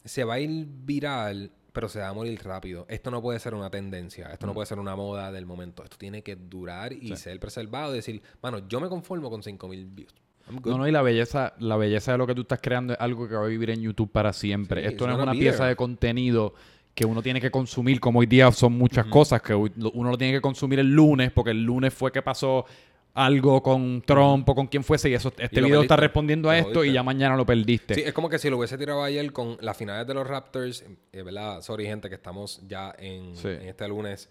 se 0.05 0.25
va 0.25 0.35
a 0.35 0.41
ir 0.41 0.67
viral, 0.67 1.53
pero 1.79 1.89
se 1.89 2.01
va 2.01 2.09
a 2.09 2.13
morir 2.13 2.43
rápido. 2.43 2.87
Esto 2.89 3.09
no 3.13 3.23
puede 3.23 3.39
ser 3.39 3.55
una 3.55 3.71
tendencia, 3.71 4.33
esto 4.33 4.49
no 4.49 4.53
puede 4.53 4.67
ser 4.67 4.81
una 4.81 4.97
moda 4.97 5.31
del 5.31 5.47
momento. 5.47 5.85
Esto 5.85 5.97
tiene 5.97 6.25
que 6.25 6.35
durar 6.35 6.93
y 6.93 7.15
ser 7.15 7.39
preservado 7.39 7.93
y 7.93 7.99
decir, 7.99 8.21
mano, 8.43 8.67
yo 8.67 8.81
me 8.81 8.89
conformo 8.89 9.31
con 9.31 9.45
5000 9.45 9.87
views. 9.87 10.13
No, 10.65 10.77
no, 10.77 10.89
y 10.89 10.91
la 10.91 11.03
belleza, 11.03 11.55
la 11.61 11.77
belleza 11.77 12.11
de 12.11 12.19
lo 12.19 12.27
que 12.27 12.35
tú 12.35 12.41
estás 12.41 12.59
creando 12.61 12.95
es 12.95 13.01
algo 13.01 13.29
que 13.29 13.37
va 13.37 13.45
a 13.45 13.47
vivir 13.47 13.71
en 13.71 13.81
YouTube 13.81 14.11
para 14.11 14.33
siempre. 14.33 14.89
Esto 14.89 15.07
no 15.07 15.15
es 15.15 15.23
una 15.23 15.31
pieza 15.31 15.67
de 15.67 15.77
contenido 15.77 16.53
que 16.97 17.07
uno 17.07 17.23
tiene 17.23 17.41
que 17.41 17.53
consumir, 17.53 18.01
como 18.01 18.19
hoy 18.19 18.27
día 18.27 18.51
son 18.51 18.73
muchas 18.73 19.07
cosas, 19.07 19.41
que 19.41 19.55
uno 19.55 20.11
lo 20.11 20.19
tiene 20.19 20.33
que 20.33 20.41
consumir 20.41 20.81
el 20.81 20.93
lunes, 20.93 21.31
porque 21.31 21.53
el 21.53 21.63
lunes 21.63 21.95
fue 21.95 22.11
que 22.11 22.23
pasó 22.23 22.67
algo 23.15 23.63
con 23.63 24.03
Trump 24.03 24.49
o 24.49 24.55
con 24.55 24.67
quien 24.69 24.85
fuese 24.85 25.11
y 25.11 25.15
eso 25.15 25.33
este 25.39 25.61
video 25.61 25.83
está 25.83 25.97
respondiendo 25.97 26.49
a 26.51 26.59
esto 26.59 26.85
y 26.85 26.93
ya 26.93 27.03
mañana 27.03 27.37
lo 27.37 27.45
perdiste. 27.45 27.95
Sí, 27.95 28.03
es 28.05 28.13
como 28.13 28.29
que 28.29 28.39
si 28.39 28.49
lo 28.49 28.59
hubiese 28.59 28.79
tirado 28.79 29.03
ayer 29.03 29.33
con 29.33 29.57
las 29.61 29.77
finales 29.77 30.07
de 30.07 30.15
los 30.15 30.27
Raptors, 30.27 30.85
eh, 31.13 31.23
¿verdad? 31.23 31.61
Sorry 31.63 31.87
gente 31.87 32.09
que 32.09 32.15
estamos 32.15 32.61
ya 32.69 32.95
en, 32.99 33.33
este 33.35 33.89
lunes, 33.89 34.29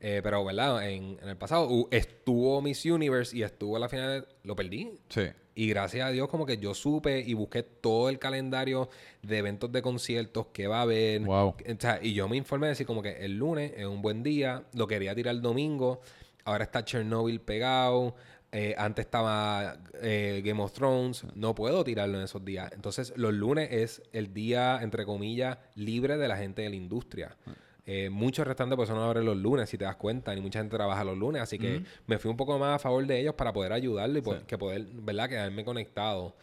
eh, 0.00 0.20
pero 0.22 0.44
¿verdad? 0.44 0.88
En, 0.88 1.18
el 1.20 1.36
pasado 1.36 1.88
estuvo 1.90 2.62
Miss 2.62 2.84
Universe 2.84 3.36
y 3.36 3.42
estuvo 3.42 3.76
en 3.76 3.80
la 3.80 3.88
final, 3.88 4.28
lo 4.44 4.54
perdí. 4.54 4.92
Sí. 5.08 5.22
Y 5.56 5.68
gracias 5.70 6.06
a 6.06 6.12
Dios 6.12 6.28
como 6.28 6.46
que 6.46 6.58
yo 6.58 6.72
supe 6.72 7.18
y 7.18 7.34
busqué 7.34 7.64
todo 7.64 8.08
el 8.08 8.20
calendario 8.20 8.88
de 9.22 9.38
eventos 9.38 9.72
de 9.72 9.82
conciertos 9.82 10.46
que 10.52 10.68
va 10.68 10.78
a 10.78 10.82
haber. 10.82 11.22
Wow. 11.22 11.56
y 12.02 12.12
yo 12.14 12.28
me 12.28 12.36
informé 12.36 12.68
de 12.68 12.74
decir 12.74 12.86
como 12.86 13.02
que 13.02 13.24
el 13.24 13.36
lunes 13.36 13.72
es 13.76 13.84
un 13.84 14.00
buen 14.00 14.22
día, 14.22 14.62
lo 14.74 14.86
quería 14.86 15.16
tirar 15.16 15.34
el 15.34 15.42
domingo 15.42 16.00
ahora 16.48 16.64
está 16.64 16.84
Chernobyl 16.84 17.40
pegado, 17.40 18.14
eh, 18.50 18.74
antes 18.78 19.04
estaba 19.04 19.76
eh, 20.00 20.40
Game 20.44 20.62
of 20.62 20.72
Thrones, 20.72 21.24
no 21.34 21.54
puedo 21.54 21.84
tirarlo 21.84 22.16
en 22.16 22.24
esos 22.24 22.42
días. 22.44 22.72
Entonces, 22.72 23.12
los 23.16 23.34
lunes 23.34 23.68
es 23.70 24.02
el 24.12 24.32
día, 24.32 24.78
entre 24.80 25.04
comillas, 25.04 25.58
libre 25.74 26.16
de 26.16 26.28
la 26.28 26.38
gente 26.38 26.62
de 26.62 26.70
la 26.70 26.76
industria. 26.76 27.36
Eh, 27.84 28.08
muchos 28.10 28.46
restantes 28.46 28.76
personas 28.78 29.04
abren 29.04 29.24
los 29.24 29.36
lunes, 29.36 29.68
si 29.68 29.76
te 29.76 29.84
das 29.84 29.96
cuenta, 29.96 30.34
y 30.34 30.40
mucha 30.40 30.60
gente 30.60 30.76
trabaja 30.76 31.04
los 31.04 31.16
lunes, 31.16 31.40
así 31.40 31.58
que 31.58 31.82
me 32.06 32.18
fui 32.18 32.30
un 32.30 32.36
poco 32.36 32.58
más 32.58 32.76
a 32.76 32.78
favor 32.78 33.06
de 33.06 33.20
ellos 33.20 33.34
para 33.34 33.52
poder 33.52 33.72
ayudarle 33.72 34.20
y 34.20 34.46
que 34.46 34.58
poder, 34.58 34.86
¿verdad?, 34.92 35.28
quedarme 35.28 35.64
conectado. 35.64 36.34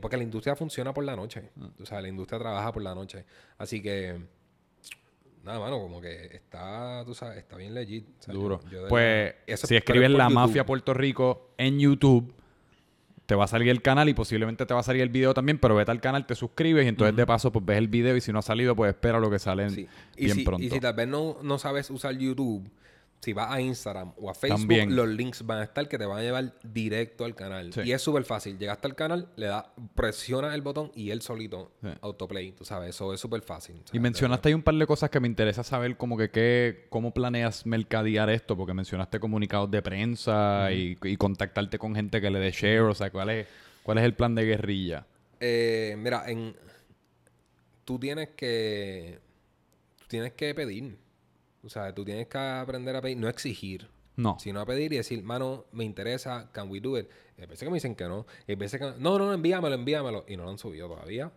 porque 0.00 0.16
la 0.16 0.22
industria 0.22 0.56
funciona 0.56 0.92
por 0.94 1.04
la 1.04 1.16
noche. 1.16 1.50
O 1.80 1.86
sea, 1.86 2.00
la 2.00 2.08
industria 2.08 2.38
trabaja 2.38 2.72
por 2.72 2.82
la 2.82 2.94
noche. 2.94 3.24
Así 3.56 3.82
que 3.82 4.18
nada, 5.44 5.58
mano, 5.58 5.78
como 5.78 6.00
que 6.00 6.26
está, 6.34 7.02
tú 7.04 7.14
sabes, 7.14 7.38
está 7.38 7.56
bien 7.56 7.74
legit. 7.74 8.06
Duro. 8.26 8.60
pues 8.88 9.34
si 9.54 9.76
escribes 9.76 10.10
La 10.10 10.28
Mafia 10.28 10.64
Puerto 10.64 10.94
Rico 10.94 11.50
en 11.56 11.78
YouTube, 11.78 12.34
te 13.26 13.36
va 13.36 13.44
a 13.44 13.46
salir 13.46 13.68
el 13.68 13.80
canal 13.80 14.08
y 14.08 14.14
posiblemente 14.14 14.66
te 14.66 14.74
va 14.74 14.80
a 14.80 14.82
salir 14.82 15.02
el 15.02 15.08
video 15.08 15.32
también, 15.32 15.58
pero 15.58 15.76
vete 15.76 15.92
al 15.92 16.00
canal, 16.00 16.26
te 16.26 16.34
suscribes 16.34 16.84
y 16.84 16.88
entonces 16.88 17.14
de 17.14 17.24
paso 17.26 17.52
pues 17.52 17.64
ves 17.64 17.78
el 17.78 17.86
video 17.86 18.16
y 18.16 18.20
si 18.20 18.32
no 18.32 18.40
ha 18.40 18.42
salido 18.42 18.74
pues 18.74 18.90
espera 18.90 19.20
lo 19.20 19.30
que 19.30 19.38
sale 19.38 19.68
bien 20.16 20.44
pronto. 20.44 20.64
Y 20.64 20.68
si 20.68 20.80
tal 20.80 20.94
vez 20.94 21.06
no, 21.06 21.36
no 21.42 21.58
sabes 21.58 21.90
usar 21.90 22.18
YouTube, 22.18 22.68
si 23.20 23.34
vas 23.34 23.52
a 23.52 23.60
Instagram 23.60 24.12
o 24.16 24.30
a 24.30 24.34
Facebook, 24.34 24.88
los 24.88 25.08
links 25.08 25.44
van 25.44 25.58
a 25.58 25.64
estar 25.64 25.86
que 25.88 25.98
te 25.98 26.06
van 26.06 26.18
a 26.18 26.22
llevar 26.22 26.54
directo 26.62 27.24
al 27.24 27.34
canal. 27.34 27.70
Y 27.84 27.92
es 27.92 28.00
súper 28.00 28.24
fácil. 28.24 28.58
Llegaste 28.58 28.86
al 28.86 28.94
canal, 28.94 29.28
le 29.36 29.46
das, 29.46 29.66
presiona 29.94 30.54
el 30.54 30.62
botón 30.62 30.90
y 30.94 31.10
él 31.10 31.20
solito 31.20 31.72
autoplay. 32.00 32.52
Tú 32.52 32.64
sabes, 32.64 32.90
eso 32.90 33.12
es 33.12 33.20
súper 33.20 33.42
fácil. 33.42 33.82
Y 33.92 33.98
mencionaste 33.98 34.48
ahí 34.48 34.54
un 34.54 34.62
par 34.62 34.74
de 34.74 34.86
cosas 34.86 35.10
que 35.10 35.20
me 35.20 35.28
interesa 35.28 35.62
saber, 35.62 35.96
como 35.98 36.16
que 36.16 36.30
qué, 36.30 36.86
cómo 36.88 37.12
planeas 37.12 37.66
mercadear 37.66 38.30
esto, 38.30 38.56
porque 38.56 38.72
mencionaste 38.72 39.20
comunicados 39.20 39.70
de 39.70 39.82
prensa 39.82 40.72
y, 40.72 40.96
contactarte 41.16 41.78
con 41.78 41.94
gente 41.94 42.20
que 42.20 42.30
le 42.30 42.38
dé 42.38 42.50
share. 42.50 42.82
O 42.82 42.94
sea, 42.94 43.10
¿cuál 43.10 43.30
es, 43.30 43.46
cuál 43.82 43.98
es 43.98 44.04
el 44.04 44.14
plan 44.14 44.34
de 44.34 44.44
guerrilla? 44.44 45.06
Eh, 45.40 45.94
mira, 45.98 46.24
en, 46.26 46.56
tú 47.84 47.98
tienes 47.98 48.30
que. 48.30 49.18
Tú 49.98 50.06
tienes 50.08 50.32
que 50.32 50.54
pedir. 50.54 50.96
O 51.62 51.68
sea, 51.68 51.94
tú 51.94 52.04
tienes 52.04 52.26
que 52.26 52.38
aprender 52.38 52.96
a 52.96 53.02
pedir, 53.02 53.18
no 53.18 53.28
exigir. 53.28 53.88
No. 54.16 54.38
Sino 54.38 54.60
a 54.60 54.66
pedir 54.66 54.92
y 54.92 54.96
decir, 54.96 55.22
mano, 55.22 55.66
me 55.72 55.84
interesa, 55.84 56.50
can 56.52 56.70
we 56.70 56.80
do 56.80 56.98
it? 56.98 57.08
Hay 57.38 57.46
veces 57.46 57.60
que 57.60 57.70
me 57.70 57.76
dicen 57.76 57.94
que 57.94 58.04
no. 58.04 58.26
Hay 58.46 58.54
veces 58.54 58.80
que 58.80 58.86
no, 58.86 59.18
no, 59.18 59.18
no, 59.18 59.32
envíamelo, 59.32 59.74
envíamelo. 59.74 60.24
Y 60.28 60.36
no 60.36 60.44
lo 60.44 60.50
han 60.50 60.58
subido 60.58 60.88
todavía. 60.88 61.32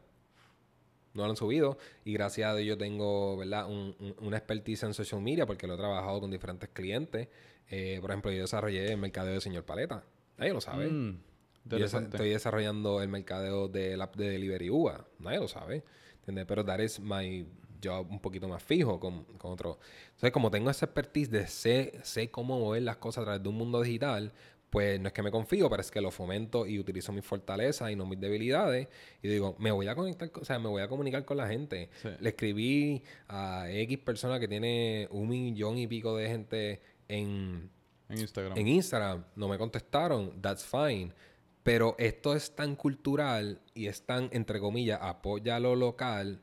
No 1.13 1.23
lo 1.23 1.29
han 1.29 1.35
subido. 1.35 1.77
Y 2.03 2.13
gracias 2.13 2.49
a 2.49 2.55
Dios 2.55 2.67
yo 2.67 2.77
tengo, 2.77 3.37
¿verdad? 3.37 3.69
Un, 3.69 3.95
una 4.19 4.37
expertise 4.37 4.83
en 4.83 4.93
social 4.93 5.21
media 5.21 5.45
porque 5.45 5.67
lo 5.67 5.75
he 5.75 5.77
trabajado 5.77 6.19
con 6.19 6.31
diferentes 6.31 6.69
clientes. 6.69 7.29
Eh, 7.69 7.99
por 8.01 8.11
ejemplo, 8.11 8.31
yo 8.31 8.41
desarrollé 8.41 8.91
el 8.91 8.97
mercadeo 8.97 9.33
de 9.33 9.41
Señor 9.41 9.63
Paleta. 9.63 10.03
Nadie 10.37 10.53
lo 10.53 10.61
sabe. 10.61 10.87
Mm, 10.89 11.19
yo 11.65 11.85
estoy 11.85 12.29
desarrollando 12.29 13.01
el 13.01 13.07
mercadeo 13.07 13.67
del 13.67 14.01
app 14.01 14.15
de 14.15 14.29
Delivery 14.29 14.69
UA. 14.69 15.05
Nadie 15.19 15.39
lo 15.39 15.47
sabe. 15.47 15.83
¿Entiendes? 16.15 16.45
Pero 16.47 16.65
that 16.65 16.79
is 16.79 16.99
my 16.99 17.45
yo 17.83 18.01
un 18.01 18.19
poquito 18.19 18.47
más 18.47 18.63
fijo 18.63 18.99
con, 18.99 19.25
con 19.37 19.51
otro. 19.51 19.79
Entonces, 20.05 20.31
como 20.31 20.49
tengo 20.49 20.69
esa 20.69 20.85
expertise 20.85 21.29
de 21.29 21.47
sé, 21.47 21.99
sé 22.03 22.31
cómo 22.31 22.59
mover 22.59 22.81
las 22.83 22.97
cosas 22.97 23.21
a 23.21 23.25
través 23.25 23.43
de 23.43 23.49
un 23.49 23.55
mundo 23.55 23.81
digital, 23.81 24.33
pues 24.73 24.99
no 24.99 25.07
es 25.07 25.13
que 25.13 25.21
me 25.21 25.29
confío, 25.29 25.69
pero 25.69 25.81
es 25.81 25.91
que 25.91 26.01
lo 26.01 26.09
fomento 26.09 26.65
y 26.65 26.79
utilizo 26.79 27.11
mis 27.13 27.23
fortalezas 27.23 27.91
y 27.91 27.95
no 27.95 28.07
mis 28.07 28.19
debilidades. 28.19 28.87
Y 29.21 29.27
digo, 29.27 29.55
me 29.59 29.71
voy 29.71 29.87
a 29.87 29.93
conectar, 29.93 30.31
o 30.33 30.43
sea, 30.43 30.57
me 30.57 30.67
voy 30.67 30.81
a 30.81 30.87
comunicar 30.87 31.25
con 31.25 31.37
la 31.37 31.47
gente. 31.47 31.91
Le 32.19 32.29
escribí 32.29 33.03
a 33.27 33.69
X 33.69 33.99
persona 33.99 34.39
que 34.39 34.47
tiene 34.47 35.07
un 35.11 35.29
millón 35.29 35.77
y 35.77 35.85
pico 35.85 36.17
de 36.17 36.27
gente 36.27 36.81
en, 37.07 37.69
en 38.09 38.17
Instagram. 38.17 38.57
En 38.57 38.67
Instagram. 38.67 39.25
No 39.35 39.47
me 39.47 39.59
contestaron. 39.59 40.41
That's 40.41 40.65
fine. 40.65 41.13
Pero 41.61 41.95
esto 41.99 42.35
es 42.35 42.55
tan 42.55 42.75
cultural 42.75 43.61
y 43.75 43.85
es 43.85 44.07
tan, 44.07 44.29
entre 44.33 44.59
comillas, 44.59 44.97
apoya 45.03 45.59
lo 45.59 45.75
local 45.75 46.41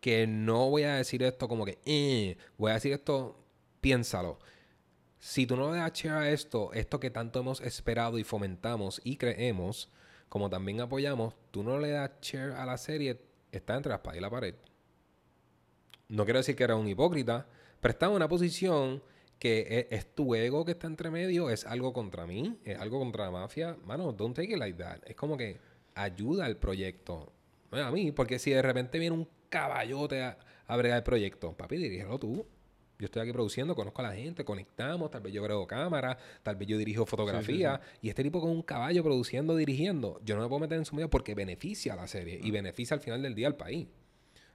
que 0.00 0.26
no 0.26 0.70
voy 0.70 0.84
a 0.84 0.94
decir 0.94 1.22
esto 1.22 1.48
como 1.48 1.64
que, 1.64 1.78
eh, 1.84 2.36
voy 2.56 2.70
a 2.70 2.74
decir 2.74 2.92
esto, 2.92 3.36
piénsalo. 3.80 4.38
Si 5.18 5.46
tú 5.46 5.56
no 5.56 5.70
le 5.72 5.78
das 5.78 5.92
share 5.92 6.16
a 6.16 6.30
esto, 6.30 6.72
esto 6.72 6.98
que 6.98 7.10
tanto 7.10 7.40
hemos 7.40 7.60
esperado 7.60 8.18
y 8.18 8.24
fomentamos 8.24 9.00
y 9.04 9.16
creemos, 9.16 9.90
como 10.30 10.48
también 10.48 10.80
apoyamos, 10.80 11.34
tú 11.50 11.62
no 11.62 11.78
le 11.78 11.90
das 11.90 12.12
share 12.22 12.52
a 12.52 12.64
la 12.64 12.78
serie, 12.78 13.20
está 13.52 13.76
entre 13.76 13.90
la 13.90 13.96
espada 13.96 14.16
y 14.16 14.20
la 14.20 14.30
pared. 14.30 14.54
No 16.08 16.24
quiero 16.24 16.38
decir 16.38 16.56
que 16.56 16.64
era 16.64 16.76
un 16.76 16.88
hipócrita, 16.88 17.46
pero 17.80 17.92
está 17.92 18.06
en 18.06 18.12
una 18.12 18.28
posición 18.28 19.02
que 19.38 19.86
es, 19.90 19.98
es, 19.98 20.14
tu 20.14 20.34
ego 20.34 20.64
que 20.64 20.72
está 20.72 20.86
entre 20.86 21.10
medio, 21.10 21.50
es 21.50 21.66
algo 21.66 21.92
contra 21.92 22.26
mí, 22.26 22.58
es 22.64 22.78
algo 22.78 22.98
contra 22.98 23.26
la 23.26 23.30
mafia. 23.30 23.76
Mano, 23.84 24.12
don't 24.12 24.34
take 24.34 24.52
it 24.52 24.58
like 24.58 24.78
that. 24.78 24.98
Es 25.06 25.16
como 25.16 25.36
que 25.36 25.60
ayuda 25.94 26.46
al 26.46 26.56
proyecto. 26.56 27.32
a 27.70 27.90
mí, 27.90 28.12
porque 28.12 28.38
si 28.38 28.50
de 28.50 28.62
repente 28.62 28.98
viene 28.98 29.16
un 29.16 29.28
caballote 29.50 30.22
a, 30.22 30.38
a 30.66 30.76
bregar 30.76 30.96
el 30.96 31.04
proyecto. 31.04 31.52
Papi, 31.52 31.76
dirígelo 31.76 32.18
tú. 32.18 32.46
Yo 32.98 33.06
estoy 33.06 33.22
aquí 33.22 33.32
produciendo, 33.32 33.74
conozco 33.74 34.02
a 34.02 34.08
la 34.08 34.14
gente, 34.14 34.44
conectamos, 34.44 35.10
tal 35.10 35.22
vez 35.22 35.32
yo 35.32 35.42
creo 35.42 35.66
cámara, 35.66 36.18
tal 36.42 36.56
vez 36.56 36.68
yo 36.68 36.76
dirijo 36.76 37.06
fotografía. 37.06 37.80
Y 38.02 38.10
este 38.10 38.22
tipo 38.22 38.42
con 38.42 38.50
un 38.50 38.62
caballo 38.62 39.02
produciendo, 39.02 39.56
dirigiendo, 39.56 40.20
yo 40.22 40.36
no 40.36 40.42
me 40.42 40.48
puedo 40.48 40.60
meter 40.60 40.76
en 40.76 40.84
su 40.84 40.94
medio 40.94 41.08
porque 41.08 41.34
beneficia 41.34 41.94
a 41.94 41.96
la 41.96 42.06
serie 42.06 42.38
y 42.42 42.50
beneficia 42.50 42.94
al 42.94 43.00
final 43.00 43.22
del 43.22 43.34
día 43.34 43.46
al 43.46 43.56
país. 43.56 43.88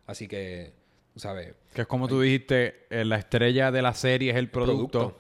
Así 0.06 0.28
que, 0.28 0.74
¿sabes? 1.16 1.56
Que 1.74 1.82
es 1.82 1.88
como 1.88 2.08
tú 2.08 2.22
dijiste, 2.22 2.86
eh, 2.92 3.04
la 3.04 3.18
estrella 3.18 3.72
de 3.72 3.82
la 3.82 3.96
serie 3.96 4.30
es 4.30 4.38
el 4.38 4.52
producto, 4.52 5.18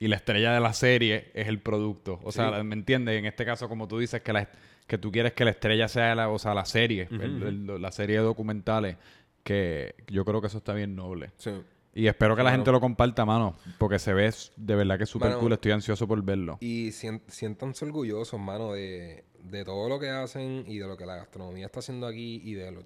y 0.00 0.08
la 0.08 0.16
estrella 0.16 0.52
de 0.52 0.60
la 0.60 0.72
serie 0.72 1.30
es 1.34 1.46
el 1.46 1.60
producto. 1.60 2.18
O 2.24 2.32
sea, 2.32 2.64
¿me 2.64 2.74
entiendes? 2.74 3.18
En 3.18 3.26
este 3.26 3.44
caso, 3.44 3.68
como 3.68 3.86
tú 3.86 3.98
dices, 3.98 4.22
que 4.22 4.32
la 4.32 4.48
que 4.86 4.98
tú 4.98 5.12
quieres 5.12 5.34
que 5.34 5.44
la 5.44 5.52
estrella 5.52 5.86
sea 5.86 6.16
la, 6.16 6.30
o 6.30 6.38
sea, 6.38 6.52
la 6.52 6.64
serie, 6.64 7.06
la 7.10 7.92
serie 7.92 8.16
de 8.16 8.22
documentales, 8.24 8.96
que 9.44 9.94
yo 10.08 10.24
creo 10.24 10.40
que 10.40 10.48
eso 10.48 10.58
está 10.58 10.72
bien 10.72 10.96
noble. 10.96 11.30
Sí. 11.36 11.52
Y 11.94 12.06
espero 12.06 12.34
que 12.34 12.42
la 12.42 12.50
gente 12.50 12.72
lo 12.72 12.80
comparta, 12.80 13.24
mano, 13.24 13.56
porque 13.78 13.98
se 13.98 14.12
ve 14.14 14.32
de 14.56 14.74
verdad 14.74 14.96
que 14.96 15.04
es 15.04 15.10
súper 15.10 15.34
cool. 15.34 15.52
Estoy 15.52 15.72
ansioso 15.72 16.08
por 16.08 16.20
verlo. 16.24 16.58
Y 16.60 16.90
siéntanse 16.92 17.84
orgullosos, 17.84 18.40
mano, 18.40 18.72
de, 18.72 19.24
de 19.44 19.64
todo 19.64 19.88
lo 19.88 20.00
que 20.00 20.08
hacen 20.08 20.64
y 20.66 20.78
de 20.78 20.86
lo 20.88 20.96
que 20.96 21.06
la 21.06 21.16
gastronomía 21.16 21.66
está 21.66 21.80
haciendo 21.80 22.06
aquí 22.06 22.40
y 22.42 22.54
de 22.54 22.72
lo. 22.72 22.80
O 22.80 22.84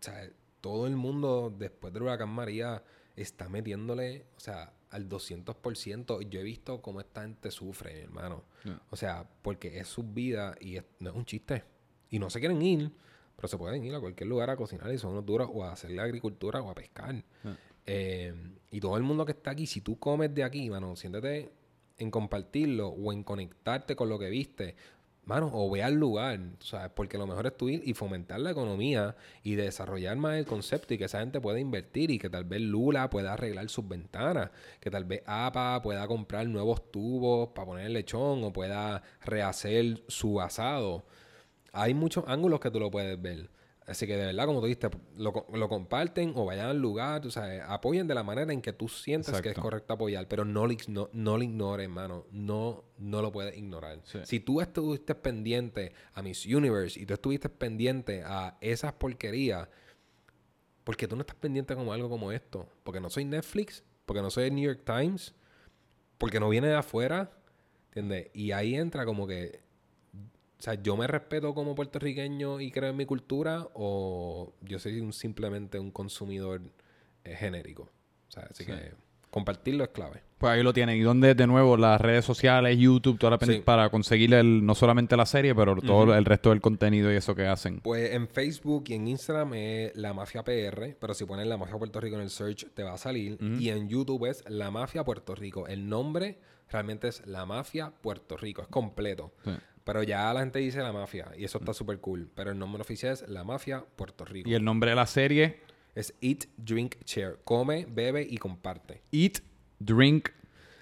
sea, 0.00 0.28
todo 0.60 0.86
el 0.86 0.96
mundo 0.96 1.54
después 1.56 1.92
del 1.92 2.04
huracán 2.04 2.30
María 2.30 2.82
está 3.14 3.48
metiéndole, 3.48 4.26
o 4.36 4.40
sea, 4.40 4.72
al 4.90 5.08
200%. 5.08 6.28
Yo 6.28 6.40
he 6.40 6.42
visto 6.42 6.80
cómo 6.80 7.00
esta 7.00 7.22
gente 7.22 7.50
sufre, 7.50 7.94
mi 7.94 8.00
hermano. 8.00 8.44
O 8.90 8.96
sea, 8.96 9.28
porque 9.42 9.78
es 9.78 9.88
su 9.88 10.02
vida 10.02 10.56
y 10.60 10.78
no 11.00 11.10
es 11.10 11.16
un 11.16 11.24
chiste. 11.24 11.64
Y 12.10 12.18
no 12.18 12.30
se 12.30 12.40
quieren 12.40 12.60
ir, 12.62 12.90
pero 13.34 13.48
se 13.48 13.58
pueden 13.58 13.84
ir 13.84 13.94
a 13.94 14.00
cualquier 14.00 14.28
lugar 14.28 14.50
a 14.50 14.56
cocinar 14.56 14.92
y 14.92 14.98
son 14.98 15.12
unos 15.12 15.26
duros 15.26 15.50
o 15.52 15.64
a 15.64 15.72
hacer 15.72 15.90
la 15.90 16.04
agricultura 16.04 16.60
o 16.62 16.70
a 16.70 16.74
pescar. 16.74 17.24
Eh, 17.84 18.34
y 18.70 18.80
todo 18.80 18.96
el 18.96 19.02
mundo 19.02 19.24
que 19.24 19.32
está 19.32 19.52
aquí, 19.52 19.66
si 19.66 19.80
tú 19.80 19.98
comes 19.98 20.34
de 20.34 20.42
aquí, 20.42 20.68
mano, 20.70 20.96
siéntete 20.96 21.52
en 21.98 22.10
compartirlo 22.10 22.88
o 22.88 23.12
en 23.12 23.22
conectarte 23.22 23.96
con 23.96 24.08
lo 24.08 24.18
que 24.18 24.28
viste 24.28 24.76
mano, 25.26 25.50
o 25.52 25.68
ve 25.70 25.82
al 25.82 25.94
lugar, 25.94 26.38
¿sabes? 26.60 26.90
Porque 26.94 27.18
lo 27.18 27.26
mejor 27.26 27.46
es 27.46 27.56
tú 27.56 27.68
ir 27.68 27.82
y 27.84 27.94
fomentar 27.94 28.40
la 28.40 28.52
economía 28.52 29.16
y 29.42 29.56
desarrollar 29.56 30.16
más 30.16 30.36
el 30.36 30.46
concepto 30.46 30.94
y 30.94 30.98
que 30.98 31.04
esa 31.06 31.20
gente 31.20 31.40
pueda 31.40 31.58
invertir 31.58 32.10
y 32.12 32.18
que 32.18 32.30
tal 32.30 32.44
vez 32.44 32.60
Lula 32.60 33.10
pueda 33.10 33.32
arreglar 33.34 33.68
sus 33.68 33.86
ventanas, 33.88 34.50
que 34.80 34.90
tal 34.90 35.04
vez 35.04 35.22
APA 35.26 35.82
pueda 35.82 36.06
comprar 36.06 36.46
nuevos 36.46 36.92
tubos 36.92 37.48
para 37.50 37.66
poner 37.66 37.86
el 37.86 37.94
lechón 37.94 38.44
o 38.44 38.52
pueda 38.52 39.02
rehacer 39.24 40.02
su 40.08 40.40
asado. 40.40 41.04
Hay 41.72 41.92
muchos 41.92 42.24
ángulos 42.28 42.60
que 42.60 42.70
tú 42.70 42.80
lo 42.80 42.90
puedes 42.90 43.20
ver. 43.20 43.50
Así 43.86 44.04
que 44.06 44.16
de 44.16 44.26
verdad, 44.26 44.46
como 44.46 44.58
tú 44.60 44.66
dijiste, 44.66 44.90
lo, 45.16 45.46
lo 45.52 45.68
comparten 45.68 46.32
o 46.34 46.44
vayan 46.44 46.66
al 46.66 46.78
lugar, 46.78 47.24
o 47.24 47.30
sea, 47.30 47.72
apoyen 47.72 48.08
de 48.08 48.16
la 48.16 48.24
manera 48.24 48.52
en 48.52 48.60
que 48.60 48.72
tú 48.72 48.88
sientes 48.88 49.40
que 49.40 49.50
es 49.50 49.58
correcto 49.58 49.92
apoyar, 49.92 50.26
pero 50.26 50.44
no, 50.44 50.66
no, 50.88 51.08
no 51.12 51.36
lo 51.38 51.42
ignores, 51.44 51.84
hermano. 51.84 52.26
No, 52.32 52.82
no 52.98 53.22
lo 53.22 53.30
puedes 53.30 53.56
ignorar. 53.56 54.00
Si 54.24 54.40
tú 54.40 54.60
estuviste 54.60 55.14
pendiente 55.14 55.92
a 56.14 56.22
Miss 56.22 56.46
Universe 56.46 56.98
y 56.98 57.06
tú 57.06 57.14
estuviste 57.14 57.48
pendiente 57.48 58.24
a 58.24 58.58
esas 58.60 58.92
porquerías, 58.94 59.68
¿por 60.82 60.96
qué 60.96 61.06
tú 61.06 61.14
no 61.14 61.20
estás 61.20 61.36
pendiente 61.36 61.76
como 61.76 61.92
algo 61.92 62.10
como 62.10 62.32
esto? 62.32 62.68
Porque 62.82 63.00
no 63.00 63.08
soy 63.08 63.24
Netflix, 63.24 63.84
porque 64.04 64.20
no 64.20 64.30
soy 64.30 64.46
el 64.46 64.54
New 64.56 64.64
York 64.64 64.82
Times, 64.84 65.32
porque 66.18 66.40
no 66.40 66.48
viene 66.48 66.66
de 66.66 66.74
afuera, 66.74 67.30
¿entiendes? 67.88 68.30
Y 68.34 68.50
ahí 68.50 68.74
entra 68.74 69.04
como 69.04 69.28
que 69.28 69.65
o 70.58 70.62
sea, 70.62 70.74
yo 70.74 70.96
me 70.96 71.06
respeto 71.06 71.54
como 71.54 71.74
puertorriqueño 71.74 72.60
y 72.60 72.70
creo 72.70 72.90
en 72.90 72.96
mi 72.96 73.04
cultura 73.04 73.68
o 73.74 74.54
yo 74.62 74.78
soy 74.78 75.12
simplemente 75.12 75.78
un 75.78 75.90
consumidor 75.90 76.62
eh, 77.24 77.36
genérico. 77.36 77.82
O 78.28 78.30
sea, 78.30 78.48
así 78.50 78.64
que 78.64 78.92
compartirlo 79.30 79.84
es 79.84 79.90
clave. 79.90 80.22
Pues 80.38 80.52
ahí 80.52 80.62
lo 80.62 80.72
tienen. 80.72 80.96
¿Y 80.96 81.00
dónde, 81.00 81.34
de 81.34 81.46
nuevo, 81.46 81.76
las 81.76 82.00
redes 82.00 82.24
sociales, 82.24 82.78
YouTube, 82.78 83.18
toda 83.18 83.38
la 83.38 83.64
para 83.64 83.90
conseguir 83.90 84.32
el, 84.32 84.64
no 84.64 84.74
solamente 84.74 85.14
la 85.16 85.26
serie, 85.26 85.54
pero 85.54 85.76
todo 85.76 86.14
el 86.14 86.24
resto 86.24 86.50
del 86.50 86.62
contenido 86.62 87.12
y 87.12 87.16
eso 87.16 87.34
que 87.34 87.46
hacen? 87.46 87.80
Pues 87.80 88.12
en 88.12 88.26
Facebook 88.28 88.84
y 88.88 88.94
en 88.94 89.08
Instagram 89.08 89.54
es 89.54 89.96
La 89.96 90.14
Mafia 90.14 90.42
PR, 90.42 90.96
pero 90.98 91.12
si 91.12 91.26
pones 91.26 91.46
La 91.46 91.58
Mafia 91.58 91.76
Puerto 91.76 92.00
Rico 92.00 92.16
en 92.16 92.22
el 92.22 92.30
search 92.30 92.66
te 92.72 92.82
va 92.82 92.94
a 92.94 92.98
salir. 92.98 93.38
Y 93.58 93.68
en 93.68 93.88
YouTube 93.88 94.26
es 94.26 94.42
La 94.48 94.70
Mafia 94.70 95.04
Puerto 95.04 95.34
Rico. 95.34 95.66
El 95.66 95.88
nombre 95.88 96.38
realmente 96.70 97.08
es 97.08 97.26
La 97.26 97.44
Mafia 97.44 97.92
Puerto 98.00 98.36
Rico, 98.36 98.62
es 98.62 98.68
completo. 98.68 99.32
Sí. 99.44 99.52
Pero 99.86 100.02
ya 100.02 100.34
la 100.34 100.40
gente 100.40 100.58
dice 100.58 100.80
la 100.80 100.92
mafia 100.92 101.30
y 101.38 101.44
eso 101.44 101.58
está 101.58 101.72
súper 101.72 102.00
cool. 102.00 102.28
Pero 102.34 102.50
el 102.50 102.58
nombre 102.58 102.82
oficial 102.82 103.12
es 103.12 103.28
La 103.28 103.44
Mafia 103.44 103.84
Puerto 103.94 104.24
Rico. 104.24 104.50
¿Y 104.50 104.54
el 104.54 104.64
nombre 104.64 104.90
de 104.90 104.96
la 104.96 105.06
serie? 105.06 105.60
Es 105.94 106.12
Eat, 106.20 106.46
Drink, 106.56 106.96
Share. 107.04 107.38
Come, 107.44 107.86
bebe 107.88 108.26
y 108.28 108.36
comparte. 108.36 109.02
Eat, 109.12 109.38
drink 109.78 110.30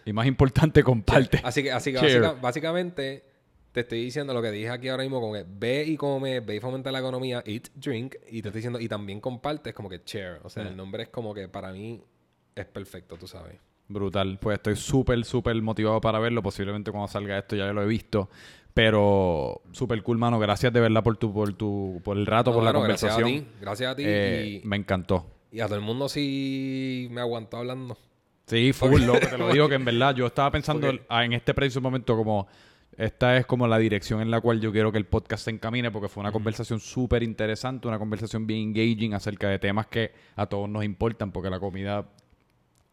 y 0.06 0.12
más 0.14 0.26
importante, 0.26 0.82
comparte. 0.82 1.38
Así 1.44 1.62
que, 1.62 1.70
así 1.70 1.92
que 1.92 2.18
básicamente 2.40 3.26
te 3.72 3.80
estoy 3.80 4.04
diciendo 4.04 4.32
lo 4.32 4.40
que 4.40 4.50
dije 4.50 4.70
aquí 4.70 4.88
ahora 4.88 5.02
mismo 5.02 5.20
con 5.20 5.36
el 5.36 5.44
ve 5.46 5.84
y 5.84 5.98
come, 5.98 6.40
ve 6.40 6.56
y 6.56 6.60
fomenta 6.60 6.90
la 6.90 7.00
economía, 7.00 7.42
eat, 7.44 7.68
drink, 7.74 8.14
y 8.30 8.40
te 8.40 8.48
estoy 8.48 8.60
diciendo, 8.60 8.80
y 8.80 8.88
también 8.88 9.20
comparte, 9.20 9.68
es 9.68 9.76
como 9.76 9.90
que 9.90 10.00
share. 10.06 10.40
O 10.44 10.48
sea, 10.48 10.62
el 10.62 10.74
nombre 10.74 11.02
es 11.02 11.08
como 11.10 11.34
que 11.34 11.46
para 11.46 11.72
mí 11.72 12.02
es 12.54 12.64
perfecto, 12.64 13.18
tú 13.18 13.28
sabes. 13.28 13.58
Brutal. 13.88 14.38
Pues 14.40 14.56
estoy 14.56 14.76
súper, 14.76 15.24
súper 15.24 15.60
motivado 15.62 16.00
para 16.00 16.18
verlo. 16.18 16.42
Posiblemente 16.42 16.90
cuando 16.90 17.08
salga 17.08 17.38
esto 17.38 17.56
ya 17.56 17.72
lo 17.72 17.82
he 17.82 17.86
visto. 17.86 18.30
Pero 18.72 19.62
súper 19.72 20.02
cool, 20.02 20.18
mano. 20.18 20.38
Gracias 20.38 20.72
de 20.72 20.80
verdad 20.80 21.02
por 21.02 21.16
tu, 21.16 21.32
por 21.32 21.52
tu, 21.52 22.00
por 22.02 22.16
el 22.16 22.26
rato, 22.26 22.52
por 22.52 22.64
la 22.64 22.72
conversación. 22.72 23.28
Gracias 23.28 23.42
a 23.42 23.44
ti. 23.44 23.60
Gracias 23.60 23.92
a 23.92 23.96
ti. 23.96 24.02
Eh, 24.06 24.60
me 24.64 24.76
encantó. 24.76 25.26
Y 25.52 25.60
a 25.60 25.66
todo 25.66 25.76
el 25.76 25.84
mundo 25.84 26.08
sí 26.08 27.08
me 27.10 27.20
aguantó 27.20 27.58
hablando. 27.58 27.96
Sí, 28.46 28.72
full, 28.72 29.02
loco. 29.02 29.20
Te 29.20 29.38
lo 29.38 29.52
digo 29.52 29.68
que 29.68 29.76
en 29.76 29.84
verdad 29.84 30.14
yo 30.14 30.26
estaba 30.26 30.50
pensando 30.50 30.90
en 30.90 31.32
este 31.32 31.54
preciso 31.54 31.80
momento 31.80 32.16
como 32.16 32.48
esta 32.96 33.36
es 33.36 33.46
como 33.46 33.66
la 33.66 33.78
dirección 33.78 34.20
en 34.20 34.30
la 34.30 34.40
cual 34.40 34.60
yo 34.60 34.70
quiero 34.70 34.92
que 34.92 34.98
el 34.98 35.06
podcast 35.06 35.44
se 35.44 35.50
encamine 35.50 35.90
porque 35.90 36.08
fue 36.08 36.20
una 36.20 36.32
conversación 36.32 36.80
súper 36.80 37.22
interesante, 37.22 37.88
una 37.88 37.98
conversación 37.98 38.46
bien 38.46 38.68
engaging 38.68 39.14
acerca 39.14 39.48
de 39.48 39.58
temas 39.58 39.86
que 39.86 40.12
a 40.36 40.46
todos 40.46 40.68
nos 40.68 40.84
importan 40.84 41.32
porque 41.32 41.50
la 41.50 41.58
comida, 41.58 42.08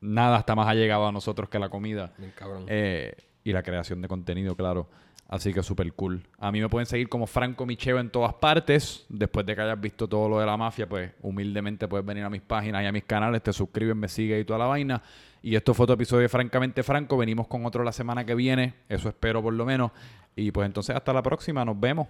nada 0.02 0.40
está 0.40 0.56
más 0.56 0.68
allegado 0.68 1.08
a 1.08 1.12
nosotros 1.12 1.50
que 1.50 1.60
la 1.60 1.70
comida. 1.70 2.12
Bien 2.18 2.34
cabrón. 2.36 2.66
Eh, 2.68 3.16
y 3.44 3.54
la 3.54 3.64
creación 3.64 4.02
de 4.02 4.08
contenido, 4.08 4.56
claro. 4.56 4.90
Así 5.28 5.54
que 5.54 5.64
súper 5.64 5.94
cool. 5.94 6.28
A 6.40 6.52
mí 6.52 6.60
me 6.60 6.68
pueden 6.68 6.86
seguir 6.86 7.08
como 7.08 7.26
Franco 7.26 7.66
Micheo 7.66 8.00
en 8.00 8.10
todas 8.10 8.34
partes. 8.34 9.06
Después 9.08 9.46
de 9.46 9.56
que 9.56 9.62
hayas 9.62 9.80
visto 9.80 10.06
todo 10.06 10.28
lo 10.28 10.40
de 10.40 10.46
la 10.46 10.58
mafia, 10.58 10.90
pues 10.90 11.14
humildemente 11.22 11.88
puedes 11.88 12.06
venir 12.06 12.26
a 12.26 12.30
mis 12.30 12.42
páginas 12.42 12.84
y 12.84 12.86
a 12.86 12.92
mis 12.92 13.06
canales, 13.06 13.42
te 13.42 13.54
suscribes, 13.54 13.96
me 13.96 14.10
sigues 14.10 14.42
y 14.42 14.44
toda 14.46 14.60
la 14.60 14.66
vaina. 14.66 15.02
Y 15.42 15.56
esto 15.56 15.74
fue 15.74 15.86
otro 15.86 15.94
episodio 15.94 16.24
de 16.24 16.30
Francamente 16.30 16.84
Franco. 16.84 17.16
Venimos 17.16 17.48
con 17.48 17.66
otro 17.66 17.82
la 17.86 17.94
semana 17.94 18.26
que 18.26 18.36
viene. 18.36 18.74
Eso 18.90 19.08
espero 19.08 19.42
por 19.42 19.54
lo 19.54 19.66
menos. 19.66 19.92
Y 20.36 20.52
pues 20.52 20.66
entonces 20.66 20.96
hasta 20.98 21.14
la 21.14 21.24
próxima. 21.24 21.64
Nos 21.64 21.80
vemos. 21.80 22.10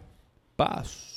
Paz. 0.56 1.11